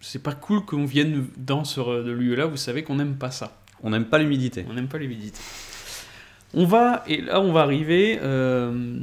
c'est 0.00 0.22
pas 0.22 0.34
cool 0.34 0.66
qu'on 0.66 0.84
vienne 0.84 1.24
dans 1.38 1.64
ce 1.64 1.80
de 1.80 2.12
lieu-là, 2.12 2.44
vous 2.44 2.58
savez 2.58 2.82
qu'on 2.82 2.96
n'aime 2.96 3.16
pas 3.16 3.30
ça. 3.30 3.62
On 3.82 3.90
n'aime 3.90 4.04
pas 4.04 4.18
l'humidité. 4.18 4.66
On 4.70 4.74
n'aime 4.74 4.88
pas 4.88 4.98
visites. 4.98 5.40
On 6.56 6.66
va, 6.66 7.02
et 7.06 7.20
là 7.20 7.40
on 7.40 7.52
va 7.52 7.62
arriver 7.62 8.18
euh, 8.22 8.98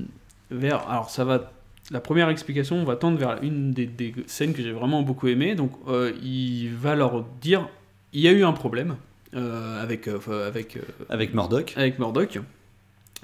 vers, 0.50 0.88
alors 0.90 1.10
ça 1.10 1.26
va, 1.26 1.52
la 1.92 2.00
première 2.00 2.30
explication, 2.30 2.78
on 2.78 2.86
va 2.86 2.96
tendre 2.96 3.18
vers 3.18 3.44
une 3.44 3.72
des, 3.72 3.86
des 3.86 4.14
scènes 4.26 4.54
que 4.54 4.62
j'ai 4.62 4.72
vraiment 4.72 5.02
beaucoup 5.02 5.28
aimé. 5.28 5.56
Donc 5.56 5.72
euh, 5.88 6.14
il 6.24 6.70
va 6.70 6.96
leur 6.96 7.24
dire, 7.42 7.68
il 8.14 8.22
y 8.22 8.28
a 8.28 8.32
eu 8.32 8.44
un 8.44 8.54
problème 8.54 8.96
euh, 9.36 9.82
avec, 9.82 10.08
avec, 10.08 10.78
Avec 11.10 11.34
Murdoch. 11.34 11.74
avec 11.76 12.00
Murdoch. 12.00 12.40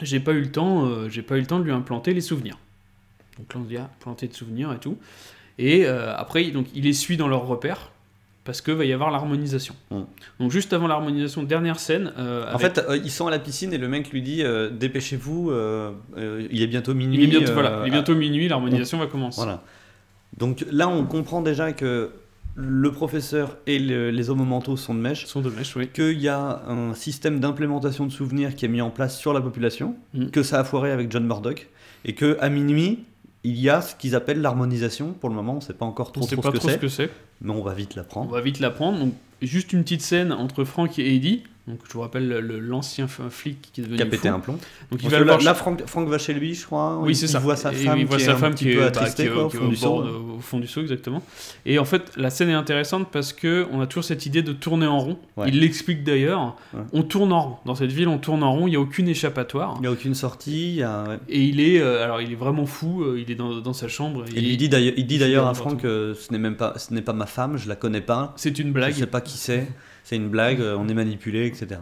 J'ai 0.01 0.19
pas 0.19 0.33
eu 0.33 0.41
le 0.41 0.51
temps, 0.51 1.09
j'ai 1.09 1.23
pas 1.23 1.37
eu 1.37 1.41
le 1.41 1.47
temps 1.47 1.59
de 1.59 1.63
lui 1.63 1.71
implanter 1.71 2.13
les 2.13 2.21
souvenirs. 2.21 2.59
Donc 3.39 3.53
là 3.53 3.59
on 3.61 3.63
se 3.63 3.69
dit 3.69 3.77
ah, 3.77 3.89
planter 3.99 4.27
de 4.27 4.33
souvenirs 4.33 4.73
et 4.73 4.77
tout. 4.77 4.97
Et 5.57 5.87
après 5.87 6.43
donc 6.51 6.67
il 6.75 6.83
les 6.83 6.93
suit 6.93 7.17
dans 7.17 7.27
leurs 7.27 7.47
repères 7.47 7.91
parce 8.47 8.61
que 8.61 8.71
va 8.71 8.85
y 8.85 8.93
avoir 8.93 9.11
l'harmonisation. 9.11 9.75
Mm. 9.91 9.99
Donc 10.39 10.49
juste 10.51 10.73
avant 10.73 10.87
l'harmonisation, 10.87 11.43
dernière 11.43 11.77
scène. 11.79 12.11
euh, 12.17 12.45
En 12.51 12.55
avec- 12.55 12.73
fait, 12.75 12.85
euh, 12.89 12.97
ils 12.97 13.11
sont 13.11 13.27
à 13.27 13.31
la 13.31 13.37
piscine 13.37 13.71
et 13.73 13.77
le 13.77 13.87
mec 13.87 14.09
lui 14.11 14.23
dit 14.23 14.41
euh, 14.41 14.71
Dépêchez-vous, 14.71 15.51
euh, 15.51 15.91
il 16.49 16.63
est 16.63 16.67
bientôt 16.67 16.95
minuit. 16.95 17.17
il 17.17 17.23
est 17.25 17.27
bientôt, 17.27 17.53
voilà, 17.53 17.81
il 17.83 17.89
est 17.89 17.91
bientôt 17.91 18.15
minuit, 18.15 18.47
l'harmonisation 18.47 18.97
va 18.97 19.05
commencer. 19.05 19.39
Voilà. 19.39 19.61
Donc 20.37 20.65
là, 20.71 20.87
on 20.87 21.05
comprend 21.05 21.41
déjà 21.41 21.71
que 21.73 22.09
le 22.55 22.91
professeur 22.91 23.57
et 23.67 23.77
le- 23.77 24.09
les 24.09 24.29
hommes 24.31 24.43
mentaux 24.47 24.77
sont 24.77 24.95
de 24.95 24.99
mèche. 24.99 25.25
Sont 25.27 25.41
de 25.41 25.49
mèche, 25.51 25.75
oui. 25.75 25.89
qu'il 25.93 26.19
y 26.19 26.27
a 26.27 26.63
un 26.67 26.93
système 26.95 27.39
d'implémentation 27.39 28.05
de 28.07 28.11
souvenirs 28.11 28.55
qui 28.55 28.65
est 28.65 28.69
mis 28.69 28.81
en 28.81 28.89
place 28.89 29.15
sur 29.17 29.31
la 29.33 29.41
population, 29.41 29.95
Mm. 30.15 30.27
que 30.29 30.41
ça 30.41 30.59
a 30.59 30.63
foiré 30.63 30.91
avec 30.91 31.11
John 31.11 31.25
Murdoch, 31.27 31.67
et 32.05 32.13
que 32.13 32.37
à 32.39 32.49
minuit, 32.49 33.03
il 33.43 33.59
y 33.59 33.69
a 33.69 33.81
ce 33.81 33.95
qu'ils 33.95 34.15
appellent 34.15 34.41
l'harmonisation. 34.41 35.13
Pour 35.13 35.29
le 35.29 35.35
moment, 35.35 35.53
on 35.53 35.57
ne 35.57 35.61
sait 35.61 35.73
pas 35.73 35.85
encore 35.85 36.11
trop, 36.11 36.23
On 36.23 36.27
sait 36.27 36.35
trop 36.35 36.41
pas 36.43 36.49
ce 36.49 36.53
que 36.53 36.59
trop 36.59 36.67
ce 36.67 36.73
c'est, 36.73 36.79
que 36.79 36.87
c'est. 36.89 37.09
mais 37.41 37.51
on 37.51 37.61
va 37.61 37.73
vite 37.73 37.91
On 37.95 37.99
l'apprendre. 37.99 38.31
va 38.31 38.41
vite 38.41 38.59
l'apprendre. 38.59 38.99
Donc 38.99 39.13
juste 39.41 39.73
une 39.73 39.83
petite 39.83 40.01
scène 40.01 40.31
entre 40.31 40.63
Frank 40.63 40.97
et 40.99 41.15
Eddie. 41.15 41.43
Donc 41.67 41.79
je 41.85 41.91
vous 41.93 41.99
rappelle 41.99 42.27
le- 42.29 42.39
le- 42.39 42.59
l'ancien 42.59 43.07
flic 43.07 43.69
qui 43.73 43.81
est 43.81 43.83
devenu 43.83 43.97
Qui 43.97 44.03
a 44.03 44.05
pété 44.05 44.29
fou. 44.29 44.35
un 44.35 44.39
plomb. 44.39 44.57
Donc 44.89 45.03
il 45.03 45.09
va 45.09 45.19
là, 45.19 45.25
voir 45.25 45.41
là, 45.41 45.53
Frank, 45.53 45.83
Frank 45.85 46.07
va 46.07 46.17
chez 46.17 46.33
lui, 46.33 46.53
je 46.53 46.65
crois. 46.65 46.97
Oui, 47.01 47.11
il, 47.11 47.15
c'est 47.15 47.25
il 47.25 47.29
ça. 47.29 47.39
voit 47.39 47.57
sa 47.57 47.73
femme, 47.73 47.97
il 47.99 48.05
voit 48.05 48.17
qui, 48.17 48.23
sa 48.23 48.31
est 48.31 48.35
femme 48.37 48.55
qui 48.55 48.71
est, 48.71 48.75
bah, 48.77 48.87
est- 48.87 49.29
au 49.29 49.49
fond 49.49 49.65
au 49.65 49.67
du 49.69 49.75
bord 49.75 49.97
seau. 49.97 50.03
de- 50.03 50.09
au 50.37 50.39
fond 50.39 50.59
du 50.59 50.67
seau, 50.67 50.79
exactement. 50.81 51.21
Et 51.65 51.77
en 51.77 51.83
fait, 51.83 52.03
la 52.15 52.29
scène 52.29 52.49
est 52.49 52.53
intéressante 52.53 53.09
parce 53.11 53.33
que 53.33 53.67
on 53.73 53.81
a 53.81 53.87
toujours 53.87 54.05
cette 54.05 54.25
idée 54.25 54.41
de 54.43 54.53
tourner 54.53 54.87
en 54.87 54.99
rond. 54.99 55.17
Ouais. 55.35 55.49
Il 55.49 55.59
l'explique 55.59 56.05
d'ailleurs. 56.05 56.55
Ouais. 56.73 56.81
On 56.93 57.03
tourne 57.03 57.33
en 57.33 57.41
rond. 57.41 57.57
Dans 57.65 57.75
cette 57.75 57.91
ville, 57.91 58.07
on 58.07 58.17
tourne 58.17 58.43
en 58.43 58.53
rond. 58.53 58.67
Il 58.67 58.69
n'y 58.69 58.75
a 58.77 58.79
aucune 58.79 59.09
échappatoire. 59.09 59.73
Il 59.77 59.81
n'y 59.81 59.87
a 59.87 59.91
aucune 59.91 60.15
sortie. 60.15 60.69
il 60.69 60.75
y 60.75 60.83
a- 60.83 61.03
ouais. 61.03 61.17
Et 61.27 61.41
il 61.43 61.59
est, 61.59 61.81
euh, 61.81 62.01
alors 62.03 62.21
il 62.21 62.31
est 62.31 62.35
vraiment 62.35 62.65
fou. 62.65 63.03
euh, 63.03 63.19
il 63.19 63.29
est 63.29 63.35
dans, 63.35 63.57
dans 63.59 63.73
sa 63.73 63.89
chambre. 63.89 64.23
et 64.33 64.39
Il 64.39 64.55
dit 64.55 64.69
d'ailleurs, 64.69 64.93
il 64.95 65.05
dit 65.05 65.15
il 65.15 65.19
d'ailleurs 65.19 65.43
fait 65.43 65.49
à 65.51 65.53
Frank 65.53 65.81
que 65.81 66.13
ce 66.13 66.31
n'est 66.31 66.39
même 66.39 66.55
pas, 66.55 66.75
ce 66.77 66.93
n'est 66.93 67.01
pas 67.01 67.11
ma 67.13 67.25
femme, 67.25 67.57
je 67.57 67.67
la 67.67 67.75
connais 67.75 67.99
pas. 68.01 68.33
c'est 68.37 68.57
une 68.57 68.67
Je 68.69 68.71
blague. 68.73 68.93
sais 68.93 69.05
pas 69.07 69.19
qui 69.19 69.37
c'est. 69.37 69.67
C'est 70.07 70.15
une 70.15 70.29
blague. 70.29 70.61
euh, 70.61 70.77
On 70.79 70.87
est 70.87 70.93
manipulé, 70.93 71.45
etc. 71.47 71.81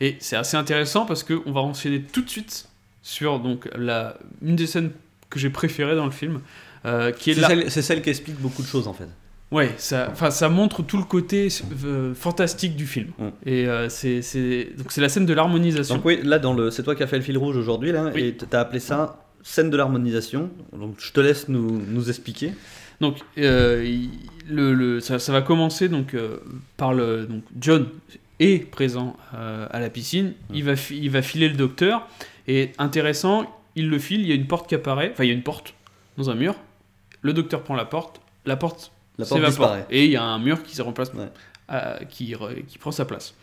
Et 0.00 0.16
c'est 0.18 0.34
assez 0.34 0.56
intéressant 0.56 1.06
parce 1.06 1.22
que 1.22 1.40
on 1.46 1.52
va 1.52 1.60
enchaîner 1.60 2.02
tout 2.02 2.22
de 2.22 2.28
suite 2.28 2.66
sur 3.02 3.38
donc 3.38 3.68
la 3.76 4.16
une 4.42 4.56
des 4.56 4.66
scènes 4.66 4.90
que 5.30 5.38
j'ai 5.38 5.50
préférées 5.50 5.94
dans 5.94 6.04
le 6.06 6.10
film, 6.10 6.40
euh, 6.84 7.12
qui 7.12 7.30
est 7.30 7.34
C'est 7.34 7.46
celle, 7.46 7.70
c'est 7.70 7.82
celle 7.82 8.02
qui 8.02 8.10
explique 8.10 8.40
beaucoup 8.40 8.62
de 8.62 8.66
choses 8.66 8.88
en 8.88 8.92
fait. 8.94 9.06
Ouais, 9.52 9.70
ça, 9.76 10.12
ça 10.30 10.48
montre 10.48 10.82
tout 10.82 10.96
le 10.96 11.04
côté 11.04 11.48
euh, 11.84 12.14
fantastique 12.14 12.74
du 12.74 12.86
film. 12.86 13.10
Mm. 13.18 13.28
Et 13.46 13.68
euh, 13.68 13.88
c'est, 13.88 14.22
c'est, 14.22 14.70
donc 14.76 14.90
c'est 14.90 15.00
la 15.02 15.08
scène 15.08 15.26
de 15.26 15.34
l'harmonisation. 15.34 15.96
Donc 15.96 16.04
oui, 16.06 16.18
là 16.24 16.38
dans 16.40 16.54
le, 16.54 16.70
c'est 16.72 16.82
toi 16.82 16.96
qui 16.96 17.02
as 17.04 17.06
fait 17.06 17.18
le 17.18 17.22
fil 17.22 17.38
rouge 17.38 17.56
aujourd'hui 17.56 17.92
là, 17.92 18.10
Oui. 18.14 18.22
et 18.28 18.34
t'as 18.36 18.60
appelé 18.60 18.80
ça 18.80 19.22
scène 19.44 19.70
de 19.70 19.76
l'harmonisation. 19.76 20.50
Donc 20.72 20.94
je 20.98 21.12
te 21.12 21.20
laisse 21.20 21.48
nous, 21.48 21.80
nous 21.86 22.08
expliquer. 22.08 22.52
Donc, 23.02 23.18
euh, 23.38 23.98
le, 24.48 24.72
le- 24.74 25.00
ça, 25.00 25.18
ça 25.18 25.32
va 25.32 25.42
commencer 25.42 25.88
donc 25.88 26.14
euh, 26.14 26.38
par 26.76 26.94
le 26.94 27.26
donc 27.26 27.42
John 27.60 27.88
est 28.38 28.70
présent 28.70 29.16
euh, 29.34 29.66
à 29.70 29.80
la 29.80 29.90
piscine. 29.90 30.32
Il 30.54 30.64
va 30.64 30.72
il 30.90 31.10
va 31.10 31.20
filer 31.20 31.48
le 31.48 31.56
docteur 31.56 32.06
et 32.48 32.70
intéressant, 32.78 33.44
il 33.76 33.88
le 33.90 33.98
file. 33.98 34.20
Il 34.22 34.28
y 34.28 34.32
a 34.32 34.34
une 34.36 34.46
porte 34.46 34.68
qui 34.68 34.74
apparaît. 34.74 35.10
Enfin, 35.12 35.24
il 35.24 35.28
y 35.28 35.30
a 35.30 35.34
une 35.34 35.42
porte 35.42 35.74
dans 36.16 36.30
un 36.30 36.34
mur. 36.34 36.54
Le 37.22 37.32
docteur 37.32 37.62
prend 37.62 37.74
la 37.74 37.84
porte. 37.84 38.20
La 38.46 38.56
porte 38.56 38.92
La 39.18 39.26
porte 39.26 39.44
disparaît. 39.44 39.86
et 39.90 40.04
il 40.06 40.10
y 40.12 40.16
a 40.16 40.22
un 40.22 40.38
mur 40.38 40.62
qui 40.62 40.74
se 40.76 40.82
remplace, 40.82 41.12
Ouais. 41.14 41.28
qui 42.08 42.34
qui 42.68 42.78
prend 42.78 42.90
sa 42.92 43.04
place. 43.04 43.34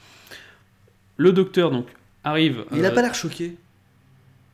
Le 1.18 1.32
docteur 1.34 1.70
donc 1.72 1.88
arrive. 2.24 2.64
Il 2.74 2.86
a 2.86 2.90
euh, 2.90 2.96
pas 2.96 3.02
l'air 3.02 3.16
choqué. 3.16 3.56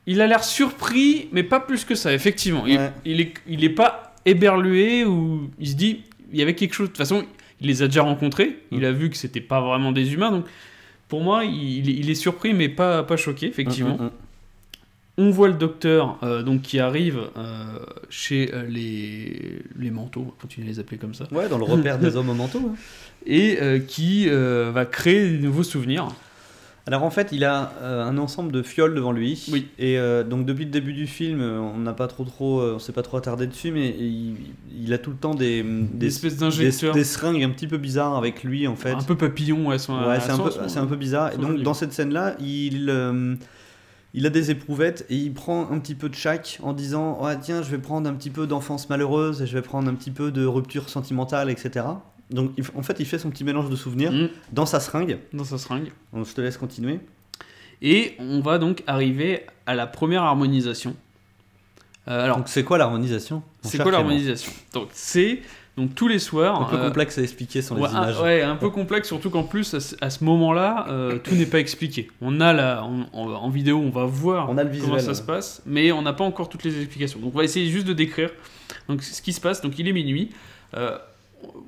il 0.08 0.22
a 0.22 0.28
l'air 0.28 0.44
surpris, 0.44 1.30
mais 1.32 1.44
pas 1.44 1.60
plus 1.60 1.86
que 1.86 1.96
ça, 1.96 2.14
effectivement. 2.14 2.66
Il, 2.68 2.80
il 3.06 3.22
est, 3.22 3.34
il 3.48 3.64
est 3.64 3.70
pas 3.70 4.05
éberlué 4.26 5.06
ou 5.06 5.50
il 5.60 5.68
se 5.68 5.76
dit, 5.76 6.02
il 6.32 6.40
y 6.40 6.42
avait 6.42 6.56
quelque 6.56 6.74
chose. 6.74 6.88
De 6.88 6.92
toute 6.92 6.98
façon, 6.98 7.24
il 7.62 7.68
les 7.68 7.82
a 7.84 7.88
déjà 7.88 8.02
rencontrés, 8.04 8.58
il 8.72 8.84
a 8.86 8.92
vu 8.92 9.10
que 9.10 9.18
c'était 9.18 9.42
pas 9.42 9.62
vraiment 9.62 9.92
des 9.92 10.14
humains, 10.14 10.32
donc 10.32 10.46
pour 11.08 11.22
moi, 11.22 11.46
il, 11.46 11.88
il 11.90 12.10
est 12.10 12.16
surpris, 12.16 12.54
mais 12.54 12.68
pas, 12.68 13.04
pas 13.04 13.16
choqué, 13.18 13.48
effectivement. 13.48 13.98
Mm, 13.98 14.02
mm, 14.04 14.06
mm. 14.08 14.12
On 15.18 15.30
voit 15.30 15.48
le 15.48 15.54
docteur 15.54 16.18
euh, 16.24 16.44
donc 16.44 16.62
qui 16.64 16.78
arrive 16.80 17.20
euh, 17.38 17.80
chez 18.10 18.54
euh, 18.54 18.66
les, 18.68 19.62
les 19.80 19.90
manteaux, 19.92 20.22
on 20.22 20.26
va 20.26 20.34
continuer 20.42 20.68
à 20.68 20.72
les 20.72 20.80
appeler 20.80 20.98
comme 20.98 21.14
ça, 21.14 21.26
Ouais, 21.32 21.48
dans 21.48 21.58
le 21.58 21.64
repère 21.64 22.00
des 22.00 22.16
hommes 22.18 22.36
mentaux. 22.36 22.60
hein. 22.60 22.76
et 23.26 23.58
qui 23.88 24.28
va 24.28 24.86
créer 24.86 25.30
de 25.32 25.38
nouveaux 25.38 25.64
souvenirs. 25.64 26.08
Alors 26.88 27.04
en 27.04 27.10
fait, 27.10 27.30
il 27.32 27.44
a 27.44 27.74
euh, 27.82 28.04
un 28.04 28.18
ensemble 28.20 28.52
de 28.52 28.62
fioles 28.62 28.94
devant 28.94 29.12
lui. 29.12 29.44
Oui. 29.52 29.68
Et 29.80 29.98
euh, 29.98 30.24
donc 30.24 30.46
depuis 30.46 30.66
le 30.66 30.72
début 30.72 30.94
du 30.94 31.08
film, 31.08 31.42
euh, 31.42 31.60
on 31.60 31.80
n'a 31.80 31.94
pas 31.94 32.08
trop 32.08 32.26
trop, 32.26 32.62
on 32.62 32.80
s'est 32.80 32.94
pas 32.94 33.02
trop 33.02 33.18
attardé 33.18 33.48
dessus, 33.48 33.72
mais 33.72 33.90
il, 33.90 34.36
il 34.78 34.94
a 34.94 35.00
tout 35.00 35.10
le 35.10 35.16
temps 35.16 35.34
des 35.34 35.64
des, 35.64 36.08
espèces 36.08 36.38
des, 36.38 36.92
des 36.92 37.04
seringues 37.04 37.44
un 37.44 37.50
petit 37.50 37.68
peu 37.68 37.78
bizarres 37.78 38.16
avec 38.16 38.44
lui 38.44 38.68
en 38.68 38.76
fait. 38.76 38.92
Un 38.92 39.02
peu 39.02 39.16
papillon, 39.16 39.68
ouais, 39.68 39.80
sont, 39.80 39.94
Ouais, 39.94 40.20
c'est 40.20 40.32
un, 40.32 40.38
peu, 40.38 40.52
un 40.80 40.86
peu 40.86 40.96
bizarre. 40.96 41.34
Et 41.34 41.38
donc, 41.38 41.62
dans 41.62 41.74
cette 41.74 41.94
scène-là, 41.94 42.36
il, 42.40 42.90
euh, 42.90 43.36
il 44.14 44.26
a 44.26 44.30
des 44.30 44.52
éprouvettes 44.52 45.06
et 45.10 45.16
il 45.16 45.34
prend 45.34 45.70
un 45.72 45.80
petit 45.80 45.96
peu 45.96 46.10
de 46.10 46.16
chaque 46.16 46.60
en 46.62 46.74
disant 46.74 47.24
Ouais, 47.24 47.38
Tiens, 47.40 47.64
je 47.64 47.72
vais 47.72 47.80
prendre 47.80 48.10
un 48.10 48.14
petit 48.14 48.30
peu 48.30 48.46
d'enfance 48.46 48.90
malheureuse 48.90 49.42
et 49.42 49.48
je 49.48 49.54
vais 49.56 49.64
prendre 49.64 49.90
un 49.90 49.96
petit 49.96 50.12
peu 50.12 50.32
de 50.32 50.46
rupture 50.46 50.90
sentimentale, 50.90 51.50
etc. 51.50 51.86
Donc, 52.32 52.52
en 52.76 52.82
fait, 52.84 53.00
il 53.00 53.06
fait 53.06 53.20
son 53.20 53.30
petit 53.30 53.44
mélange 53.44 53.70
de 53.70 53.76
souvenirs 53.76 54.12
Mm, 54.12 54.30
dans 54.52 54.66
sa 54.66 54.80
seringue. 54.80 55.20
dans 55.34 55.44
sa 55.44 55.58
seringue. 55.58 55.92
Donc, 56.14 56.28
je 56.28 56.34
te 56.34 56.42
laisse 56.42 56.58
continuer. 56.58 57.00
Et 57.82 58.16
on 58.20 58.40
va 58.42 58.58
donc 58.58 58.84
arriver 58.88 59.46
à 59.66 59.76
la 59.76 59.86
première 59.88 60.24
harmonisation. 60.24 60.96
Euh, 62.08 62.24
alors, 62.24 62.38
Donc, 62.38 62.48
c'est 62.50 62.64
quoi 62.64 62.78
l'harmonisation 62.78 63.44
mon 63.64 63.70
c'est 63.70 63.80
quoi 63.80 63.92
l'harmonisation? 63.92 64.52
Donc, 64.74 64.90
c'est 64.94 65.42
donc 65.78 65.94
tous 65.94 66.08
les 66.08 66.20
soirs. 66.20 66.62
Un 66.62 66.66
peu 66.66 66.78
euh, 66.78 66.88
complexe 66.88 67.18
à 67.18 67.22
expliquer 67.22 67.62
sans 67.62 67.76
ouais, 67.76 67.90
les 67.90 67.96
un, 67.96 68.04
images. 68.04 68.22
ouais, 68.22 68.42
un 68.42 68.56
peu 68.56 68.70
complexe, 68.70 69.08
surtout 69.08 69.30
qu'en 69.30 69.44
plus, 69.44 69.74
à 69.74 69.80
ce, 69.80 69.96
à 70.02 70.10
ce 70.10 70.24
moment-là, 70.24 70.86
euh, 70.90 71.18
tout 71.18 71.36
n'est 71.36 71.46
pas 71.48 71.60
expliqué. 71.60 72.10
On 72.22 72.40
a 72.42 72.54
la, 72.54 72.84
en, 72.84 73.50
vidéo, 73.50 73.80
on 73.80 73.90
va 73.90 74.06
voir 74.06 74.50
On 74.50 74.58
a 74.58 74.64
le 74.64 74.70
comment 74.70 74.82
visuel, 74.82 75.02
ça 75.02 75.08
ouais. 75.10 75.14
se 75.16 75.22
passe, 75.24 75.62
mais 75.66 75.92
on 75.92 76.02
n'a 76.02 76.14
pas 76.14 76.24
encore 76.24 76.48
toutes 76.48 76.64
les 76.64 76.78
explications. 76.80 77.20
Donc, 77.20 77.34
on 77.36 77.38
va 77.38 77.44
essayer 77.44 77.70
juste 77.70 77.88
de 77.88 77.94
décrire 77.94 78.30
donc, 78.88 79.04
ce 79.04 79.22
qui 79.22 79.34
se 79.34 79.42
passe. 79.42 79.62
Donc, 79.62 79.78
il 79.78 79.88
est 79.88 79.94
minuit. 79.94 80.30
Euh, 80.76 80.98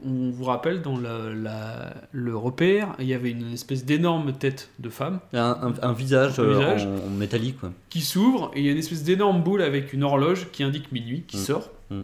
on 0.05 0.29
vous 0.31 0.43
rappelle, 0.45 0.81
dans 0.81 0.97
la- 0.97 1.29
la- 1.33 1.93
le 2.11 2.35
repère, 2.37 2.95
il 2.99 3.05
y 3.05 3.13
avait 3.13 3.31
une 3.31 3.53
espèce 3.53 3.85
d'énorme 3.85 4.33
tête 4.33 4.69
de 4.79 4.89
femme 4.89 5.19
Un, 5.33 5.57
un- 5.61 5.73
un 5.89 5.93
visage, 5.93 6.39
Un 6.39 6.43
euh, 6.43 6.53
visage. 6.57 6.85
En, 6.85 7.07
en 7.07 7.09
métallique. 7.09 7.59
Quoi. 7.59 7.71
qui 7.89 8.01
s'ouvre 8.01 8.51
et 8.55 8.59
il 8.61 8.65
y 8.65 8.69
a 8.69 8.71
une 8.71 8.77
espèce 8.77 9.03
d'énorme 9.03 9.41
boule 9.43 9.61
avec 9.61 9.93
une 9.93 10.03
horloge 10.03 10.47
qui 10.51 10.63
indique 10.63 10.91
minuit 10.91 11.23
qui 11.27 11.37
Mm. 11.37 11.41
sort. 11.41 11.69
Mm. 11.89 12.01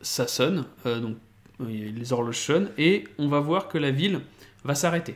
Ça 0.00 0.26
sonne, 0.26 0.64
euh, 0.86 1.00
donc 1.00 1.16
les 1.60 2.12
horloges 2.12 2.38
sonnent 2.40 2.70
et 2.78 3.04
on 3.18 3.28
va 3.28 3.38
voir 3.40 3.68
que 3.68 3.78
la 3.78 3.90
ville 3.92 4.20
va 4.64 4.74
s'arrêter. 4.74 5.14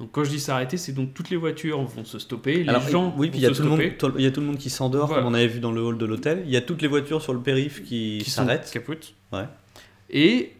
Donc 0.00 0.10
quand 0.12 0.22
je 0.24 0.30
dis 0.30 0.40
s'arrêter, 0.40 0.76
c'est 0.76 0.92
donc 0.92 1.12
toutes 1.14 1.30
les 1.30 1.36
voitures 1.36 1.80
vont 1.82 2.04
se 2.04 2.18
stopper, 2.18 2.62
les 2.62 2.68
Alors, 2.68 2.88
gens 2.88 3.14
oui, 3.16 3.26
vont 3.26 3.30
puis 3.32 3.40
il 3.40 3.42
y, 3.42 3.46
a 3.46 3.48
se 3.50 3.54
tout 3.54 3.62
le 3.64 3.68
monde, 3.70 3.80
stopper, 3.96 4.18
il 4.18 4.24
y 4.24 4.26
a 4.26 4.30
tout 4.30 4.40
le 4.40 4.46
monde 4.46 4.58
qui 4.58 4.70
s'endort, 4.70 5.08
Voilà. 5.08 5.22
comme 5.22 5.32
on 5.32 5.34
avait 5.34 5.48
vu 5.48 5.58
dans 5.60 5.72
le 5.72 5.80
hall 5.82 5.98
de 5.98 6.06
l'hôtel. 6.06 6.42
Il 6.46 6.50
y 6.52 6.56
a 6.56 6.60
toutes 6.60 6.82
les 6.82 6.88
voitures 6.88 7.20
sur 7.22 7.32
le 7.34 7.40
périph' 7.40 7.82
qui, 7.84 8.20
qui 8.22 8.30
s'arrêtent. 8.30 8.70
capotes. 8.72 9.14
Ouais. 9.32 9.44
Et 10.10 10.52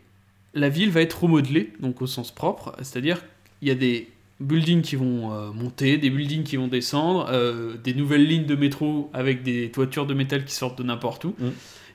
la 0.55 0.69
ville 0.69 0.91
va 0.91 1.01
être 1.01 1.23
remodelée, 1.23 1.73
donc 1.81 2.03
au 2.03 2.07
sens 2.07 2.31
propre, 2.31 2.75
c'est-à-dire 2.79 3.23
il 3.63 3.69
y 3.69 3.71
a 3.71 3.75
des 3.75 4.09
buildings 4.41 4.83
qui 4.83 4.97
vont 4.97 5.33
euh, 5.33 5.53
monter, 5.53 5.99
des 5.99 6.11
buildings 6.11 6.45
qui 6.45 6.57
vont 6.57 6.69
descendre, 6.69 7.29
euh, 7.31 7.77
des 7.83 7.95
nouvelles 7.95 8.27
lignes 8.27 8.47
de 8.47 8.55
métro 8.55 9.11
avec 9.13 9.43
des 9.43 9.71
toitures 9.71 10.07
de 10.07 10.15
métal 10.15 10.45
qui 10.45 10.55
sortent 10.55 10.79
de 10.79 10.85
n'importe 10.85 11.25
où. 11.25 11.35
Mm. 11.39 11.49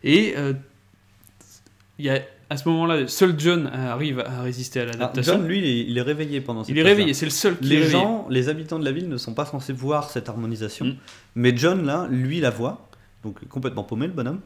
Et 0.03 0.33
euh, 0.37 0.53
y 1.99 2.09
a 2.09 2.19
à 2.49 2.57
ce 2.57 2.69
moment-là, 2.69 3.07
seul 3.07 3.33
John 3.39 3.65
arrive 3.65 4.19
à 4.19 4.43
résister 4.43 4.79
à 4.79 4.83
Alors, 4.83 4.93
l'adaptation. 4.93 5.33
John, 5.37 5.47
lui, 5.47 5.57
il 5.59 5.65
est, 5.65 5.79
il 5.89 5.97
est 5.97 6.01
réveillé 6.01 6.39
pendant 6.39 6.63
cette 6.63 6.75
il 6.75 6.79
est 6.79 6.83
réveillé, 6.83 7.13
c'est 7.15 7.25
le 7.25 7.31
seul 7.31 7.57
qui 7.57 7.73
est 7.73 7.79
Les 7.79 7.87
gens, 7.87 8.27
les 8.29 8.47
habitants 8.47 8.77
de 8.77 8.85
la 8.85 8.91
ville 8.91 9.09
ne 9.09 9.17
sont 9.17 9.33
pas 9.33 9.45
censés 9.45 9.73
voir 9.73 10.11
cette 10.11 10.29
harmonisation. 10.29 10.85
Mm. 10.85 10.95
Mais 11.35 11.57
John, 11.57 11.83
là, 11.83 12.07
lui, 12.11 12.39
la 12.39 12.51
voit. 12.51 12.87
Donc 13.23 13.47
complètement 13.47 13.83
paumé, 13.83 14.05
le 14.05 14.13
bonhomme. 14.13 14.41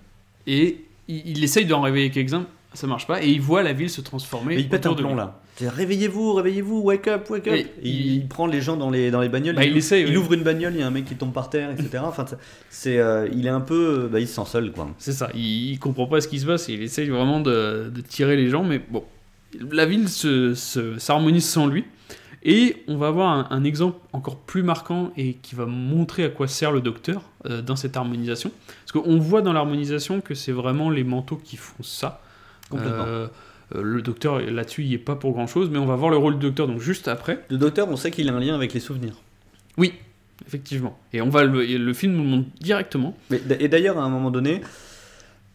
Et 0.45 0.85
il, 1.09 1.27
il 1.27 1.43
essaye 1.43 1.65
d'en 1.65 1.81
réveiller 1.81 2.11
quelques-uns, 2.11 2.45
ça 2.73 2.85
marche 2.87 3.07
pas, 3.07 3.23
et 3.23 3.29
il 3.29 3.41
voit 3.41 3.63
la 3.63 3.73
ville 3.73 3.89
se 3.89 4.01
transformer. 4.01 4.55
Et 4.55 4.59
il 4.59 4.69
pète 4.69 4.85
un 4.85 4.93
plomb, 4.93 5.15
là. 5.15 5.39
Réveillez-vous, 5.59 6.33
réveillez-vous, 6.33 6.81
wake 6.81 7.07
up, 7.07 7.29
wake 7.29 7.47
up. 7.47 7.53
Et 7.55 7.67
il- 7.81 8.13
il, 8.17 8.27
prend 8.27 8.45
les 8.45 8.61
gens 8.61 8.77
dans 8.77 8.89
les, 8.91 9.09
dans 9.09 9.21
les 9.21 9.29
bagnoles. 9.29 9.55
Bah, 9.55 9.63
il 9.65 9.71
il, 9.71 9.77
essaye, 9.77 10.03
il 10.03 10.09
oui. 10.09 10.17
ouvre 10.17 10.33
une 10.33 10.43
bagnole, 10.43 10.73
il 10.75 10.79
y 10.79 10.83
a 10.83 10.87
un 10.87 10.91
mec 10.91 11.05
qui 11.05 11.15
tombe 11.15 11.33
par 11.33 11.49
terre, 11.49 11.71
etc. 11.71 11.99
enfin, 12.05 12.25
c'est, 12.69 12.99
euh, 12.99 13.27
il 13.33 13.45
est 13.47 13.49
un 13.49 13.61
peu... 13.61 14.07
Bah, 14.11 14.19
il 14.19 14.27
se 14.27 14.35
sent 14.35 14.45
seul, 14.45 14.71
quoi. 14.71 14.89
C'est 14.99 15.13
ça, 15.13 15.29
il, 15.33 15.71
il 15.71 15.79
comprend 15.79 16.05
pas 16.07 16.21
ce 16.21 16.27
qui 16.27 16.39
se 16.39 16.45
passe, 16.45 16.69
et 16.69 16.73
il 16.73 16.83
essaye 16.83 17.07
vraiment 17.09 17.39
de, 17.39 17.91
de 17.93 18.01
tirer 18.01 18.35
les 18.35 18.49
gens, 18.49 18.63
mais 18.63 18.79
bon. 18.91 19.03
La 19.71 19.85
ville 19.87 20.09
se, 20.09 20.53
se- 20.53 20.99
s'harmonise 20.99 21.45
sans 21.45 21.65
lui, 21.65 21.85
et 22.43 22.83
on 22.87 22.97
va 22.97 23.07
avoir 23.07 23.29
un, 23.29 23.47
un 23.49 23.63
exemple 23.63 23.97
encore 24.13 24.37
plus 24.37 24.61
marquant 24.61 25.11
et 25.17 25.33
qui 25.35 25.55
va 25.55 25.65
montrer 25.65 26.23
à 26.25 26.29
quoi 26.29 26.47
sert 26.47 26.71
le 26.71 26.81
docteur 26.81 27.23
euh, 27.45 27.61
dans 27.63 27.75
cette 27.75 27.97
harmonisation. 27.97 28.51
Parce 28.85 28.91
qu'on 29.03 29.17
voit 29.17 29.41
dans 29.41 29.53
l'harmonisation 29.53 30.21
que 30.21 30.35
c'est 30.35 30.51
vraiment 30.51 30.91
les 30.91 31.03
manteaux 31.03 31.37
qui 31.37 31.57
font 31.57 31.81
ça. 31.81 32.21
Complètement. 32.69 33.05
Euh, 33.05 33.27
euh, 33.75 33.81
le 33.81 34.01
docteur, 34.01 34.39
là-dessus, 34.39 34.83
il 34.83 34.93
est 34.93 34.97
pas 34.97 35.15
pour 35.15 35.33
grand-chose, 35.33 35.69
mais 35.69 35.77
on 35.77 35.85
va 35.85 35.95
voir 35.95 36.09
le 36.09 36.17
rôle 36.17 36.39
du 36.39 36.47
docteur 36.47 36.67
donc 36.67 36.79
juste 36.79 37.07
après. 37.07 37.43
Le 37.49 37.57
docteur, 37.57 37.89
on 37.89 37.95
sait 37.95 38.11
qu'il 38.11 38.29
a 38.29 38.33
un 38.33 38.39
lien 38.39 38.55
avec 38.55 38.73
les 38.73 38.79
souvenirs. 38.79 39.15
Oui, 39.77 39.93
effectivement. 40.45 40.97
Et 41.13 41.21
on 41.21 41.29
va 41.29 41.43
le, 41.43 41.63
le 41.63 41.93
film 41.93 42.13
nous 42.13 42.23
le 42.23 42.29
montre 42.29 42.49
directement. 42.59 43.17
Mais, 43.29 43.41
et 43.59 43.67
d'ailleurs, 43.67 43.97
à 43.97 44.03
un 44.03 44.09
moment 44.09 44.31
donné, 44.31 44.61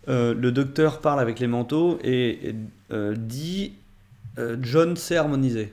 euh, 0.09 0.35
le 0.35 0.51
docteur 0.51 1.01
parle 1.01 1.21
avec 1.21 1.39
les 1.39 1.47
manteaux 1.47 1.99
et, 2.03 2.49
et, 2.49 2.55
euh, 2.93 3.15
dit 3.17 3.75
euh, 4.39 4.57
John 4.61 4.97
sait 4.97 5.17
harmoniser. 5.17 5.73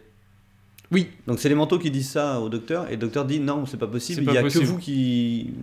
Oui. 0.92 1.08
Donc 1.28 1.40
c'est 1.40 1.50
les 1.50 1.56
manteaux 1.56 1.80
qui 1.80 1.90
disent 1.90 2.12
ça 2.12 2.40
au 2.40 2.50
docteur 2.50 2.88
et 2.90 2.92
le 2.92 2.98
docteur 2.98 3.26
dit 3.26 3.40
non, 3.40 3.66
c'est 3.66 3.78
pas 3.78 3.88
possible, 3.88 4.24
il 4.24 4.30
n'y 4.30 4.38
a 4.38 4.42
possible. 4.42 4.66
que 4.66 4.70
vous 4.70 4.78
qui, 4.78 5.54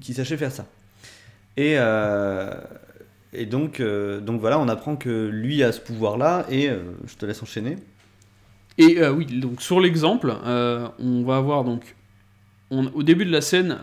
qui 0.00 0.12
sachez 0.12 0.36
faire 0.36 0.52
ça. 0.52 0.66
Et, 1.56 1.76
et 3.32 3.46
donc, 3.46 3.80
euh, 3.80 4.20
donc 4.20 4.40
voilà, 4.40 4.58
on 4.58 4.68
apprend 4.68 4.96
que 4.96 5.28
lui 5.28 5.62
a 5.62 5.72
ce 5.72 5.80
pouvoir-là 5.80 6.46
et 6.50 6.68
euh, 6.68 6.80
je 7.06 7.14
te 7.16 7.26
laisse 7.26 7.42
enchaîner. 7.42 7.76
Et 8.78 9.00
euh, 9.00 9.12
oui, 9.12 9.26
donc 9.26 9.60
sur 9.62 9.80
l'exemple, 9.80 10.32
on 10.44 11.22
va 11.24 11.36
avoir 11.36 11.64
donc 11.64 11.96
on- 12.70 12.86
au 12.94 13.02
début 13.02 13.24
de 13.24 13.32
la 13.32 13.40
scène, 13.40 13.78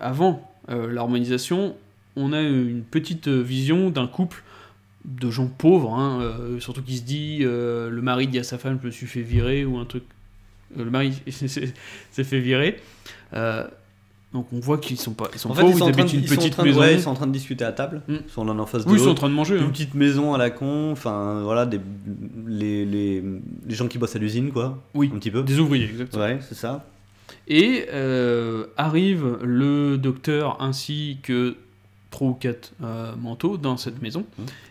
avant 0.00 0.50
l'harmonisation, 0.68 1.76
on 2.16 2.32
a 2.32 2.40
une 2.42 2.82
petite 2.82 3.28
vision 3.28 3.90
d'un 3.90 4.06
couple 4.06 4.42
de 5.04 5.30
gens 5.30 5.46
pauvres, 5.46 5.94
hein, 5.94 6.34
surtout 6.60 6.82
qui 6.82 6.96
se 6.98 7.02
dit 7.04 7.38
le 7.40 8.00
mari 8.02 8.26
dit 8.28 8.38
à 8.38 8.44
sa 8.44 8.58
femme 8.58 8.78
je 8.82 8.86
me 8.86 8.92
suis 8.92 9.06
fait 9.06 9.22
virer 9.22 9.64
ou 9.64 9.78
un 9.78 9.84
truc. 9.84 10.04
le 10.76 10.90
mari 10.90 11.12
s'est 11.30 12.24
fait 12.24 12.40
virer. 12.40 12.80
Donc 14.32 14.48
on 14.52 14.58
voit 14.60 14.76
qu'ils 14.78 14.98
sont 14.98 15.12
pas, 15.14 15.28
ils 15.32 15.38
sont 15.38 15.50
En 15.50 15.54
fait, 15.54 15.62
pauvres, 15.62 15.72
ils 15.72 15.76
ils, 15.76 15.78
sont, 15.78 15.90
train 15.92 16.00
habitent 16.02 16.12
de, 16.12 16.18
une 16.18 16.24
ils 16.24 16.28
petite 16.28 16.58
de- 16.58 16.62
maison. 16.64 16.80
ouais, 16.80 16.94
ils 16.94 17.00
sont 17.00 17.10
en 17.10 17.14
train 17.14 17.26
de 17.28 17.32
discuter 17.32 17.64
à 17.64 17.72
table. 17.72 18.02
Mm. 18.08 18.14
Ils 18.26 18.30
sont 18.32 18.44
l'un 18.44 18.58
en 18.58 18.66
face 18.66 18.84
de 18.84 18.90
Oui, 18.90 18.98
ils 18.98 19.04
sont 19.04 19.10
en 19.10 19.14
train 19.14 19.28
de 19.28 19.34
manger. 19.34 19.56
Une 19.56 19.64
hein. 19.64 19.68
petite 19.70 19.94
maison 19.94 20.34
à 20.34 20.38
la 20.38 20.50
con, 20.50 20.90
enfin 20.92 21.40
voilà, 21.42 21.64
des, 21.64 21.80
les, 22.46 22.84
les, 22.84 23.22
les 23.66 23.74
gens 23.74 23.86
qui 23.88 23.98
bossent 23.98 24.16
à 24.16 24.18
l'usine, 24.18 24.50
quoi. 24.52 24.82
Oui, 24.94 25.10
Un 25.14 25.18
petit 25.18 25.30
peu. 25.30 25.42
des 25.42 25.58
ouvriers, 25.58 25.86
exactement. 25.88 26.24
Ouais, 26.24 26.38
c'est 26.46 26.54
ça. 26.56 26.84
Et 27.48 27.86
euh, 27.92 28.66
arrive 28.76 29.38
le 29.42 29.96
docteur 29.96 30.60
ainsi 30.60 31.18
que 31.22 31.56
trois 32.10 32.28
ou 32.28 32.34
quatre 32.34 32.72
euh, 32.82 33.14
manteaux 33.16 33.56
dans 33.56 33.76
cette 33.76 34.02
maison. 34.02 34.24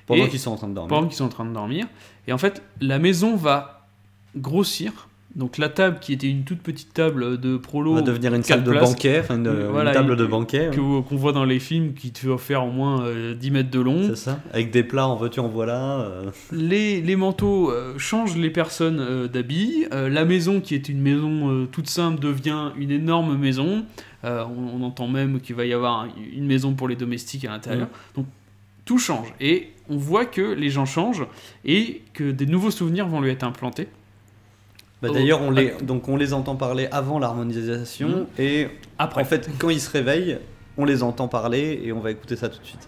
Pendant 0.05 0.25
Et- 0.25 0.29
qu'ils 0.29 0.39
sont 0.39 0.51
en 0.51 0.55
train 0.57 0.67
de 0.67 0.73
dormir. 0.73 0.89
pendant 0.89 1.07
qu'ils 1.07 1.17
sont 1.17 1.25
en 1.25 1.29
train 1.29 1.45
de 1.45 1.53
dormir. 1.53 1.87
Et 2.27 2.33
en 2.33 2.37
fait, 2.37 2.61
la 2.81 2.99
maison 2.99 3.35
va 3.35 3.87
grossir. 4.35 5.07
Donc 5.35 5.57
la 5.57 5.67
table 5.67 5.99
qui 5.99 6.13
était 6.13 6.29
une 6.29 6.43
toute 6.45 6.61
petite 6.61 6.93
table 6.93 7.37
de 7.39 7.57
prolo 7.57 7.95
va 7.95 8.01
devenir 8.01 8.33
une 8.33 8.41
salle 8.43 8.63
de 8.63 8.71
places, 8.71 8.89
banquet, 8.89 9.19
enfin 9.19 9.35
une, 9.35 9.91
table 9.91 10.15
de 10.15 10.25
banquet. 10.25 10.71
qu'on 10.73 11.15
voit 11.17 11.33
dans 11.33 11.43
les 11.43 11.59
films 11.59 11.93
qui 11.93 12.11
te 12.11 12.19
fait 12.19 12.37
faire 12.37 12.63
au 12.65 12.71
moins 12.71 13.01
euh, 13.03 13.33
10 13.33 13.51
mètres 13.51 13.69
de 13.69 13.81
long. 13.81 14.01
C'est 14.09 14.15
ça. 14.15 14.39
Avec 14.53 14.71
des 14.71 14.83
plats 14.83 15.07
en 15.07 15.17
veux-tu 15.17 15.41
en 15.41 15.49
voilà. 15.49 15.99
euh. 15.99 16.31
Les, 16.53 17.01
les 17.01 17.15
manteaux 17.17 17.69
euh, 17.69 17.97
changent 17.97 18.37
les 18.37 18.49
personnes 18.49 18.99
euh, 19.01 19.27
d'habit. 19.27 19.85
Euh, 19.93 20.07
la 20.07 20.23
maison, 20.23 20.61
qui 20.61 20.73
est 20.73 20.87
une 20.87 21.01
maison 21.01 21.49
euh, 21.51 21.65
toute 21.65 21.89
simple, 21.89 22.19
devient 22.21 22.71
une 22.77 22.91
énorme 22.91 23.37
maison. 23.37 23.83
Euh, 24.23 24.45
on, 24.45 24.81
on 24.81 24.83
entend 24.85 25.09
même 25.09 25.41
qu'il 25.41 25.55
va 25.55 25.65
y 25.65 25.73
avoir 25.73 26.03
un- 26.03 26.09
une 26.33 26.45
maison 26.45 26.73
pour 26.75 26.87
les 26.87 26.95
domestiques 26.95 27.43
à 27.43 27.49
l'intérieur. 27.49 27.89
Donc 28.15 28.25
tout 28.85 28.99
change. 28.99 29.33
Et 29.41 29.71
on 29.89 29.97
voit 29.97 30.25
que 30.25 30.53
les 30.53 30.69
gens 30.69 30.85
changent 30.85 31.25
et 31.65 32.03
que 32.13 32.31
des 32.31 32.45
nouveaux 32.45 32.71
souvenirs 32.71 33.07
vont 33.07 33.19
lui 33.19 33.31
être 33.31 33.43
implantés. 33.43 33.89
Bah, 35.07 35.13
D'ailleurs, 35.13 35.41
on 35.41 35.51
ah. 35.55 35.59
les, 35.61 35.71
donc 35.81 36.07
on 36.07 36.15
les 36.17 36.33
entend 36.33 36.55
parler 36.55 36.87
avant 36.91 37.19
l'harmonisation 37.19 38.07
Mhm. 38.07 38.27
et 38.39 38.67
Après. 38.97 39.21
en 39.21 39.25
fait, 39.25 39.49
quand 39.59 39.69
ils 39.69 39.81
se 39.81 39.89
réveillent, 39.89 40.39
on 40.77 40.85
les 40.85 41.03
entend 41.03 41.27
parler 41.27 41.79
et 41.83 41.91
on 41.91 41.99
va 41.99 42.11
écouter 42.11 42.35
ça 42.35 42.49
tout 42.49 42.59
de 42.59 42.65
suite. 42.65 42.87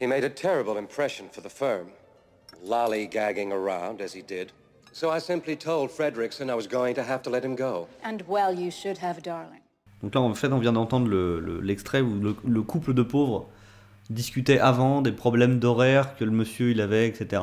He 0.00 0.06
made 0.06 0.24
a 0.24 0.30
terrible 0.30 0.78
impression 0.78 1.26
for 1.30 1.42
the 1.42 1.50
firm, 1.50 1.88
lollygagging 2.66 3.52
around 3.52 4.00
as 4.00 4.14
he 4.14 4.22
did. 4.22 4.50
So 4.92 5.10
I 5.14 5.20
simply 5.20 5.56
told 5.56 5.90
Fredrickson 5.90 6.48
I 6.48 6.54
was 6.54 6.66
going 6.68 6.94
to 6.94 7.02
have 7.02 7.22
to 7.22 7.30
let 7.30 7.44
him 7.44 7.54
go. 7.54 7.86
And 8.02 8.18
well, 8.28 8.52
you 8.58 8.70
should 8.70 8.98
have, 9.02 9.22
darling. 9.22 9.60
Donc 10.02 10.14
là, 10.14 10.20
en 10.22 10.34
fait, 10.34 10.50
on 10.52 10.58
vient 10.58 10.72
d'entendre 10.72 11.08
le- 11.08 11.40
le- 11.40 11.60
l'extrait 11.60 12.00
où 12.00 12.18
le, 12.18 12.34
le 12.46 12.62
couple 12.62 12.94
de 12.94 13.02
pauvres 13.02 13.48
discutait 14.08 14.58
avant 14.58 15.02
des 15.02 15.12
problèmes 15.12 15.58
d'horaire 15.58 16.16
que 16.16 16.24
le 16.24 16.30
monsieur 16.30 16.70
il 16.70 16.80
avait, 16.80 17.06
etc. 17.06 17.42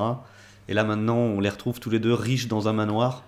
Et 0.70 0.74
là, 0.74 0.84
maintenant, 0.84 1.18
on 1.18 1.40
les 1.40 1.50
retrouve 1.50 1.80
tous 1.80 1.90
les 1.90 2.00
deux 2.00 2.14
riches 2.14 2.48
dans 2.48 2.68
un 2.68 2.74
manoir 2.74 3.24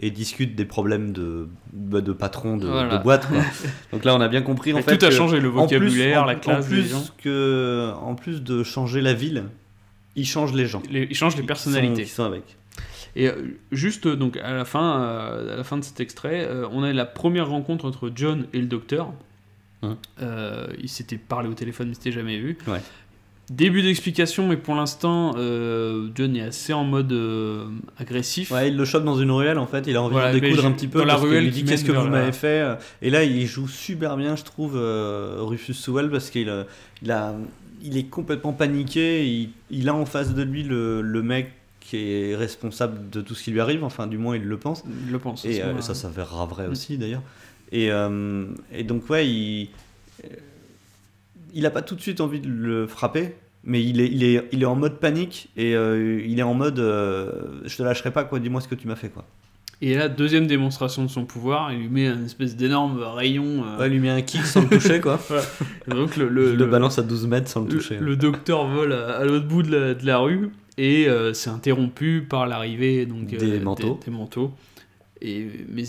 et 0.00 0.10
discutent 0.10 0.56
des 0.56 0.64
problèmes 0.64 1.12
de, 1.12 1.48
bah, 1.72 2.00
de 2.00 2.12
patron 2.12 2.56
de, 2.56 2.66
Voilà. 2.66 2.98
de 2.98 3.02
boîte. 3.02 3.28
quoi. 3.28 3.38
Donc 3.92 4.04
là, 4.04 4.14
on 4.16 4.20
a 4.20 4.28
bien 4.28 4.42
compris 4.42 4.72
en 4.72 4.82
fait. 4.82 4.96
tout 4.98 5.06
a 5.06 5.10
changé, 5.10 5.38
le 5.40 5.48
en 5.50 5.66
plus- 5.66 5.76
vocabulaire, 5.78 6.26
la 6.26 6.34
classe 6.34 6.66
En 6.66 6.68
des 6.68 6.74
plus, 6.82 6.90
gens. 6.90 7.04
que, 7.18 7.92
en 8.02 8.14
plus 8.14 8.42
de 8.42 8.62
changer 8.64 9.00
la 9.00 9.12
ville, 9.12 9.44
ils 10.16 10.26
changent 10.26 10.52
les 10.54 10.66
gens. 10.66 10.82
Les- 10.90 11.06
ils 11.10 11.14
changent 11.16 11.36
les 11.36 11.42
qui 11.42 11.46
personnalités. 11.46 12.02
sont- 12.04 12.08
qui 12.08 12.14
sont 12.14 12.24
avec. 12.24 12.56
Et 13.16 13.28
euh, 13.28 13.34
juste 13.70 14.08
donc 14.08 14.36
à 14.38 14.52
la 14.52 14.64
fin, 14.64 15.00
euh, 15.00 15.54
à 15.54 15.56
la 15.58 15.64
fin 15.64 15.76
de 15.76 15.84
cet 15.84 16.00
extrait, 16.00 16.44
euh, 16.48 16.66
on 16.72 16.82
a 16.82 16.92
la 16.92 17.04
première 17.04 17.48
rencontre 17.48 17.84
entre 17.84 18.10
John 18.12 18.46
et 18.52 18.58
le 18.60 18.66
docteur. 18.66 19.12
Hein. 19.84 19.96
Euh, 20.22 20.66
ils 20.80 20.88
s'étaient 20.88 21.18
parlé 21.18 21.48
au 21.48 21.54
téléphone, 21.54 21.88
mais 21.88 21.94
s'étaient 21.94 22.10
jamais 22.10 22.38
vu. 22.38 22.58
Ouais. 22.66 22.80
Début 23.50 23.82
d'explication, 23.82 24.48
mais 24.48 24.56
pour 24.56 24.74
l'instant, 24.74 25.34
euh, 25.36 26.08
John 26.14 26.34
est 26.34 26.40
assez 26.42 26.72
en 26.72 26.84
mode 26.84 27.12
euh, 27.12 27.66
agressif. 27.98 28.50
Ouais, 28.50 28.68
il 28.68 28.76
le 28.76 28.84
chope 28.86 29.04
dans 29.04 29.16
une 29.18 29.30
ruelle 29.30 29.58
en 29.58 29.66
fait, 29.66 29.86
il 29.86 29.96
a 29.96 30.02
envie 30.02 30.14
Voilà, 30.14 30.32
de 30.32 30.38
découdre 30.38 30.64
un 30.64 30.72
petit 30.72 30.88
peu 30.88 31.00
dans 31.00 31.04
la 31.04 31.14
parce 31.14 31.26
ruelle 31.26 31.44
lui 31.44 31.50
qui 31.52 31.62
dit 31.62 31.68
qu'est-ce 31.70 31.84
que 31.84 31.92
vous 31.92 32.08
m'avez 32.08 32.32
fait 32.32 32.60
euh, 32.62 32.74
et 33.02 33.10
là 33.10 33.22
il 33.22 33.46
joue 33.46 33.68
super 33.68 34.16
bien 34.16 34.34
je 34.34 34.44
trouve 34.44 34.76
euh, 34.76 35.36
Rufus 35.40 35.74
Sewell 35.74 36.08
parce 36.10 36.30
qu'il 36.30 36.50
il 37.02 37.10
a 37.10 37.34
il 37.82 37.98
est 37.98 38.04
complètement 38.04 38.54
paniqué, 38.54 39.26
il, 39.26 39.50
il 39.70 39.90
a 39.90 39.94
en 39.94 40.06
face 40.06 40.32
de 40.34 40.42
lui 40.42 40.62
le, 40.62 41.02
le 41.02 41.22
mec 41.22 41.52
qui 41.80 41.98
est 41.98 42.34
responsable 42.34 43.10
de 43.10 43.20
tout 43.20 43.34
ce 43.34 43.44
qui 43.44 43.50
lui 43.50 43.60
arrive, 43.60 43.84
enfin 43.84 44.06
du 44.06 44.16
moins 44.16 44.36
il 44.36 44.44
le 44.44 44.56
pense 44.56 44.84
Il 45.06 45.12
le 45.12 45.18
pense. 45.18 45.44
et 45.44 45.60
moment-là. 45.60 45.82
ça 45.82 45.94
s'avérera 45.94 46.46
vrai 46.46 46.66
Mm. 46.66 46.70
aussi 46.70 46.96
d'ailleurs 46.96 47.22
et, 47.72 47.90
et 48.72 48.84
donc 48.84 49.10
ouais 49.10 49.28
il 49.28 49.68
il 51.54 51.64
a 51.66 51.70
pas 51.70 51.82
tout 51.82 51.94
de 51.94 52.00
suite 52.00 52.20
envie 52.20 52.40
de 52.40 52.48
le 52.48 52.86
frapper 52.86 53.34
mais 53.66 53.82
il 53.82 54.00
est, 54.00 54.08
il 54.08 54.22
est, 54.24 54.46
il 54.52 54.62
est 54.62 54.66
en 54.66 54.76
mode 54.76 54.98
panique 55.00 55.48
et 55.56 55.74
euh, 55.74 56.20
il 56.26 56.38
est 56.38 56.42
en 56.42 56.52
mode 56.54 56.78
euh, 56.78 57.30
je 57.64 57.76
te 57.76 57.82
lâcherai 57.82 58.10
pas 58.10 58.24
quoi 58.24 58.38
dis-moi 58.38 58.60
ce 58.60 58.68
que 58.68 58.74
tu 58.74 58.86
m'as 58.86 58.96
fait 58.96 59.08
quoi 59.08 59.24
Et 59.80 59.94
là, 59.94 60.08
deuxième 60.08 60.46
démonstration 60.46 61.02
de 61.02 61.08
son 61.08 61.24
pouvoir, 61.24 61.72
il 61.72 61.78
lui 61.80 61.88
met 61.88 62.06
un 62.08 62.24
espèce 62.24 62.56
d'énorme 62.56 63.00
rayon. 63.02 63.64
euh, 63.66 63.78
Ouais, 63.78 63.86
il 63.88 63.92
lui 63.94 64.00
met 64.00 64.10
un 64.10 64.22
kick 64.22 64.42
sans 64.44 64.62
le 64.62 64.68
toucher, 64.68 65.00
quoi. 65.00 65.18
donc 65.88 66.16
le, 66.16 66.28
le, 66.28 66.54
le, 66.54 66.66
balance 66.66 66.98
à 66.98 67.02
12 67.02 67.26
mètres 67.26 67.48
sans 67.48 67.60
le 67.62 67.66
le- 67.68 67.72
toucher. 67.78 67.96
le 67.98 68.16
docteur 68.16 68.66
vole 68.66 68.92
à, 68.92 69.16
à 69.18 69.24
l'autre 69.24 69.46
bout 69.46 69.62
de 69.62 69.74
la, 69.76 69.94
de 69.94 70.04
la 70.06 70.18
rue 70.18 70.50
et 70.76 71.06
c'est 71.32 71.50
interrompu 71.50 72.22
par 72.28 72.46
l'arrivée 72.46 73.06
donc 73.06 73.26
Des 73.26 73.60
manteaux. 73.60 73.98
Des, 74.04 74.10
manteaux. 74.10 74.52
Et 75.22 75.46
mais 75.72 75.84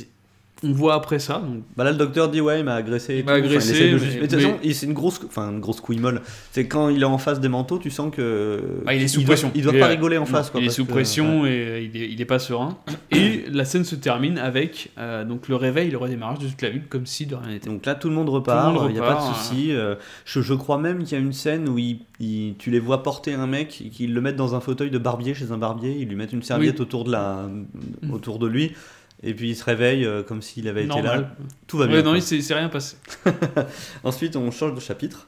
on 0.68 0.72
voit 0.74 0.95
après 0.95 1.20
ça. 1.20 1.36
Donc, 1.45 1.63
Bah 1.78 1.84
là, 1.84 1.91
le 1.91 1.97
docteur 1.97 2.30
dit 2.30 2.41
ouais, 2.41 2.59
il 2.59 2.66
m'a 2.66 2.76
agressé. 2.76 3.13
et 3.16 3.20
Il 3.20 3.26
m'a. 3.26 3.34
Enfin, 3.34 3.41
agressé, 3.43 3.72
essaie 3.72 3.91
de 3.91 4.38
mais- 4.63 4.74
c'est 4.74 4.86
une 4.86 4.93
grosse, 4.93 5.22
enfin 5.26 5.51
une 5.51 5.59
grosse 5.59 5.80
couille 5.82 5.99
molle. 5.99 6.22
C'est 6.51 6.68
quand 6.68 6.89
il 6.89 7.01
est 7.01 7.05
en 7.05 7.18
face 7.18 7.39
des 7.39 7.47
manteaux, 7.49 7.78
tu 7.78 7.89
sens 7.91 8.11
que. 8.13 8.59
bah, 8.86 8.93
il 8.93 9.01
est 9.03 9.07
sous 9.07 9.20
doit- 9.22 9.28
pression. 9.28 9.51
Il 9.55 9.63
doit 9.63 9.74
pas 9.74 9.88
rigoler 9.88 10.18
en 10.18 10.22
non, 10.22 10.26
face. 10.26 10.49
Quoi, 10.49 10.61
il 10.61 10.68
est 10.68 10.70
sous 10.70 10.86
que- 10.86 10.91
pression 10.91 11.41
ouais. 11.41 11.49
et 11.49 11.68
euh, 11.68 11.80
il 11.82 12.01
est, 12.01 12.09
il 12.11 12.20
est 12.22 12.26
pas 12.26 12.39
serein. 12.39 12.78
Et 13.11 13.43
la 13.51 13.66
scène 13.66 13.84
se 13.86 13.95
termine 13.95 14.38
avec 14.38 14.91
euh, 14.97 15.24
donc 15.24 15.47
le 15.47 15.55
réveil, 15.55 15.89
le 15.91 15.97
redémarrage 15.97 16.39
de 16.39 16.47
toute 16.47 16.61
la 16.61 16.70
ville 16.70 16.84
comme 16.89 17.05
si 17.05 17.26
de 17.26 17.36
rien 17.36 17.49
n'était. 17.49 17.70
Donc 17.70 17.86
là, 17.86 17.95
tout 17.95 18.09
le 18.09 18.16
monde 18.16 18.30
repart. 18.30 18.76
Il 18.89 18.93
n'y 18.93 18.99
a 18.99 19.01
pas 19.03 19.16
de 19.16 19.34
souci. 19.36 19.72
euh, 19.72 19.95
je, 20.26 20.41
je 20.41 20.53
crois 20.53 20.78
même 20.78 21.03
qu'il 21.03 21.18
y 21.18 21.22
a 21.22 21.24
une 21.24 21.34
scène 21.34 21.70
où 21.70 21.78
il- 21.78 21.99
tu 22.57 22.72
les 22.72 22.80
vois 22.80 23.03
porter 23.03 23.34
un 23.34 23.45
mec, 23.47 23.68
qu'ils 23.91 24.13
le 24.13 24.22
mettent 24.22 24.36
dans 24.36 24.55
un 24.55 24.59
fauteuil 24.61 24.89
de 24.89 24.97
barbier 24.97 25.34
chez 25.34 25.51
un 25.51 25.57
barbier. 25.57 25.95
Ils 25.99 26.07
lui 26.07 26.16
mettent 26.16 26.34
une 26.34 26.43
serviette 26.43 26.80
autour 26.80 27.03
de 27.03 27.11
la, 27.11 27.47
autour 28.11 28.39
de 28.39 28.47
lui. 28.47 28.72
Et 29.28 29.34
puis 29.34 29.49
il 29.49 29.55
se 29.55 29.63
réveille 29.63 30.05
euh, 30.05 30.21
comme 30.23 30.41
s'il 30.41 30.67
avait 30.67 30.82
été 30.86 30.89
Normal. 30.89 31.21
là. 31.21 31.36
Tout 31.67 31.78
va 31.78 31.86
Ouais, 31.86 31.91
bien. 31.91 32.01
non, 32.03 32.11
quoi. 32.11 32.17
il 32.17 32.21
s'est 32.21 32.39
s'est 32.41 32.53
rien 32.53 32.69
passé. 32.69 32.95
Ensuite, 34.03 34.36
on 34.36 34.51
change 34.51 34.76
de 34.76 34.80
chapitre. 34.80 35.28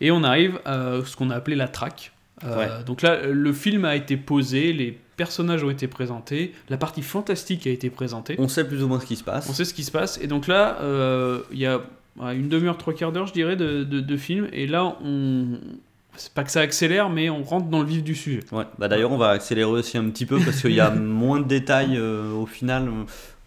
Et 0.00 0.10
on 0.10 0.22
arrive 0.24 0.58
à 0.64 0.98
ce 1.04 1.16
qu'on 1.16 1.30
a 1.30 1.36
appelé 1.36 1.56
la 1.56 1.68
traque. 1.68 2.12
Euh, 2.44 2.56
Ouais. 2.58 2.84
Donc 2.84 3.02
là, 3.02 3.24
le 3.26 3.52
film 3.52 3.84
a 3.84 3.94
été 3.96 4.16
posé, 4.16 4.72
les 4.72 4.98
personnages 5.16 5.62
ont 5.62 5.70
été 5.70 5.86
présentés, 5.86 6.52
la 6.68 6.76
partie 6.76 7.02
fantastique 7.02 7.66
a 7.66 7.70
été 7.70 7.88
présentée. 7.88 8.34
On 8.38 8.48
sait 8.48 8.66
plus 8.66 8.82
ou 8.82 8.88
moins 8.88 8.98
ce 8.98 9.06
qui 9.06 9.14
se 9.16 9.22
passe. 9.24 9.48
On 9.48 9.52
sait 9.52 9.64
ce 9.64 9.72
qui 9.72 9.84
se 9.84 9.92
passe. 9.92 10.18
Et 10.20 10.26
donc 10.26 10.48
là, 10.48 10.78
euh, 10.80 11.40
il 11.52 11.58
y 11.58 11.66
a 11.66 11.80
ouais, 12.16 12.34
une 12.36 12.48
demi-heure, 12.48 12.76
trois 12.76 12.92
quarts 12.94 13.12
d'heure, 13.12 13.28
je 13.28 13.32
dirais, 13.32 13.54
de, 13.54 13.84
de, 13.84 14.00
de 14.00 14.16
film. 14.16 14.48
Et 14.52 14.66
là, 14.66 14.96
on. 15.04 15.58
C'est 16.16 16.32
pas 16.32 16.44
que 16.44 16.50
ça 16.50 16.60
accélère, 16.60 17.10
mais 17.10 17.28
on 17.30 17.42
rentre 17.42 17.66
dans 17.68 17.80
le 17.80 17.86
vif 17.86 18.02
du 18.04 18.14
sujet. 18.14 18.40
Ouais. 18.52 18.64
Bah, 18.78 18.88
D'ailleurs, 18.88 19.12
on 19.12 19.16
va 19.18 19.30
accélérer 19.30 19.70
aussi 19.70 19.98
un 19.98 20.08
petit 20.10 20.26
peu 20.26 20.38
parce 20.38 20.60
qu'il 20.60 20.72
y 20.72 20.80
a 20.80 20.90
moins 20.94 21.40
de 21.40 21.46
détails 21.48 21.96
euh, 21.96 22.32
au 22.32 22.46
final. 22.46 22.88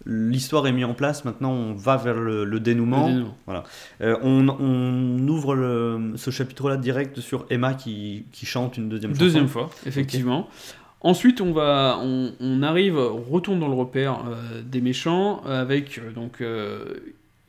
L'histoire 0.05 0.65
est 0.67 0.71
mise 0.71 0.85
en 0.85 0.93
place, 0.93 1.25
maintenant 1.25 1.51
on 1.51 1.73
va 1.73 1.97
vers 1.97 2.15
le, 2.15 2.45
le 2.45 2.59
dénouement. 2.61 3.07
Le 3.07 3.13
dénouement. 3.13 3.37
Voilà. 3.45 3.63
Euh, 4.01 4.15
on, 4.23 4.47
on 4.47 5.27
ouvre 5.27 5.53
le- 5.55 6.13
ce 6.15 6.31
chapitre-là 6.31 6.77
direct 6.77 7.19
sur 7.19 7.45
Emma 7.49 7.73
qui, 7.73 8.25
qui 8.31 8.45
chante 8.45 8.77
une 8.77 8.87
deuxième 8.87 9.11
chanson. 9.11 9.25
Deuxième 9.25 9.47
fois, 9.49 9.69
effectivement. 9.85 10.47
Ensuite, 11.01 11.41
on 11.41 11.51
va, 11.51 11.99
on, 12.01 12.31
on 12.39 12.63
arrive, 12.63 12.97
on 12.97 13.21
retourne 13.21 13.59
dans 13.59 13.67
le 13.67 13.73
repère 13.75 14.19
euh, 14.27 14.61
des 14.65 14.79
méchants 14.81 15.41
avec 15.45 15.99
donc 16.15 16.41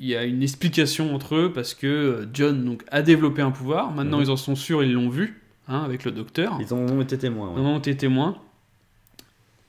il 0.00 0.06
y 0.08 0.16
a 0.16 0.24
une 0.24 0.42
explication 0.42 1.14
entre 1.14 1.34
eux 1.36 1.52
parce 1.52 1.74
que 1.74 1.86
euh, 1.86 2.26
John 2.32 2.64
donc 2.64 2.84
a 2.90 3.02
développé 3.02 3.42
un 3.42 3.50
pouvoir. 3.50 3.90
Maintenant, 3.92 4.18
Mhm. 4.18 4.24
ils 4.24 4.30
en 4.30 4.36
sont 4.36 4.54
sûrs, 4.56 4.82
ils 4.84 4.92
l'ont 4.92 5.08
vu 5.08 5.40
hein, 5.68 5.82
avec 5.84 6.04
le 6.04 6.10
docteur. 6.12 6.56
Ils 6.60 6.72
en 6.72 6.78
ont 6.78 7.00
été 7.00 7.18
témoins. 7.18 7.48
ouais. 7.48 7.54
Ils 7.60 7.66
en 7.66 7.70
ont 7.74 7.78
été 7.78 7.96
témoins. 7.96 8.36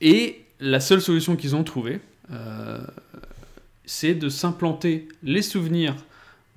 Et 0.02 0.46
la 0.60 0.80
seule 0.80 1.02
solution 1.02 1.36
qu'ils 1.36 1.56
ont 1.56 1.64
trouvée, 1.64 2.00
euh, 2.32 2.80
c'est 3.86 4.14
de 4.14 4.30
s'implanter 4.30 5.08
les 5.24 5.42
souvenirs 5.42 5.96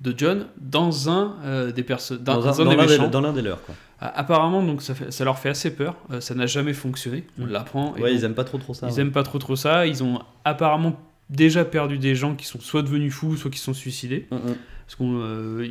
de 0.01 0.13
John 0.15 0.47
dans 0.57 1.09
un 1.09 1.65
des 1.67 1.73
des 1.73 1.83
personnes, 1.83 2.17
dans, 2.19 2.35
Dans 2.35 2.61
un- 2.61 2.65
dans 2.65 2.85
des 2.85 2.97
dans 3.09 3.21
l'un 3.21 3.33
des 3.33 3.41
leurs. 3.41 3.61
Quoi. 3.63 3.75
Apparemment, 3.99 4.61
donc 4.61 4.81
ça, 4.81 4.93
fait- 4.95 5.11
ça 5.11 5.23
leur 5.23 5.39
fait 5.39 5.49
assez 5.49 5.73
peur. 5.73 5.95
Euh, 6.11 6.19
ça 6.19 6.35
n'a 6.35 6.45
jamais 6.45 6.73
fonctionné. 6.73 7.23
On 7.39 7.45
Mm. 7.45 7.49
l'apprend. 7.51 7.93
Ouais, 7.93 7.99
donc, 8.01 8.09
ils 8.11 8.23
aiment 8.25 8.33
pas 8.35 8.43
trop 8.43 8.57
trop 8.57 8.73
ça. 8.73 8.87
ils 8.87 8.93
ouais. 8.93 8.99
aiment 9.01 9.11
pas 9.13 9.23
trop 9.23 9.39
trop 9.39 9.55
ça. 9.55 9.87
Ils 9.87 10.03
ont 10.03 10.19
apparemment 10.43 10.99
déjà 11.35 11.65
perdu 11.65 11.97
des 11.97 12.15
gens 12.15 12.35
qui 12.35 12.45
sont 12.45 12.59
soit 12.61 12.81
devenus 12.83 13.13
fous, 13.13 13.35
soit 13.37 13.51
qui 13.51 13.59
sont 13.59 13.73
suicidés. 13.73 14.27
Mm, 14.31 14.35
mm. 14.35 14.55
Parce 14.85 14.95
qu'on 14.95 15.19
euh, 15.21 15.67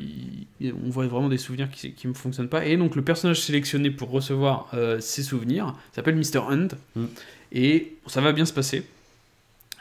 il- 0.60 0.72
on 0.86 0.90
voit 0.90 1.06
vraiment 1.06 1.28
des 1.28 1.38
souvenirs 1.38 1.70
qui 1.70 1.92
qui 1.92 2.08
ne 2.08 2.14
fonctionnent 2.14 2.48
pas. 2.48 2.64
Et 2.66 2.76
donc 2.76 2.96
le 2.96 3.02
personnage 3.02 3.40
sélectionné 3.40 3.90
pour 3.90 4.10
recevoir 4.10 4.68
euh, 4.74 4.98
ces 5.00 5.22
souvenirs 5.22 5.74
s'appelle 5.94 6.16
Mr. 6.16 6.38
Hunt. 6.50 6.68
Mm. 6.96 7.04
Et 7.52 7.94
ça 8.06 8.20
va 8.20 8.32
bien 8.32 8.46
se 8.46 8.52
passer. 8.52 8.84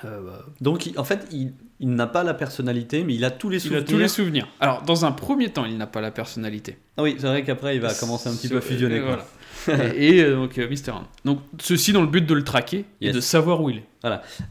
Euh, 0.03 0.19
bah, 0.21 0.45
Donc 0.59 0.85
il- 0.87 0.97
en 0.99 1.03
fait, 1.03 1.27
il, 1.31 1.53
il 1.79 1.89
n'a 1.95 2.07
pas 2.07 2.23
la 2.23 2.33
personnalité, 2.33 3.03
mais 3.03 3.15
il 3.15 3.23
a 3.23 3.31
tous 3.31 3.49
les 3.49 3.57
il 3.57 3.61
souvenirs. 3.61 3.83
a 3.83 3.85
tous 3.85 3.97
les 3.97 4.07
souvenirs. 4.07 4.47
Alors 4.59 4.81
dans 4.83 5.05
un 5.05 5.11
premier 5.11 5.49
temps, 5.49 5.65
il 5.65 5.77
n'a 5.77 5.87
pas 5.87 6.01
la 6.01 6.11
personnalité. 6.11 6.77
Ah 6.97 7.03
oui, 7.03 7.15
c'est 7.17 7.27
vrai 7.27 7.43
qu'après 7.43 7.75
il 7.75 7.81
va 7.81 7.93
commencer 7.93 8.27
un 8.29 8.35
petit 8.35 8.49
peu 8.49 8.57
à 8.57 8.61
fusionner. 8.61 8.99
Voilà. 8.99 9.25
Et, 9.67 9.71
et, 10.17 10.23
euh, 10.23 10.35
donc 10.35 10.57
euh, 10.57 10.67
Mr. 10.69 10.91
Hunt. 10.91 11.07
Donc 11.25 11.39
ceci 11.59 11.93
dans 11.93 12.01
le 12.01 12.07
but 12.07 12.25
de 12.25 12.33
le 12.33 12.43
traquer 12.43 12.85
et 13.01 13.11
de 13.11 13.19
savoir 13.19 13.61
où 13.61 13.69
il 13.69 13.77
est. 13.77 13.85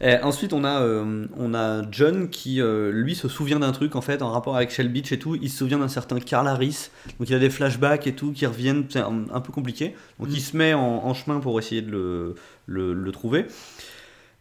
Et 0.01 0.15
ensuite, 0.23 0.53
on 0.53 0.63
a, 0.63 0.81
euh, 0.81 1.25
on 1.37 1.53
a 1.53 1.81
John 1.91 2.29
qui, 2.29 2.61
euh, 2.61 2.89
lui, 2.91 3.15
se 3.15 3.27
souvient 3.27 3.59
d'un 3.59 3.73
truc 3.73 3.97
en 3.97 4.01
fait 4.01 4.21
en 4.21 4.31
rapport 4.31 4.55
avec 4.55 4.71
Shell 4.71 4.87
Beach 4.87 5.11
et 5.11 5.19
tout. 5.19 5.35
Il 5.41 5.49
se 5.49 5.57
souvient 5.57 5.79
d'un 5.79 5.89
certain 5.89 6.19
Carl 6.19 6.47
Harris. 6.47 6.89
Donc 7.19 7.29
il 7.29 7.35
a 7.35 7.39
des 7.39 7.49
flashbacks 7.49 8.07
et 8.07 8.13
tout 8.13 8.31
qui 8.31 8.45
reviennent. 8.45 8.85
C'est 8.87 8.99
un, 8.99 9.25
un 9.33 9.41
peu 9.41 9.51
compliqué. 9.51 9.93
Donc 10.19 10.29
Mm. 10.29 10.33
il 10.33 10.41
se 10.41 10.55
met 10.57 10.73
en, 10.73 10.79
en 11.05 11.13
chemin 11.13 11.39
pour 11.41 11.59
essayer 11.59 11.81
de 11.81 11.91
le, 11.91 12.35
le, 12.65 12.93
le 12.93 13.11
trouver. 13.11 13.45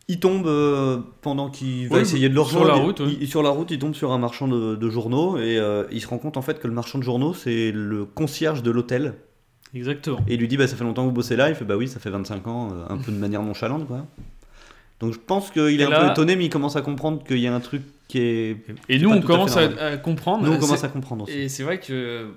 Il 0.09 0.19
tombe 0.19 0.47
euh, 0.47 0.99
pendant 1.23 1.51
qu'il 1.51 1.89
va 1.89 1.97
Oui, 1.97 2.03
essayer 2.03 2.29
de 2.29 2.35
le 2.35 2.43
sur 2.45 2.65
la 2.65 2.75
route, 2.75 3.01
oui. 3.01 3.19
il- 3.21 3.29
sur 3.29 3.43
la 3.45 3.51
route, 3.51 3.71
il 3.71 3.79
tombe 3.79 3.95
sur 3.95 4.11
un 4.13 4.19
marchand 4.19 4.49
de, 4.49 4.75
de 4.75 4.91
journaux 4.91 5.39
et 5.39 5.57
euh, 5.59 5.85
il 5.93 6.01
se 6.01 6.09
rend 6.09 6.19
compte 6.19 6.37
en 6.37 6.43
fait 6.43 6.59
que 6.59 6.67
le 6.67 6.75
marchand 6.75 6.99
de 6.99 7.05
journaux 7.05 7.33
c'est 7.35 7.71
le 7.73 8.05
concierge 8.05 8.63
de 8.65 8.71
l'hôtel. 8.73 9.15
Exactement. 9.75 10.19
Et 10.29 10.35
il 10.35 10.41
lui 10.41 10.49
dit 10.49 10.57
bah 10.57 10.67
ça 10.67 10.77
fait 10.77 10.85
longtemps 10.85 11.03
que 11.03 11.09
vous 11.09 11.15
bossez 11.15 11.37
là. 11.37 11.49
Il 11.49 11.55
fait 11.55 11.65
bah 11.65 11.77
oui 11.77 11.89
ça 11.89 12.01
fait 12.01 12.11
25 12.11 12.47
ans, 12.47 12.71
euh, 12.73 12.93
un 12.93 12.99
peu 12.99 13.13
de 13.13 13.17
manière 13.17 13.43
nonchalante 13.43 13.87
quoi. 13.87 14.07
Donc 15.01 15.15
je 15.15 15.19
pense 15.19 15.51
qu'il 15.51 15.81
est 15.81 15.85
un 15.85 16.01
peu 16.01 16.11
étonné 16.11 16.37
mais 16.37 16.47
il 16.47 16.51
commence 16.51 16.77
à 16.77 16.83
comprendre 16.83 17.23
qu'il 17.25 17.39
y 17.39 17.47
a 17.47 17.55
un 17.55 17.61
truc 17.61 17.83
qui 18.09 18.19
est. 18.19 18.57
Et 18.89 18.99
nous, 18.99 19.11
on 19.11 19.21
à 19.21 19.23
commence 19.23 19.57
à, 19.57 19.97
comprendre. 19.97 20.45
Nous 20.45 20.53
on 20.53 20.59
commence 20.59 20.85
à 20.85 20.89
comprendre 20.89 21.25
aussi. 21.25 21.39
Et 21.39 21.49
c'est 21.49 21.63
vrai 21.63 21.81
que. 21.81 22.29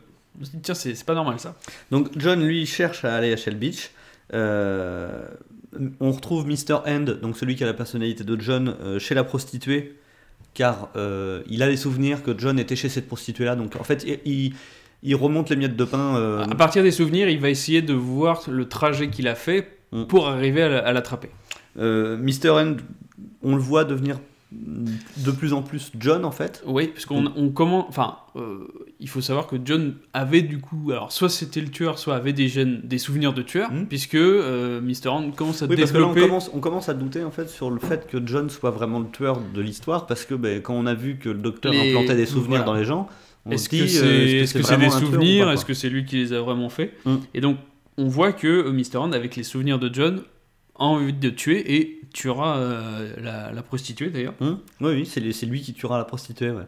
Tiens, 0.63 0.73
c'est 0.73 1.03
pas 1.05 1.13
normal 1.13 1.39
ça. 1.39 1.55
Donc 1.91 2.09
John 2.17 2.43
lui 2.43 2.65
cherche 2.65 3.05
à 3.05 3.15
aller 3.15 3.34
à 3.34 3.38
Shell 3.38 3.55
Beach. 3.55 3.91
Euh, 4.34 5.25
on 5.99 6.11
retrouve 6.11 6.47
Mr. 6.47 6.81
End, 6.86 7.05
donc 7.21 7.38
celui 7.38 7.55
qui 7.55 7.63
a 7.63 7.67
la 7.67 7.73
personnalité 7.73 8.23
de 8.23 8.39
John, 8.39 8.75
euh, 8.81 8.99
chez 8.99 9.15
la 9.15 9.23
prostituée, 9.23 9.97
car 10.53 10.89
euh, 10.95 11.41
il 11.47 11.63
a 11.63 11.67
les 11.67 11.77
souvenirs 11.77 12.23
que 12.23 12.38
John 12.38 12.59
était 12.59 12.75
chez 12.75 12.89
cette 12.89 13.07
prostituée 13.07 13.45
là. 13.45 13.55
Donc 13.55 13.75
en 13.75 13.84
fait 13.84 14.03
il, 14.05 14.19
il- 14.25 14.53
il 15.04 15.16
remonte 15.16 15.49
les 15.49 15.56
miettes 15.56 15.76
de 15.76 15.84
pain. 15.86 16.16
euh, 16.18 16.43
À 16.49 16.56
partir 16.56 16.82
des 16.84 16.91
souvenirs, 16.91 17.30
il 17.30 17.39
va 17.39 17.49
essayer 17.49 17.82
de 17.82 17.93
voir 17.93 18.41
le 18.49 18.68
trajet 18.68 19.10
qu'il 19.10 19.28
a 19.28 19.36
fait 19.36 19.68
Mm. 19.91 20.06
pour 20.06 20.28
arriver 20.28 20.64
à 20.64 20.70
la- 20.70 20.80
à 20.88 20.91
l'attraper. 20.93 21.30
euh, 21.78 22.18
Mr. 22.18 22.49
End, 22.51 22.76
on 23.43 23.56
le 23.56 23.62
voit 23.62 23.84
devenir 23.84 24.18
de 24.56 25.32
plus 25.32 25.51
en 25.54 25.64
plus 25.64 25.91
John 25.99 26.26
en 26.26 26.32
fait. 26.32 26.62
Oui, 26.68 26.88
parce 26.88 27.06
qu'on 27.08 27.26
on 27.36 27.49
commence. 27.49 27.86
Enfin, 27.89 28.18
euh, 28.36 28.68
il 28.99 29.10
faut 29.10 29.22
savoir 29.22 29.47
que 29.47 29.56
John 29.66 29.95
avait 30.14 30.43
du 30.43 30.60
coup. 30.60 30.91
Alors, 30.91 31.12
soit 31.12 31.30
c'était 31.30 31.60
le 31.62 31.70
tueur, 31.70 31.97
soit 31.97 32.16
avait 32.16 32.34
des, 32.34 32.47
gènes, 32.47 32.82
des 32.84 32.99
souvenirs 32.99 33.34
de 33.34 33.41
tueur, 33.41 33.72
Mm. 33.72 33.86
puisque 33.88 34.14
euh, 34.16 34.80
Mr. 34.82 35.10
Hand 35.10 35.36
commence 35.36 35.64
à 35.64 35.66
Oui, 35.66 35.76
parce 35.76 35.91
que 35.91 35.97
là, 35.97 36.04
on 36.06 36.08
développer. 36.10 36.28
commence, 36.30 36.51
on 36.54 36.60
commence 36.60 36.88
à 36.89 36.93
douter 36.93 37.24
en 37.24 37.32
fait 37.32 37.49
sur 37.49 37.72
le 37.72 37.80
fait 37.80 38.08
que 38.08 38.18
John 38.26 38.49
soit 38.51 38.70
vraiment 38.72 38.99
le 38.99 39.08
tueur 39.12 39.39
de 39.54 39.62
l'histoire, 39.62 40.06
parce 40.06 40.24
que 40.26 40.36
ben, 40.36 40.62
quand 40.62 40.76
on 40.76 40.86
a 40.86 40.93
vu 40.93 41.18
que 41.18 41.30
le 41.30 41.39
docteur 41.39 41.72
Les- 41.72 41.89
implantait 41.89 42.16
des 42.16 42.26
souvenirs 42.28 42.60
voilà. 42.60 42.66
dans 42.66 42.74
les 42.76 42.86
gens, 42.86 43.08
Est-ce 43.51 43.65
se 43.65 43.69
que 43.69 43.75
dit, 43.75 43.89
c'est 43.89 44.03
euh, 44.05 44.41
est-ce 44.43 44.53
que 44.53 44.63
c'est 44.63 44.77
des 44.77 44.89
souvenirs? 44.89 45.51
Est-ce 45.51 45.65
que 45.65 45.73
c'est 45.73 45.89
lui 45.89 46.05
qui 46.05 46.15
les 46.17 46.33
a 46.33 46.39
vraiment 46.41 46.69
fait 46.69 46.93
Mm. 47.05 47.15
Et 47.33 47.41
donc, 47.41 47.57
on 47.97 48.07
voit 48.07 48.31
que 48.33 48.47
euh, 48.47 48.71
Mr. 48.71 48.97
Hand, 48.97 49.13
avec 49.13 49.35
les 49.35 49.43
souvenirs 49.43 49.79
de 49.79 49.93
John, 49.93 50.21
a 50.79 50.85
envie 50.85 51.13
de 51.13 51.29
tuer 51.29 51.75
et 51.75 51.99
tuera 52.13 52.57
euh, 52.57 53.13
la, 53.21 53.51
la 53.51 53.61
prostituée 53.63 54.09
d'ailleurs. 54.09 54.33
Hum 54.41 54.59
oui, 54.81 54.93
oui, 54.93 55.05
c'est 55.05 55.45
lui, 55.45 55.61
qui 55.61 55.73
tuera 55.73 55.97
la 55.97 56.05
prostituée, 56.05 56.51
ouais. 56.51 56.63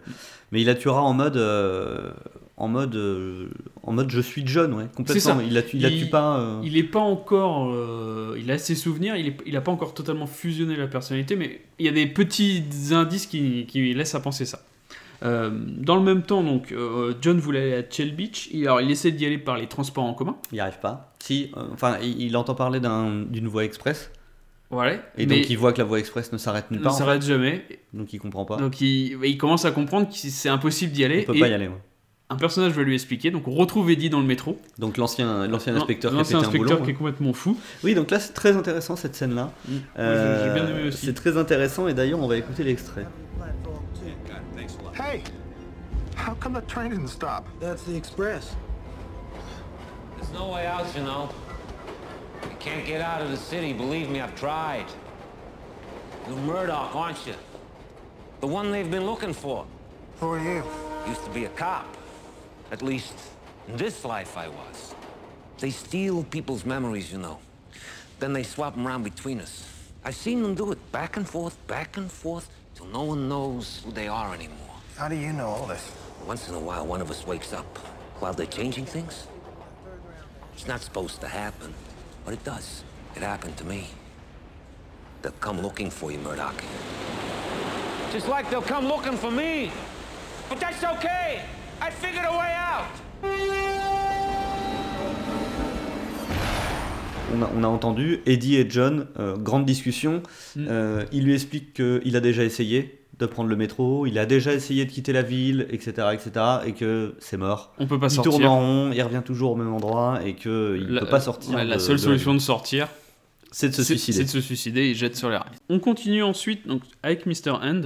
Mais 0.51 0.61
il 0.61 0.67
la 0.67 0.75
tuera 0.75 1.01
en 1.01 1.13
mode, 1.13 1.37
euh, 1.37 2.11
en 2.57 2.67
mode, 2.67 2.95
euh, 2.95 3.47
en 3.83 3.93
mode 3.93 4.09
je 4.11 4.21
suis 4.21 4.43
John, 4.45 4.73
ouais, 4.73 4.85
complètement. 4.95 5.21
ça. 5.37 5.43
Il 5.45 5.53
la 5.53 5.61
tue, 5.63 5.77
il 5.77 5.81
la 5.83 5.89
Il- 5.89 6.03
tue 6.03 6.09
pas. 6.09 6.59
Il 6.63 6.73
n'est 6.73 6.83
pas 6.83 6.99
encore. 6.99 7.73
il 8.37 8.51
a 8.51 8.57
ses 8.59 8.75
souvenirs, 8.75 9.15
il 9.15 9.53
n'a 9.53 9.61
pas 9.61 9.71
encore 9.71 9.93
totalement 9.93 10.27
fusionné 10.27 10.75
la 10.75 10.87
personnalité, 10.87 11.35
mais 11.35 11.61
il 11.79 11.85
y 11.85 11.89
a 11.89 11.91
des 11.91 12.05
petits 12.05 12.63
indices 12.91 13.25
qui, 13.27 13.65
qui 13.67 13.93
laissent 13.93 14.15
à 14.15 14.19
penser 14.19 14.45
ça. 14.45 14.61
Euh, 15.25 15.49
dans 15.77 15.95
le 15.95 16.01
même 16.03 16.21
temps, 16.21 16.43
donc, 16.43 16.71
euh, 16.71 17.13
John 17.21 17.39
voulait 17.39 17.59
aller 17.73 17.83
à 17.83 17.89
Shell 17.89 18.15
Beach. 18.15 18.47
Il, 18.53 18.63
alors, 18.65 18.79
il 18.81 18.89
essaie 18.91 19.11
d'y 19.11 19.25
aller 19.25 19.37
par 19.39 19.57
les 19.57 19.67
transports 19.67 20.03
en 20.03 20.13
commun. 20.13 20.37
Il 20.51 20.55
n'y 20.55 20.59
arrive 20.61 20.79
pas. 20.79 21.13
Si, 21.19 21.51
euh, 21.57 21.63
enfin, 21.73 21.97
il, 22.01 22.21
il 22.21 22.37
entend 22.37 22.53
parler 22.55 22.79
d'un- 22.79 23.23
d'une 23.27 23.47
voie 23.47 23.63
express, 23.65 24.11
Voilà. 24.69 24.93
et 25.17 25.25
mais 25.25 25.37
donc 25.37 25.49
il 25.49 25.57
voit 25.57 25.73
que 25.73 25.79
la 25.79 25.83
voie 25.85 25.99
express 25.99 26.31
ne 26.31 26.37
s'arrête 26.37 26.69
nulle 26.69 26.79
ne 26.81 26.83
part. 26.85 26.93
en 26.93 26.97
s'arrête 26.97 27.23
jamais. 27.23 27.63
fait. 27.67 27.79
donc 27.93 28.13
il 28.13 28.19
comprend 28.19 28.45
pas. 28.45 28.57
Donc, 28.57 28.79
il, 28.81 29.17
il 29.23 29.37
commence 29.37 29.65
à 29.65 29.71
comprendre 29.71 30.07
que 30.09 30.15
c'est 30.15 30.49
impossible 30.49 30.91
d'y 30.91 31.03
aller. 31.03 31.25
on 31.27 31.31
peut 31.31 31.37
et 31.37 31.39
pas 31.39 31.47
y 31.47 31.53
aller. 31.53 31.67
ouais. 31.69 31.81
un 32.29 32.35
personnage 32.35 32.73
va 32.73 32.83
lui 32.83 32.93
expliquer. 32.93 33.31
Donc, 33.31 33.47
on 33.47 33.51
retrouve 33.55 33.89
Eddie 33.89 34.09
dans 34.11 34.19
le 34.19 34.25
métro. 34.27 34.59
Donc 34.77 34.97
l'ancien, 34.97 35.47
l'ancien 35.47 35.73
Non, 35.73 35.79
inspecteur 35.81 36.11
qui 36.11 36.15
a 36.15 36.19
l'ancien 36.19 36.37
pété 36.39 36.45
un 36.45 36.49
inspecteur 36.49 36.77
boulot. 36.77 36.85
qui 36.85 36.91
est 36.91 36.95
complètement 36.95 37.33
fou. 37.33 37.57
Oui, 37.83 37.95
donc 37.95 38.11
là 38.11 38.19
c'est 38.19 38.33
très 38.33 38.55
intéressant 38.55 38.95
cette. 38.95 39.19
Mm. 39.19 39.49
J'ai 39.97 40.53
bien 40.53 40.67
aimé 40.67 40.87
aussi. 40.89 41.05
C'est 41.07 41.13
très 41.13 41.37
intéressant 41.37 41.87
et 41.87 41.93
d'ailleurs 41.95 42.19
on 42.21 42.27
va 42.27 42.37
écouter 42.37 42.63
l'extrait. 42.63 43.05
Hey, 44.95 45.23
how 46.15 46.35
come 46.35 46.53
the 46.53 46.61
train 46.61 46.91
didn't 46.91 47.09
stop? 47.09 47.45
That's 47.59 47.83
the 47.83 47.97
express. 47.97 48.55
There's 50.15 50.31
no 50.31 50.53
way 50.53 50.65
out, 50.65 50.95
you 50.95 51.03
know. 51.03 51.29
You 52.43 52.55
can't 52.59 52.87
get 52.87 53.01
out 53.01 53.21
of 53.21 53.29
the 53.29 53.35
city, 53.35 53.73
believe 53.73 54.09
me, 54.09 54.21
I've 54.21 54.35
tried. 54.35 54.85
You're 56.29 56.37
Murdoch, 56.37 56.95
aren't 56.95 57.27
you? 57.27 57.33
The 58.39 58.47
one 58.47 58.71
they've 58.71 58.89
been 58.89 59.05
looking 59.05 59.33
for. 59.33 59.65
Who 60.21 60.29
are 60.31 60.39
you? 60.39 60.63
Used 61.05 61.25
to 61.25 61.29
be 61.31 61.43
a 61.43 61.49
cop. 61.49 61.97
At 62.71 62.81
least, 62.81 63.15
in 63.67 63.75
this 63.75 64.05
life 64.05 64.37
I 64.37 64.47
was. 64.47 64.95
They 65.59 65.71
steal 65.71 66.23
people's 66.23 66.63
memories, 66.63 67.11
you 67.11 67.17
know. 67.17 67.39
Then 68.19 68.31
they 68.31 68.43
swap 68.43 68.75
them 68.75 68.87
around 68.87 69.03
between 69.03 69.41
us. 69.41 69.67
I've 70.05 70.15
seen 70.15 70.41
them 70.41 70.55
do 70.55 70.71
it 70.71 70.91
back 70.93 71.17
and 71.17 71.27
forth, 71.27 71.57
back 71.67 71.97
and 71.97 72.09
forth, 72.09 72.49
till 72.75 72.85
no 72.85 73.03
one 73.03 73.27
knows 73.27 73.81
who 73.83 73.91
they 73.91 74.07
are 74.07 74.33
anymore. 74.33 74.64
How 74.97 75.09
do 75.09 75.15
you 75.15 75.33
know 75.33 75.47
all 75.47 75.65
this? 75.65 75.91
Once 76.25 76.47
in 76.47 76.55
a 76.55 76.59
while, 76.59 76.85
one 76.87 77.01
of 77.01 77.11
us 77.11 77.27
wakes 77.27 77.51
up 77.51 77.65
while 78.19 78.31
they're 78.31 78.45
changing 78.45 78.85
things. 78.85 79.27
It's 80.53 80.67
not 80.67 80.79
supposed 80.79 81.19
to 81.19 81.27
happen, 81.27 81.73
but 82.23 82.33
it 82.33 82.41
does. 82.45 82.85
It 83.13 83.21
happened 83.21 83.57
to 83.57 83.65
me. 83.65 83.89
They'll 85.21 85.33
come 85.41 85.61
looking 85.61 85.89
for 85.89 86.13
you, 86.13 86.19
Murdoch. 86.19 86.63
Just 88.13 88.29
like 88.29 88.49
they'll 88.49 88.61
come 88.61 88.87
looking 88.87 89.17
for 89.17 89.31
me. 89.31 89.69
But 90.47 90.61
that's 90.61 90.81
okay. 90.81 91.41
I 91.81 91.89
figured 91.89 92.23
a 92.23 92.31
way 92.31 92.53
out. 92.55 92.87
On 97.33 97.43
a, 97.43 97.47
on 97.47 97.63
a 97.65 97.67
entendu 97.67 98.21
Eddie 98.25 98.61
et 98.61 98.69
John, 98.69 99.07
euh, 99.19 99.35
grande 99.35 99.65
discussion. 99.65 100.23
Mm. 100.55 100.67
Euh, 100.69 101.05
il 101.11 101.25
lui 101.25 101.33
explique 101.33 101.73
qu'il 101.73 102.15
a 102.15 102.21
déjà 102.21 102.45
essayé 102.45 103.04
de 103.19 103.25
prendre 103.25 103.49
le 103.49 103.55
métro, 103.55 104.05
il 104.05 104.19
a 104.19 104.25
déjà 104.25 104.53
essayé 104.53 104.85
de 104.85 104.91
quitter 104.91 105.13
la 105.13 105.21
ville, 105.21 105.67
etc., 105.69 106.07
etc., 106.13 106.31
et 106.65 106.73
que 106.73 107.15
c'est 107.19 107.37
mort. 107.37 107.73
On 107.79 107.87
peut 107.87 107.99
pas 107.99 108.07
il 108.07 108.11
sortir. 108.11 108.31
tourne 108.31 108.45
en 108.45 108.59
rond, 108.59 108.91
il 108.93 109.01
revient 109.01 109.21
toujours 109.23 109.51
au 109.51 109.55
même 109.55 109.73
endroit, 109.73 110.19
et 110.25 110.35
que 110.35 110.77
il 110.79 110.87
La- 110.89 111.01
peut 111.01 111.07
pas 111.09 111.21
sortir. 111.21 111.55
ouais, 111.55 111.63
la 111.63 111.79
seule 111.79 111.95
de 111.95 112.01
solution 112.01 112.33
de 112.33 112.39
sortir, 112.39 112.87
c'est 113.51 113.69
de 113.69 113.73
se 113.73 113.83
suicider. 113.83 114.17
c'est 114.17 114.23
de 114.25 114.29
se 114.29 114.41
suicider. 114.41 114.89
Il 114.89 114.95
jette 114.95 115.15
sur 115.15 115.29
les 115.29 115.37
rails. 115.37 115.51
On 115.69 115.79
continue 115.79 116.23
ensuite 116.23 116.67
donc, 116.67 116.81
avec 117.03 117.25
Mr. 117.25 117.51
End, 117.61 117.81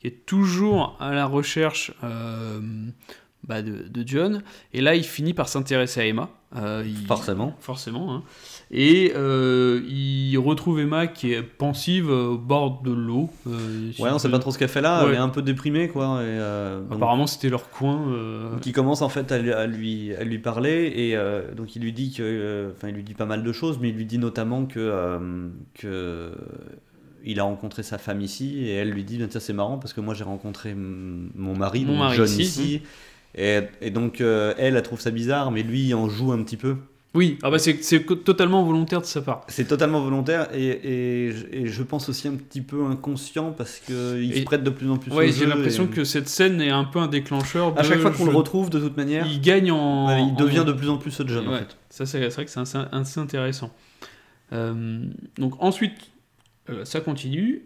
qui 0.00 0.06
est 0.08 0.26
toujours 0.26 0.96
à 1.00 1.14
la 1.14 1.24
recherche 1.24 1.92
euh, 2.04 2.60
bah, 3.48 3.62
de, 3.62 3.88
de 3.88 4.06
John. 4.06 4.42
Et 4.74 4.82
là, 4.82 4.94
il 4.94 5.04
finit 5.04 5.32
par 5.32 5.48
s'intéresser 5.48 6.00
à 6.00 6.06
Emma. 6.06 6.28
Euh, 6.56 6.82
il- 6.86 7.06
Forcément. 7.06 7.56
Forcément. 7.60 8.12
hein. 8.14 8.22
Et 8.70 9.12
euh, 9.14 9.80
il 9.88 10.36
retrouve 10.38 10.80
Emma 10.80 11.06
qui 11.06 11.32
est 11.32 11.42
pensive 11.42 12.08
au 12.08 12.36
bord 12.38 12.82
de 12.82 12.90
l'eau. 12.92 13.28
Euh, 13.46 13.90
Ouais, 13.98 14.10
on 14.10 14.18
sait 14.18 14.30
pas 14.30 14.38
trop 14.38 14.50
ce 14.50 14.58
qu'elle 14.58 14.68
fait 14.68 14.80
là, 14.80 15.02
Ouais. 15.04 15.10
elle 15.10 15.14
est 15.16 15.18
un 15.18 15.28
peu 15.28 15.42
déprimée, 15.42 15.88
quoi. 15.88 16.20
Et, 16.22 16.24
euh, 16.26 16.80
Apparemment, 16.90 17.26
c'était 17.26 17.50
leur 17.50 17.70
coin. 17.70 18.08
euh, 18.10 18.48
il 18.64 18.72
commence 18.72 19.02
en 19.02 19.08
fait 19.08 19.30
à 19.32 19.38
lui, 19.38 19.52
à 19.52 19.66
lui, 19.66 20.14
à 20.16 20.24
lui 20.24 20.38
parler 20.38 20.92
et 20.96 21.16
euh, 21.16 21.52
donc 21.54 21.76
il 21.76 21.82
lui 21.82 21.92
dit 21.92 22.12
que, 22.12 22.22
euh, 22.22 22.70
enfin 22.74 22.88
il 22.88 22.94
lui 22.94 23.02
dit 23.04 23.14
pas 23.14 23.26
mal 23.26 23.42
de 23.44 23.52
choses, 23.52 23.78
mais 23.80 23.90
il 23.90 23.94
lui 23.96 24.06
dit 24.06 24.18
notamment 24.18 24.64
que, 24.66 24.80
euh, 24.80 25.48
que 25.74 26.32
il 27.26 27.40
a 27.40 27.44
rencontré 27.44 27.82
sa 27.82 27.98
femme 27.98 28.20
ici 28.20 28.64
et 28.66 28.74
elle 28.74 28.90
lui 28.90 29.04
dit 29.04 29.18
ça 29.30 29.40
c'est 29.40 29.52
marrant 29.54 29.78
parce 29.78 29.92
que 29.92 30.00
moi 30.00 30.14
j'ai 30.14 30.24
rencontré 30.24 30.74
mon 30.74 31.56
mari, 31.56 31.84
Mon 31.84 31.96
mari 31.96 32.16
John 32.16 32.26
ici, 32.26 32.42
ici, 32.42 32.82
et, 33.34 33.60
et 33.80 33.90
donc 33.90 34.20
euh, 34.20 34.52
elle 34.58 34.76
elle 34.76 34.82
trouve 34.82 35.00
ça 35.00 35.10
bizarre, 35.10 35.50
mais 35.50 35.62
lui 35.62 35.86
il 35.86 35.94
en 35.94 36.08
joue 36.08 36.32
un 36.32 36.42
petit 36.42 36.56
peu. 36.58 36.76
Oui, 37.14 37.38
ah 37.44 37.50
bah 37.50 37.58
c'est 37.60 37.78
totalement 38.24 38.64
volontaire 38.64 39.00
de 39.00 39.06
sa 39.06 39.22
part. 39.22 39.44
C'est 39.48 39.68
totalement 39.68 40.02
volontaire 40.02 40.48
et, 40.52 40.66
et, 40.66 41.30
je- 41.32 41.46
et 41.52 41.66
je 41.68 41.82
pense 41.84 42.08
aussi 42.08 42.26
un 42.26 42.34
petit 42.34 42.60
peu 42.60 42.84
inconscient 42.86 43.52
parce 43.52 43.78
qu'il 43.78 44.34
se 44.34 44.42
prête 44.42 44.64
de 44.64 44.70
plus 44.70 44.90
en 44.90 44.96
plus 44.96 45.12
Ouais, 45.12 45.30
j'ai 45.30 45.46
l'impression 45.46 45.84
et- 45.84 45.94
que 45.94 46.02
cette 46.02 46.28
scène 46.28 46.60
est 46.60 46.70
un 46.70 46.82
peu 46.84 46.98
un 46.98 47.06
déclencheur. 47.06 47.72
De 47.72 47.78
à 47.78 47.82
chaque 47.84 48.00
fois 48.00 48.10
qu'on 48.10 48.24
le 48.26 48.32
retrouve 48.36 48.68
de 48.68 48.80
toute 48.80 48.96
manière, 48.96 49.26
il 49.28 49.40
gagne 49.40 49.70
en. 49.70 50.08
ouais, 50.08 50.22
il 50.28 50.34
devient 50.34 50.60
en- 50.60 50.64
de 50.64 50.72
plus 50.72 50.88
en 50.90 50.98
plus 50.98 51.12
ce 51.12 51.22
John 51.26 51.46
en 51.46 51.52
Ouais, 51.52 51.58
fait. 51.60 51.76
Ça, 51.88 52.04
c'est 52.04 52.26
vrai 52.28 52.44
que 52.44 52.50
c'est 52.50 52.60
assez, 52.60 52.78
assez 52.90 53.20
intéressant. 53.20 53.70
Euh, 54.52 55.04
donc 55.38 55.54
ensuite, 55.60 55.94
euh, 56.70 56.84
ça 56.84 57.00
continue. 57.00 57.62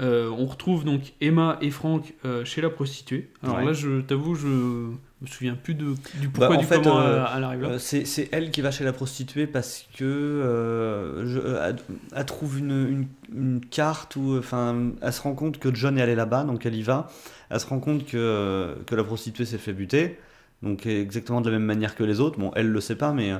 Euh, 0.00 0.30
on 0.30 0.46
retrouve 0.46 0.84
donc 0.84 1.12
Emma 1.20 1.58
et 1.60 1.70
Franck 1.70 2.14
euh, 2.24 2.44
chez 2.44 2.60
la 2.62 2.70
prostituée. 2.70 3.30
Alors 3.42 3.56
Ouais. 3.58 3.66
là, 3.66 3.72
je 3.74 4.00
t'avoue, 4.00 4.34
je 4.34 4.46
me 4.46 5.26
souviens 5.26 5.54
plus 5.54 5.74
de, 5.74 5.92
du 6.14 6.28
pourquoi 6.30 6.48
Bah, 6.48 6.56
en 6.56 6.60
du 6.60 6.64
fait, 6.66 6.76
comment 6.76 7.00
euh, 7.00 7.22
elle 7.36 7.44
arrive 7.44 7.60
là. 7.62 7.78
C'est 7.78 8.28
elle 8.32 8.50
qui 8.50 8.62
va 8.62 8.70
chez 8.70 8.84
la 8.84 8.94
prostituée 8.94 9.46
parce 9.46 9.86
que 9.94 11.22
je- 11.26 11.40
elle, 11.64 11.76
elle 12.16 12.24
trouve 12.24 12.58
une, 12.58 12.70
une, 12.88 13.06
une 13.34 13.60
carte 13.60 14.16
où 14.16 14.36
enfin 14.38 14.92
elle 15.02 15.12
se 15.12 15.20
rend 15.20 15.34
compte 15.34 15.58
que 15.58 15.74
John 15.74 15.98
est 15.98 16.02
allé 16.02 16.14
là-bas 16.14 16.44
donc 16.44 16.64
elle 16.66 16.74
y 16.74 16.82
va 16.82 17.08
elle 17.50 17.60
se 17.60 17.66
rend 17.66 17.80
compte 17.80 18.06
que, 18.06 18.74
que 18.86 18.94
la 18.94 19.04
prostituée 19.04 19.44
s'est 19.44 19.58
fait 19.58 19.72
buter 19.72 20.18
donc 20.62 20.86
exactement 20.86 21.40
de 21.40 21.50
la 21.50 21.58
même 21.58 21.66
manière 21.66 21.94
que 21.94 22.04
les 22.04 22.20
autres 22.20 22.38
bon 22.38 22.50
elle 22.56 22.68
le 22.68 22.80
sait 22.80 22.96
pas 22.96 23.12
mais 23.12 23.32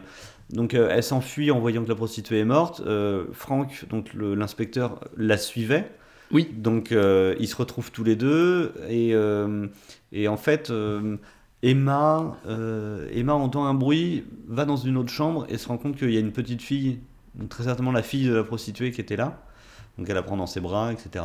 donc 0.51 0.75
elle 0.75 1.03
s'enfuit 1.03 1.51
en 1.51 1.59
voyant 1.61 1.83
que 1.85 1.89
la 1.89 1.95
prostituée 1.95 2.41
est 2.41 2.45
morte 2.45 2.83
Franck 3.33 3.85
donc 3.91 4.11
l'inspecteur 4.15 5.01
la 5.17 5.37
suivait 5.39 5.91
Oui. 6.33 6.49
donc 6.53 6.93
euh, 6.93 7.35
ils 7.41 7.49
se 7.49 7.57
retrouvent 7.57 7.91
tous 7.91 8.05
les 8.05 8.15
deux 8.17 8.73
et, 8.89 9.15
euh, 9.15 9.67
et 10.13 10.29
en 10.29 10.37
fait 10.37 10.71
euh, 10.71 11.17
Emma, 11.63 12.37
Emma 13.13 13.35
entend 13.35 13.67
un 13.67 13.75
bruit, 13.75 14.25
va 14.49 14.65
dans 14.65 14.77
une 14.77 14.97
autre 14.97 15.11
chambre 15.11 15.47
et 15.51 15.59
se 15.59 15.69
rend 15.69 15.77
compte 15.77 15.97
qu'il 15.97 16.11
y 16.11 16.17
a 16.17 16.21
une 16.21 16.33
petite 16.33 16.63
fille, 16.63 17.01
donc 17.35 17.49
très 17.51 17.65
certainement 17.65 17.93
la 17.93 18.03
fille 18.03 18.27
de 18.27 18.33
la 18.35 18.45
prostituée 18.45 18.93
qui 18.93 19.01
était 19.01 19.17
là. 19.17 19.43
Donc 19.99 20.09
elle 20.09 20.15
la 20.15 20.23
prend 20.23 20.39
dans 20.39 20.47
ses 20.47 20.61
bras, 20.61 20.91
etc. 20.93 21.25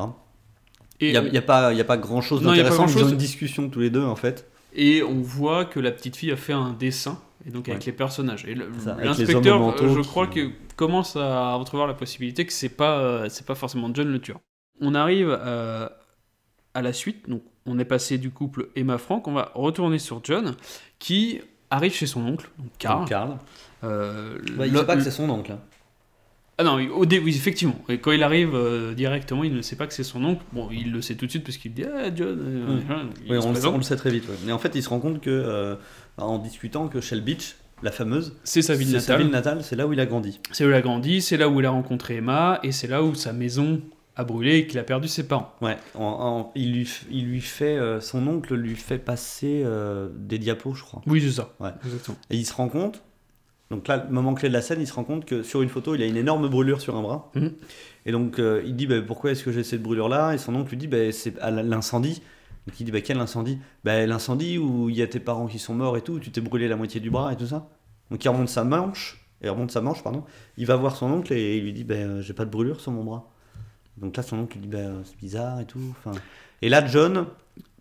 Et, 0.99 1.11
Il 1.11 1.11
n'y 1.11 1.17
a, 1.17 1.23
y 1.31 1.37
a 1.37 1.41
pas, 1.41 1.71
il 1.71 1.77
y 1.77 1.81
a 1.81 1.85
pas 1.85 1.95
grand 1.97 2.21
chose 2.21 2.41
d'intéressant, 2.41 2.85
ils 2.87 3.03
ont 3.03 3.09
une 3.09 3.15
discussion 3.15 3.69
tous 3.69 3.79
les 3.79 3.89
deux 3.89 4.03
en 4.03 4.15
fait. 4.17 4.49
et 4.73 5.03
on 5.03 5.21
voit 5.21 5.63
que 5.65 5.79
la 5.79 5.91
petite 5.91 6.17
fille 6.17 6.31
a 6.31 6.35
fait 6.37 6.51
un 6.53 6.73
dessin, 6.73 7.17
et 7.47 7.51
donc 7.51 7.69
avec 7.69 7.81
Ouais. 7.81 7.85
les 7.87 7.91
personnages. 7.93 8.43
Et 8.45 8.55
l'inspecteur, 8.55 9.77
je 9.77 9.99
qui- 10.01 10.07
crois 10.07 10.27
que 10.27 10.49
commence 10.75 11.15
à 11.15 11.55
entrevoir 11.57 11.87
la 11.87 11.93
possibilité 11.93 12.45
que 12.45 12.51
c'est 12.51 12.67
pas, 12.69 13.29
c'est 13.29 13.45
pas 13.45 13.55
forcément 13.55 13.89
John 13.93 14.09
le 14.11 14.19
tueur. 14.19 14.39
On 14.81 14.93
arrive 14.95 15.29
euh, 15.29 15.87
à 16.73 16.81
la 16.81 16.93
suite, 16.93 17.29
donc 17.29 17.41
on 17.65 17.79
est 17.79 17.85
passé 17.85 18.17
du 18.17 18.29
couple 18.31 18.69
Emma-Franck, 18.75 19.27
on 19.27 19.33
va 19.33 19.51
retourner 19.55 19.99
sur 19.99 20.21
John, 20.23 20.55
qui 20.99 21.39
arrive 21.71 21.93
chez 21.93 22.05
son 22.07 22.25
oncle, 22.25 22.49
donc 22.59 22.69
Carl. 22.77 23.29
Donc. 23.29 23.39
Euh, 23.83 24.37
Bah, 24.57 24.67
il 24.67 24.73
le- 24.73 24.79
sait 24.79 24.85
pas 24.85 24.95
que 24.95 25.01
c'est 25.03 25.11
son 25.11 25.29
oncle. 25.29 25.51
hein. 25.53 25.59
Ah 26.57 26.63
non, 26.63 26.75
au 26.75 27.05
oui, 27.05 27.35
effectivement. 27.35 27.75
Et 27.89 27.97
quand 27.97 28.13
il 28.13 28.23
arrive 28.23 28.55
euh, 28.55 28.93
directement, 28.93 29.43
il 29.43 29.53
ne 29.53 29.61
sait 29.61 29.75
pas 29.75 29.87
que 29.87 29.93
c'est 29.93 30.05
son 30.05 30.23
oncle. 30.23 30.41
Bon, 30.53 30.69
il 30.71 30.89
le 30.93 31.01
sait 31.01 31.15
tout 31.15 31.25
de 31.25 31.31
suite 31.31 31.43
parce 31.43 31.57
qu'il 31.57 31.73
dit 31.73 31.83
Ah, 31.83 32.09
John. 32.15 32.39
euh, 32.39 32.75
Mm. 32.77 33.09
Il 33.25 33.31
Oui, 33.31 33.31
on, 33.31 33.33
le 33.33 33.41
sait, 33.41 33.51
présente. 33.51 33.73
on 33.73 33.77
le 33.77 33.83
sait 33.83 33.95
très 33.97 34.09
vite. 34.09 34.23
ouais. 34.29 34.35
Mais 34.45 34.53
en 34.53 34.57
fait, 34.57 34.73
il 34.73 34.81
se 34.81 34.87
rend 34.87 34.99
compte 34.99 35.19
que, 35.21 35.77
en 36.17 36.37
discutant, 36.37 36.87
que 36.87 37.01
Shell 37.01 37.19
Beach, 37.21 37.55
la 37.83 37.91
fameuse, 37.91 38.37
C'est 38.45 38.61
sa 38.61 38.73
ville 38.73 38.87
c'est 38.87 38.99
sa 39.01 39.13
natale. 39.13 39.21
ville 39.25 39.31
natale, 39.33 39.63
c'est 39.65 39.75
là 39.75 39.85
où 39.85 39.91
il 39.91 39.99
a 39.99 40.05
grandi. 40.05 40.39
C'est 40.53 40.65
où 40.65 40.69
il 40.69 40.73
a 40.73 40.81
grandi, 40.81 41.21
c'est 41.21 41.35
là 41.35 41.49
où 41.49 41.59
il 41.59 41.65
a 41.65 41.71
rencontré 41.71 42.15
Emma, 42.15 42.59
et 42.63 42.71
c'est 42.71 42.87
là 42.87 43.03
où 43.03 43.15
sa 43.15 43.33
maison 43.33 43.81
a 44.15 44.23
brûlé 44.23 44.57
et 44.59 44.67
qu'il 44.67 44.79
a 44.79 44.83
perdu 44.83 45.07
ses 45.07 45.27
parents. 45.27 45.53
Ouais, 45.61 45.77
en- 45.95 46.03
en- 46.03 46.51
il, 46.55 46.73
lui, 46.73 46.89
il 47.11 47.25
lui 47.25 47.41
fait, 47.41 47.77
euh, 47.77 47.99
son 47.99 48.25
oncle 48.27 48.53
lui 48.55 48.75
fait 48.75 48.97
passer 48.99 49.61
euh, 49.65 50.09
des 50.15 50.37
diapos, 50.39 50.73
je 50.73 50.83
crois. 50.83 51.01
Oui, 51.07 51.21
c'est 51.21 51.31
ça. 51.31 51.53
Ouais. 51.59 51.71
Exactement. 51.85 52.17
Et 52.29 52.37
il 52.37 52.45
se 52.45 52.53
rend 52.53 52.69
compte, 52.69 53.03
donc 53.71 53.87
là, 53.87 54.05
le 54.07 54.13
moment 54.13 54.33
clé 54.35 54.47
de 54.47 54.53
la 54.53 54.61
scène, 54.61 54.79
il 54.79 54.87
se 54.87 54.93
rend 54.93 55.03
compte 55.03 55.25
que 55.25 55.43
sur 55.43 55.61
une 55.61 55.69
photo, 55.69 55.95
il 55.95 56.01
a 56.01 56.05
une 56.05 56.17
énorme 56.17 56.47
brûlure 56.47 56.79
sur 56.81 56.95
un 56.95 57.01
bras. 57.01 57.31
Mhm. 57.35 57.53
Et 58.05 58.11
donc, 58.11 58.39
euh, 58.39 58.61
il 58.65 58.75
dit 58.75 58.85
bah, 58.87 59.01
Pourquoi 59.01 59.31
est-ce 59.31 59.43
que 59.43 59.51
j'ai 59.51 59.63
cette 59.63 59.81
brûlure-là? 59.81 60.33
Et 60.33 60.37
son 60.37 60.55
oncle 60.55 60.69
lui 60.69 60.77
dit 60.77 60.87
bah, 60.87 61.11
C'est 61.11 61.37
à 61.39 61.49
l'incendie. 61.51 62.21
Donc, 62.67 62.79
il 62.79 62.83
dit 62.85 62.91
bah, 62.91 63.01
Quel 63.01 63.19
incendie? 63.19 63.57
Bah, 63.83 64.05
L'incendie 64.05 64.59
où 64.59 64.89
il 64.89 64.95
y 64.95 65.01
a 65.01 65.07
tes 65.07 65.19
parents 65.19 65.47
qui 65.47 65.57
sont 65.59 65.73
morts 65.73 65.97
et 65.97 66.01
tout, 66.01 66.19
tu 66.19 66.31
t'es 66.31 66.41
brûlé 66.41 66.67
la 66.67 66.75
moitié 66.75 66.99
du 67.01 67.09
bras 67.09 67.33
et 67.33 67.35
tout 67.35 67.47
ça. 67.47 67.67
Donc, 68.11 68.23
il 68.23 68.29
remonte 68.29 68.49
sa 68.49 68.63
manche, 68.63 69.25
et 69.41 69.47
il 69.47 69.49
remonte 69.49 69.71
sa 69.71 69.81
manche, 69.81 70.03
pardon. 70.03 70.23
Il 70.57 70.67
va 70.67 70.75
voir 70.75 70.95
son 70.95 71.11
oncle 71.11 71.33
et 71.33 71.57
il 71.57 71.63
lui 71.63 71.73
dit 71.73 71.83
bah, 71.83 72.21
J'ai 72.21 72.33
pas 72.33 72.45
de 72.45 72.51
brûlure 72.51 72.79
sur 72.79 72.91
mon 72.91 73.03
bras. 73.03 73.31
Donc 73.97 74.17
là, 74.17 74.23
son 74.23 74.39
oncle 74.39 74.57
lui 74.57 74.67
dit 74.67 74.67
bah, 74.67 74.79
C'est 75.05 75.17
bizarre 75.17 75.59
et 75.61 75.65
tout. 75.65 75.79
Enfin, 76.03 76.17
et 76.61 76.69
là, 76.69 76.85
John 76.85 77.25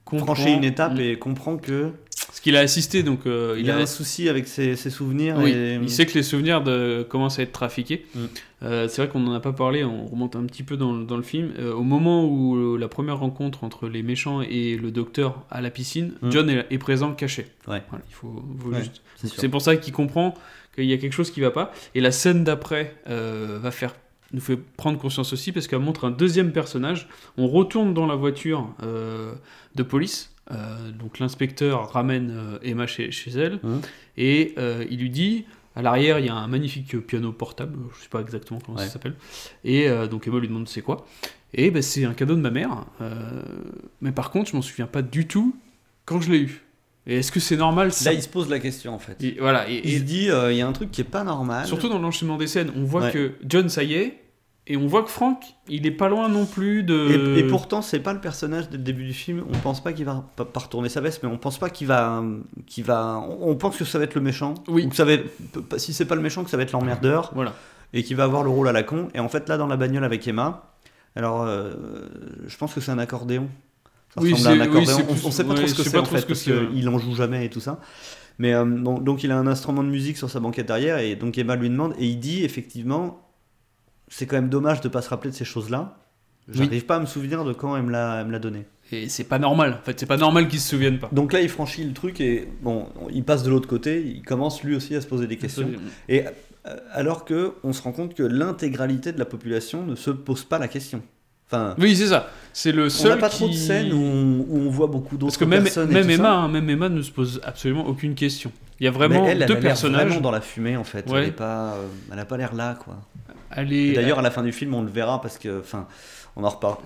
Comprend- 0.05 0.35
franchit 0.35 0.53
une 0.53 0.65
étape 0.65 0.95
Mm. 0.95 1.01
et 1.01 1.19
comprend 1.19 1.57
que 1.57 1.91
Parce 2.27 2.41
qu'il 2.41 2.57
a 2.57 2.61
assisté, 2.61 3.03
donc 3.03 3.27
euh, 3.27 3.57
il, 3.59 3.71
a 3.71 3.77
un 3.79 3.87
souci 3.87 4.29
avec 4.29 4.47
ses, 4.47 4.77
ses 4.77 4.91
souvenirs. 4.91 5.37
Oui, 5.39 5.51
et... 5.53 5.75
il 5.81 5.89
sait 5.89 6.05
que 6.05 6.13
les 6.15 6.23
souvenirs 6.23 6.63
de... 6.63 7.07
commencent 7.09 7.39
à 7.39 7.43
être 7.43 7.53
trafiqués. 7.53 8.05
Mm. 8.15 8.19
Euh, 8.65 8.89
c'est 8.89 9.03
vrai 9.03 9.11
qu'on 9.11 9.21
n'en 9.21 9.33
a 9.33 9.41
pas 9.41 9.53
parlé, 9.53 9.83
on 9.85 10.07
remonte 10.07 10.37
un 10.37 10.45
petit 10.45 10.63
peu 10.63 10.77
dans, 10.77 10.93
le- 10.93 11.05
dans 11.05 11.17
le 11.17 11.23
film. 11.23 11.53
Euh, 11.59 11.73
au 11.73 11.83
moment 11.83 12.27
où 12.27 12.77
la 12.77 12.89
première 12.89 13.19
rencontre 13.19 13.65
entre 13.65 13.89
les 13.89 14.03
méchants 14.03 14.41
et 14.43 14.77
le 14.77 14.91
docteur 14.91 15.45
à 15.51 15.61
la 15.63 15.71
piscine, 15.71 16.13
Mm. 16.23 16.31
John 16.33 16.51
est, 16.51 16.67
est 16.71 16.79
présent 16.79 17.13
caché. 17.15 17.47
Ouais. 17.67 17.83
Voilà, 17.89 18.05
il 18.09 18.15
faut, 18.15 18.45
faut 18.59 18.69
Ouais, 18.69 18.79
juste- 18.81 19.01
c'est 19.39 19.49
pour 19.49 19.63
ça 19.63 19.77
qu'il 19.77 19.93
comprend 19.95 20.35
qu'il 20.75 20.85
y 20.85 20.93
a 20.93 20.99
quelque 20.99 21.13
chose 21.13 21.31
qui 21.31 21.41
va 21.41 21.51
pas. 21.51 21.73
Et 21.95 22.01
la 22.01 22.11
scène 22.13 22.45
d'après 22.45 22.95
va 23.07 23.71
faire 23.71 23.95
nous 24.33 24.41
fait 24.41 24.57
prendre 24.57 24.99
conscience 24.99 25.33
aussi 25.33 25.53
parce 25.53 25.67
qu'elle 25.69 25.79
montre 25.81 26.05
un 26.07 26.11
deuxième 26.11 26.53
personnage. 26.53 27.09
On 27.37 27.47
retourne 27.49 27.95
dans 27.95 28.07
la 28.07 28.17
voiture 28.17 28.69
euh, 28.83 29.35
de 29.75 29.83
police. 29.83 30.33
Euh, 30.51 30.91
donc 30.93 31.19
l'inspecteur 31.21 31.91
ramène 31.93 32.31
euh, 32.31 32.59
Emma 32.63 32.87
chez, 32.87 33.11
chez 33.11 33.31
elle 33.31 33.61
Mhm. 33.63 33.81
et 34.19 34.55
il 34.91 34.99
lui 34.99 35.11
dit 35.11 35.45
à 35.77 35.83
l'arrière 35.83 36.19
il 36.19 36.27
y 36.27 36.29
a 36.29 36.35
un 36.35 36.47
magnifique 36.49 36.99
piano 37.07 37.33
portable, 37.33 37.77
je 37.97 38.03
sais 38.03 38.09
pas 38.09 38.21
exactement 38.21 38.61
comment 38.65 38.79
Ouais. 38.79 38.85
ça 38.85 38.91
s'appelle. 38.93 39.15
Et 39.65 39.89
euh, 39.89 40.07
donc 40.07 40.27
Emma 40.27 40.39
lui 40.39 40.49
demande 40.49 40.69
c'est 40.69 40.83
quoi? 40.83 41.07
Et 41.55 41.71
ben, 41.71 41.83
c'est 41.83 42.05
un 42.05 42.15
cadeau 42.15 42.35
de 42.35 42.41
ma 42.41 42.51
mère. 42.51 42.85
Euh, 43.01 43.43
mais 44.01 44.13
par 44.13 44.31
contre 44.31 44.51
je 44.51 44.57
m'en 44.57 44.63
souviens 44.63 44.87
pas 44.87 45.03
du 45.03 45.27
tout 45.27 45.57
quand 46.05 46.21
je 46.21 46.31
l'ai 46.33 46.41
eu. 46.41 46.64
Et 47.07 47.19
est-ce 47.19 47.31
que 47.33 47.41
c'est 47.41 47.57
normal 47.57 47.93
ça 47.93 48.11
Là, 48.11 48.13
il 48.17 48.23
se 48.23 48.29
pose 48.29 48.49
la 48.49 48.59
question 48.59 48.95
en 48.95 48.99
fait. 48.99 49.23
Et 49.23 49.37
voilà. 49.39 49.69
Et, 49.69 49.83
il 49.85 49.99
se 49.99 50.05
dit 50.05 50.31
euh, 50.31 50.53
il 50.53 50.59
y 50.59 50.63
a 50.63 50.67
un 50.67 50.73
truc 50.73 50.91
qui 50.91 51.01
est 51.03 51.05
pas 51.05 51.25
normal. 51.25 51.67
Surtout 51.67 51.89
dans 51.89 51.99
l'enchaînement 51.99 52.37
des 52.39 52.47
scènes, 52.47 52.71
on 52.77 52.85
voit 52.85 53.03
Ouais. 53.05 53.13
que 53.13 53.33
John, 53.47 53.69
ça 53.69 53.83
y 53.83 53.95
est, 53.95 54.21
et 54.67 54.79
on 54.79 54.87
voit 54.87 55.03
que 55.03 55.11
Frank, 55.11 55.39
il 55.69 55.87
est 55.87 55.91
pas 55.91 56.09
loin 56.09 56.31
non 56.31 56.47
plus 56.47 56.83
de. 56.83 57.37
Et, 57.37 57.41
et 57.41 57.45
pourtant, 57.47 57.83
c'est 57.83 58.01
pas 58.01 58.15
le 58.15 58.21
personnage 58.23 58.71
dès 58.71 58.79
le 58.79 58.83
début 58.83 59.05
du 59.05 59.13
film. 59.13 59.45
On 59.53 59.59
pense 59.59 59.83
pas 59.83 59.93
qu'il 59.93 60.07
va 60.07 60.25
pas, 60.37 60.49
retourner 60.59 60.89
sa 60.89 61.03
veste, 61.03 61.23
mais 61.23 61.29
on 61.29 61.37
pense 61.37 61.59
pas 61.59 61.69
qu'il 61.69 61.87
va, 61.87 62.23
qu'il 62.67 62.85
va. 62.85 63.19
On 63.29 63.51
on 63.51 63.55
pense 63.57 63.77
que 63.77 63.85
ça 63.85 63.99
va 63.99 64.05
être 64.05 64.15
le 64.15 64.23
méchant. 64.23 64.55
Oui. 64.69 64.87
Ou 64.87 64.89
que 64.89 64.97
ça 64.97 65.05
va 65.05 65.13
être, 65.13 65.31
si 65.77 65.93
c'est 65.93 66.07
pas 66.07 66.15
le 66.15 66.23
méchant, 66.23 66.43
que 66.45 66.49
ça 66.51 66.57
va 66.57 66.63
être 66.63 66.73
l'emmerdeur 66.73 67.33
Voilà. 67.35 67.53
et 67.93 68.03
qu'il 68.03 68.17
va 68.17 68.25
avoir 68.25 68.43
le 68.43 68.49
rôle 68.49 68.69
à 68.69 68.73
la 68.73 68.83
con. 68.83 69.09
Et 69.15 69.21
en 69.21 69.29
fait, 69.29 69.47
là, 69.51 69.59
dans 69.59 69.67
la 69.67 69.77
bagnole 69.77 70.05
avec 70.05 70.27
Emma, 70.27 70.71
alors, 71.17 71.43
euh, 71.43 71.75
je 72.47 72.57
pense 72.57 72.73
que 72.73 72.81
c'est 72.81 72.91
un 72.91 72.99
accordéon. 72.99 73.49
Ça 74.15 74.21
Oui, 74.21 74.33
ressemble 74.33 74.61
à 74.61 74.65
un 74.65 74.69
oui, 74.69 74.83
accordéon. 74.85 75.07
on, 75.25 75.31
sait 75.31 75.45
pas 75.45 75.51
ouais, 75.51 75.57
trop 75.57 75.67
ce 75.67 75.75
que 75.75 75.83
c'est 75.83 75.97
en 75.99 76.05
fait, 76.05 76.21
ce 76.21 76.23
que 76.23 76.29
parce 76.29 76.43
qu'il 76.43 76.89
en 76.89 76.99
joue 76.99 77.15
jamais 77.15 77.47
et 77.47 77.51
tout 77.51 77.61
ça. 77.61 77.81
Mais 78.39 78.55
euh, 78.55 78.65
bon, 78.65 78.99
donc 78.99 79.23
il 79.25 79.31
a 79.31 79.39
un 79.39 79.47
instrument 79.47 79.83
de 79.83 79.89
musique 79.89 80.17
sur 80.17 80.31
sa 80.31 80.41
banquette 80.41 80.67
derrière 80.67 80.99
et 80.99 81.17
donc 81.17 81.39
Emma 81.39 81.57
lui 81.57 81.71
demande 81.71 81.95
et 81.99 82.07
il 82.07 82.19
dit 82.19 82.45
effectivement 82.45 83.21
c'est 84.09 84.27
quand 84.27 84.37
même 84.37 84.49
dommage 84.49 84.81
de 84.81 84.89
pas 84.89 85.03
se 85.03 85.09
rappeler 85.09 85.31
de 85.31 85.37
ces 85.37 85.45
choses-là. 85.45 85.99
J'arrive 86.49 86.85
pas 86.85 86.97
à 86.97 87.01
me 87.01 87.07
souvenir 87.07 87.45
de 87.45 87.53
quand 87.53 87.77
elle 87.77 87.85
me 87.85 87.91
l'a 87.91 88.39
donné. 88.39 88.67
Et 88.93 89.09
c'est 89.09 89.25
pas 89.25 89.39
normal. 89.39 89.79
En 89.81 89.85
fait, 89.85 89.99
c'est 89.99 90.07
pas 90.07 90.19
normal 90.19 90.47
qu'il 90.47 90.61
se 90.61 90.69
souvienne 90.69 90.99
pas. 90.99 91.09
Donc 91.11 91.33
là, 91.33 91.41
il 91.41 91.49
franchit 91.49 91.85
le 91.85 91.95
truc 91.95 92.21
et 92.21 92.49
bon, 92.61 92.87
il 93.13 93.25
passe 93.25 93.43
de 93.43 93.51
l'autre 93.51 93.67
côté. 93.69 94.03
Il 94.05 94.23
commence 94.23 94.63
lui 94.63 94.77
aussi 94.77 94.95
à 94.95 95.01
se 95.01 95.07
poser 95.07 95.27
des 95.27 95.39
questions. 95.39 95.71
Et 96.09 96.25
euh, 96.67 96.77
alors 96.93 97.25
que 97.25 97.55
on 97.63 97.73
se 97.73 97.83
rend 97.83 97.93
compte 97.93 98.15
que 98.15 98.23
l'intégralité 98.23 99.13
de 99.13 99.19
la 99.19 99.25
population 99.25 99.87
ne 99.87 99.95
se 99.95 100.11
pose 100.11 100.45
pas 100.45 100.59
la 100.59 100.69
question. 100.69 101.03
Enfin, 101.51 101.75
Oui, 101.79 101.95
c'est 101.97 102.07
ça. 102.09 102.29
C'est 102.53 102.73
le 102.73 102.87
on 102.87 102.89
seul 102.91 103.11
n'a 103.11 103.17
pas 103.17 103.29
trop 103.29 103.49
de 103.49 103.53
scènes 103.53 103.93
où 103.93 103.97
on, 103.97 104.47
où 104.49 104.67
on 104.67 104.71
voit 104.71 104.87
beaucoup 104.87 105.17
d'autres 105.17 105.33
Parce 105.33 105.37
que 105.37 105.45
même, 105.45 105.65
personnes. 105.65 105.95
Emma, 105.97 106.33
hein, 106.35 106.49
même 106.49 106.71
Emma 106.71 106.89
ne 106.89 107.03
se 107.03 107.11
pose 107.11 107.41
absolument 107.45 107.87
aucune 107.87 108.15
question. 108.15 108.53
Il 108.81 108.85
y 108.85 108.87
a 108.89 108.91
vraiment 108.91 109.27
elle, 109.27 109.43
elle 109.43 109.49
deux 109.49 109.55
a 109.55 109.61
l'air 109.61 109.63
personnages. 109.63 110.07
vraiment 110.07 110.21
dans 110.21 110.31
la 110.31 110.41
fumée 110.41 110.77
en 110.77 110.85
fait. 110.85 111.09
Ouais. 111.11 111.25
Elle 111.25 111.33
pas, 111.33 111.75
euh, 111.75 111.87
elle 112.13 112.19
a 112.19 112.25
pas 112.25 112.37
l'air 112.37 112.55
là 112.55 112.77
quoi. 112.83 112.97
Elle 113.57 113.73
est- 113.73 113.93
D'ailleurs, 113.93 114.19
à 114.19 114.23
la 114.23 114.31
fin 114.31 114.43
du 114.43 114.53
film, 114.53 114.75
on 114.75 114.83
le 114.83 114.91
verra 114.91 115.21
parce 115.21 115.39
que, 115.39 115.61
enfin, 115.61 115.87
on 116.37 116.43
en 116.45 116.49
reparle. 116.49 116.77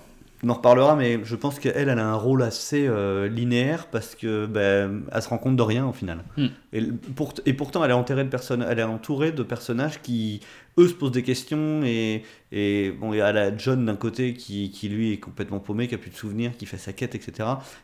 On 0.45 0.51
en 0.51 0.55
reparlera, 0.55 0.95
mais 0.95 1.19
je 1.25 1.35
pense 1.35 1.59
qu'elle, 1.59 1.75
elle 1.77 1.89
a 1.99 2.07
un 2.07 2.15
rôle 2.15 2.43
assez 2.45 2.87
euh, 2.87 3.27
linéaire 3.29 3.89
parce 3.89 4.15
que 4.15 4.47
ben, 4.47 5.03
elle 5.13 5.21
se 5.23 5.29
rend 5.29 5.39
compte 5.39 5.57
de 5.57 5.63
rien 5.63 5.85
au 5.87 5.93
final. 5.93 6.23
Hmm. 6.37 6.47
Et, 6.73 6.83
pour- 7.17 7.35
et 7.45 7.53
pourtant, 7.55 7.85
elle 7.85 7.91
est, 7.91 7.95
entourée 7.95 8.23
de 8.23 8.29
personnes, 8.29 8.65
elle 8.69 8.79
est 8.79 8.85
entourée 8.85 9.33
de 9.33 9.43
personnages 9.43 10.01
qui, 10.01 10.39
eux, 10.79 10.87
se 10.87 10.95
posent 10.95 11.11
des 11.11 11.25
questions. 11.25 11.83
Et, 11.83 12.23
et 12.53 12.93
bon, 12.93 13.13
il 13.15 13.17
y 13.17 13.21
a 13.21 13.33
la 13.33 13.57
John 13.57 13.85
d'un 13.85 13.97
côté 13.97 14.35
qui, 14.35 14.71
qui, 14.71 14.89
lui, 14.89 15.13
est 15.15 15.17
complètement 15.19 15.59
paumé, 15.59 15.89
qui 15.89 15.97
a 15.97 15.99
plus 15.99 16.11
de 16.11 16.17
souvenirs, 16.17 16.53
qui 16.57 16.67
fait 16.67 16.79
sa 16.79 16.93
quête, 16.93 17.17
etc. 17.17 17.33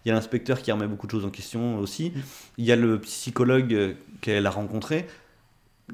Il 0.04 0.08
y 0.08 0.12
a 0.12 0.14
l'inspecteur 0.14 0.62
qui 0.62 0.70
remet 0.70 0.86
beaucoup 0.86 1.06
de 1.08 1.12
choses 1.12 1.24
en 1.24 1.30
question 1.30 1.78
aussi. 1.78 2.12
Hmm. 2.14 2.20
Il 2.58 2.64
y 2.66 2.70
a 2.70 2.76
le 2.76 3.00
psychologue 3.00 3.74
euh, 3.74 3.94
qu'elle 4.20 4.46
a 4.46 4.50
rencontré. 4.50 5.06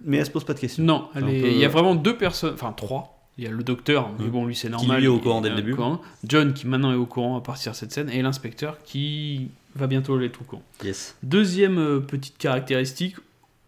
Mais 0.05 0.19
elle 0.19 0.27
se 0.27 0.31
pose 0.31 0.45
pas 0.45 0.53
de 0.55 0.61
questions. 0.61 0.85
Non, 0.85 1.09
elle 1.15 1.23
C'est 1.23 1.27
un 1.27 1.33
est- 1.33 1.41
peu- 1.41 1.49
il 1.49 1.59
y 1.59 1.65
a 1.65 1.69
vraiment 1.69 1.95
deux 1.95 2.17
personnes, 2.19 2.53
enfin 2.55 2.73
trois. 2.77 3.17
Il 3.41 3.45
y 3.45 3.47
a 3.47 3.51
le 3.51 3.63
docteur, 3.65 4.11
mais 4.19 4.27
Mhm. 4.27 4.31
bon, 4.31 4.45
lui 4.45 4.55
c'est 4.55 4.69
Qui, 4.69 4.73
normal. 4.73 4.99
lui, 4.99 5.07
est 5.07 5.09
au 5.09 5.19
courant 5.19 5.41
dès 5.41 5.49
le 5.49 5.57
début. 5.57 5.75
courant. 5.75 6.03
John 6.25 6.53
qui 6.53 6.67
maintenant 6.67 6.93
est 6.93 6.97
au 6.97 7.07
courant 7.07 7.39
à 7.39 7.41
partir 7.41 7.73
de 7.73 7.77
cette 7.77 7.91
scène, 7.91 8.11
et 8.11 8.21
l'inspecteur 8.21 8.77
qui 8.85 9.49
va 9.75 9.87
bientôt 9.87 10.21
être 10.21 10.43
au 10.43 10.45
courant. 10.45 10.63
Yes. 10.85 11.17
Deuxième 11.23 11.79
euh, 11.79 12.01
petite 12.01 12.37
caractéristique, 12.37 13.17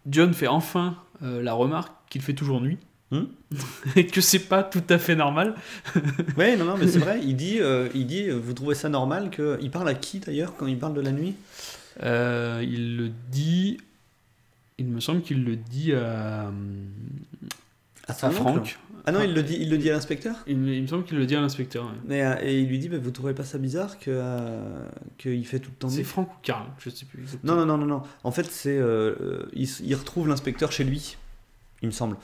John 0.06 0.34
fait 0.34 0.46
enfin 0.46 0.96
euh, 1.22 1.42
la 1.42 1.54
remarque 1.54 1.90
qu'il 2.10 2.20
fait 2.20 2.34
toujours 2.34 2.60
nuit. 2.60 2.76
Hmm. 3.12 3.24
et 3.96 4.06
que 4.06 4.20
c'est 4.20 4.40
pas 4.40 4.62
tout 4.62 4.82
à 4.90 4.98
fait 4.98 5.16
normal. 5.16 5.54
Ouais, 6.36 6.54
non, 6.56 6.66
non, 6.66 6.76
mais 6.78 6.86
c'est 6.86 6.98
vrai, 7.06 7.20
il 7.22 7.36
dit, 7.36 7.58
euh, 7.60 7.88
il 7.94 8.06
dit, 8.06 8.28
vous 8.28 8.52
trouvez 8.52 8.74
ça 8.74 8.90
normal 8.90 9.30
que... 9.30 9.58
Il 9.62 9.70
parle 9.70 9.88
à 9.88 9.94
qui 9.94 10.18
d'ailleurs 10.20 10.54
quand 10.56 10.66
il 10.66 10.78
parle 10.78 10.92
de 10.94 11.00
la 11.00 11.12
nuit? 11.12 11.34
Il 12.02 12.96
le 12.98 13.10
dit. 13.30 13.78
Il 14.78 14.86
me 14.88 15.00
semble 15.00 15.22
qu'il 15.22 15.44
le 15.44 15.56
dit 15.56 15.92
à, 15.94 16.50
À 18.08 18.12
à 18.26 18.30
Franck. 18.30 18.78
Ah 19.04 19.10
non, 19.10 19.20
il 19.22 19.34
le 19.34 19.42
dit, 19.42 19.56
il 19.60 19.68
le 19.68 19.78
dit 19.78 19.90
à 19.90 19.94
l'inspecteur? 19.94 20.36
Il, 20.46 20.58
me- 20.58 20.72
il 20.72 20.82
me 20.82 20.86
semble 20.86 21.04
qu'il 21.04 21.18
le 21.18 21.26
dit 21.26 21.34
à 21.34 21.40
l'inspecteur. 21.40 21.84
ouais. 21.86 21.98
Mais, 22.06 22.22
euh, 22.22 22.36
Et 22.42 22.60
il 22.60 22.68
lui 22.68 22.78
dit, 22.78 22.88
bah, 22.88 22.98
vous 23.02 23.10
trouvez 23.10 23.34
pas 23.34 23.42
ça 23.44 23.58
bizarre 23.58 23.98
que 23.98 24.10
euh, 24.10 24.84
qu'il 25.18 25.44
fait 25.44 25.58
tout 25.58 25.70
le 25.70 25.76
temps 25.76 25.88
C'est 25.88 25.98
nuit 25.98 26.04
Franck 26.04 26.28
ou 26.30 26.36
Karl, 26.42 26.66
je 26.78 26.88
sais 26.90 27.04
plus 27.04 27.20
exactement. 27.22 27.54
Non, 27.56 27.66
non, 27.66 27.76
non, 27.78 27.84
non, 27.84 27.94
non. 27.98 28.02
En 28.22 28.30
fait, 28.30 28.46
c'est, 28.50 28.78
euh, 28.78 29.14
euh, 29.20 29.46
il, 29.54 29.94
retrouve 29.96 30.28
l'inspecteur 30.28 30.70
chez 30.70 30.84
lui, 30.84 31.16
il 31.82 31.86
me 31.86 31.92
semble. 31.92 32.16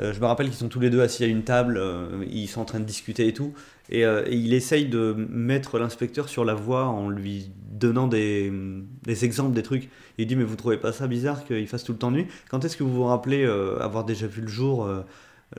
Euh, 0.00 0.12
je 0.12 0.20
me 0.20 0.26
rappelle 0.26 0.48
qu'ils 0.48 0.56
sont 0.56 0.68
tous 0.68 0.80
les 0.80 0.90
deux 0.90 1.00
assis 1.00 1.24
à 1.24 1.26
une 1.26 1.44
table, 1.44 1.80
ils 2.30 2.46
sont 2.48 2.60
en 2.60 2.64
train 2.66 2.80
de 2.80 2.84
discuter 2.84 3.26
et 3.28 3.32
tout, 3.32 3.54
et, 3.90 4.00
et 4.02 4.34
il 4.34 4.52
essaye 4.54 4.86
de 4.86 5.14
mettre 5.30 5.78
l'inspecteur 5.78 6.28
sur 6.28 6.44
la 6.44 6.54
voie 6.54 6.86
en 6.86 7.08
lui 7.08 7.50
donnant 7.70 8.06
des, 8.06 8.52
des 9.02 9.24
exemples, 9.24 9.54
des 9.54 9.62
trucs. 9.62 9.88
Il 10.18 10.26
dit 10.26 10.36
mais 10.36 10.44
vous 10.44 10.56
trouvez 10.56 10.76
pas 10.78 10.92
ça 10.92 11.06
bizarre 11.06 11.44
qu'il 11.44 11.66
fasse 11.68 11.84
tout 11.84 11.92
le 11.92 11.98
temps 11.98 12.10
nuit? 12.10 12.26
Quand 12.50 12.64
est-ce 12.66 12.76
que 12.76 12.84
vous 12.84 12.92
vous 12.92 13.04
rappelez 13.04 13.44
avoir 13.80 14.04
déjà 14.04 14.26
vu 14.26 14.40
le 14.42 14.48
jour 14.48 14.88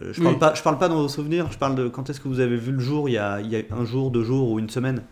je, 0.02 0.22
parle 0.22 0.34
Oui. 0.36 0.40
pas, 0.40 0.54
je 0.56 0.62
parle 0.64 0.78
pas 0.78 0.90
dans 0.90 1.02
vos 1.02 1.08
souvenirs, 1.10 1.48
je 1.52 1.58
parle 1.58 1.76
de 1.76 1.88
quand 1.88 2.10
est-ce 2.10 2.20
que 2.20 2.28
vous 2.28 2.40
avez 2.40 2.58
vu 2.58 2.72
le 2.72 2.80
jour, 2.80 3.10
il 3.10 3.14
y 3.14 3.18
a, 3.18 3.42
il 3.42 3.50
y 3.50 3.56
a 3.56 3.62
un 3.72 3.86
jour, 3.86 4.12
deux 4.12 4.24
jours 4.24 4.50
ou 4.52 4.60
une 4.60 4.70
semaine. 4.70 5.04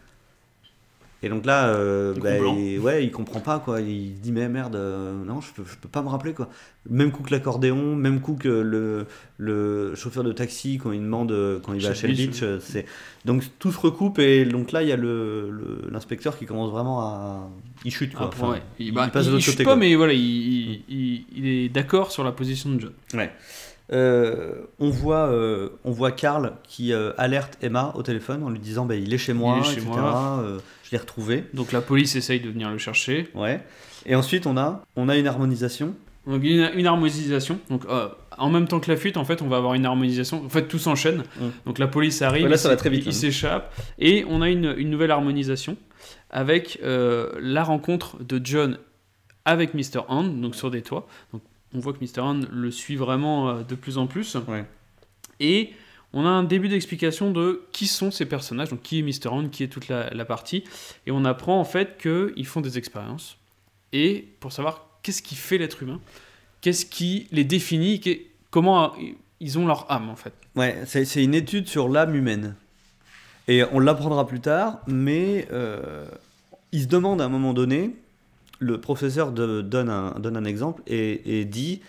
Et 1.23 1.29
donc 1.29 1.45
là, 1.45 1.67
euh, 1.67 2.15
bah, 2.19 2.35
il- 2.39 2.79
ouais, 2.79 3.03
il 3.05 3.11
comprend 3.11 3.41
pas 3.41 3.59
quoi. 3.59 3.79
Il 3.79 4.19
dit 4.21 4.31
mais 4.31 4.49
merde, 4.49 4.75
euh, 4.75 5.23
non, 5.23 5.39
je 5.39 5.53
peux, 5.53 5.61
je 5.69 5.75
peux 5.75 5.87
pas 5.87 6.01
me 6.01 6.07
rappeler 6.09 6.33
quoi. 6.33 6.49
Même 6.89 7.11
coup 7.11 7.21
que 7.21 7.29
l'accordéon, 7.29 7.95
même 7.95 8.21
coup 8.21 8.33
que 8.33 8.47
le, 8.47 9.05
le 9.37 9.93
chauffeur 9.93 10.23
de 10.23 10.31
taxi 10.31 10.79
quand 10.79 10.91
il 10.91 11.01
demande 11.01 11.31
euh, 11.31 11.59
quand 11.63 11.73
il 11.73 11.83
va 11.83 11.89
à 11.89 11.93
Shell 11.93 12.15
Beach, 12.15 12.41
euh, 12.41 12.57
c'est 12.59 12.87
donc 13.23 13.43
tout 13.59 13.71
se 13.71 13.79
recoupe 13.79 14.17
et 14.17 14.45
donc 14.45 14.71
là 14.71 14.81
il 14.81 14.89
y 14.89 14.91
a 14.91 14.95
le 14.97 15.83
l'inspecteur 15.91 16.39
qui 16.39 16.47
commence 16.47 16.71
vraiment 16.71 17.01
à 17.01 17.49
il 17.85 17.91
chute 17.93 18.15
quoi. 18.15 18.31
Ah, 18.33 18.35
Enfin, 18.35 18.51
ouais. 18.53 18.61
Il, 18.79 18.87
il 18.87 18.91
bah, 18.95 19.07
passe 19.13 19.27
de 19.27 19.31
l'autre 19.33 19.45
côté, 19.45 19.57
pas, 19.63 19.63
quoi. 19.71 19.75
mais 19.75 19.93
voilà, 19.93 20.13
il, 20.13 20.19
il- 20.21 20.83
il- 20.89 21.25
il 21.37 21.45
est 21.47 21.69
d'accord 21.69 22.11
sur 22.11 22.23
la 22.23 22.31
position 22.31 22.71
de 22.71 22.79
John. 22.81 22.93
Ouais. 23.13 23.31
Euh, 23.93 24.53
on 24.79 24.89
voit 24.89 25.27
euh, 25.27 25.69
on 25.83 25.91
voit 25.91 26.11
Karl 26.11 26.53
qui 26.63 26.93
euh, 26.93 27.11
alerte 27.17 27.57
Emma 27.61 27.91
au 27.95 28.03
téléphone 28.03 28.41
en 28.43 28.49
lui 28.49 28.59
disant 28.59 28.85
bah, 28.85 28.95
il 28.95 29.13
est 29.13 29.17
chez 29.17 29.33
moi, 29.33 29.57
Il 29.57 29.61
est 29.61 29.65
chez 29.65 29.81
etc. 29.81 29.89
moi. 29.99 30.39
euh, 30.43 30.59
je 30.83 30.91
l'ai 30.91 30.97
retrouvé. 30.97 31.43
Donc 31.53 31.71
la 31.73 31.81
police 31.81 32.15
essaye 32.15 32.39
de 32.39 32.49
venir 32.49 32.69
le 32.71 32.77
chercher. 32.77 33.29
Ouais. 33.35 33.61
Et 34.05 34.15
ensuite 34.15 34.47
on 34.47 34.55
a 34.57 34.81
on 34.95 35.09
a 35.09 35.17
une 35.17 35.27
harmonisation. 35.27 35.93
Donc 36.25 36.43
une, 36.43 36.69
une 36.75 36.87
harmonisation. 36.87 37.59
Donc 37.69 37.83
en 38.37 38.49
même 38.49 38.67
temps 38.67 38.79
que 38.79 38.89
la 38.89 38.95
fuite, 38.97 39.17
en 39.17 39.25
fait, 39.25 39.41
on 39.41 39.47
va 39.47 39.57
avoir 39.57 39.73
une 39.73 39.85
harmonisation. 39.85 40.45
En 40.45 40.49
fait, 40.49 40.67
tout 40.67 40.79
s'enchaîne. 40.79 41.23
Mm. 41.39 41.45
Donc 41.65 41.79
la 41.79 41.87
police 41.87 42.21
arrive, 42.21 42.55
ça 42.55 42.69
va 42.69 42.75
très 42.77 42.89
vite, 42.89 43.03
il 43.05 43.09
hein. 43.09 43.11
s'échappe, 43.11 43.73
et 43.99 44.25
on 44.29 44.41
a 44.41 44.49
une, 44.49 44.73
une 44.77 44.89
nouvelle 44.89 45.11
harmonisation 45.11 45.75
avec 46.29 46.79
la 46.83 47.63
rencontre 47.63 48.23
de 48.23 48.39
John 48.43 48.77
avec 49.45 49.73
Mr. 49.73 50.01
Hand, 50.07 50.39
donc 50.39 50.55
sur 50.55 50.69
des 50.71 50.81
toits. 50.81 51.07
Donc 51.33 51.41
on 51.73 51.79
voit 51.79 51.93
que 51.93 52.03
Mr. 52.03 52.21
Hand 52.21 52.47
le 52.51 52.71
suit 52.71 52.95
vraiment 52.95 53.49
euh, 53.49 53.63
de 53.63 53.75
plus 53.75 53.97
en 53.97 54.07
plus. 54.07 54.35
Ouais. 54.47 54.65
Et 55.39 55.71
on 56.13 56.25
a 56.25 56.29
un 56.29 56.43
début 56.43 56.67
d'explication 56.67 57.31
de 57.31 57.63
qui 57.71 57.87
sont 57.87 58.11
ces 58.11 58.25
personnages, 58.25 58.69
donc 58.69 58.81
qui 58.81 58.99
est 58.99 59.01
Mr. 59.01 59.29
Hand, 59.29 59.49
qui 59.49 59.63
est 59.63 59.67
toute 59.67 59.87
la, 59.87 60.09
la 60.09 60.25
partie. 60.25 60.63
Et 61.05 61.11
on 61.11 61.25
apprend 61.25 61.59
en 61.59 61.65
fait 61.65 61.97
qu'ils 61.97 62.45
font 62.45 62.61
des 62.61 62.77
expériences. 62.77 63.37
Et 63.93 64.27
pour 64.39 64.51
savoir 64.51 64.87
qu'est-ce 65.03 65.21
qui 65.21 65.35
fait 65.35 65.57
l'être 65.57 65.83
humain, 65.83 65.99
qu'est-ce 66.61 66.85
qui 66.85 67.27
les 67.31 67.43
définit, 67.43 68.01
comment 68.49 68.85
euh, 68.85 68.97
ils 69.39 69.57
ont 69.57 69.65
leur 69.65 69.91
âme 69.91 70.09
en 70.09 70.15
fait. 70.15 70.33
Ouais, 70.55 70.83
c'est 70.85 71.23
une 71.23 71.33
étude 71.33 71.67
sur 71.67 71.89
l'âme 71.89 72.15
humaine. 72.15 72.55
Et 73.47 73.63
on 73.71 73.79
l'apprendra 73.79 74.27
plus 74.27 74.39
tard, 74.39 74.79
mais 74.87 75.47
euh, 75.51 76.07
il 76.71 76.83
se 76.83 76.87
demande 76.87 77.21
à 77.21 77.25
un 77.25 77.29
moment 77.29 77.53
donné, 77.53 77.95
le 78.61 78.79
professeur 78.79 79.31
de- 79.31 79.61
donne, 79.61 79.89
un, 79.89 80.11
donne 80.19 80.37
un 80.37 80.45
exemple 80.45 80.81
et, 80.87 81.39
et 81.39 81.45
dit 81.45 81.81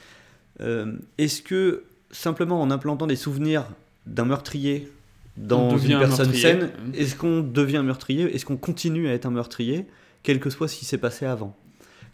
euh, 0.61 0.97
est-ce 1.19 1.43
que 1.43 1.85
simplement 2.11 2.61
en 2.61 2.71
implantant 2.71 3.07
des 3.07 3.17
souvenirs 3.17 3.65
d'un 4.07 4.25
meurtrier 4.25 4.91
dans 5.37 5.79
une 5.79 5.93
un 5.93 6.01
personne 6.01 6.33
saine, 6.35 6.71
est-ce 6.95 7.15
qu'on 7.15 7.41
devient 7.41 7.83
meurtrier? 7.85 8.35
Est-ce 8.35 8.45
qu'on 8.45 8.57
continue 8.57 9.09
à 9.09 9.13
être 9.13 9.27
un 9.27 9.31
meurtrier, 9.31 9.87
quel 10.23 10.41
que 10.41 10.51
soit 10.51 10.67
ce 10.69 10.77
qui 10.77 10.85
s'est 10.85 10.99
passé 10.99 11.25
avant? 11.27 11.55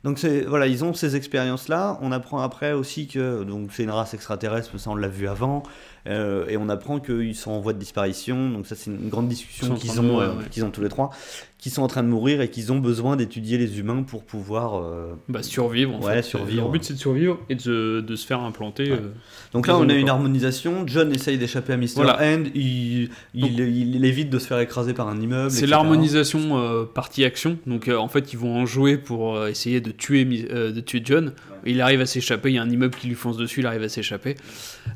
Donc 0.05 0.24
voilà, 0.47 0.68
ils 0.68 0.85
ont 0.85 0.94
ces 0.94 1.16
expériences-là. 1.16 1.98
On 2.01 2.12
apprend 2.12 2.40
après 2.40 2.72
aussi 2.72 3.09
que 3.09 3.43
donc 3.43 3.70
c'est 3.72 3.82
une 3.82 3.90
race 3.90 4.14
extraterrestre, 4.14 4.78
ça 4.78 4.90
on 4.90 4.94
l'a 4.94 5.09
vu 5.09 5.26
avant, 5.26 5.64
Euh, 6.09 6.47
et 6.48 6.56
on 6.56 6.68
apprend 6.68 7.01
qu'ils 7.01 7.35
sont 7.35 7.51
en 7.51 7.60
voie 7.60 7.72
de 7.74 7.78
disparition. 7.78 8.51
Donc 8.51 8.66
ça 8.66 8.74
c'est 8.74 8.90
une 8.90 9.09
grande 9.09 9.28
discussion 9.28 9.74
qu'ils 9.74 10.01
ont, 10.01 10.02
mourir, 10.02 10.28
euh, 10.30 10.35
ouais. 10.39 10.44
qu'ils 10.51 10.64
ont 10.64 10.70
tous 10.70 10.80
les 10.80 10.89
trois, 10.89 11.10
qui 11.59 11.70
sont 11.70 11.82
en 11.82 11.86
train 11.89 12.02
de 12.02 12.09
mourir 12.09 12.40
et 12.40 12.48
qu'ils 12.48 12.72
ont 12.72 12.78
besoin 12.78 13.16
d'étudier 13.16 13.59
les 13.59 13.78
humains 13.78 14.02
pour 14.05 14.22
pouvoir. 14.24 14.76
euh, 14.82 15.12
Bah, 15.28 15.43
survivre 15.43 15.94
en 15.94 16.01
Ouais, 16.01 16.14
fait. 16.14 16.22
survivre. 16.22 16.62
Leur 16.62 16.70
but 16.70 16.82
c'est 16.85 16.94
de 16.94 16.98
survivre 16.98 17.39
et 17.51 17.56
de, 17.56 18.01
de 18.01 18.16
se 18.16 18.26
faire 18.26 18.40
implanter. 18.40 18.85
Ouais. 18.90 18.97
euh, 18.98 19.10
Donc 19.52 19.66
là, 19.66 19.76
on 19.76 19.89
a 19.89 19.94
une 19.94 20.09
harmonisation. 20.09 20.85
John 20.86 21.12
essaye 21.12 21.36
d'échapper 21.36 21.74
à 21.74 21.76
Mr. 21.76 21.89
Voilà. 21.97 22.18
Hand. 22.22 22.47
Il, 22.55 23.10
il, 23.35 23.40
Donc- 23.43 23.51
il- 23.59 23.94
il 23.97 24.05
évite 24.05 24.30
de 24.30 24.39
se 24.39 24.47
faire 24.47 24.60
écraser 24.60 24.94
par 24.94 25.09
un 25.09 25.20
immeuble. 25.20 25.51
C'est 25.51 25.59
etc. 25.59 25.70
l'harmonisation 25.72 26.59
euh, 26.59 26.85
partie-action. 26.85 27.59
Donc 27.66 27.89
euh, 27.89 27.97
en 27.97 28.09
fait, 28.09 28.32
ils 28.32 28.39
vont 28.39 28.56
en 28.56 28.64
jouer 28.66 28.97
pour 28.97 29.36
euh, 29.36 29.48
essayer 29.48 29.80
de 29.80 29.90
tuer, 29.90 30.26
euh, 30.51 30.72
de 30.72 30.80
tuer 30.80 31.02
John. 31.05 31.32
Il 31.70 31.81
arrive 31.81 32.01
à 32.01 32.07
s'échapper. 32.07 32.51
Il 32.51 32.55
y 32.55 32.59
a 32.59 32.62
un 32.62 32.70
immeuble 32.70 32.95
qui 32.97 33.07
lui 33.09 33.15
fonce 33.15 33.36
dessus. 33.36 33.61
Il 33.61 33.66
arrive 33.66 33.82
à 33.82 33.89
s'échapper. 33.89 34.36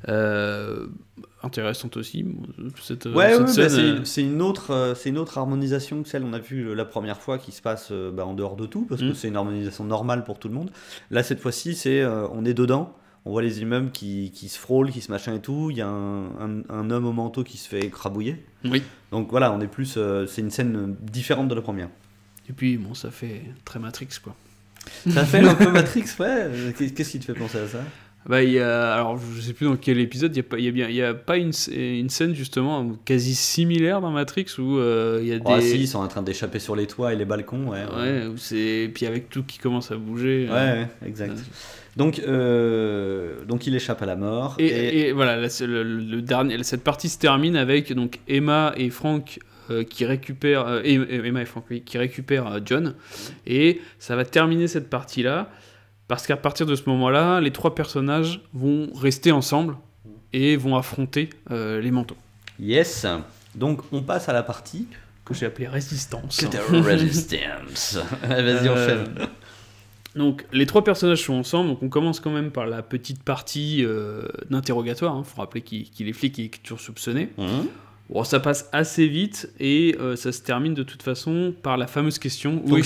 Euh, 0.09 0.87
intéressante 1.43 1.97
aussi 1.97 2.25
cette, 2.81 3.07
euh, 3.07 3.15
Ouais, 3.15 3.31
cette 3.33 3.39
ouais, 3.41 3.45
bah, 3.47 3.53
scène. 3.53 3.69
c'est 3.69 3.81
euh, 3.81 4.05
c'est 4.05 4.23
une 4.23 4.43
autre, 4.43 4.95
une 5.07 5.19
autre 5.19 5.39
harmonisation 5.39 6.03
que 6.03 6.09
celle 6.09 6.23
qu'on 6.23 6.33
a 6.33 6.39
vue 6.39 6.75
la 6.75 6.85
première 6.85 7.21
fois 7.21 7.39
qui 7.39 7.53
se 7.53 7.61
passe 7.63 7.93
bah, 7.93 8.25
en 8.25 8.35
dehors 8.35 8.57
de 8.57 8.67
tout, 8.67 8.87
parce 8.89 9.01
que 9.01 9.07
Mm. 9.11 9.15
c'est 9.15 9.29
une 9.29 9.37
harmonisation 9.37 9.85
normale 9.85 10.25
pour 10.25 10.39
tout 10.39 10.49
le 10.49 10.55
monde. 10.55 10.71
Là, 11.11 11.23
cette 11.23 11.41
fois-ci, 11.41 11.75
c'est 11.75 12.05
on 12.05 12.45
est 12.45 12.55
dedans, 12.55 12.95
on 13.25 13.31
voit 13.33 13.43
les 13.43 13.61
immeubles 13.61 13.91
qui, 13.91 14.31
qui 14.35 14.49
se 14.49 14.59
frôlent, 14.59 14.91
qui 14.91 15.01
se 15.01 15.11
machin 15.11 15.35
et 15.35 15.41
tout. 15.41 15.69
Il 15.71 15.77
y 15.77 15.81
a 15.83 15.89
un, 15.89 16.25
un- 16.41 16.63
un 16.69 16.91
homme 16.91 17.07
au 17.07 17.13
manteau 17.13 17.45
qui 17.45 17.57
se 17.59 17.69
fait 17.69 17.81
écrabouiller. 17.81 18.45
Oui. 18.65 18.83
Donc 19.11 19.31
voilà, 19.31 19.53
on 19.53 19.61
est 19.61 19.67
plus, 19.69 19.95
euh, 19.97 20.27
c'est 20.27 20.41
une 20.43 20.51
scène 20.51 20.97
différente 21.01 21.49
de 21.49 21.55
la 21.55 21.63
première. 21.63 21.89
Et 22.49 22.53
puis 22.53 22.77
bon, 22.77 22.95
ça 22.95 23.11
fait 23.11 23.43
très 23.65 23.79
Matrix 23.79 24.09
quoi. 24.23 24.35
Ça 25.11 25.25
fait 25.25 25.39
un 25.41 25.55
peu 25.55 25.71
Matrix, 25.71 26.05
ouais. 26.21 26.49
Qu'est- 26.77 26.91
Qu'est-ce 26.95 27.11
qui 27.13 27.19
te 27.19 27.25
fait 27.25 27.35
penser 27.39 27.59
à 27.59 27.67
ça? 27.69 27.79
Bah, 28.25 28.41
il 28.45 28.53
y 28.53 28.61
a, 28.61 28.93
alors, 28.95 29.19
je 29.35 29.41
sais 29.41 29.53
plus 29.53 29.67
dans 29.67 29.75
quel 29.75 29.99
épisode, 29.99 30.31
il 30.31 30.35
n'y 30.41 30.47
a, 30.47 30.49
pas- 30.49 30.59
il 30.59 30.65
y 30.65 30.69
a, 30.69 30.71
bien- 30.71 30.89
il 30.89 30.95
y 30.95 31.03
a 31.03 31.13
pas 31.13 31.39
une, 31.39 31.53
scène 31.53 32.35
justement 32.37 32.93
quasi 33.05 33.35
similaire 33.35 34.01
dans 34.01 34.13
Matrix 34.13 34.47
où 34.59 34.79
euh, 34.79 35.19
il 35.21 35.27
y 35.29 35.33
a 35.33 35.39
des. 35.41 35.45
Ah 35.49 35.61
si, 35.61 35.75
ils 35.77 35.89
sont 35.89 35.99
en 35.99 36.07
train 36.07 36.23
d'échapper 36.23 36.61
sur 36.61 36.77
les 36.77 36.87
toits 36.87 37.13
et 37.13 37.17
les 37.17 37.25
balcons, 37.25 37.67
ouais. 37.69 37.81
Ouais, 37.97 38.27
où 38.27 38.37
c'est. 38.37 38.89
Puis 38.95 39.07
avec 39.07 39.29
tout 39.29 39.43
qui 39.43 39.59
commence 39.59 39.91
à 39.91 39.97
bouger. 39.97 40.47
Ouais, 40.49 40.55
euh, 40.57 40.83
ouais, 40.83 40.89
exact. 41.09 41.33
euh, 41.33 41.43
Donc, 41.97 42.21
euh, 42.21 43.45
donc 43.47 43.67
il 43.67 43.75
échappe 43.75 44.03
à 44.03 44.07
la 44.07 44.15
mort. 44.17 44.55
Et, 44.61 44.67
et- 44.67 45.09
et 45.09 45.13
voilà, 45.13 45.37
là, 45.37 45.49
c'est 45.49 45.67
le, 45.67 45.83
le 45.83 46.23
dernier, 46.23 46.63
cette 46.63 46.85
partie 46.85 47.09
se 47.09 47.19
termine 47.19 47.57
avec 47.57 47.93
donc 47.93 48.21
Emma 48.29 48.73
et 48.77 48.91
Frank 48.91 49.41
euh, 49.73 49.85
qui 49.85 50.05
récupèrent 50.05 50.67
euh, 50.67 50.81
et- 50.85 50.95
et 50.95 51.27
Emma 51.27 51.43
et 51.43 51.45
Frank 51.47 51.65
oui, 51.71 51.83
qui 51.83 51.99
récupèrent 51.99 52.47
euh, 52.47 52.61
John 52.65 52.95
et 53.47 53.81
ça 53.99 54.15
va 54.17 54.25
terminer 54.25 54.69
cette 54.69 54.89
partie 54.91 55.23
là 55.23 55.51
parce 56.09 56.27
qu'à 56.27 56.37
partir 56.37 56.67
de 56.67 56.75
ce 56.75 56.83
moment-là, 56.89 57.41
les 57.41 57.51
trois 57.53 57.75
personnages 57.75 58.41
vont 58.53 58.91
rester 58.95 59.33
ensemble 59.33 59.77
et 60.33 60.57
vont 60.57 60.77
affronter 60.77 61.31
euh, 61.51 61.81
les 61.81 61.91
manteaux. 61.91 62.17
Yes. 62.61 63.07
Donc 63.55 63.81
on 63.93 64.03
passe 64.03 64.29
à 64.29 64.33
la 64.33 64.43
partie 64.43 64.87
que 65.25 65.35
j'ai 65.35 65.47
appelée 65.47 65.69
Résistance. 65.69 66.37
Que 66.39 66.47
t'as 66.47 66.61
Resistance. 66.83 67.99
Vas-y, 68.29 68.69
enchaîne. 68.69 69.05
Donc 70.15 70.45
les 70.53 70.67
trois 70.67 70.85
personnages 70.85 71.23
sont 71.23 71.33
ensemble, 71.35 71.71
donc 71.71 71.83
on 71.83 71.89
commence 71.89 72.21
quand 72.21 72.31
même 72.33 72.51
par 72.51 72.67
la 72.67 72.83
petite 72.83 73.23
partie 73.23 73.83
euh, 73.83 74.29
d'interrogatoire, 74.51 75.17
il 75.19 75.25
faut 75.25 75.41
rappeler 75.41 75.63
qu'il 75.63 75.89
qu'il 75.89 76.07
est 76.09 76.13
flic 76.13 76.39
et 76.39 76.49
qu'il 76.51 76.61
est 76.61 76.63
toujours 76.63 76.81
soupçonné. 76.81 77.31
Mhm. 77.39 77.67
Bon, 78.13 78.25
ça 78.25 78.41
passe 78.41 78.69
assez 78.73 79.07
vite 79.09 79.51
et 79.59 79.97
euh, 79.99 80.17
ça 80.17 80.33
se 80.33 80.43
termine 80.43 80.75
de 80.75 80.83
toute 80.83 81.03
façon 81.03 81.55
par 81.63 81.79
la 81.79 81.87
fameuse 81.87 82.19
question 82.19 82.63
où 82.67 82.77
est 82.77 82.83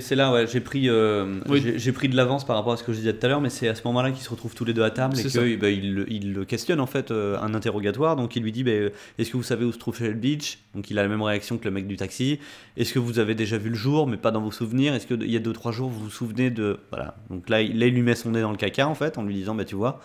c'est- 0.00 0.14
là, 0.14 0.32
ouais, 0.32 0.46
j'ai 0.46 0.60
pris, 0.60 0.88
euh, 0.88 1.38
Oui. 1.50 1.62
j'ai- 1.76 1.92
pris 1.92 2.08
de 2.08 2.16
l'avance 2.16 2.46
par 2.46 2.56
rapport 2.56 2.72
à 2.72 2.76
ce 2.78 2.82
que 2.82 2.92
je 2.92 2.98
disais 2.98 3.12
tout 3.12 3.26
à 3.26 3.28
l'heure, 3.28 3.42
mais 3.42 3.50
c'est 3.50 3.68
à 3.68 3.74
ce 3.74 3.82
moment-là 3.84 4.10
qu'ils 4.10 4.22
se 4.24 4.30
retrouvent 4.30 4.54
tous 4.54 4.64
les 4.64 4.72
deux 4.72 4.82
à 4.82 4.90
table 4.90 5.18
et 5.18 5.22
qu'il 5.24 5.58
bah, 5.58 5.68
il, 5.68 5.94
le- 5.94 6.10
il 6.10 6.32
le 6.32 6.44
questionne 6.46 6.80
en 6.80 6.86
fait 6.86 7.10
euh, 7.10 7.36
un 7.42 7.52
interrogatoire. 7.54 8.16
Donc 8.16 8.36
il 8.36 8.42
lui 8.42 8.52
dit, 8.52 8.64
bah, 8.64 8.70
est-ce 9.18 9.30
que 9.30 9.36
vous 9.36 9.42
savez 9.42 9.66
où 9.66 9.72
se 9.72 9.78
trouve 9.78 9.98
Shell 9.98 10.14
Beach 10.14 10.58
Donc 10.74 10.90
il 10.90 10.98
a 10.98 11.02
la 11.02 11.08
même 11.08 11.20
réaction 11.22 11.58
que 11.58 11.64
le 11.66 11.70
mec 11.70 11.86
du 11.86 11.96
taxi. 11.96 12.38
Est-ce 12.78 12.94
que 12.94 12.98
vous 12.98 13.18
avez 13.18 13.34
déjà 13.34 13.58
vu 13.58 13.68
le 13.68 13.74
jour, 13.76 14.06
mais 14.06 14.16
pas 14.16 14.30
dans 14.30 14.40
vos 14.40 14.50
souvenirs? 14.50 14.94
Est-ce 14.94 15.06
qu'il 15.06 15.30
y 15.30 15.36
a 15.36 15.40
deux 15.40 15.52
trois 15.52 15.72
jours 15.72 15.90
vous 15.90 16.04
vous 16.04 16.10
souvenez 16.10 16.50
de 16.50 16.78
voilà 16.90 17.16
Donc 17.28 17.50
là, 17.50 17.60
il, 17.60 17.78
là, 17.78 17.86
il 17.86 17.92
lui 17.94 18.00
met 18.02 18.14
son 18.14 18.30
nez 18.30 18.40
dans 18.40 18.50
le 18.50 18.56
caca 18.56 18.88
en 18.88 18.94
fait 18.94 19.18
en 19.18 19.24
lui 19.24 19.34
disant, 19.34 19.54
bah 19.54 19.66
tu 19.66 19.74
vois, 19.74 20.00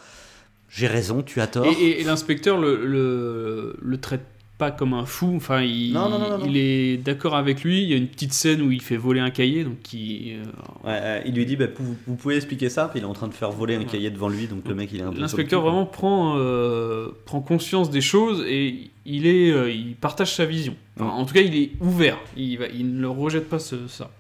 j'ai 0.70 0.88
raison, 0.88 1.22
tu 1.24 1.40
as 1.40 1.48
tort. 1.48 1.66
Et, 1.66 1.72
et- 1.72 2.02
et 2.02 2.04
l'inspecteur 2.04 2.60
le, 2.60 2.86
le, 2.86 3.78
le 3.82 3.98
traite 3.98 4.26
pas 4.60 4.70
comme 4.72 4.94
un 4.94 5.06
fou, 5.06 5.34
enfin 5.38 5.62
il, 5.62 5.94
Non, 5.94 6.10
non, 6.10 6.20
non, 6.20 6.30
non, 6.32 6.38
non. 6.40 6.46
il 6.46 6.58
est 6.58 6.98
d'accord 6.98 7.36
avec 7.36 7.64
lui, 7.64 7.82
il 7.82 7.90
y 7.90 7.94
a 7.94 7.98
une 7.98 8.08
petite 8.10 8.34
scène 8.34 8.62
où 8.62 8.72
il 8.72 8.82
fait 8.82 8.98
voler 8.98 9.22
un 9.22 9.30
cahier, 9.32 9.64
donc 9.64 9.80
qui... 9.82 10.34
euh, 10.36 10.44
Ouais, 10.84 11.00
euh, 11.02 11.22
il 11.26 11.34
lui 11.34 11.46
dit, 11.46 11.56
bah, 11.56 11.66
vous, 11.76 11.96
vous 12.06 12.16
pouvez 12.16 12.36
expliquer 12.36 12.70
ça 12.70 12.88
Puis 12.90 13.00
il 13.00 13.04
est 13.04 13.06
en 13.08 13.14
train 13.14 13.30
de 13.30 13.34
faire 13.34 13.50
voler 13.52 13.76
un 13.76 13.80
Ouais. 13.80 13.86
cahier 13.86 14.12
devant 14.12 14.30
lui, 14.30 14.46
donc 14.48 14.68
le 14.68 14.76
mec 14.76 14.90
il 14.94 15.00
est 15.00 15.04
un 15.04 15.12
peu. 15.14 15.20
L'inspecteur 15.20 15.62
vraiment 15.62 15.86
prend, 15.86 16.36
euh, 16.38 17.08
prend 17.26 17.40
conscience 17.42 17.90
des 17.90 18.02
choses 18.02 18.44
et 18.48 18.92
il, 19.06 19.26
est, 19.26 19.50
euh, 19.52 19.72
il 19.72 19.96
partage 19.96 20.36
sa 20.36 20.46
vision. 20.46 20.76
Enfin, 21.00 21.10
En 21.10 21.26
tout 21.26 21.34
cas, 21.34 21.42
il 21.42 21.56
est 21.56 21.72
ouvert. 21.80 22.18
Il, 22.38 22.58
va, 22.58 22.68
il 22.68 22.96
ne 22.96 23.02
le 23.02 23.10
rejette 23.10 23.48
pas 23.50 23.60
ce- 23.60 23.88
ça. 23.88 24.12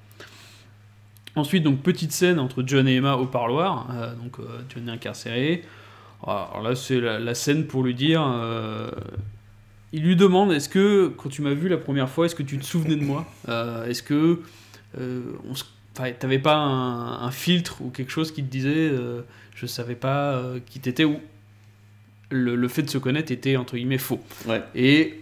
Ensuite, 1.35 1.63
donc 1.63 1.81
petite 1.81 2.11
scène 2.13 2.39
entre 2.39 2.63
John 2.65 2.87
et 2.87 2.95
Emma 2.95 3.15
au 3.15 3.25
parloir. 3.25 3.87
Donc 4.21 4.37
John 4.73 4.87
est 4.87 4.91
incarcéré. 4.91 5.63
Alors 6.25 6.61
là, 6.63 6.75
c'est 6.75 6.99
la, 6.99 7.19
la 7.19 7.35
scène 7.35 7.65
pour 7.67 7.83
lui 7.83 7.93
dire. 7.93 8.21
Il 9.93 10.03
lui 10.03 10.15
demande 10.15 10.51
est-ce 10.51 10.69
que 10.69 11.07
quand 11.17 11.29
tu 11.29 11.41
m'as 11.41 11.53
vu 11.53 11.67
la 11.69 11.77
première 11.77 12.09
fois, 12.09 12.25
est-ce 12.25 12.35
que 12.35 12.43
tu 12.43 12.57
te 12.57 12.65
souvenais 12.65 12.95
de 12.95 13.03
moi? 13.03 13.25
Euh, 13.47 13.85
Est-ce 13.85 14.03
que 14.03 14.41
euh, 14.99 15.21
on 15.49 15.55
se- 15.55 15.63
enfin, 15.97 16.11
t'avais 16.17 16.39
pas 16.39 16.55
un, 16.55 17.21
un 17.23 17.31
filtre 17.31 17.81
ou 17.81 17.89
quelque 17.89 18.11
chose 18.11 18.31
qui 18.31 18.43
te 18.43 18.49
disait 18.51 18.69
euh, 18.75 19.21
je 19.55 19.65
savais 19.65 19.95
pas 19.95 20.33
euh, 20.33 20.59
qui 20.65 20.79
t'étais 20.79 21.05
ou 21.05 21.19
le, 22.31 22.55
le 22.55 22.67
fait 22.67 22.83
de 22.83 22.89
se 22.89 22.97
connaître 22.99 23.31
était 23.31 23.57
entre 23.57 23.75
guillemets 23.75 23.97
faux? 23.97 24.19
Ouais. 24.47 24.63
Et 24.75 25.21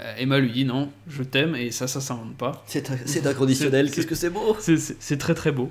euh, 0.00 0.14
Emma 0.18 0.38
lui 0.38 0.50
dit 0.52 0.64
non, 0.64 0.90
je 1.08 1.22
t'aime 1.22 1.54
et 1.56 1.70
ça, 1.70 1.86
ça 1.88 2.00
s'invente 2.00 2.36
pas. 2.36 2.62
C'est 2.66 3.26
inconditionnel, 3.26 3.88
C'est- 3.88 3.94
qu'est-ce 3.96 4.06
que 4.06 4.14
c'est 4.14 4.30
beau? 4.30 4.56
C'est- 4.60 5.16
très 5.16 5.34
très 5.34 5.50
beau. 5.52 5.70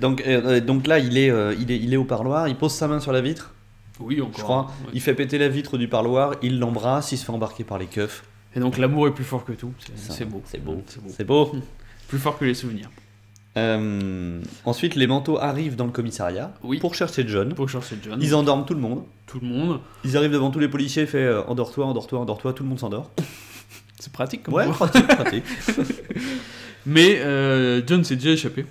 Donc, 0.00 0.22
donc 0.66 0.86
là, 0.86 0.98
il 0.98 1.16
est, 1.18 1.30
il, 1.58 1.70
est, 1.70 1.78
il 1.78 1.92
est 1.92 1.96
au 1.98 2.04
parloir, 2.04 2.48
il 2.48 2.56
pose 2.56 2.72
sa 2.72 2.88
main 2.88 2.98
sur 2.98 3.12
la 3.12 3.20
vitre, 3.20 3.54
Oui, 4.00 4.20
encore. 4.20 4.34
je 4.36 4.42
crois. 4.42 4.62
ouais. 4.84 4.90
Il 4.94 5.00
fait 5.00 5.14
péter 5.14 5.38
la 5.38 5.48
vitre 5.48 5.78
du 5.78 5.88
parloir, 5.88 6.34
il 6.42 6.58
l'embrasse, 6.58 7.12
il 7.12 7.16
se 7.18 7.24
fait 7.24 7.32
embarquer 7.32 7.64
par 7.64 7.78
les 7.78 7.86
keufs. 7.86 8.24
Et 8.54 8.60
donc 8.60 8.78
l'amour 8.78 9.06
est 9.08 9.12
plus 9.12 9.24
fort 9.24 9.44
que 9.44 9.52
tout. 9.52 9.72
C'est- 9.96 10.24
beau. 10.24 10.42
C'est 10.46 10.62
beau. 10.62 10.82
C'est 10.86 11.00
beau. 11.02 11.10
C'est 11.16 11.24
beau. 11.24 11.52
Plus 12.08 12.18
fort 12.18 12.38
que 12.38 12.44
les 12.44 12.54
souvenirs. 12.54 12.88
Euh, 13.58 14.40
ensuite, 14.64 14.94
les 14.94 15.06
manteaux 15.06 15.38
arrivent 15.38 15.76
dans 15.76 15.86
le 15.86 15.90
commissariat 15.90 16.52
Oui. 16.62 16.78
pour 16.78 16.94
chercher 16.94 17.26
John. 17.26 17.52
Pour 17.54 17.68
chercher 17.68 17.96
John. 18.04 18.18
Ils 18.22 18.34
endorment 18.34 18.64
tout 18.64 18.74
le 18.74 18.80
monde. 18.80 19.02
Tout 19.26 19.40
le 19.40 19.48
monde. 19.48 19.80
Ils 20.04 20.16
arrivent 20.16 20.30
devant 20.32 20.50
tous 20.50 20.58
les 20.60 20.68
policiers, 20.68 21.06
fait 21.06 21.24
euh, 21.24 21.42
endors-toi, 21.48 21.84
endors-toi, 21.86 22.20
endors-toi, 22.20 22.52
tout 22.52 22.62
le 22.62 22.68
monde 22.68 22.78
s'endort. 22.78 23.10
C'est 23.98 24.12
pratique 24.12 24.42
comme 24.44 24.54
Ouais, 24.54 24.68
pratique. 24.68 25.42
Mais 26.86 27.18
euh, 27.20 27.82
John 27.86 28.04
s'est 28.04 28.16
déjà 28.16 28.30
échappé. 28.30 28.66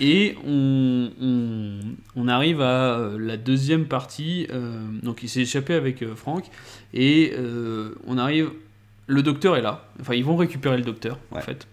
Et 0.00 0.36
on, 0.46 1.10
on, 1.20 1.80
on 2.14 2.28
arrive 2.28 2.60
à 2.60 2.98
euh, 2.98 3.18
la 3.18 3.36
deuxième 3.36 3.86
partie. 3.86 4.46
euh, 4.50 4.80
donc 5.02 5.22
il 5.22 5.28
s'est 5.28 5.40
échappé 5.40 5.74
avec 5.74 6.02
euh, 6.02 6.14
Frank. 6.14 6.44
Et 6.94 7.32
euh, 7.36 7.94
on 8.06 8.18
arrive. 8.18 8.50
Le 9.06 9.22
docteur 9.22 9.56
est 9.56 9.62
là. 9.62 9.88
Enfin, 10.00 10.14
ils 10.14 10.24
vont 10.24 10.36
récupérer 10.36 10.76
le 10.76 10.82
docteur, 10.84 11.18
en 11.30 11.40
fait. 11.40 11.66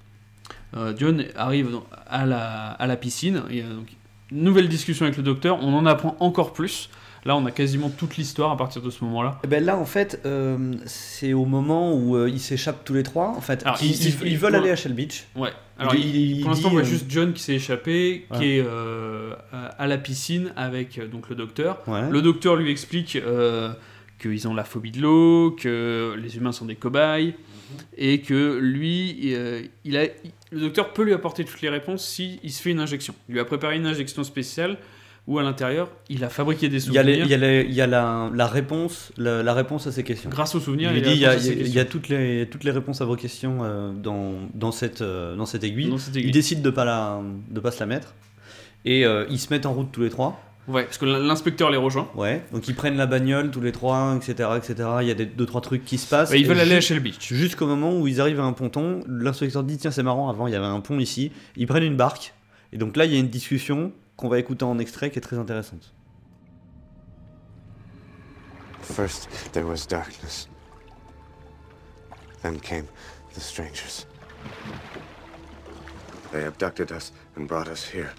John 0.97 1.23
arrive 1.35 1.72
dans- 1.72 1.85
à 2.07 2.26
la, 2.26 2.72
à 2.72 2.88
la 2.88 2.95
piscine. 2.97 3.43
Et, 3.49 3.61
donc, 3.61 3.88
nouvelle 4.31 4.68
discussion 4.69 5.06
avec 5.06 5.18
le 5.18 5.23
docteur. 5.23 5.60
On 5.61 5.73
en 5.73 5.85
apprend 5.85 6.15
encore 6.19 6.52
plus. 6.53 6.89
Là, 7.26 7.35
on 7.35 7.45
a 7.47 7.52
quasiment 7.52 7.89
toute 7.89 8.18
l'histoire 8.18 8.52
à 8.52 8.57
partir 8.57 8.84
de 8.84 8.89
ce 8.91 9.03
moment-là. 9.03 9.39
Et 9.43 9.47
ben 9.47 9.64
là, 9.65 9.77
en 9.77 9.85
fait, 9.85 10.22
euh, 10.27 10.76
c'est 10.85 11.34
au 11.34 11.45
moment 11.45 11.91
où 11.95 12.15
euh, 12.15 12.30
ils 12.30 12.39
s'échappent 12.39 12.85
tous 12.85 12.93
les 12.93 13.02
trois. 13.02 13.30
En 13.30 13.41
fait, 13.41 13.64
Alors, 13.65 13.80
ils, 13.81 13.88
il- 13.89 13.93
ils- 13.95 14.15
il- 14.22 14.27
ils 14.34 14.38
veulent 14.38 14.52
pour- 14.52 14.61
aller 14.61 14.69
à 14.69 14.76
Shell 14.76 14.93
Beach. 14.93 15.26
Ouais. 15.35 15.49
Alors, 15.80 15.95
Il- 15.95 16.41
pour 16.41 16.52
l'instant, 16.52 16.68
on 16.68 16.72
voit 16.73 16.81
euh, 16.81 16.85
juste 16.85 17.06
John 17.10 17.34
qui 17.34 17.41
s'est 17.41 17.56
échappé, 17.56 18.27
Ouais. 18.30 18.38
qui 18.38 18.45
est 18.60 18.65
à 19.52 19.88
la 19.88 19.97
piscine 19.97 20.53
avec 20.56 20.99
donc 21.10 21.30
le 21.30 21.35
docteur. 21.35 21.81
Ouais. 21.88 22.07
Le 22.11 22.22
docteur 22.22 22.56
lui 22.57 22.69
explique 22.69 23.18
qu'ils 24.19 24.47
ont 24.47 24.53
la 24.53 24.64
phobie 24.64 24.91
de 24.91 25.02
l'eau, 25.02 25.52
que 25.60 26.14
les 26.22 26.38
humains 26.38 26.52
sont 26.52 26.65
des 26.65 26.76
cobayes, 26.76 27.34
et 27.97 28.22
que 28.22 28.60
lui, 28.60 29.34
euh, 29.34 29.64
il 29.84 29.97
a, 29.97 30.03
le 30.52 30.60
docteur 30.61 30.93
peut 30.93 31.03
lui 31.03 31.14
apporter 31.14 31.43
toutes 31.43 31.61
les 31.61 31.69
réponses 31.69 32.06
si 32.07 32.39
il 32.43 32.52
se 32.52 32.61
fait 32.61 32.69
une 32.69 32.80
injection. 32.80 33.15
Il 33.27 33.34
lui 33.34 33.41
a 33.41 33.45
préparé 33.45 33.77
une 33.77 33.88
injection 33.88 34.23
spéciale 34.23 34.77
où 35.27 35.39
à 35.39 35.43
l'intérieur, 35.43 35.89
il 36.10 36.23
a 36.23 36.30
fabriqué 36.30 36.69
des 36.69 36.85
Il 36.88 36.93
y 36.93 36.97
a, 36.99 37.03
les- 37.03 37.14
souvenirs. 37.22 37.26
il 37.26 37.31
y 37.31 37.34
a, 37.34 37.38
les- 37.38 37.65
il 37.68 37.73
y 37.73 37.81
a 37.81 37.88
la, 37.88 38.30
la 38.34 38.45
réponse, 38.47 39.11
la, 39.18 39.41
la 39.41 39.53
réponse 39.53 39.88
à 39.88 39.91
ces 39.91 40.03
questions. 40.03 40.30
Grâce 40.30 40.53
aux 40.56 40.60
souvenirs, 40.60 40.91
Il 40.91 40.97
il, 40.97 41.03
dit 41.03 41.11
il 41.14 41.18
y 41.19 41.26
a, 41.26 41.35
y 41.35 41.80
a 41.80 41.85
toutes, 41.85 42.10
les, 42.10 42.47
toutes 42.49 42.64
les 42.64 42.72
réponses 42.72 43.02
à 43.02 43.06
vos 43.06 43.15
questions 43.15 43.60
euh, 43.64 43.91
dans, 43.91 44.34
dans, 44.53 44.72
cette, 44.72 45.02
euh, 45.02 45.35
dans 45.35 45.45
cette 45.47 45.64
aiguille. 45.64 45.89
Dans 45.89 45.97
cette 45.97 46.15
Il 46.15 46.31
décide 46.31 46.61
de 46.61 46.69
pas 46.69 46.85
la, 46.85 47.22
de 47.49 47.60
pas 47.60 47.72
se 47.72 47.80
la 47.80 47.88
mettre. 47.88 48.14
Et 48.85 49.03
euh, 49.06 49.26
ils 49.31 49.39
se 49.39 49.52
mettent 49.52 49.65
en 49.65 49.73
route 49.73 49.89
tous 49.91 50.02
les 50.02 50.10
trois. 50.11 50.39
Ouais, 50.68 50.84
parce 50.84 50.97
que 50.97 51.06
l'inspecteur 51.06 51.69
les 51.69 51.77
rejoint. 51.77 52.07
Ouais. 52.15 52.43
Donc 52.52 52.68
ils 52.68 52.73
prennent 52.76 52.97
la 52.97 53.06
bagnole 53.06 53.52
tous 53.52 53.61
les 53.61 53.72
trois, 53.72 54.15
etc. 54.18 54.49
etc. 54.57 54.76
Il 55.02 55.07
y 55.07 55.11
a 55.11 55.14
des, 55.15 55.26
deux, 55.27 55.45
trois 55.45 55.61
trucs 55.61 55.85
qui 55.85 55.97
se 55.99 56.07
passent. 56.07 56.31
Ouais, 56.31 56.39
ils 56.39 56.47
veulent 56.47 56.60
aller 56.60 56.76
à 56.76 56.81
Shell 56.81 56.99
Beach. 56.99 57.18
Jusqu'au 57.34 57.68
moment 57.68 57.99
où 57.99 58.07
ils 58.07 58.19
arrivent 58.22 58.39
à 58.39 58.43
un 58.45 58.53
ponton, 58.53 59.02
l'inspecteur 59.07 59.64
dit 59.64 59.77
Tiens, 59.77 59.91
c'est 59.91 60.02
marrant, 60.03 60.27
avant 60.30 60.47
il 60.47 60.53
y 60.53 60.56
avait 60.56 60.65
un 60.65 60.80
pont 60.81 60.99
ici. 60.99 61.31
Ils 61.56 61.65
prennent 61.68 61.84
une 61.84 61.95
barque. 61.97 62.34
Et 62.73 62.77
donc 62.77 62.95
là, 62.97 63.06
il 63.06 63.14
y 63.14 63.15
a 63.15 63.19
une 63.19 63.30
discussion 63.30 63.91
qu'on 64.18 64.30
va 64.30 64.40
écouter 64.40 64.66
en 64.66 64.80
extrait 64.80 65.12
qui 65.12 65.20
est 65.20 65.22
très 65.22 65.38
intéressante. 65.38 65.94
First, 68.82 69.28
there 69.52 69.66
was 69.66 69.86
darkness. 69.86 70.48
Then 72.44 72.60
came 72.60 72.88
the 73.34 73.42
strangers. 73.42 74.06
They 76.32 76.46
abducted 76.46 76.92
us 76.92 77.12
and 77.36 77.48
brought 77.48 77.68
us 77.68 77.84
here. 77.84 78.14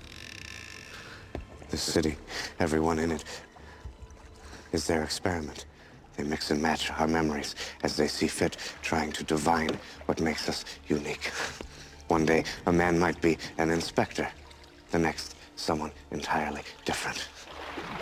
This 1.71 1.83
city, 1.83 2.17
everyone 2.59 2.99
in 2.99 3.13
it, 3.13 3.25
is 4.73 4.87
their 4.87 5.03
experiment. 5.03 5.67
They 6.17 6.25
mix 6.25 6.51
and 6.51 6.61
match 6.61 6.91
our 6.91 7.07
memories 7.07 7.55
as 7.83 7.97
they 7.97 8.09
see 8.09 8.27
fit, 8.27 8.57
trying 8.83 9.13
to 9.13 9.25
divine 9.25 9.79
what 10.07 10.21
makes 10.21 10.49
us 10.49 10.65
unique. 10.89 11.31
One 12.09 12.27
day, 12.27 12.45
a 12.67 12.73
man 12.73 12.99
might 12.99 13.21
be 13.21 13.39
an 13.59 13.71
inspector. 13.71 14.29
The 14.91 14.99
next, 14.99 15.36
someone 15.57 15.91
entirely 16.11 16.63
different. 16.85 17.29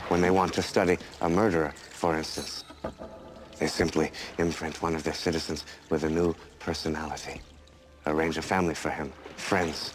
When 0.08 0.20
they 0.20 0.30
want 0.30 0.52
to 0.54 0.62
study 0.62 0.98
a 1.22 1.28
murderer, 1.28 1.72
for 1.90 2.16
instance, 2.16 2.64
they 3.58 3.66
simply 3.66 4.12
imprint 4.38 4.82
one 4.82 4.94
of 4.94 5.04
their 5.04 5.14
citizens 5.14 5.64
with 5.88 6.04
a 6.04 6.10
new 6.10 6.34
personality. 6.58 7.40
Arrange 8.06 8.36
a 8.36 8.42
family 8.42 8.74
for 8.74 8.90
him, 8.90 9.12
friends, 9.36 9.94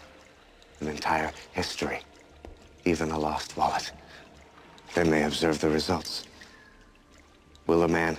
an 0.80 0.88
entire 0.88 1.30
history, 1.52 2.00
even 2.84 3.10
a 3.10 3.18
lost 3.18 3.56
wallet. 3.56 3.92
Then 4.94 5.10
they 5.10 5.22
observe 5.22 5.60
the 5.60 5.68
results. 5.68 6.24
Will 7.66 7.84
a 7.84 7.88
man, 7.88 8.18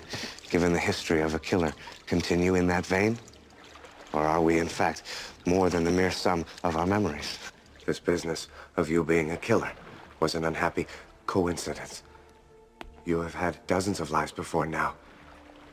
given 0.49 0.71
the 0.71 0.79
history 0.79 1.21
of 1.21 1.35
a 1.35 1.39
killer, 1.39 1.73
continue 2.05 2.55
in 2.55 2.67
that 2.67 2.85
vein? 2.85 3.17
Or 4.13 4.21
are 4.21 4.41
we, 4.41 4.59
in 4.59 4.67
fact, 4.67 5.03
more 5.45 5.69
than 5.69 5.83
the 5.83 5.91
mere 5.91 6.11
sum 6.11 6.45
of 6.63 6.77
our 6.77 6.85
memories? 6.85 7.37
This 7.91 7.99
business 7.99 8.47
of 8.77 8.89
you 8.89 9.03
being 9.03 9.31
a 9.31 9.35
killer 9.35 9.73
was 10.21 10.33
an 10.33 10.45
unhappy 10.45 10.85
coincidence. 11.25 12.03
You 13.05 13.19
have 13.21 13.35
had 13.35 13.55
dozens 13.67 13.99
of 13.99 14.09
lives 14.11 14.31
before 14.31 14.65
now. 14.65 14.93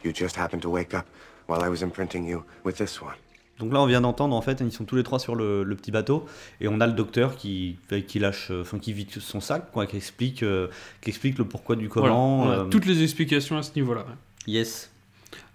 You 0.03 0.11
just 0.13 0.35
happened 0.35 0.63
to 0.63 0.69
wake 0.69 0.95
up 0.95 1.07
while 1.47 1.63
I 1.63 1.69
was 1.69 1.81
imprinting 1.81 2.27
you 2.27 2.43
with 2.65 2.77
this 2.77 3.01
one. 3.01 3.15
Donc 3.61 3.73
là, 3.73 3.81
on 3.81 3.87
vient 3.87 4.01
d'entendre 4.01 4.35
en 4.35 4.43
fait, 4.43 4.61
ils 4.61 4.73
sont 4.73 4.85
tous 4.85 4.97
les 4.97 5.05
trois 5.05 5.21
sur 5.21 5.37
le, 5.37 5.63
le 5.63 5.77
petit 5.77 5.93
bateau 5.93 6.27
et 6.61 6.67
on 6.67 6.81
a 6.81 6.89
le 6.89 6.93
docteur 6.93 7.37
qui, 7.37 7.77
qui 8.09 8.19
lâche, 8.19 8.49
euh, 8.51 8.63
enfin 8.63 8.81
qui 8.81 8.93
vide 8.93 9.11
son 9.13 9.41
sac, 9.41 9.71
quoi, 9.71 9.87
qui 9.87 9.97
explique, 9.97 10.43
euh, 10.43 10.67
qui 11.01 11.11
explique 11.11 11.39
le 11.39 11.45
pourquoi 11.45 11.77
du 11.77 11.87
Voilà, 11.87 12.09
comment. 12.09 12.43
on 12.43 12.51
a 12.51 12.57
euh, 12.57 12.65
toutes 12.65 12.87
les 12.87 13.05
explications 13.05 13.57
à 13.57 13.63
ce 13.63 13.71
niveau-là. 13.77 14.07
Yes. 14.49 14.91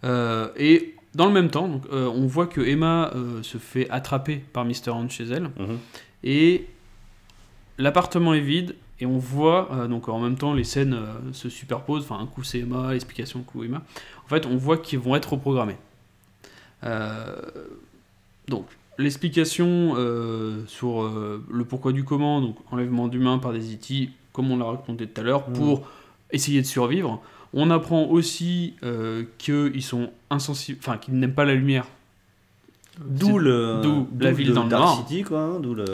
Euh, 0.05 0.47
et 0.55 0.95
dans 1.13 1.25
le 1.27 1.33
même 1.33 1.49
temps, 1.49 1.67
donc, 1.67 1.83
euh, 1.91 2.07
on 2.07 2.25
voit 2.25 2.47
que 2.47 2.61
Emma 2.61 3.11
euh, 3.15 3.43
se 3.43 3.57
fait 3.57 3.89
attraper 3.89 4.37
par 4.53 4.63
Mr. 4.63 4.91
Hunt 4.91 5.09
chez 5.09 5.25
elle. 5.25 5.49
Mhm. 5.59 5.77
Et 6.23 6.67
l'appartement 7.77 8.33
est 8.33 8.41
vide. 8.41 8.75
Et 8.99 9.05
on 9.05 9.17
voit, 9.17 9.69
euh, 9.73 9.87
donc 9.87 10.07
en 10.07 10.19
même 10.19 10.37
temps, 10.37 10.53
les 10.53 10.63
scènes 10.63 10.93
euh, 10.93 11.33
se 11.33 11.49
superposent. 11.49 12.03
Enfin, 12.03 12.19
un 12.19 12.27
coup 12.27 12.43
c'est 12.43 12.59
Emma, 12.59 12.93
l'explication, 12.93 13.39
un 13.39 13.43
coup 13.43 13.63
Emma. 13.63 13.81
En 14.25 14.27
fait, 14.29 14.45
on 14.45 14.55
voit 14.55 14.77
qu'ils 14.77 14.99
vont 14.99 15.15
être 15.15 15.33
reprogrammés. 15.33 15.77
Euh, 16.83 17.35
donc, 18.47 18.65
l'explication 18.97 19.95
sur 20.67 21.03
le 21.03 21.65
pourquoi 21.65 21.91
du 21.91 22.03
comment, 22.03 22.39
donc 22.41 22.55
enlèvement 22.71 23.07
d'humains 23.07 23.39
par 23.39 23.51
des 23.51 23.73
IT, 23.73 24.11
comme 24.31 24.51
on 24.51 24.57
l'a 24.57 24.65
raconté 24.65 25.07
tout 25.07 25.19
à 25.19 25.23
l'heure, 25.23 25.49
Mm. 25.49 25.53
pour 25.53 25.87
essayer 26.31 26.61
de 26.61 26.67
survivre. 26.67 27.21
On 27.53 27.69
apprend 27.71 28.05
aussi 28.05 28.75
qu'ils 29.37 29.83
sont 29.83 30.11
insensibles, 30.29 30.79
enfin 30.79 30.97
qu'ils 30.97 31.15
n'aiment 31.15 31.33
pas 31.33 31.45
la 31.45 31.55
lumière. 31.55 31.87
D'où 32.99 33.37
le, 33.39 33.79
d'où 33.81 34.07
la 34.19 34.31
ville 34.31 34.49
le 34.49 34.53
dans 34.53 34.63
le 34.63 34.69
Dark 34.69 34.81
noir. 34.83 35.07
City, 35.07 35.23
quoi. 35.23 35.39
hein, 35.39 35.59
d'où 35.59 35.73
le... 35.73 35.85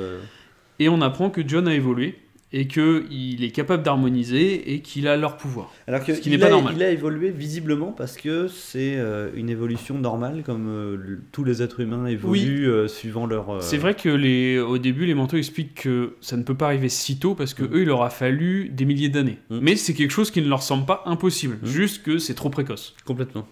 Et 0.80 0.90
on 0.90 1.02
apprend 1.02 1.30
que 1.30 1.42
John 1.48 1.68
a 1.68 1.74
évolué 1.74 2.16
et 2.52 2.68
qu'il 2.68 3.44
est 3.44 3.52
capable 3.52 3.84
d'harmoniser 3.84 4.74
et 4.74 4.82
qu'il 4.82 5.08
a 5.08 5.16
leur 5.18 5.38
pouvoir. 5.38 5.72
Alors 5.88 6.04
que 6.04 6.16
Ce 6.16 6.20
qui 6.20 6.30
n'est 6.32 6.38
pas 6.40 6.50
normal. 6.50 6.74
Il 6.76 6.82
a 6.82 6.90
évolué 6.90 7.30
visiblement 7.30 7.92
parce 7.92 8.18
que 8.18 8.48
c'est 8.48 8.96
euh, 8.98 9.30
une 9.36 9.50
évolution 9.52 10.00
normale, 10.00 10.42
comme 10.44 10.68
euh, 10.68 10.96
le- 10.98 11.22
tous 11.32 11.44
les 11.44 11.62
êtres 11.62 11.80
humains 11.82 12.08
évoluent 12.08 12.68
euh, 12.68 12.88
suivant 12.88 13.28
leur. 13.28 13.62
C'est 13.62 13.78
vrai 13.78 13.94
que 13.94 14.10
les, 14.10 14.58
au 14.58 14.80
début, 14.80 15.06
les 15.06 15.14
manteaux 15.14 15.38
expliquent 15.38 15.76
que 15.84 16.16
ça 16.22 16.38
ne 16.38 16.44
peut 16.44 16.56
pas 16.56 16.66
arriver 16.66 16.90
si 16.90 17.20
tôt 17.20 17.36
parce 17.36 17.54
que 17.54 17.64
Mm. 17.64 17.74
eux, 17.76 17.82
il 17.82 17.88
leur 17.88 18.02
a 18.02 18.10
fallu 18.10 18.70
des 18.70 18.86
milliers 18.86 19.10
d'années. 19.10 19.38
Mm. 19.52 19.60
Mais 19.62 19.76
c'est 19.76 19.94
quelque 19.94 20.12
chose 20.12 20.32
qui 20.32 20.42
ne 20.42 20.48
leur 20.50 20.64
semble 20.64 20.86
pas 20.88 21.04
impossible, 21.06 21.60
Mm. 21.62 21.68
juste 21.68 22.02
que 22.04 22.18
c'est 22.18 22.34
trop 22.34 22.50
précoce. 22.50 22.96
Complètement. 23.06 23.48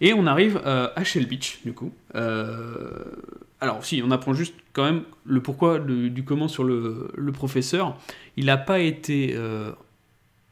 Et 0.00 0.12
on 0.14 0.26
arrive 0.26 0.60
euh, 0.64 0.88
à 0.94 1.04
Shell 1.04 1.26
Beach, 1.26 1.60
du 1.64 1.72
coup. 1.72 1.92
Euh, 2.14 3.04
alors, 3.60 3.84
si, 3.84 4.00
on 4.04 4.10
apprend 4.12 4.32
juste 4.34 4.54
quand 4.72 4.84
même 4.84 5.02
le 5.24 5.40
pourquoi 5.42 5.78
le- 5.78 6.08
du 6.10 6.22
comment 6.24 6.46
sur 6.48 6.62
le, 6.64 7.10
le 7.16 7.32
professeur. 7.32 7.96
Il 8.36 8.46
n'a 8.46 8.56
pas 8.56 8.78
été 8.78 9.32
euh, 9.34 9.72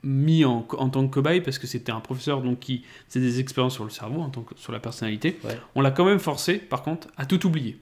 mis 0.02 0.44
en, 0.44 0.66
en 0.76 0.88
tant 0.88 1.06
que 1.06 1.12
cobaye 1.14 1.40
parce 1.40 1.58
que 1.58 1.66
c'était 1.68 1.92
un 1.92 2.00
professeur 2.00 2.42
donc, 2.42 2.58
qui 2.58 2.82
faisait 3.08 3.24
des 3.24 3.38
expériences 3.40 3.74
sur 3.74 3.84
le 3.84 3.90
cerveau, 3.90 4.20
en 4.20 4.30
tant 4.30 4.42
que, 4.42 4.54
sur 4.56 4.72
la 4.72 4.80
personnalité. 4.80 5.38
Ouais. 5.44 5.56
On 5.76 5.80
l'a 5.80 5.92
quand 5.92 6.04
même 6.04 6.18
forcé, 6.18 6.54
par 6.58 6.82
contre, 6.82 7.06
à 7.16 7.26
tout 7.26 7.46
oublier. 7.46 7.78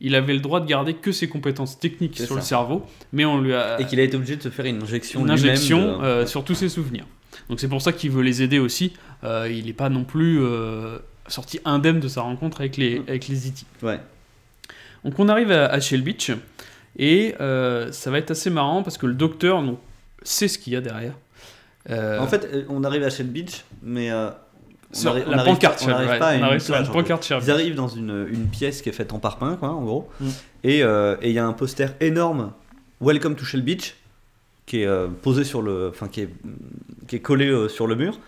Il 0.00 0.14
avait 0.16 0.32
le 0.34 0.40
droit 0.40 0.60
de 0.60 0.66
garder 0.66 0.94
que 0.94 1.12
ses 1.12 1.28
compétences 1.28 1.78
techniques 1.78 2.18
sur 2.18 2.34
le 2.34 2.40
cerveau, 2.40 2.84
mais 3.12 3.24
on 3.24 3.40
lui 3.40 3.54
a 3.54 3.80
Et 3.80 3.86
qu'il 3.86 4.00
a 4.00 4.02
été 4.02 4.16
obligé 4.16 4.36
de 4.36 4.42
se 4.42 4.48
faire 4.48 4.64
une 4.64 4.82
injection. 4.82 5.20
une 5.20 5.30
injection 5.30 5.98
de- 5.98 6.02
euh, 6.04 6.26
sur 6.26 6.42
tous 6.44 6.54
ses 6.56 6.68
souvenirs. 6.68 7.04
Donc 7.48 7.60
c'est 7.60 7.68
pour 7.68 7.80
ça 7.82 7.92
qu'il 7.92 8.10
veut 8.10 8.22
les 8.22 8.42
aider 8.42 8.58
aussi. 8.58 8.92
Euh, 9.24 9.48
il 9.50 9.66
n'est 9.66 9.72
pas 9.72 9.88
non 9.88 10.04
plus 10.04 10.40
euh, 10.42 10.98
sorti 11.28 11.60
indemne 11.64 12.00
de 12.00 12.08
sa 12.08 12.22
rencontre 12.22 12.60
avec 12.60 12.76
les, 12.76 12.98
Mm. 13.00 13.04
avec 13.08 13.28
les 13.28 13.48
E.T. 13.48 13.64
Ouais. 13.86 14.00
Donc 15.04 15.18
on 15.18 15.28
arrive 15.28 15.50
à, 15.52 15.66
à 15.66 15.80
Shell 15.80 16.02
Beach 16.02 16.30
et 16.98 17.34
euh, 17.40 17.90
ça 17.92 18.10
va 18.10 18.18
être 18.18 18.30
assez 18.30 18.50
marrant 18.50 18.82
parce 18.82 18.98
que 18.98 19.06
le 19.06 19.14
docteur 19.14 19.62
donc, 19.62 19.78
sait 20.22 20.48
ce 20.48 20.58
qu'il 20.58 20.72
y 20.72 20.76
a 20.76 20.80
derrière. 20.80 21.14
En 21.90 22.26
fait, 22.28 22.66
on 22.68 22.84
arrive 22.84 23.02
à 23.02 23.10
Shell 23.10 23.26
Beach, 23.26 23.64
mais. 23.82 24.10
on 24.12 25.04
la 25.04 25.38
arrive 25.38 25.44
pancarte, 25.54 25.78
pas- 25.80 25.84
on 25.86 25.88
n'arrive 25.88 26.10
ouais, 26.10 26.18
pas 26.20 26.28
à 26.28 26.34
on 26.34 26.38
une 26.38 26.44
arrive 26.44 26.60
sur 26.60 26.74
plage, 26.74 26.86
une 26.86 26.90
en 26.90 26.92
fait. 26.94 26.98
pancarte 27.14 27.32
Ils 27.44 27.50
arrivent 27.50 27.74
dans 27.74 27.88
une, 27.88 28.28
une 28.30 28.46
pièce 28.46 28.82
qui 28.82 28.88
est 28.88 28.92
faite 28.92 29.12
en 29.12 29.18
parpaing, 29.18 29.56
quoi, 29.56 29.70
en 29.70 29.82
gros. 29.82 30.08
Mm. 30.20 30.28
Et 30.64 30.78
et 30.80 31.16
il 31.24 31.32
y 31.32 31.38
a 31.40 31.46
un 31.46 31.52
poster 31.54 31.88
énorme, 32.00 32.52
Welcome 33.00 33.34
to 33.34 33.44
Shell 33.44 33.62
Beach, 33.62 33.96
qui 34.66 34.82
est 34.82 34.86
euh, 34.86 35.08
posé 35.08 35.44
sur 35.44 35.62
le. 35.62 35.88
Enfin, 35.90 36.08
qui 36.08 36.22
est, 36.22 36.28
qui 37.08 37.16
est 37.16 37.20
collé 37.20 37.48
euh, 37.48 37.68
sur 37.68 37.86
le 37.86 37.94
mur. 37.96 38.18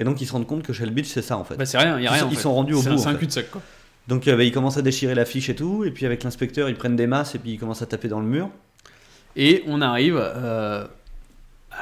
Et 0.00 0.04
donc, 0.04 0.20
ils 0.20 0.26
se 0.26 0.32
rendent 0.32 0.46
compte 0.46 0.62
que 0.62 0.72
Shell 0.72 0.90
Beach, 0.90 1.06
c'est 1.06 1.22
ça, 1.22 1.36
en 1.36 1.44
fait. 1.44 1.56
Bah, 1.56 1.66
c'est 1.66 1.78
rien, 1.78 1.98
y 1.98 2.06
a 2.06 2.12
rien. 2.12 2.24
en 2.24 2.30
ils 2.30 2.36
fait. 2.36 2.42
sont 2.42 2.54
rendus 2.54 2.74
au 2.74 2.80
C'est 2.82 2.90
bout, 2.90 2.94
un- 2.94 2.98
en 2.98 3.02
C'est 3.02 3.08
un 3.08 3.12
fait. 3.14 3.18
cul-de-sac 3.18 3.50
quoi. 3.50 3.62
Donc, 4.06 4.28
euh, 4.28 4.36
bah, 4.36 4.44
ils 4.44 4.52
commencent 4.52 4.76
à 4.76 4.82
déchirer 4.82 5.14
l'affiche 5.14 5.48
et 5.48 5.54
tout. 5.54 5.84
Et 5.84 5.90
puis, 5.90 6.06
avec 6.06 6.22
l'inspecteur, 6.22 6.68
ils 6.68 6.76
prennent 6.76 6.96
des 6.96 7.06
masses 7.06 7.34
et 7.34 7.38
puis 7.38 7.52
ils 7.52 7.58
commencent 7.58 7.82
à 7.82 7.86
taper 7.86 8.08
dans 8.08 8.20
le 8.20 8.26
mur. 8.26 8.48
Et 9.36 9.62
on 9.66 9.80
arrive 9.82 10.16
à, 10.16 10.88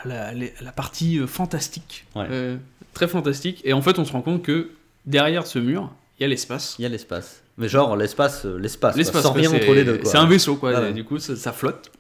la, 0.05 0.73
partie 0.75 1.19
fantastique. 1.27 2.07
Ouais. 2.15 2.57
Très 2.95 3.09
fantastique. 3.09 3.61
Et 3.65 3.73
en 3.73 3.83
fait, 3.83 3.99
on 3.99 4.05
se 4.05 4.13
rend 4.13 4.23
compte 4.23 4.43
que 4.43 4.71
derrière 5.05 5.47
ce 5.47 5.59
mur, 5.59 5.93
il 6.19 6.23
y 6.23 6.25
a 6.25 6.29
l'espace. 6.29 6.77
Il 6.79 6.83
y 6.83 6.87
a 6.87 6.89
l'espace. 6.89 7.43
Mais 7.59 7.69
genre, 7.69 7.97
l'espace, 7.97 8.45
l'espace, 8.45 8.97
sans 9.23 9.33
rien 9.33 9.51
entre 9.51 9.73
les 9.73 9.85
deux. 9.85 10.01
C'est 10.05 10.19
un 10.19 10.27
vaisseau, 10.27 10.57
quoi. 10.57 10.73
Ah 10.77 10.81
ouais. 10.81 10.93
Du 10.93 11.05
coup, 11.05 11.19
ça, 11.19 11.37
ça 11.37 11.53
flotte. 11.53 11.91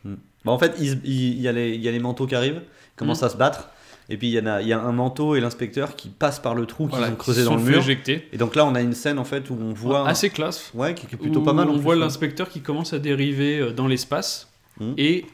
Bah, 0.46 0.52
en 0.52 0.58
fait, 0.58 0.74
il, 0.78 0.98
il- 1.04 1.34
il 1.34 1.40
y 1.40 1.48
a 1.48 1.52
les, 1.52 1.74
il 1.74 1.80
y 1.82 1.88
a 1.88 1.90
les 1.92 1.98
manteaux 1.98 2.26
qui 2.26 2.34
arrivent, 2.34 2.60
qui 2.60 2.96
commencent 2.96 3.22
Mm. 3.22 3.26
à 3.26 3.28
se 3.30 3.36
battre. 3.36 3.68
Et 4.08 4.16
puis 4.16 4.28
il 4.28 4.34
y, 4.34 4.38
en 4.40 4.46
a, 4.46 4.62
il 4.62 4.68
y 4.68 4.72
a 4.72 4.80
un 4.80 4.92
manteau 4.92 5.34
et 5.34 5.40
l'inspecteur 5.40 5.96
qui 5.96 6.08
passent 6.08 6.38
par 6.38 6.54
le 6.54 6.64
trou 6.64 6.86
qu'ils 6.86 6.96
Voilà, 6.98 7.12
ont 7.12 7.16
creusé 7.16 7.40
qui 7.42 7.48
dans 7.48 7.56
le 7.56 7.62
mur. 7.62 7.78
éjecter. 7.78 8.28
Et 8.32 8.38
donc 8.38 8.54
là, 8.54 8.64
on 8.64 8.76
a 8.76 8.80
une 8.80 8.92
scène 8.92 9.18
en 9.18 9.24
fait 9.24 9.50
où 9.50 9.58
on 9.60 9.72
voit. 9.72 10.08
Assez 10.08 10.30
classe. 10.30 10.70
Ouais, 10.74 10.94
qui, 10.94 11.06
qui 11.08 11.16
est 11.16 11.18
plutôt 11.18 11.40
où 11.40 11.42
pas 11.42 11.52
mal. 11.52 11.68
On 11.68 11.72
plus, 11.72 11.80
voit 11.82 11.94
ouais. 11.94 12.00
l'inspecteur 12.00 12.48
qui 12.48 12.60
commence 12.60 12.92
à 12.92 13.00
dériver 13.00 13.58
euh, 13.58 13.72
dans 13.72 13.88
l'espace. 13.88 14.48
Mhm. 14.78 14.94
Et 14.96 15.24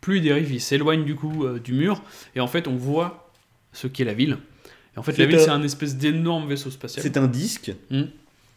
plus 0.00 0.18
il 0.18 0.22
dérive, 0.22 0.52
il 0.52 0.60
s'éloigne 0.60 1.04
du 1.04 1.16
coup 1.16 1.44
euh, 1.44 1.58
du 1.58 1.72
mur. 1.72 2.02
Et 2.36 2.40
en 2.40 2.46
fait, 2.46 2.68
on 2.68 2.76
voit 2.76 3.32
ce 3.72 3.88
qu'est 3.88 4.04
la 4.04 4.14
ville. 4.14 4.38
Et 4.94 4.98
en 5.00 5.02
fait, 5.02 5.18
la 5.18 5.26
ville, 5.26 5.36
un- 5.36 5.44
c'est 5.44 5.50
un 5.50 5.62
espèce 5.64 5.96
d'énorme 5.96 6.48
vaisseau 6.48 6.70
spatial. 6.70 7.02
C'est 7.02 7.16
un 7.16 7.26
disque 7.26 7.72
Mm. 7.90 8.02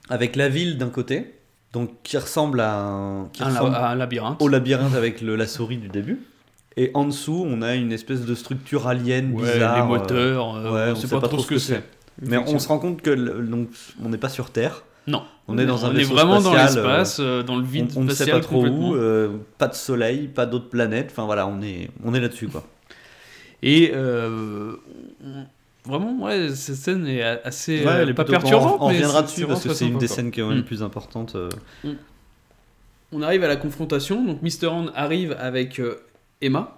avec 0.09 0.35
la 0.35 0.49
ville 0.49 0.77
d'un 0.77 0.89
côté, 0.89 1.33
donc 1.73 1.89
qui 2.03 2.17
ressemble 2.17 2.59
à 2.61 2.75
un, 2.79 3.25
qui 3.33 3.43
Un, 3.43 3.55
un 3.55 3.95
labyrinthe. 3.95 4.41
au 4.41 4.47
labyrinthe 4.47 4.95
avec 4.95 5.21
le, 5.21 5.35
la 5.35 5.47
souris 5.47 5.77
du 5.77 5.89
début. 5.89 6.21
Et 6.77 6.89
en 6.93 7.05
dessous, 7.05 7.45
on 7.47 7.61
a 7.61 7.75
une 7.75 7.91
espèce 7.91 8.21
de 8.25 8.33
structure 8.35 8.87
alien 8.87 9.33
Ouais, 9.33 9.53
bizarre. 9.53 9.75
les 9.75 9.81
euh, 9.81 9.85
moteurs. 9.85 10.55
euh, 10.55 10.71
ouais, 10.71 10.91
on 10.91 10.95
sait 10.95 11.07
pas, 11.07 11.19
trop 11.27 11.39
ce 11.39 11.47
que 11.47 11.57
c'est. 11.59 11.83
Mais 12.21 12.37
on 12.37 12.57
se 12.59 12.67
rend 12.67 12.79
compte 12.79 13.01
que 13.01 13.09
le- 13.09 13.41
donc, 13.45 13.69
on 14.03 14.09
n'est 14.09 14.17
pas 14.17 14.29
sur 14.29 14.49
Terre. 14.51 14.83
Non. 15.05 15.23
On 15.47 15.57
est 15.57 15.65
dans 15.65 15.85
un 15.85 15.89
on 15.89 15.91
est 15.91 15.97
vaisseau 15.97 16.13
vraiment 16.13 16.39
dans 16.41 16.53
l'espace, 16.53 17.17
euh, 17.19 17.43
dans 17.43 17.57
le 17.57 17.63
vide 17.65 17.91
on, 17.95 18.01
on 18.01 18.03
ne 18.05 18.11
sait 18.11 18.31
pas 18.31 18.39
trop 18.39 18.65
où, 18.65 18.95
euh, 18.95 19.29
pas 19.57 19.67
de 19.67 19.73
soleil, 19.73 20.27
pas 20.29 20.45
d'autres 20.45 20.69
planètes. 20.69 21.09
Enfin 21.11 21.25
voilà, 21.25 21.45
on 21.47 21.61
est, 21.61 21.89
on 22.05 22.13
est 22.13 22.21
là-dessus 22.21 22.47
quoi. 22.47 22.63
Et 23.61 23.91
euh, 23.93 24.75
vraiment, 25.85 26.23
ouais, 26.23 26.49
cette 26.55 26.75
scène 26.75 27.07
est 27.07 27.21
assez 27.21 27.79
Ouais, 27.83 27.87
euh, 27.91 28.01
elle 28.03 28.09
est 28.09 28.13
pas 28.13 28.25
perturbante. 28.25 28.77
On, 28.79 28.85
on 28.85 28.87
reviendra 28.89 29.21
dessus 29.23 29.45
parce 29.45 29.63
que 29.63 29.73
c'est 29.73 29.87
une 29.87 29.97
des 29.97 30.07
scènes 30.07 30.31
qui 30.31 30.39
est 30.39 30.43
même 30.43 30.59
Mm. 30.59 30.63
plus 30.63 30.83
importantes. 30.83 31.35
euh. 31.35 31.49
On 33.11 33.21
arrive 33.21 33.43
à 33.43 33.47
la 33.47 33.55
confrontation. 33.57 34.23
Donc 34.25 34.41
Mr. 34.41 34.67
Hand 34.67 34.91
arrive 34.95 35.35
avec 35.39 35.79
euh, 35.79 35.97
Emma. 36.41 36.77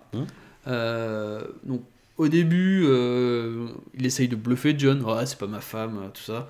Euh, 0.68 1.42
donc 1.64 1.82
au 2.18 2.28
début, 2.28 2.84
euh, 2.88 3.68
il 3.94 4.06
essaye 4.06 4.28
de 4.28 4.36
bluffer 4.36 4.76
John. 4.78 5.02
Ouais, 5.04 5.26
c'est 5.26 5.38
pas 5.38 5.48
ma 5.48 5.60
femme, 5.62 6.00
tout 6.14 6.22
ça. 6.24 6.48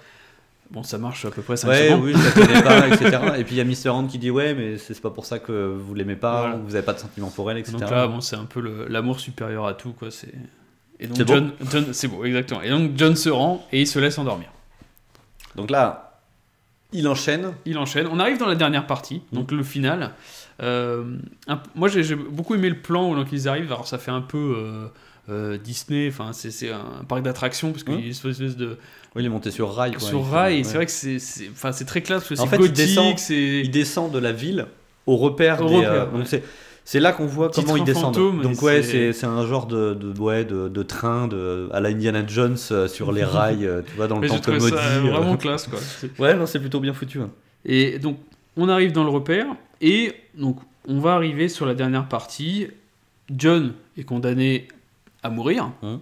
Bon, 0.71 0.81
ça 0.81 0.97
marche 0.97 1.25
à 1.25 1.29
peu 1.31 1.43
près 1.43 1.57
5 1.57 1.67
Ouais, 1.67 1.93
oui, 1.93 2.13
je 2.15 2.23
la 2.25 2.31
connais 2.47 2.61
pas, 2.63 2.87
etc. 2.95 3.17
Et 3.37 3.43
puis 3.43 3.55
il 3.55 3.57
y 3.57 3.61
a 3.61 3.63
Mr. 3.63 3.89
Hand 3.89 4.07
qui 4.09 4.17
dit 4.17 4.31
ouais, 4.31 4.55
mais 4.55 4.77
c'est 4.79 4.99
pas 4.99 5.11
pour 5.11 5.25
ça 5.27 5.37
que 5.37 5.67
vous 5.75 5.93
l'aimez 5.93 6.15
pas, 6.15 6.41
Voilà. 6.41 6.55
ou 6.55 6.59
que 6.61 6.65
vous 6.69 6.75
avez 6.75 6.85
pas 6.85 6.93
de 6.93 6.99
sentiments 6.99 7.29
pour 7.29 7.51
elle, 7.51 7.59
etc. 7.59 7.77
Donc 7.77 7.89
là, 7.91 8.07
bon, 8.07 8.19
c'est 8.21 8.35
un 8.35 8.45
peu 8.45 8.87
l'amour 8.89 9.19
supérieur 9.19 9.67
à 9.67 9.75
tout, 9.75 9.91
quoi. 9.93 10.09
C'est 10.09 10.33
et 11.05 11.23
donc 11.23 11.27
beau. 11.27 11.51
John, 11.71 11.87
c'est 11.93 12.07
beau, 12.07 12.23
exactement. 12.25 12.61
Et 12.61 12.69
donc 12.69 12.91
John 12.95 13.15
se 13.15 13.29
rend 13.29 13.65
et 13.71 13.81
il 13.81 13.87
se 13.87 13.99
laisse 13.99 14.17
endormir. 14.17 14.49
Donc 15.55 15.69
là, 15.71 16.19
il 16.93 17.07
enchaîne. 17.07 17.53
Il 17.65 17.77
enchaîne. 17.77 18.07
On 18.11 18.19
arrive 18.19 18.37
dans 18.37 18.47
la 18.47 18.55
dernière 18.55 18.87
partie, 18.87 19.21
Mm. 19.31 19.35
donc 19.35 19.51
le 19.51 19.63
final. 19.63 20.11
Euh, 20.61 21.03
un- 21.47 21.61
moi, 21.75 21.89
j'ai 21.89 22.15
beaucoup 22.15 22.55
aimé 22.55 22.69
le 22.69 22.77
plan 22.77 23.09
où 23.09 23.15
donc, 23.15 23.27
ils 23.31 23.47
arrivent. 23.47 23.65
Alors, 23.71 23.87
ça 23.87 23.97
fait 23.97 24.11
un 24.11 24.21
peu 24.21 24.55
euh, 24.57 24.87
euh, 25.29 25.57
Disney. 25.57 26.07
Enfin, 26.07 26.31
c'est 26.33 26.71
un 26.71 27.03
parc 27.07 27.23
d'attractions 27.23 27.71
parce 27.71 27.83
qu'il 27.83 27.93
y 27.93 27.97
a 27.97 27.99
Mm. 27.99 28.03
une 28.03 28.11
espèce 28.11 28.37
de 28.39 28.77
Oui, 29.15 29.23
il 29.23 29.25
est 29.25 29.29
monté 29.29 29.51
sur 29.51 29.73
rail. 29.73 29.91
quoi. 29.93 29.99
sur 30.01 30.25
rail. 30.25 30.57
Ouais. 30.57 30.63
c'est 30.63 30.75
vrai 30.75 30.85
que 30.85 30.91
c'est 30.91 31.17
enfin, 31.51 31.71
c'est 31.71 31.85
très 31.85 32.01
classe. 32.01 32.23
parce 32.27 32.39
que 32.39 32.45
En 32.45 32.49
C'est 32.49 32.57
fait, 32.57 32.63
il 32.63 32.69
gothique. 32.69 32.75
descend- 32.75 33.29
Il 33.29 33.71
descend 33.71 34.11
de 34.11 34.19
la 34.19 34.31
ville 34.31 34.67
au 35.05 35.17
repère 35.17 35.61
Au 35.61 35.67
des. 35.69 35.75
repère, 35.77 36.13
ouais. 36.13 36.19
donc 36.19 36.27
c'est 36.87 36.99
là 37.01 37.11
qu'on 37.11 37.25
voit 37.25 37.49
comment 37.49 37.75
ils 37.75 37.83
descendent. 37.83 38.15
fantôme, 38.15 38.41
donc 38.41 38.61
ouais, 38.61 38.81
c'est- 38.83 39.25
un 39.25 39.45
genre 39.45 39.65
de, 39.65 39.93
de 39.95 40.17
ouais 40.19 40.45
de, 40.45 40.69
de 40.69 40.83
train 40.83 41.27
de 41.27 41.67
à 41.73 41.79
la 41.81 41.89
Indiana 41.89 42.23
Jones 42.25 42.55
euh, 42.71 42.87
sur 42.87 43.11
les 43.11 43.23
rails, 43.35 43.65
euh, 43.65 43.81
tu 43.85 43.95
vois 43.95 44.07
dans 44.07 44.19
le 44.19 44.27
temple 44.29 44.51
maudit. 44.53 44.69
ça 44.69 44.75
euh. 44.77 44.99
vraiment 45.01 45.35
classe, 45.35 45.67
quoi. 45.67 45.79
C'est- 45.99 46.17
Ouais, 46.19 46.35
non, 46.35 46.45
c'est 46.45 46.59
plutôt 46.59 46.79
bien 46.79 46.93
foutu. 46.93 47.19
hein. 47.19 47.29
Et 47.65 47.99
donc, 47.99 48.17
on 48.55 48.69
arrive 48.69 48.91
dans 48.93 49.03
le 49.03 49.09
repère, 49.09 49.47
et 49.81 50.13
donc, 50.37 50.57
on 50.87 50.99
va 50.99 51.13
arriver 51.15 51.49
sur 51.49 51.65
la 51.65 51.73
dernière 51.73 52.07
partie. 52.07 52.67
John 53.35 53.73
est 53.97 54.03
condamné 54.03 54.67
à 55.23 55.29
mourir, 55.31 55.71
Hum. 55.81 55.99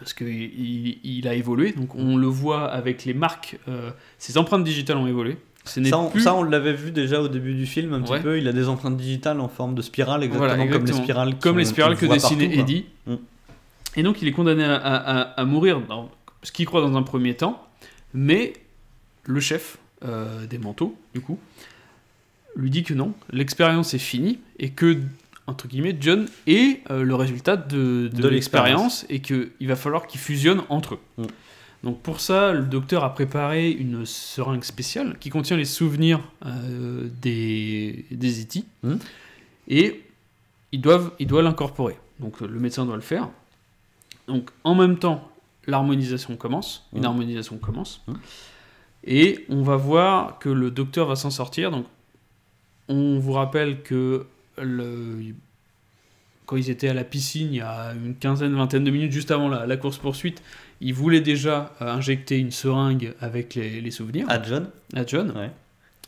parce 0.00 0.12
qu'il 0.12 0.26
il, 0.28 0.98
il 1.04 1.28
a 1.28 1.34
évolué, 1.34 1.70
donc 1.72 1.94
on 1.94 2.16
le 2.16 2.26
voit 2.26 2.64
avec 2.64 3.04
les 3.04 3.14
marques, 3.14 3.58
euh, 3.68 3.90
ses 4.18 4.36
empreintes 4.38 4.64
digitales 4.64 4.96
ont 4.96 5.06
évolué. 5.06 5.36
Ce 5.64 5.82
Ça, 5.84 5.98
on, 5.98 6.08
plus... 6.10 6.20
ça, 6.22 6.34
on 6.34 6.42
l'avait 6.42 6.72
vu 6.72 6.90
déjà 6.90 7.20
au 7.20 7.28
début 7.28 7.54
du 7.54 7.66
film 7.66 7.92
un 7.92 8.00
petit 8.00 8.12
Ouais. 8.12 8.20
peu. 8.20 8.38
Il 8.38 8.48
a 8.48 8.52
des 8.52 8.68
empreintes 8.68 8.96
digitales 8.96 9.40
en 9.40 9.48
forme 9.48 9.74
de 9.74 9.82
spirale, 9.82 10.22
exactement, 10.24 10.54
Voilà, 10.56 10.70
comme 10.72 10.86
les 10.86 10.92
spirales. 10.92 11.38
Comme 11.38 11.52
qu'on- 11.52 11.58
les 11.58 11.64
spirales 11.66 11.96
qu'on 11.98 12.08
que 12.08 12.12
dessinait. 12.14 12.56
Eddie. 12.58 12.86
Mm. 13.06 13.14
Et 13.96 14.02
donc, 14.02 14.22
il 14.22 14.28
est 14.28 14.32
condamné 14.32 14.64
à, 14.64 14.74
à- 14.76 15.20
à- 15.20 15.22
à 15.40 15.44
mourir, 15.44 15.80
dans 15.82 16.10
ce 16.42 16.50
qu'il 16.52 16.64
croit 16.66 16.80
dans 16.80 16.96
un 16.96 17.02
premier 17.02 17.34
temps, 17.34 17.62
mais 18.14 18.54
le 19.24 19.40
chef 19.40 19.76
euh, 20.04 20.46
des 20.46 20.56
manteaux, 20.58 20.96
du 21.14 21.20
coup, 21.20 21.38
lui 22.56 22.70
dit 22.70 22.82
que 22.82 22.94
non, 22.94 23.12
l'expérience 23.32 23.92
est 23.94 23.98
finie, 23.98 24.38
et 24.58 24.70
que, 24.70 24.98
entre 25.46 25.68
guillemets, 25.68 25.96
John 26.00 26.26
est 26.46 26.80
euh, 26.90 27.02
le 27.04 27.14
résultat 27.14 27.56
de, 27.56 28.08
de 28.12 28.22
De 28.22 28.28
l'expérience, 28.28 29.04
et 29.10 29.20
qu'il 29.20 29.50
va 29.60 29.76
falloir 29.76 30.06
qu'ils 30.06 30.20
fusionnent 30.20 30.62
entre 30.70 30.94
eux. 30.94 31.00
Mm. 31.18 31.22
Donc 31.82 32.00
pour 32.02 32.20
ça, 32.20 32.52
le 32.52 32.62
docteur 32.64 33.04
a 33.04 33.14
préparé 33.14 33.70
une 33.70 34.04
seringue 34.04 34.64
spéciale 34.64 35.16
qui 35.18 35.30
contient 35.30 35.56
les 35.56 35.64
souvenirs 35.64 36.20
euh, 36.44 37.08
des, 37.22 38.04
des 38.10 38.42
E.T. 38.42 38.64
Mm. 38.82 38.94
et 39.68 40.02
ils 40.72 40.80
doivent, 40.80 41.12
il 41.18 41.26
doit 41.26 41.42
l'incorporer. 41.42 41.96
Donc 42.18 42.40
le 42.40 42.60
médecin 42.60 42.84
doit 42.84 42.96
le 42.96 43.00
faire. 43.02 43.28
Donc 44.28 44.50
en 44.62 44.74
même 44.74 44.98
temps, 44.98 45.26
l'harmonisation 45.66 46.36
commence, 46.36 46.86
une 46.92 47.00
Mhm. 47.00 47.04
harmonisation 47.06 47.58
commence, 47.58 48.02
Mhm. 48.06 48.18
et 49.04 49.44
on 49.48 49.62
va 49.62 49.76
voir 49.76 50.38
que 50.38 50.48
le 50.50 50.70
docteur 50.70 51.06
va 51.06 51.16
s'en 51.16 51.30
sortir. 51.30 51.70
Donc 51.70 51.86
on 52.88 53.18
vous 53.18 53.32
rappelle 53.32 53.82
que 53.82 54.26
le... 54.58 55.34
quand 56.46 56.56
ils 56.56 56.68
étaient 56.70 56.88
à 56.88 56.94
la 56.94 57.04
piscine, 57.04 57.48
il 57.52 57.56
y 57.56 57.60
a 57.62 57.92
une 57.94 58.14
quinzaine, 58.16 58.54
vingtaine 58.54 58.84
de 58.84 58.90
minutes 58.90 59.12
juste 59.12 59.30
avant 59.30 59.48
la, 59.48 59.66
la 59.66 59.76
course 59.76 59.98
poursuite, 59.98 60.42
ils 60.80 60.94
voulaient 60.94 61.20
déjà 61.20 61.74
euh, 61.82 61.86
injecter 61.92 62.38
une 62.38 62.50
seringue 62.50 63.14
avec 63.20 63.54
les, 63.54 63.80
les 63.80 63.90
souvenirs 63.90 64.26
À 64.28 64.42
John 64.42 64.68
à 64.94 65.04
John. 65.06 65.32
Ouais. 65.36 65.50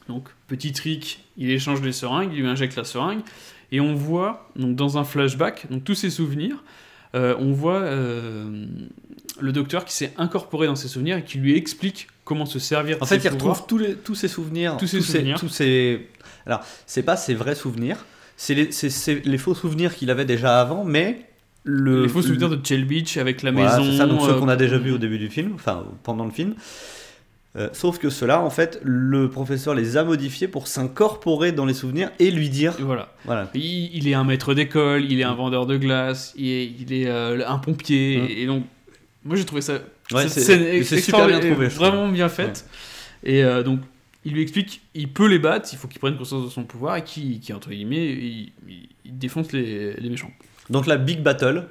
Donc, 0.09 0.29
petit 0.49 0.73
trick, 0.73 1.25
il 1.37 1.51
échange 1.51 1.81
les 1.83 1.93
seringues, 1.93 2.31
il 2.33 2.41
lui 2.41 2.47
injecte 2.49 2.77
la 2.77 2.85
seringue, 2.85 3.21
et 3.71 3.81
on 3.81 3.95
voit, 3.95 4.51
donc 4.57 4.75
dans 4.77 4.99
un 4.99 5.05
flashback, 5.05 5.71
donc 5.71 5.85
tous 5.85 5.95
ses 5.95 6.11
souvenirs, 6.11 6.63
euh, 7.15 7.35
on 7.39 7.53
voit 7.53 7.81
euh, 7.81 8.67
le 9.41 9.53
docteur 9.53 9.85
qui 9.85 9.95
s'est 9.95 10.13
incorporé 10.17 10.67
dans 10.67 10.77
ses 10.77 10.89
souvenirs 10.89 11.19
et 11.19 11.25
qui 11.25 11.39
lui 11.39 11.57
explique 11.57 12.09
comment 12.25 12.47
se 12.47 12.59
servir 12.59 12.99
de 12.99 13.03
En 13.03 13.07
fait, 13.07 13.21
ses 13.21 13.29
il 13.29 13.31
pouvoirs. 13.37 13.55
retrouve 13.61 13.69
tous, 13.69 13.79
les, 13.79 13.95
tous 13.95 14.15
ses 14.15 14.29
souvenirs. 14.29 14.77
Tous 14.79 14.87
ses 14.87 15.01
souvenirs. 15.01 15.39
tous 15.39 15.49
ses- 15.49 16.09
Alors, 16.47 16.61
c'est 16.87 17.03
pas 17.03 17.17
ses 17.17 17.35
vrais 17.35 17.55
souvenirs, 17.55 18.05
c'est 18.37 18.55
les, 18.55 18.71
les 19.25 19.39
faux 19.39 19.55
souvenirs 19.55 19.95
qu'il 19.95 20.11
avait 20.11 20.25
déjà 20.25 20.61
avant, 20.61 20.85
mais 20.85 21.27
le. 21.65 22.03
les 22.03 22.09
faux 22.09 22.23
souvenirs 22.23 22.49
de 22.51 22.59
Shell 22.65 22.85
Beach 22.85 23.17
avec 23.17 23.43
la 23.43 23.51
Voilà, 23.53 23.79
maison. 23.79 23.91
c'est 23.91 23.99
ça, 23.99 24.07
donc 24.07 24.21
ceux 24.23 24.31
euh, 24.31 24.39
qu'on 24.39 24.49
a 24.49 24.57
déjà 24.57 24.79
vus 24.79 24.93
au 24.93 24.99
début 24.99 25.19
du 25.19 25.29
film, 25.29 25.53
enfin 25.55 25.85
pendant 26.03 26.25
le 26.25 26.31
film. 26.31 26.55
Euh, 27.55 27.69
sauf 27.75 27.99
que 27.99 28.09
ceux-là, 28.09 28.41
en 28.41 28.49
fait, 28.49 28.81
le 28.83 29.29
professeur 29.29 29.75
les 29.75 29.99
a 29.99 30.05
modifiés 30.05 30.49
pour 30.49 30.67
s'incorporer 30.69 31.53
dans 31.53 31.67
les 31.67 31.75
souvenirs 31.75 32.11
et 32.19 32.31
lui 32.31 32.49
dire. 32.49 32.75
Voilà. 32.81 33.13
Voilà. 33.27 33.51
Il, 33.55 33.95
il 33.95 34.09
est 34.09 34.15
un 34.15 34.25
maître 34.25 34.55
d'école, 34.55 35.05
il 35.05 35.21
est 35.21 35.25
un 35.25 35.35
vendeur 35.35 35.67
de 35.67 35.77
glace, 35.77 36.33
il 36.37 36.49
est, 36.49 36.65
il 36.81 36.93
est, 36.95 37.09
euh, 37.09 37.47
un 37.47 37.59
pompier, 37.59 38.17
Mm. 38.23 38.25
et, 38.31 38.43
et 38.43 38.47
donc 38.47 38.65
moi 39.25 39.37
j'ai 39.37 39.45
trouvé 39.45 39.61
ça 39.61 39.81
Ouais, 40.13 40.29
c'est- 40.29 40.83
super 41.01 41.27
bien 41.27 41.41
trouvé, 41.41 41.69
vraiment 41.69 42.09
bien 42.09 42.29
faite. 42.31 42.67
Et 43.23 43.45
euh, 43.45 43.63
donc 43.63 43.81
il 44.25 44.33
lui 44.33 44.41
explique, 44.43 44.81
il 44.95 45.09
peut 45.09 45.27
les 45.29 45.39
battre, 45.39 45.69
il 45.73 45.77
faut 45.79 45.89
qu'il 45.89 46.01
prenne 46.01 46.17
conscience 46.17 46.45
de 46.45 46.51
son 46.51 46.65
pouvoir 46.65 46.97
et 46.97 47.05
qui, 47.05 47.39
qui 47.41 47.53
entre 47.53 47.69
guillemets, 47.71 48.13
il, 48.13 48.53
il- 48.69 48.89
il 49.05 49.19
défonce 49.19 49.53
les, 49.53 49.93
les 49.95 50.09
méchants. 50.09 50.31
Donc 50.71 50.87
la 50.87 50.97
big 50.97 51.23
battle 51.23 51.65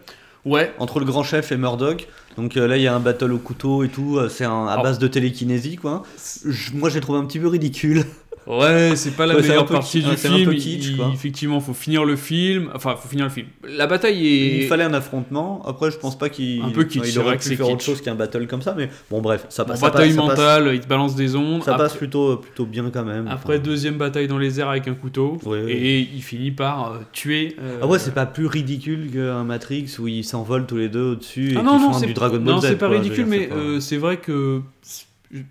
Ouais, 0.43 0.73
entre 0.80 0.99
le 0.99 1.05
grand 1.05 1.22
chef 1.23 1.51
et 1.51 1.57
Murdoch. 1.57 2.07
Donc 2.35 2.57
euh, 2.57 2.68
là, 2.68 2.76
il 2.77 2.81
y 2.81 2.88
a 2.88 2.95
un 2.95 2.99
battle 2.99 3.31
au 3.31 3.38
couteau 3.38 3.84
et 3.84 3.89
tout. 3.89 4.18
euh, 4.18 4.27
C'est 4.27 4.43
à 4.45 4.76
base 4.81 4.97
de 4.97 5.07
télékinésie, 5.07 5.76
quoi. 5.76 6.01
Je- 6.45 6.73
moi, 6.73 6.89
j'ai 6.89 6.99
trouvé 6.99 7.19
un 7.19 7.26
petit 7.26 7.39
peu 7.39 7.47
ridicule. 7.47 8.03
Ouais, 8.47 8.93
c'est 8.95 9.11
pas 9.15 9.26
la 9.26 9.35
Ouais, 9.35 9.41
meilleure 9.41 9.65
partie 9.65 10.01
du 10.01 10.15
c'est 10.18 10.27
un 10.27 10.34
film. 10.35 10.49
peu 10.49 10.55
kitsch, 10.55 10.88
il- 10.89 10.97
quoi. 10.97 11.11
effectivement, 11.13 11.59
faut 11.59 11.73
finir 11.73 12.03
le 12.05 12.15
film. 12.15 12.69
Enfin, 12.76 12.95
faut 12.95 13.07
finir 13.07 13.26
le 13.26 13.31
film. 13.31 13.47
La 13.68 13.88
bataille 13.88 14.26
est. 14.27 14.57
Il 14.63 14.68
fallait 14.68 14.84
un 14.84 14.93
affrontement. 14.93 15.61
Après, 15.65 15.91
je 15.91 15.97
pense 15.97 16.18
pas 16.18 16.30
qu'il 16.30 16.61
Un 16.61 16.69
peu 16.69 16.84
kitsch, 16.84 17.13
il 17.13 17.19
aurait 17.19 17.38
pu 17.38 17.55
faire 17.55 17.69
autre 17.69 17.84
chose 17.84 18.01
qu'un 18.01 18.15
battle 18.15 18.47
comme 18.47 18.61
ça. 18.61 18.73
Mais 18.77 18.89
bon, 19.09 19.22
bref, 19.22 19.45
ça 19.49 19.63
Bon, 19.63 19.69
passe. 19.72 19.80
ça 19.80 19.89
bataille 19.89 20.07
passe- 20.09 20.15
ça 20.15 20.22
passe- 20.35 20.38
mentale, 20.39 20.72
il 20.76 20.80
te 20.81 20.88
balance 20.88 21.15
des 21.15 21.35
ondes. 21.35 21.63
Ça 21.63 21.72
Après- 21.73 21.85
passe 21.85 21.95
plutôt, 21.95 22.38
plutôt 22.38 22.65
bien 22.65 22.89
quand 22.91 23.03
même. 23.05 23.27
Après, 23.27 23.55
Enfin, 23.55 23.63
deuxième 23.63 23.97
bataille 23.97 24.27
dans 24.27 24.38
les 24.38 24.59
airs 24.59 24.69
avec 24.69 24.88
un 24.88 24.93
couteau. 24.95 25.38
Ouais, 25.45 25.63
ouais. 25.63 25.72
Et 25.72 25.99
il 25.99 26.22
finit 26.23 26.51
par 26.51 26.93
euh, 26.93 26.97
tuer. 27.11 27.55
euh, 27.61 27.80
Ah 27.81 27.88
ouais, 27.88 27.99
c'est 27.99 28.13
pas 28.13 28.26
plus 28.26 28.45
ridicule 28.47 29.09
qu'un 29.11 29.43
Matrix 29.43 29.88
où 29.99 30.07
ils 30.07 30.23
s'envolent 30.23 30.65
tous 30.65 30.77
les 30.77 30.89
deux 30.89 31.11
au-dessus 31.11 31.53
et 31.53 31.57
Ah 31.57 31.61
non, 31.63 31.80
non, 31.80 31.91
font 31.91 31.99
c'est 31.99 32.05
du 32.07 32.13
Dragon 32.13 32.38
Ball 32.38 32.55
non, 32.55 32.61
c'est 32.61 32.76
pas 32.76 32.88
ridicule, 32.89 33.26
mais 33.27 33.49
c'est 33.80 33.95
euh, 33.95 33.99
vrai 33.99 34.18
que 34.18 34.61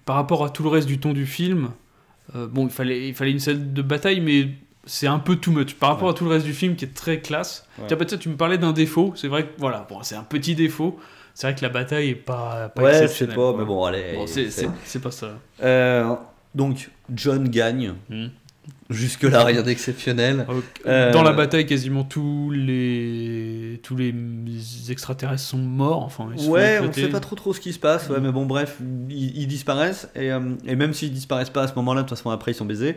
par 0.05 0.17
rapport 0.17 0.45
à 0.45 0.51
tout 0.51 0.63
le 0.63 0.69
reste 0.69 0.87
du 0.87 0.99
ton 0.99 1.13
du 1.13 1.27
film, 1.27 1.71
euh, 2.37 2.47
bon, 2.47 2.67
il 2.67 2.71
fallait, 2.73 3.09
il 3.09 3.15
fallait 3.15 3.31
une 3.33 3.39
scène 3.41 3.73
de 3.73 3.83
bataille, 3.83 4.21
mais 4.21 4.49
c'est 4.85 5.07
un 5.07 5.19
peu 5.19 5.37
too 5.37 5.51
much. 5.53 5.75
Par 5.75 5.91
rapport 5.91 6.09
Ouais. 6.09 6.15
à 6.15 6.17
tout 6.17 6.25
le 6.25 6.31
reste 6.31 6.47
du 6.47 6.53
film 6.55 6.75
qui 6.77 6.85
est 6.85 6.95
très 6.95 7.21
classe. 7.21 7.67
Ouais. 7.79 7.85
Tiens, 7.89 7.97
peut-être 7.97 8.19
tu 8.19 8.29
me 8.29 8.37
parlais 8.37 8.59
d'un 8.59 8.73
défaut. 8.73 9.13
C'est 9.17 9.29
vrai 9.29 9.45
que 9.45 9.51
voilà, 9.59 9.87
bon, 9.89 10.03
c'est 10.03 10.17
un 10.17 10.23
petit 10.25 10.55
défaut. 10.55 10.99
C'est 11.35 11.47
vrai 11.47 11.55
que 11.55 11.63
la 11.63 11.69
bataille 11.69 12.09
est 12.11 12.15
pas, 12.15 12.69
pas 12.75 12.83
Ouais, 12.83 13.03
je 13.03 13.07
sais 13.07 13.27
pas, 13.27 13.55
mais 13.57 13.65
bon, 13.65 13.85
allez. 13.85 14.15
Bon, 14.15 14.27
c'est- 14.27 14.51
c'est- 14.51 14.63
c'est 14.63 14.71
c'est 14.85 15.01
pas 15.01 15.11
ça. 15.11 15.29
Euh, 15.63 16.15
donc, 16.55 16.91
John 17.15 17.49
gagne. 17.49 17.95
Hmm. 18.09 18.27
Jusque-là, 18.91 19.45
rien 19.45 19.63
d'exceptionnel. 19.63 20.47
Euh, 20.87 21.13
Dans 21.13 21.23
la 21.23 21.33
bataille, 21.33 21.65
quasiment 21.65 22.03
tous 22.05 22.51
les 22.51 23.81
tous 23.85 23.95
les 23.97 24.13
extraterrestres 24.91 25.43
sont 25.43 25.59
morts. 25.59 26.03
Enfin, 26.03 26.29
ils 26.37 26.49
Ouais, 26.49 26.79
on 26.81 26.85
éclater. 26.85 27.03
sait 27.03 27.09
pas 27.09 27.21
trop 27.21 27.37
trop 27.37 27.53
ce 27.55 27.61
qui 27.61 27.73
se 27.73 27.79
passe, 27.79 28.09
ouais, 28.09 28.19
Mm. 28.19 28.23
mais 28.25 28.33
bon, 28.33 28.47
bref, 28.47 28.79
ils, 29.09 29.37
ils 29.43 29.47
disparaissent, 29.47 30.09
et, 30.17 30.31
euh, 30.33 30.41
et 30.67 30.75
même 30.77 30.93
s'ils 30.93 31.13
disparaissent 31.13 31.51
pas 31.51 31.63
à 31.63 31.69
ce 31.69 31.75
moment-là, 31.77 32.03
de 32.03 32.09
toute 32.09 32.17
façon, 32.19 32.31
après, 32.31 32.51
ils 32.53 32.55
sont 32.57 32.65
baisés. 32.65 32.97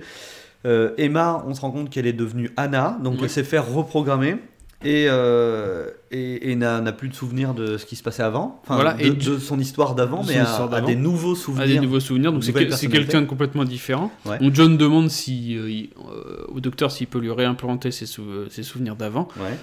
Euh, 0.66 0.92
Emma, 0.98 1.44
on 1.48 1.54
se 1.54 1.62
rend 1.62 1.72
compte 1.72 1.90
qu'elle 1.90 2.08
est 2.08 2.14
devenue 2.14 2.50
Anna, 2.58 2.98
donc 3.04 3.16
Oui. 3.16 3.20
elle 3.24 3.30
s'est 3.30 3.44
fait 3.44 3.60
reprogrammer, 3.60 4.38
et, 4.84 5.06
euh, 5.10 5.90
et, 6.12 6.52
et 6.52 6.56
n'a 6.56 6.82
n'a 6.82 6.92
plus 6.92 7.10
de 7.10 7.14
souvenir 7.16 7.54
de 7.54 7.78
ce 7.78 7.86
qui 7.86 7.96
se 7.96 8.04
passait 8.04 8.24
avant, 8.24 8.60
enfin, 8.64 8.76
Voilà, 8.76 8.94
de, 8.94 9.04
et 9.04 9.10
de 9.12 9.38
son 9.38 9.60
histoire 9.60 9.96
d'avant, 9.96 10.24
mais 10.24 10.38
à 10.38 10.68
d'avant. 10.70 10.88
des 10.88 10.96
nouveaux 10.96 11.36
souvenirs. 11.36 11.68
des 11.68 11.80
nouveaux 11.80 12.00
souvenirs, 12.00 12.32
donc 12.34 12.44
c'est 12.44 12.54
quel- 12.54 12.70
quelqu'un 12.90 13.22
de 13.22 13.26
complètement 13.28 13.64
différent. 13.64 14.12
Ouais. 14.26 14.40
Donc 14.40 14.54
John 14.56 14.78
demande 14.78 15.10
si, 15.10 15.56
euh, 15.58 15.70
il- 15.72 15.90
euh, 16.12 16.46
au 16.50 16.60
docteur 16.60 16.92
s'il 16.92 17.08
peut 17.08 17.20
lui 17.20 17.32
réimplanter 17.32 17.92
ses, 17.92 18.06
sou- 18.06 18.48
ses 18.50 18.64
souvenirs 18.64 18.96
d'avant. 18.96 19.28
Ouais. 19.40 19.58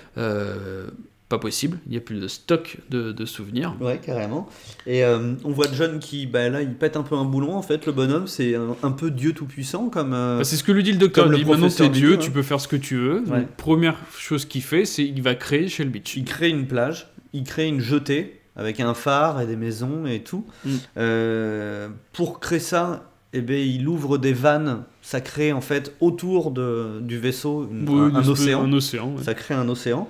Pas 1.30 1.38
possible, 1.38 1.78
il 1.86 1.92
n'y 1.92 1.96
a 1.96 2.00
plus 2.00 2.18
de 2.20 2.26
stock 2.28 2.78
de, 2.90 3.12
de 3.12 3.24
souvenirs. 3.24 3.74
Ouais, 3.80 3.98
carrément. 4.04 4.48
Et 4.86 5.04
euh, 5.04 5.34
on 5.44 5.50
voit 5.52 5.68
John 5.72 6.00
qui, 6.00 6.26
bah, 6.26 6.48
là, 6.48 6.60
il 6.60 6.74
pète 6.74 6.96
un 6.96 7.02
peu 7.04 7.14
un 7.14 7.24
boulon, 7.24 7.54
en 7.54 7.62
fait, 7.62 7.86
le 7.86 7.92
bonhomme, 7.92 8.26
c'est 8.26 8.56
un, 8.56 8.76
un 8.82 8.90
peu 8.90 9.12
Dieu 9.12 9.32
tout-puissant, 9.32 9.90
comme... 9.90 10.12
euh, 10.12 10.38
Bah, 10.38 10.44
c'est 10.44 10.56
ce 10.56 10.64
que 10.64 10.72
lui 10.72 10.82
dit 10.82 10.90
le 10.90 10.98
docteur. 10.98 11.26
Il 11.26 11.30
le 11.30 11.36
dit 11.38 11.44
maintenant 11.44 11.68
t'es 11.68 11.88
Dieu, 11.88 12.18
tu 12.18 12.26
ouais. 12.26 12.34
peux 12.34 12.42
faire 12.42 12.60
ce 12.60 12.66
que 12.66 12.74
tu 12.74 12.96
veux. 12.96 13.20
Ouais. 13.28 13.38
Donc, 13.42 13.50
première 13.56 13.96
chose 14.18 14.44
qu'il 14.44 14.62
fait, 14.62 14.84
c'est 14.84 15.04
il 15.04 15.22
va 15.22 15.36
créer 15.36 15.68
Shell 15.68 15.88
Beach. 15.88 16.16
il 16.16 16.24
crée 16.24 16.48
une 16.50 16.66
plage, 16.66 17.06
il 17.32 17.44
crée 17.44 17.68
une 17.68 17.80
jetée 17.80 18.40
avec 18.56 18.80
un 18.80 18.92
phare 18.94 19.40
et 19.40 19.46
des 19.46 19.54
maisons 19.56 20.06
et 20.06 20.24
tout. 20.24 20.44
Mm. 20.64 20.70
Euh, 20.98 21.88
pour 22.12 22.40
créer 22.40 22.58
ça, 22.58 23.08
eh 23.32 23.40
ben, 23.40 23.56
il 23.56 23.86
ouvre 23.86 24.18
des 24.18 24.32
vannes, 24.32 24.82
ça 25.00 25.20
crée 25.20 25.52
en 25.52 25.60
fait 25.60 25.94
autour 26.00 26.50
de, 26.50 26.98
du 27.00 27.18
vaisseau 27.18 27.68
une- 27.70 27.88
Oui, 27.88 28.10
un, 28.14 28.28
océan. 28.28 28.64
Un 28.64 28.72
océan. 28.72 29.14
ouais. 29.16 29.22
Ça 29.22 29.34
crée 29.34 29.54
un 29.54 29.68
océan. 29.68 30.08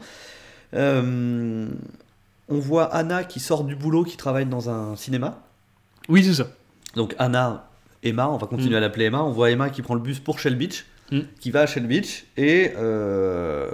Euh, 0.74 1.66
on 2.48 2.58
voit 2.58 2.84
Anna 2.94 3.24
qui 3.24 3.40
sort 3.40 3.64
du 3.64 3.76
boulot, 3.76 4.04
qui 4.04 4.16
travaille 4.16 4.46
dans 4.46 4.70
un 4.70 4.96
cinéma. 4.96 5.40
Oui, 6.08 6.24
c'est 6.24 6.34
ça. 6.34 6.48
Donc 6.96 7.14
Anna, 7.18 7.68
Emma, 8.02 8.28
on 8.28 8.36
va 8.36 8.46
continuer 8.46 8.74
Mm. 8.74 8.76
à 8.76 8.80
l'appeler 8.80 9.04
Emma. 9.06 9.22
On 9.22 9.30
voit 9.32 9.50
Emma 9.50 9.70
qui 9.70 9.82
prend 9.82 9.94
le 9.94 10.00
bus 10.00 10.18
pour 10.20 10.38
Shell 10.38 10.56
Beach, 10.56 10.86
Mm. 11.12 11.20
qui 11.40 11.50
va 11.50 11.60
à 11.62 11.66
Shell 11.66 11.86
Beach 11.86 12.24
et, 12.36 12.72
euh, 12.76 13.68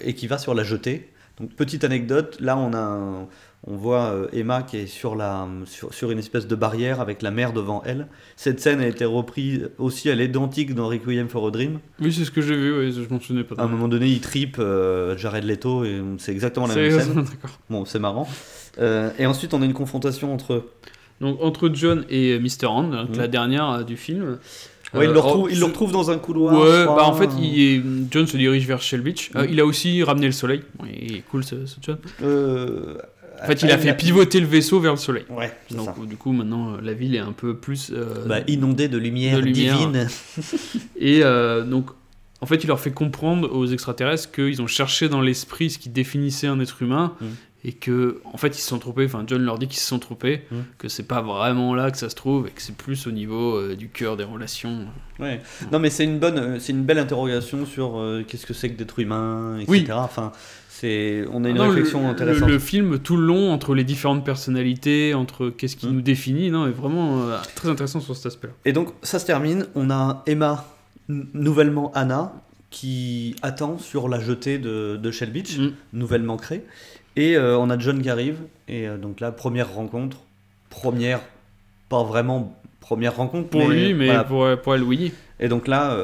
et 0.00 0.14
qui 0.14 0.26
va 0.26 0.38
sur 0.38 0.54
la 0.54 0.64
jetée. 0.64 1.10
Donc 1.38 1.50
petite 1.54 1.84
anecdote, 1.84 2.38
là 2.40 2.56
on 2.56 2.72
a 2.72 2.78
un- 2.78 3.26
on 3.66 3.76
voit 3.76 4.04
euh, 4.12 4.26
Emma 4.32 4.62
qui 4.62 4.76
est 4.76 4.86
sur, 4.86 5.16
la, 5.16 5.48
sur, 5.64 5.92
sur 5.92 6.10
une 6.10 6.18
espèce 6.18 6.46
de 6.46 6.54
barrière 6.54 7.00
avec 7.00 7.20
la 7.22 7.30
mer 7.30 7.52
devant 7.52 7.82
elle. 7.84 8.06
Cette 8.36 8.60
scène 8.60 8.80
a 8.80 8.86
été 8.86 9.04
reprise 9.04 9.70
aussi 9.78 10.08
à 10.10 10.14
l'identique 10.14 10.74
dans 10.74 10.86
Requiem 10.88 11.28
for 11.28 11.46
a 11.48 11.50
Dream. 11.50 11.80
Oui, 12.00 12.12
c'est 12.12 12.24
ce 12.24 12.30
que 12.30 12.40
j'ai 12.42 12.54
vu, 12.56 12.92
je 12.92 13.00
m'en 13.12 13.20
souvenais 13.20 13.44
pas. 13.44 13.56
À 13.60 13.64
un 13.64 13.68
moment 13.68 13.88
donné, 13.88 14.06
il 14.06 14.20
tripe 14.20 14.56
euh, 14.60 15.16
Jared 15.16 15.44
Leto 15.44 15.84
et 15.84 16.00
c'est 16.18 16.32
exactement 16.32 16.66
la 16.66 16.74
même 16.76 17.00
scène. 17.00 17.24
Bon, 17.70 17.84
c'est 17.84 17.98
marrant. 17.98 18.28
Euh, 18.78 19.10
et 19.18 19.26
ensuite, 19.26 19.52
on 19.54 19.62
a 19.62 19.64
une 19.64 19.72
confrontation 19.74 20.32
entre. 20.32 20.64
Donc 21.20 21.38
entre 21.42 21.70
John 21.72 22.04
et 22.10 22.38
Mr. 22.38 22.66
Hand, 22.66 23.08
Mm. 23.10 23.16
la 23.18 23.26
dernière 23.28 23.70
euh, 23.70 23.82
du 23.84 23.96
film. 23.96 24.38
Ouais, 24.94 25.04
il, 25.06 25.10
Euh, 25.10 25.12
le 25.14 25.18
retrouve, 25.18 25.44
oh, 25.46 25.48
il 25.50 25.58
le 25.58 25.64
retrouve 25.64 25.90
dans 25.92 26.10
un 26.10 26.18
couloir. 26.18 26.54
Ouais, 26.60 26.84
bah 26.84 27.04
en 27.04 27.14
fait, 27.14 27.30
il 27.40 27.60
est- 27.60 27.82
John 28.10 28.26
se 28.26 28.36
dirige 28.36 28.66
vers 28.68 28.80
Shell 28.82 29.00
Beach. 29.00 29.30
Euh, 29.34 29.42
Mm. 29.42 29.48
il 29.50 29.60
a 29.60 29.64
aussi 29.66 30.02
ramené 30.04 30.26
le 30.26 30.32
soleil. 30.32 30.60
Il 30.86 31.16
est 31.16 31.22
cool 31.22 31.42
ce, 31.42 31.66
ce 31.66 31.76
John. 31.82 31.96
Euh, 32.22 32.94
En 33.42 33.46
fait, 33.46 33.62
il 33.62 33.70
a 33.70 33.78
fait 33.78 33.94
pivoter 33.96 34.40
le 34.40 34.46
vaisseau 34.46 34.80
vers 34.80 34.92
le 34.92 34.98
soleil. 34.98 35.24
Ouais, 35.30 35.52
c'est 35.68 35.76
ça. 35.76 35.92
Donc, 35.96 36.06
du 36.08 36.16
coup, 36.16 36.32
maintenant, 36.32 36.74
euh, 36.74 36.80
la 36.82 36.92
ville 36.94 37.14
est 37.14 37.18
un 37.20 37.32
peu 37.32 37.56
plus. 37.56 37.90
euh, 37.92 38.24
Bah, 38.26 38.40
inondé 38.46 38.88
de 38.88 38.98
lumière, 38.98 39.36
de 39.38 39.42
lumière. 39.44 39.76
divine. 39.76 40.08
Et 40.98 41.20
euh, 41.22 41.62
donc, 41.64 41.90
en 42.40 42.46
fait, 42.46 42.62
il 42.64 42.66
leur 42.66 42.80
fait 42.80 42.92
comprendre 42.92 43.50
aux 43.52 43.66
extraterrestres 43.66 44.30
qu'ils 44.30 44.60
ont 44.62 44.66
cherché 44.66 45.08
dans 45.08 45.20
l'esprit 45.20 45.70
ce 45.70 45.78
qui 45.78 45.88
définissait 45.88 46.46
un 46.46 46.60
être 46.60 46.82
humain. 46.82 47.14
Mm. 47.20 47.26
Et 47.68 47.72
que, 47.72 48.20
en 48.32 48.36
fait, 48.36 48.56
ils 48.56 48.60
se 48.60 48.68
sont 48.68 48.78
trompés. 48.78 49.06
Enfin, 49.06 49.24
John 49.26 49.42
leur 49.42 49.58
dit 49.58 49.66
qu'ils 49.66 49.80
se 49.80 49.86
sont 49.88 49.98
trompés. 49.98 50.42
Mm. 50.52 50.56
Que 50.78 50.88
c'est 50.88 51.02
pas 51.08 51.20
vraiment 51.20 51.74
là 51.74 51.90
que 51.90 51.98
ça 51.98 52.08
se 52.08 52.14
trouve. 52.14 52.46
Et 52.46 52.50
que 52.50 52.62
c'est 52.62 52.76
plus 52.76 53.06
au 53.06 53.10
niveau 53.10 53.56
euh, 53.56 53.74
du 53.74 53.88
cœur 53.88 54.16
des 54.16 54.22
relations. 54.24 54.86
Ouais. 55.18 55.40
Non, 55.72 55.78
mais 55.80 55.90
c'est 55.90 56.04
une 56.04 56.18
bonne, 56.18 56.60
c'est 56.60 56.72
une 56.72 56.84
belle 56.84 56.98
interrogation 56.98 57.66
sur 57.66 58.00
qu'est-ce 58.28 58.46
que 58.46 58.54
c'est 58.54 58.70
que 58.70 58.76
d'être 58.78 58.98
humain, 59.00 59.58
etc. 59.58 59.66
Oui. 59.68 59.86
Enfin, 59.92 60.30
c'est, 60.80 61.24
on 61.32 61.44
a 61.44 61.48
une 61.48 61.56
Ah 61.58 61.64
non, 61.64 61.70
réflexion 61.70 62.02
le, 62.02 62.06
intéressante. 62.08 62.46
Le, 62.48 62.54
le 62.54 62.58
film, 62.58 62.98
tout 62.98 63.16
le 63.16 63.24
long, 63.26 63.52
entre 63.52 63.74
les 63.74 63.84
différentes 63.84 64.24
personnalités, 64.24 65.14
entre 65.14 65.48
qu'est-ce 65.50 65.76
qui 65.76 65.86
Mm. 65.86 65.92
nous 65.92 66.00
définit, 66.02 66.50
non, 66.50 66.66
est 66.66 66.70
vraiment 66.72 67.22
euh, 67.22 67.38
très 67.54 67.68
intéressant 67.68 68.00
sur 68.00 68.14
cet 68.16 68.26
aspect-là. 68.26 68.52
Et 68.64 68.72
donc, 68.72 68.88
ça 69.02 69.18
se 69.18 69.26
termine. 69.26 69.66
On 69.74 69.90
a 69.90 70.22
Emma, 70.26 70.66
nouvellement 71.08 71.92
Anna, 71.94 72.32
qui 72.70 73.36
attend 73.42 73.78
sur 73.78 74.08
la 74.08 74.20
jetée 74.20 74.58
de, 74.58 74.96
de 74.96 75.10
Shell 75.10 75.30
Beach, 75.30 75.58
Mm. 75.58 75.68
nouvellement 75.94 76.36
créée. 76.36 76.64
Et 77.16 77.36
euh, 77.36 77.56
on 77.58 77.70
a 77.70 77.78
John 77.78 78.02
qui 78.02 78.10
arrive. 78.10 78.36
Et 78.68 78.86
euh, 78.86 78.98
donc 78.98 79.20
là, 79.20 79.32
première 79.32 79.72
rencontre. 79.74 80.18
Première, 80.68 81.20
pas 81.88 82.02
vraiment 82.02 82.60
première 82.80 83.16
rencontre. 83.16 83.48
Pour 83.48 83.68
lui, 83.68 83.94
mais 83.94 84.06
voilà. 84.06 84.24
pour, 84.24 84.46
pour 84.62 84.74
elle, 84.74 84.82
oui. 84.82 85.12
Et 85.40 85.48
donc 85.48 85.66
là, 85.68 85.96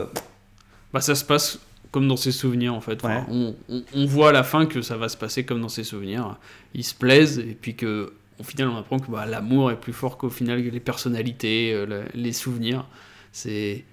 Bah, 0.93 1.01
ça 1.01 1.15
se 1.15 1.25
passe 1.25 1.59
comme 1.93 2.09
dans 2.09 2.17
ses 2.17 2.33
souvenirs 2.33 2.75
en 2.75 2.81
fait. 2.81 2.99
Enfin, 3.05 3.25
on, 3.31 3.55
on- 3.69 3.83
on 3.95 4.07
voit 4.07 4.31
à 4.31 4.33
la 4.33 4.43
fin 4.43 4.67
que 4.67 4.83
ça 4.83 4.97
va 4.97 5.09
se 5.09 5.17
passer 5.17 5.45
comme 5.45 5.61
dans 5.61 5.69
ses 5.69 5.85
souvenirs. 5.85 6.37
Ils 6.75 6.83
se 6.85 6.95
plaisent 6.95 7.39
et 7.39 7.57
puis 7.61 7.77
que 7.77 8.13
au 8.41 8.43
final 8.45 8.69
on 8.69 8.77
apprend 8.77 8.99
que 8.99 9.11
bah, 9.11 9.25
l'amour 9.27 9.71
est 9.71 9.79
plus 9.79 9.93
fort 9.93 10.17
qu'au 10.19 10.31
final 10.31 10.59
les 10.61 10.81
personnalités, 10.81 11.73
euh, 11.73 11.87
le- 11.87 12.05
les 12.15 12.33
souvenirs. 12.33 12.87
C'est 13.31 13.85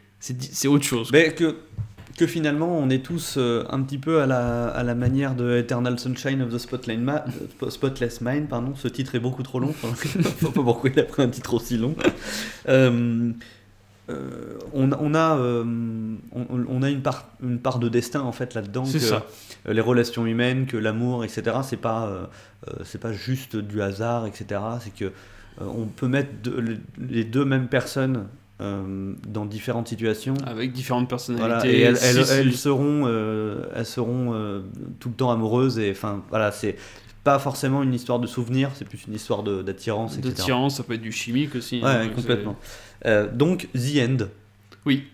autre 0.67 0.84
chose. 0.85 1.09
Mais 1.13 1.34
que, 1.34 1.57
que 2.17 2.27
finalement, 2.27 2.77
on 2.77 2.89
est 2.89 3.03
tous 3.05 3.35
euh, 3.38 3.63
un 3.69 3.81
petit 3.81 3.97
peu 3.97 4.21
à 4.21 4.26
la, 4.26 4.67
à 4.67 4.84
la 4.84 4.95
manière 4.95 5.35
de 5.35 5.57
Eternal 5.57 5.97
Sunshine 5.99 6.41
of 6.41 6.49
the 6.49 6.73
euh, 6.73 7.69
Spotless 7.69 8.19
Mind. 8.21 8.47
Pardon, 8.49 8.73
ce 8.76 8.88
titre 8.89 9.15
est 9.15 9.19
beaucoup 9.19 9.43
trop 9.43 9.59
long. 9.59 9.73
Je 10.03 10.21
sais 10.21 10.30
pas 10.45 10.51
pourquoi 10.61 10.89
il 10.89 10.99
a 10.99 11.03
pris 11.03 11.21
un 11.23 11.30
titre 11.30 11.53
aussi 11.53 11.77
long. 11.77 11.95
Euh, 12.67 13.31
euh, 14.10 14.57
on, 14.73 14.91
on 14.91 15.14
a, 15.14 15.38
euh, 15.38 15.64
on, 16.31 16.45
on 16.68 16.81
a 16.84 16.90
une, 16.90 17.02
part, 17.02 17.27
une 17.44 17.60
part 17.60 17.80
de 17.80 17.90
destin 17.90 18.22
en 18.22 18.31
fait 18.31 18.53
là-dedans. 18.56 18.84
Que, 18.84 18.99
ça. 18.99 19.26
euh, 19.68 19.73
les 19.73 19.81
relations 19.81 20.26
humaines, 20.26 20.65
que 20.65 20.77
l'amour, 20.77 21.23
etc. 21.23 21.57
C'est 21.64 21.77
pas, 21.77 22.07
euh, 22.07 22.26
c'est 22.84 22.99
pas 23.02 23.14
juste 23.14 23.56
du 23.56 23.81
hasard, 23.81 24.26
etc. 24.26 24.61
C'est 24.81 24.94
que 24.94 25.11
on 25.61 25.86
peut 25.88 26.07
mettre 26.07 26.30
les 26.99 27.23
deux 27.26 27.44
mêmes 27.45 27.68
personnes 27.68 28.27
dans 28.60 29.45
différentes 29.45 29.88
situations. 29.88 30.34
Avec 30.45 30.73
différentes 30.73 31.07
personnalités. 31.10 31.48
Voilà, 31.49 31.65
et 31.68 31.80
elles, 31.81 31.98
Si, 31.98 32.18
elles- 32.18 32.26
si. 32.26 32.34
elles 32.34 32.53
seront, 32.56 33.07
elles 33.76 33.86
seront 33.86 34.61
tout 34.99 35.10
le 35.10 35.15
temps 35.15 35.31
amoureuses 35.31 35.80
et 35.80 35.91
enfin 35.91 36.23
voilà, 36.30 36.52
c'est 36.52 36.76
pas 37.23 37.40
forcément 37.40 37.84
une 37.84 37.94
histoire 37.94 38.19
de 38.19 38.27
souvenir, 38.27 38.72
c'est 38.76 38.86
plus 38.86 39.03
une 39.07 39.14
histoire 39.14 39.44
d'attirance, 39.44 40.14
etc. 40.18 40.30
D'attirance, 40.36 40.77
ça 40.77 40.84
peut 40.84 40.94
être 40.94 41.02
du 41.02 41.11
chimique 41.11 41.56
aussi. 41.56 41.81
Ouais, 41.81 41.88
hein, 41.90 42.10
complètement. 42.15 42.57
Euh, 43.05 43.27
donc 43.31 43.67
The 43.73 43.97
End. 43.99 44.17
Oui. 44.85 45.07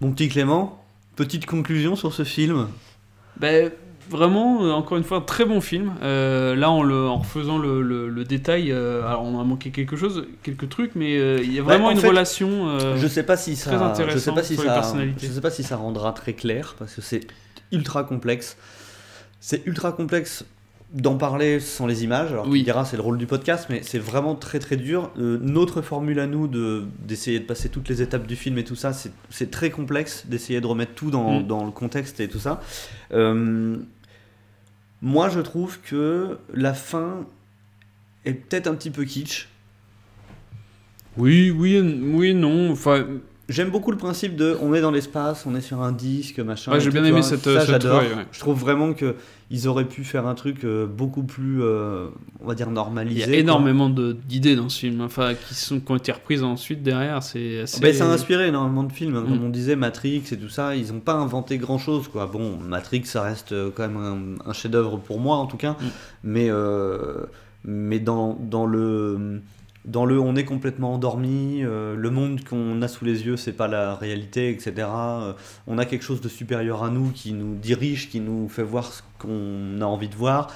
Mon 0.00 0.12
petit 0.12 0.28
Clément, 0.28 0.82
petite 1.16 1.46
conclusion 1.46 1.96
sur 1.96 2.12
ce 2.14 2.24
film. 2.24 2.68
Ben, 3.38 3.70
vraiment, 4.08 4.64
euh, 4.64 4.70
encore 4.72 4.98
une 4.98 5.04
fois, 5.04 5.18
un 5.18 5.22
très 5.22 5.44
bon 5.44 5.60
film. 5.60 5.92
Euh, 6.02 6.54
là, 6.54 6.70
en, 6.70 6.82
le, 6.82 7.06
en 7.06 7.18
refaisant 7.18 7.58
le, 7.58 7.82
le- 7.82 8.08
le 8.08 8.24
détail, 8.24 8.72
euh, 8.72 9.06
alors 9.06 9.24
on 9.24 9.38
a 9.40 9.44
manqué 9.44 9.70
quelque 9.70 9.96
chose, 9.96 10.26
quelques 10.42 10.68
trucs, 10.68 10.94
mais 10.94 11.18
euh, 11.18 11.40
il 11.42 11.52
y 11.52 11.58
a 11.58 11.62
vraiment 11.62 11.86
Ouais, 11.86 11.92
en 11.92 11.96
une 11.96 12.00
fait, 12.00 12.08
relation 12.08 12.96
je 12.96 13.06
sais 13.06 13.22
pas 13.22 13.36
si 13.36 13.56
ça, 13.56 13.70
très 13.70 13.78
je 13.78 13.78
sais 13.84 14.02
intéressante 14.02 14.34
pas 14.34 14.42
si 14.42 14.56
ça, 14.56 14.62
personnalités. 14.64 15.26
je 15.26 15.32
sais 15.32 15.40
pas 15.40 15.50
si 15.50 15.62
ça 15.62 15.76
rendra 15.76 16.12
très 16.12 16.32
clair 16.32 16.74
parce 16.78 16.94
que 16.94 17.00
c'est 17.02 17.26
ultra 17.72 18.04
complexe. 18.04 18.56
C'est 19.38 19.66
ultra 19.66 19.92
complexe 19.92 20.44
d'en 20.92 21.16
parler 21.16 21.60
sans 21.60 21.86
les 21.86 22.02
images. 22.02 22.32
Alors 22.32 22.48
Oui. 22.48 22.58
tu 22.60 22.64
diras 22.64 22.84
c'est 22.84 22.96
le 22.96 23.02
rôle 23.02 23.16
du 23.18 23.26
podcast, 23.26 23.66
mais 23.70 23.80
c'est 23.82 23.98
vraiment 24.00 24.34
très 24.34 24.58
très 24.58 24.76
dur. 24.76 25.10
Euh, 25.18 25.38
notre 25.40 25.82
formule 25.82 26.18
à 26.18 26.26
nous 26.26 26.48
de 26.48 26.84
d'essayer 27.06 27.38
de 27.38 27.44
passer 27.44 27.68
toutes 27.68 27.88
les 27.88 28.02
étapes 28.02 28.26
du 28.26 28.34
film 28.36 28.58
et 28.58 28.64
tout 28.64 28.74
ça, 28.74 28.92
c'est- 28.92 29.12
c'est 29.30 29.50
très 29.52 29.70
complexe 29.70 30.24
d'essayer 30.26 30.60
de 30.60 30.66
remettre 30.66 30.94
tout 30.94 31.10
dans, 31.12 31.40
Mm. 31.40 31.46
dans 31.46 31.64
le 31.64 31.70
contexte 31.70 32.18
et 32.18 32.28
tout 32.28 32.40
ça. 32.40 32.60
Euh, 33.12 33.76
moi 35.00 35.28
je 35.28 35.38
trouve 35.40 35.78
que 35.80 36.38
la 36.52 36.74
fin 36.74 37.24
est 38.24 38.34
peut-être 38.34 38.66
un 38.66 38.74
petit 38.74 38.90
peu 38.90 39.04
kitsch. 39.04 39.48
Oui, 41.16 41.50
oui, 41.50 41.78
oui, 42.12 42.34
non. 42.34 42.70
Enfin, 42.72 43.06
J'aime 43.50 43.70
beaucoup 43.70 43.90
le 43.90 43.96
principe 43.96 44.36
de 44.36 44.56
on 44.62 44.72
est 44.74 44.80
dans 44.80 44.90
l'espace, 44.92 45.44
on 45.44 45.54
est 45.54 45.60
sur 45.60 45.82
un 45.82 45.92
disque, 45.92 46.38
machin. 46.38 46.72
Ouais, 46.72 46.80
j'ai 46.80 46.90
bien 46.90 47.04
aimé 47.04 47.20
cette- 47.22 47.40
Ça, 47.44 47.60
cette- 47.60 47.70
j'adore. 47.70 47.98
ouais, 48.00 48.06
ouais. 48.14 48.26
Je 48.30 48.38
trouve 48.38 48.58
vraiment 48.58 48.92
que 48.94 49.16
ils 49.50 49.66
auraient 49.66 49.84
pu 49.88 50.04
faire 50.04 50.26
un 50.28 50.34
truc 50.36 50.64
euh, 50.64 50.86
beaucoup 50.86 51.24
plus, 51.24 51.60
euh, 51.60 52.06
on 52.40 52.46
va 52.46 52.54
dire, 52.54 52.68
il 52.68 52.70
y 52.70 52.74
normalisé. 52.74 53.24
a 53.34 53.36
énormément 53.36 53.90
de- 53.90 54.12
d'idées 54.28 54.54
dans 54.54 54.68
ce 54.68 54.78
film, 54.78 55.00
enfin, 55.00 55.34
qui, 55.34 55.54
sont, 55.54 55.80
qui 55.80 55.90
ont 55.90 55.96
été 55.96 56.12
reprises 56.12 56.44
ensuite 56.44 56.82
derrière. 56.84 57.22
C'est 57.24 57.62
assez... 57.62 57.80
Ben, 57.80 57.92
ça 57.92 58.04
a 58.08 58.12
inspiré 58.12 58.46
énormément 58.46 58.84
de 58.84 58.92
films, 58.92 59.16
hein. 59.16 59.24
comme 59.28 59.40
Mm. 59.40 59.44
on 59.46 59.48
disait, 59.48 59.74
Matrix 59.74 60.22
et 60.30 60.36
tout 60.36 60.48
ça, 60.48 60.76
ils 60.76 60.92
n'ont 60.92 61.00
pas 61.00 61.14
inventé 61.14 61.58
grand 61.58 61.78
chose. 61.78 62.06
Quoi. 62.06 62.26
Bon, 62.32 62.56
Matrix, 62.58 63.02
ça 63.06 63.22
reste 63.22 63.50
euh, 63.50 63.70
quand 63.74 63.88
même 63.88 63.96
un, 64.46 64.48
un 64.50 64.52
chef-d'œuvre 64.52 64.98
pour 64.98 65.18
moi 65.18 65.36
en 65.36 65.46
tout 65.46 65.56
cas, 65.56 65.72
Mm. 65.72 65.84
mais, 66.22 66.46
euh, 66.48 67.24
mais 67.64 67.98
dans, 67.98 68.38
dans, 68.40 68.66
le, 68.66 69.40
dans 69.90 70.04
le 70.04 70.18
on 70.20 70.36
est 70.36 70.44
complètement 70.44 70.94
endormi, 70.94 71.62
euh, 71.62 71.94
le 71.96 72.10
monde 72.10 72.44
qu'on 72.44 72.80
a 72.82 72.88
sous 72.88 73.04
les 73.04 73.26
yeux, 73.26 73.36
c'est 73.36 73.52
pas 73.52 73.68
la 73.68 73.94
réalité, 73.94 74.50
etc. 74.50 74.72
Euh, 74.78 75.32
on 75.66 75.78
a 75.78 75.84
quelque 75.84 76.04
chose 76.04 76.20
de 76.20 76.28
supérieur 76.28 76.82
à 76.84 76.90
nous 76.90 77.10
qui 77.10 77.32
nous 77.32 77.54
dirige, 77.56 78.08
qui 78.08 78.20
nous 78.20 78.48
fait 78.48 78.62
voir 78.62 78.92
ce 78.92 79.02
qu'on 79.18 79.80
a 79.80 79.84
envie 79.84 80.08
de 80.08 80.14
voir. 80.14 80.48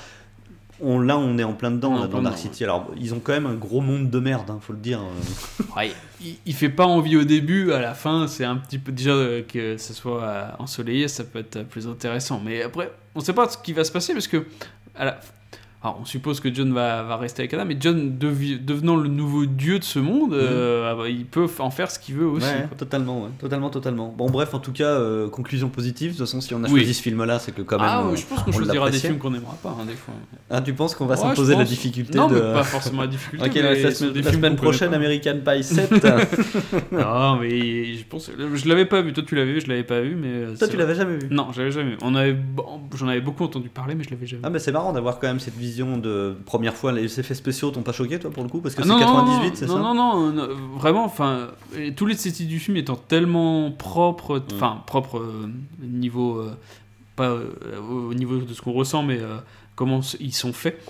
On, 0.81 0.99
là, 0.99 1.17
on 1.17 1.39
est 1.39 1.45
en 1.45 1.53
plein 1.53 1.71
dedans, 1.71 1.93
On 1.93 1.97
est 1.97 1.99
en 1.99 2.03
là, 2.03 2.09
dans 2.09 2.23
Dark 2.23 2.37
City. 2.37 2.65
Alors, 2.65 2.91
ils 3.01 3.15
ont 3.15 3.21
quand 3.21 3.33
même 3.33 3.47
un 3.47 3.55
gros 3.55 3.81
monde 3.81 4.11
de 4.11 4.19
merde, 4.19 4.51
hein, 4.51 4.59
faut 4.61 4.73
le 4.73 4.81
dire. 4.81 5.01
euh. 5.01 5.63
Ouais, 5.77 5.93
il, 6.21 6.37
il 6.47 6.55
fait 6.55 6.69
pas 6.69 6.85
envie 6.87 7.17
au 7.17 7.23
début, 7.25 7.73
à 7.73 7.81
la 7.81 7.95
fin, 7.95 8.27
c'est 8.27 8.45
un 8.45 8.57
petit 8.57 8.79
peu 8.79 8.91
déjà 8.91 9.11
euh, 9.13 9.43
que 9.43 9.77
ce 9.77 9.93
soit 9.95 10.23
euh, 10.25 10.49
ensoleillé, 10.59 11.07
ça 11.09 11.23
peut 11.25 11.39
être 11.39 11.57
euh, 11.57 11.65
plus 11.65 11.87
intéressant. 11.87 12.41
Mais 12.45 12.63
après, 12.63 12.91
on 13.15 13.21
sait 13.21 13.33
pas 13.33 13.49
ce 13.49 13.57
qui 13.59 13.73
va 13.73 13.85
se 13.85 13.93
passer 13.93 14.13
parce 14.15 14.27
que 14.29 14.45
à 14.97 15.05
la- 15.05 15.21
alors, 15.85 15.99
on 16.01 16.07
suppose 16.07 16.41
que 16.41 16.53
John 16.53 16.73
va, 16.73 17.03
va 17.03 17.19
rester 17.19 17.43
avec 17.43 17.53
Anna, 17.53 17.67
mais 17.67 17.77
John 17.79 18.17
devenant 18.19 18.97
le 18.97 19.09
nouveau 19.11 19.45
dieu 19.45 19.79
de 19.79 19.85
ce 19.85 19.99
monde, 19.99 20.33
euh, 20.33 20.91
ah 20.91 20.95
bah, 20.97 21.11
il 21.11 21.27
peut 21.27 21.47
en 21.59 21.71
faire 21.71 21.91
ce 21.91 21.99
qu'il 21.99 22.15
veut 22.15 22.25
aussi. 22.27 22.47
Ouais, 22.47 22.67
totalement, 22.79 23.25
ouais. 23.25 23.29
totalement, 23.39 23.69
totalement. 23.69 24.15
Bon, 24.17 24.31
bref, 24.31 24.55
en 24.55 24.61
tout 24.61 24.73
cas, 24.73 24.87
euh, 24.87 25.29
conclusion 25.29 25.69
positive. 25.69 26.13
De 26.13 26.17
toute 26.17 26.27
façon, 26.27 26.41
si 26.41 26.55
on 26.55 26.65
a 26.65 26.69
Oui. 26.69 26.81
choisi 26.81 26.95
ce 26.95 27.03
film-là, 27.03 27.39
c'est 27.39 27.53
que 27.53 27.61
quand 27.61 27.77
même. 27.79 27.87
ah, 27.87 28.07
ouais, 28.07 28.17
je 28.17 28.25
pense 28.25 28.43
qu'on 28.43 28.51
on 28.51 28.55
choisira 28.55 28.89
des 28.91 28.97
films 28.99 29.19
qu'on 29.19 29.31
n'aimera 29.31 29.59
pas, 29.63 29.77
hein, 29.79 29.85
des 29.87 29.93
fois. 29.93 30.15
Ah, 30.49 30.63
tu 30.63 30.73
penses 30.73 30.95
qu'on 30.95 31.05
va 31.05 31.17
s'imposer 31.17 31.55
la 31.55 31.65
difficulté 31.65 32.17
Non, 32.17 32.29
de... 32.29 32.35
mais 32.37 32.41
pas 32.41 32.65
forcément 32.65 33.03
la 33.03 33.09
difficulté. 33.09 33.45
Ok, 33.47 33.55
mais 33.57 33.83
la, 33.83 33.91
semaine, 33.95 34.13
des 34.15 34.23
la 34.23 34.33
semaine 34.33 34.57
prochaine. 34.57 34.95
American 34.95 35.37
Pie 35.45 35.63
7. 35.65 35.93
non, 36.93 37.37
mais 37.37 37.95
je 37.95 38.05
pense. 38.09 38.31
Je 38.55 38.69
l'avais 38.71 38.87
pas 38.87 39.03
vu. 39.03 39.13
Toi, 39.13 39.23
tu 39.27 39.35
l'avais 39.35 39.53
vu, 39.53 39.61
je 39.61 39.69
l'avais 39.69 39.85
pas 39.85 40.01
vu, 40.01 40.15
mais. 40.15 40.29
euh, 40.29 40.57
Toi, 40.57 40.67
tu 40.69 40.79
l'avais 40.79 40.95
jamais 40.95 41.19
vu 41.19 41.29
Non, 41.31 41.49
je 41.53 41.59
l'avais 41.61 41.73
jamais 41.73 41.91
vu. 41.91 41.97
On 42.03 42.15
avait... 42.15 42.33
bon, 42.33 42.65
J'en 42.97 43.09
avais 43.09 43.21
beaucoup 43.21 43.45
entendu 43.45 43.69
parler, 43.69 43.95
mais 43.95 44.05
je 44.05 44.11
l'avais 44.11 44.25
jamais 44.27 44.41
vu. 44.41 44.47
Ah, 44.47 44.51
mais 44.51 44.59
c'est 44.59 44.73
marrant 44.73 44.93
d'avoir 44.95 45.19
quand 45.19 45.27
même 45.27 45.41
cette 45.41 45.57
vision 45.57 45.74
de 45.83 46.35
première 46.47 46.75
fois. 46.75 46.93
Les 46.93 47.19
effets 47.21 47.35
spéciaux 47.35 47.71
t'ont 47.71 47.83
pas 47.83 47.93
choqué, 47.93 48.19
toi, 48.19 48.31
pour 48.31 48.43
le 48.43 48.49
coup 48.49 48.61
Parce 48.61 48.75
que 48.75 48.81
Ah 48.83 48.85
c'est 48.85 48.91
non, 48.91 48.99
non, 48.99 49.05
98, 49.07 49.49
non, 49.49 49.55
c'est 49.55 49.67
ça? 49.67 49.75
non, 49.79 49.95
non, 49.95 50.33
non, 50.33 50.49
vraiment, 50.77 51.05
enfin, 51.05 51.49
tous 51.97 52.07
les 52.07 52.15
esthétiques 52.15 52.49
du 52.49 52.59
film 52.59 52.77
étant 52.77 52.97
tellement 52.97 53.71
propres, 53.73 54.39
Mm. 54.39 54.55
enfin, 54.55 54.83
propres 54.87 55.19
euh, 55.19 55.49
niveau, 55.83 56.39
euh, 56.39 56.53
pas 57.17 57.29
euh, 57.31 57.51
au 58.09 58.15
niveau 58.15 58.39
de 58.39 58.53
ce 58.55 58.61
qu'on 58.63 58.73
ressent, 58.73 59.03
mais 59.03 59.19
euh, 59.21 59.37
comment 59.77 60.01
ils 60.21 60.33
sont 60.35 60.53
faits, 60.53 60.81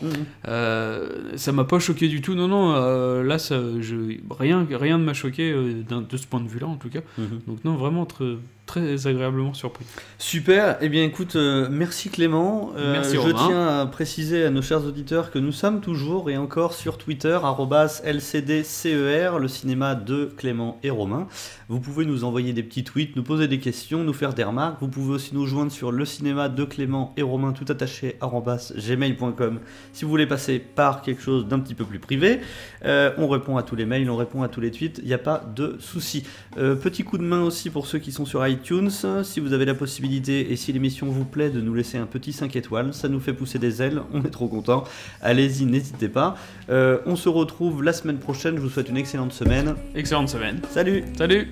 euh, 0.48 1.36
ça 1.36 1.52
m'a 1.52 1.65
pas 1.65 1.78
choqué 1.78 2.09
du 2.09 2.20
tout, 2.20 2.35
non, 2.35 2.48
non, 2.48 2.74
euh, 2.74 3.23
là, 3.23 3.39
ça, 3.39 3.56
je, 3.81 3.97
rien, 4.31 4.66
rien 4.70 4.98
ne 4.98 5.05
m'a 5.05 5.15
choqué 5.15 5.51
euh, 5.52 5.82
de 5.89 6.16
ce 6.16 6.27
point 6.27 6.40
de 6.40 6.48
vue-là, 6.48 6.66
en 6.66 6.77
tout 6.77 6.89
cas, 6.90 7.01
Mhm. 7.19 7.40
donc 7.47 7.65
non, 7.65 7.74
vraiment 7.77 8.05
très, 8.06 8.36
très 8.66 9.07
agréablement 9.07 9.53
surpris. 9.55 9.85
Super, 10.19 10.78
eh 10.81 10.89
bien 10.89 11.05
écoute, 11.05 11.36
euh, 11.36 11.69
merci 11.70 12.09
Clément. 12.09 12.73
Euh, 12.77 12.93
Merci, 12.93 13.15
je 13.16 13.20
Romain. 13.20 13.47
tiens 13.47 13.81
à 13.81 13.86
préciser 13.86 14.45
à 14.45 14.51
nos 14.51 14.62
chers 14.62 14.85
auditeurs 14.86 15.31
que 15.31 15.39
nous 15.39 15.53
sommes 15.53 15.81
toujours 15.81 16.31
et 16.31 16.36
encore 16.36 16.73
sur 16.73 16.97
Twitter, 16.99 17.39
arrobas 17.43 18.01
LCDCER, 18.05 19.39
le 19.39 19.49
cinéma 19.49 19.95
de 19.95 20.32
Clément 20.36 20.78
et 20.82 20.91
Romain. 20.91 21.27
Vous 21.69 21.81
pouvez 21.81 22.05
nous 22.07 22.24
envoyer 22.24 22.53
des 22.53 22.62
petits 22.62 22.85
tweets, 22.85 23.16
nous 23.16 23.23
poser 23.23 23.49
des 23.49 23.59
questions, 23.59 24.03
nous 24.05 24.12
faire 24.12 24.35
des 24.35 24.45
remarques. 24.45 24.77
Vous 24.81 24.89
pouvez 24.89 25.15
aussi 25.15 25.35
nous 25.35 25.47
joindre 25.47 25.73
sur 25.73 25.93
le 25.93 26.05
cinéma 26.05 26.49
de 26.49 26.65
Clément 26.65 27.12
et 27.16 27.23
Romain, 27.23 27.53
tout 27.53 27.65
attaché, 27.70 28.16
arrobas 28.20 28.73
gmail.com, 28.77 29.61
si 29.93 30.05
vous 30.05 30.11
voulez 30.11 30.27
passer 30.27 30.59
par 30.59 31.03
quelque 31.03 31.23
chose 31.23 31.47
d'un 31.47 31.59
petit 31.61 31.74
peu 31.74 31.85
plus 31.85 31.99
privé. 31.99 32.41
Euh, 32.85 33.12
on 33.19 33.28
répond 33.28 33.57
à 33.57 33.62
tous 33.62 33.77
les 33.77 33.86
mails, 33.86 34.09
on 34.11 34.16
répond 34.16 34.43
à 34.43 34.49
tous 34.49 34.61
les 34.61 34.70
tweets, 34.70 34.99
il 35.03 35.07
n'y 35.07 35.15
a 35.15 35.19
pas 35.19 35.43
de 35.55 35.77
souci. 35.81 36.24
Euh, 36.59 36.74
petit 36.74 37.05
coup 37.05 37.19
de 37.19 37.23
main 37.23 37.43
aussi 37.43 37.70
pour 37.70 37.86
ceux 37.86 37.99
qui 37.99 38.12
sont 38.12 38.27
sur 38.27 38.47
iTunes, 38.47 38.53
si 39.22 39.40
vous 39.40 39.52
avez 39.52 39.64
la 39.64 39.74
possibilité 39.74 40.52
et 40.52 40.56
si 40.56 40.72
l'émission 40.72 41.06
vous 41.09 41.24
plaît 41.24 41.51
de 41.51 41.60
nous 41.60 41.74
laisser 41.74 41.98
un 41.98 42.06
petit 42.06 42.32
5 42.32 42.55
étoiles, 42.56 42.94
ça 42.94 43.09
nous 43.09 43.20
fait 43.20 43.32
pousser 43.32 43.59
des 43.59 43.82
ailes, 43.82 44.02
on 44.12 44.22
est 44.24 44.31
trop 44.31 44.48
content. 44.48 44.85
Allez-y, 45.22 45.64
n'hésitez 45.64 46.09
pas. 46.09 46.36
Euh, 46.70 46.98
on 47.06 47.16
se 47.16 47.28
retrouve 47.28 47.82
la 47.82 47.93
semaine 47.93 48.18
prochaine, 48.18 48.56
je 48.56 48.60
vous 48.60 48.70
souhaite 48.70 48.89
une 48.89 48.97
excellente 48.97 49.32
semaine. 49.32 49.74
Excellente 49.94 50.28
semaine. 50.28 50.60
Salut 50.70 51.05
Salut 51.16 51.48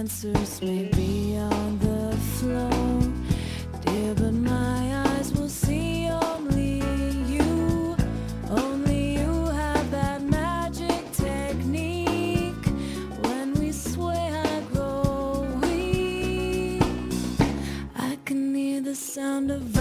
answers 0.00 0.62
may 0.62 0.84
be 0.96 1.36
on 1.36 1.78
the 1.78 2.16
floor, 2.38 3.02
dear, 3.84 4.14
but 4.14 4.32
my 4.32 5.04
eyes 5.04 5.30
will 5.34 5.46
see 5.46 6.08
only 6.08 6.76
you. 7.34 7.94
Only 8.48 9.18
you 9.18 9.44
have 9.62 9.90
that 9.90 10.22
magic 10.22 11.02
technique. 11.12 12.66
When 13.26 13.52
we 13.60 13.72
sway, 13.72 14.24
I 14.54 14.60
grow 14.72 15.46
weak. 15.60 16.82
I 17.94 18.16
can 18.24 18.54
hear 18.54 18.80
the 18.80 18.94
sound 18.94 19.50
of. 19.50 19.79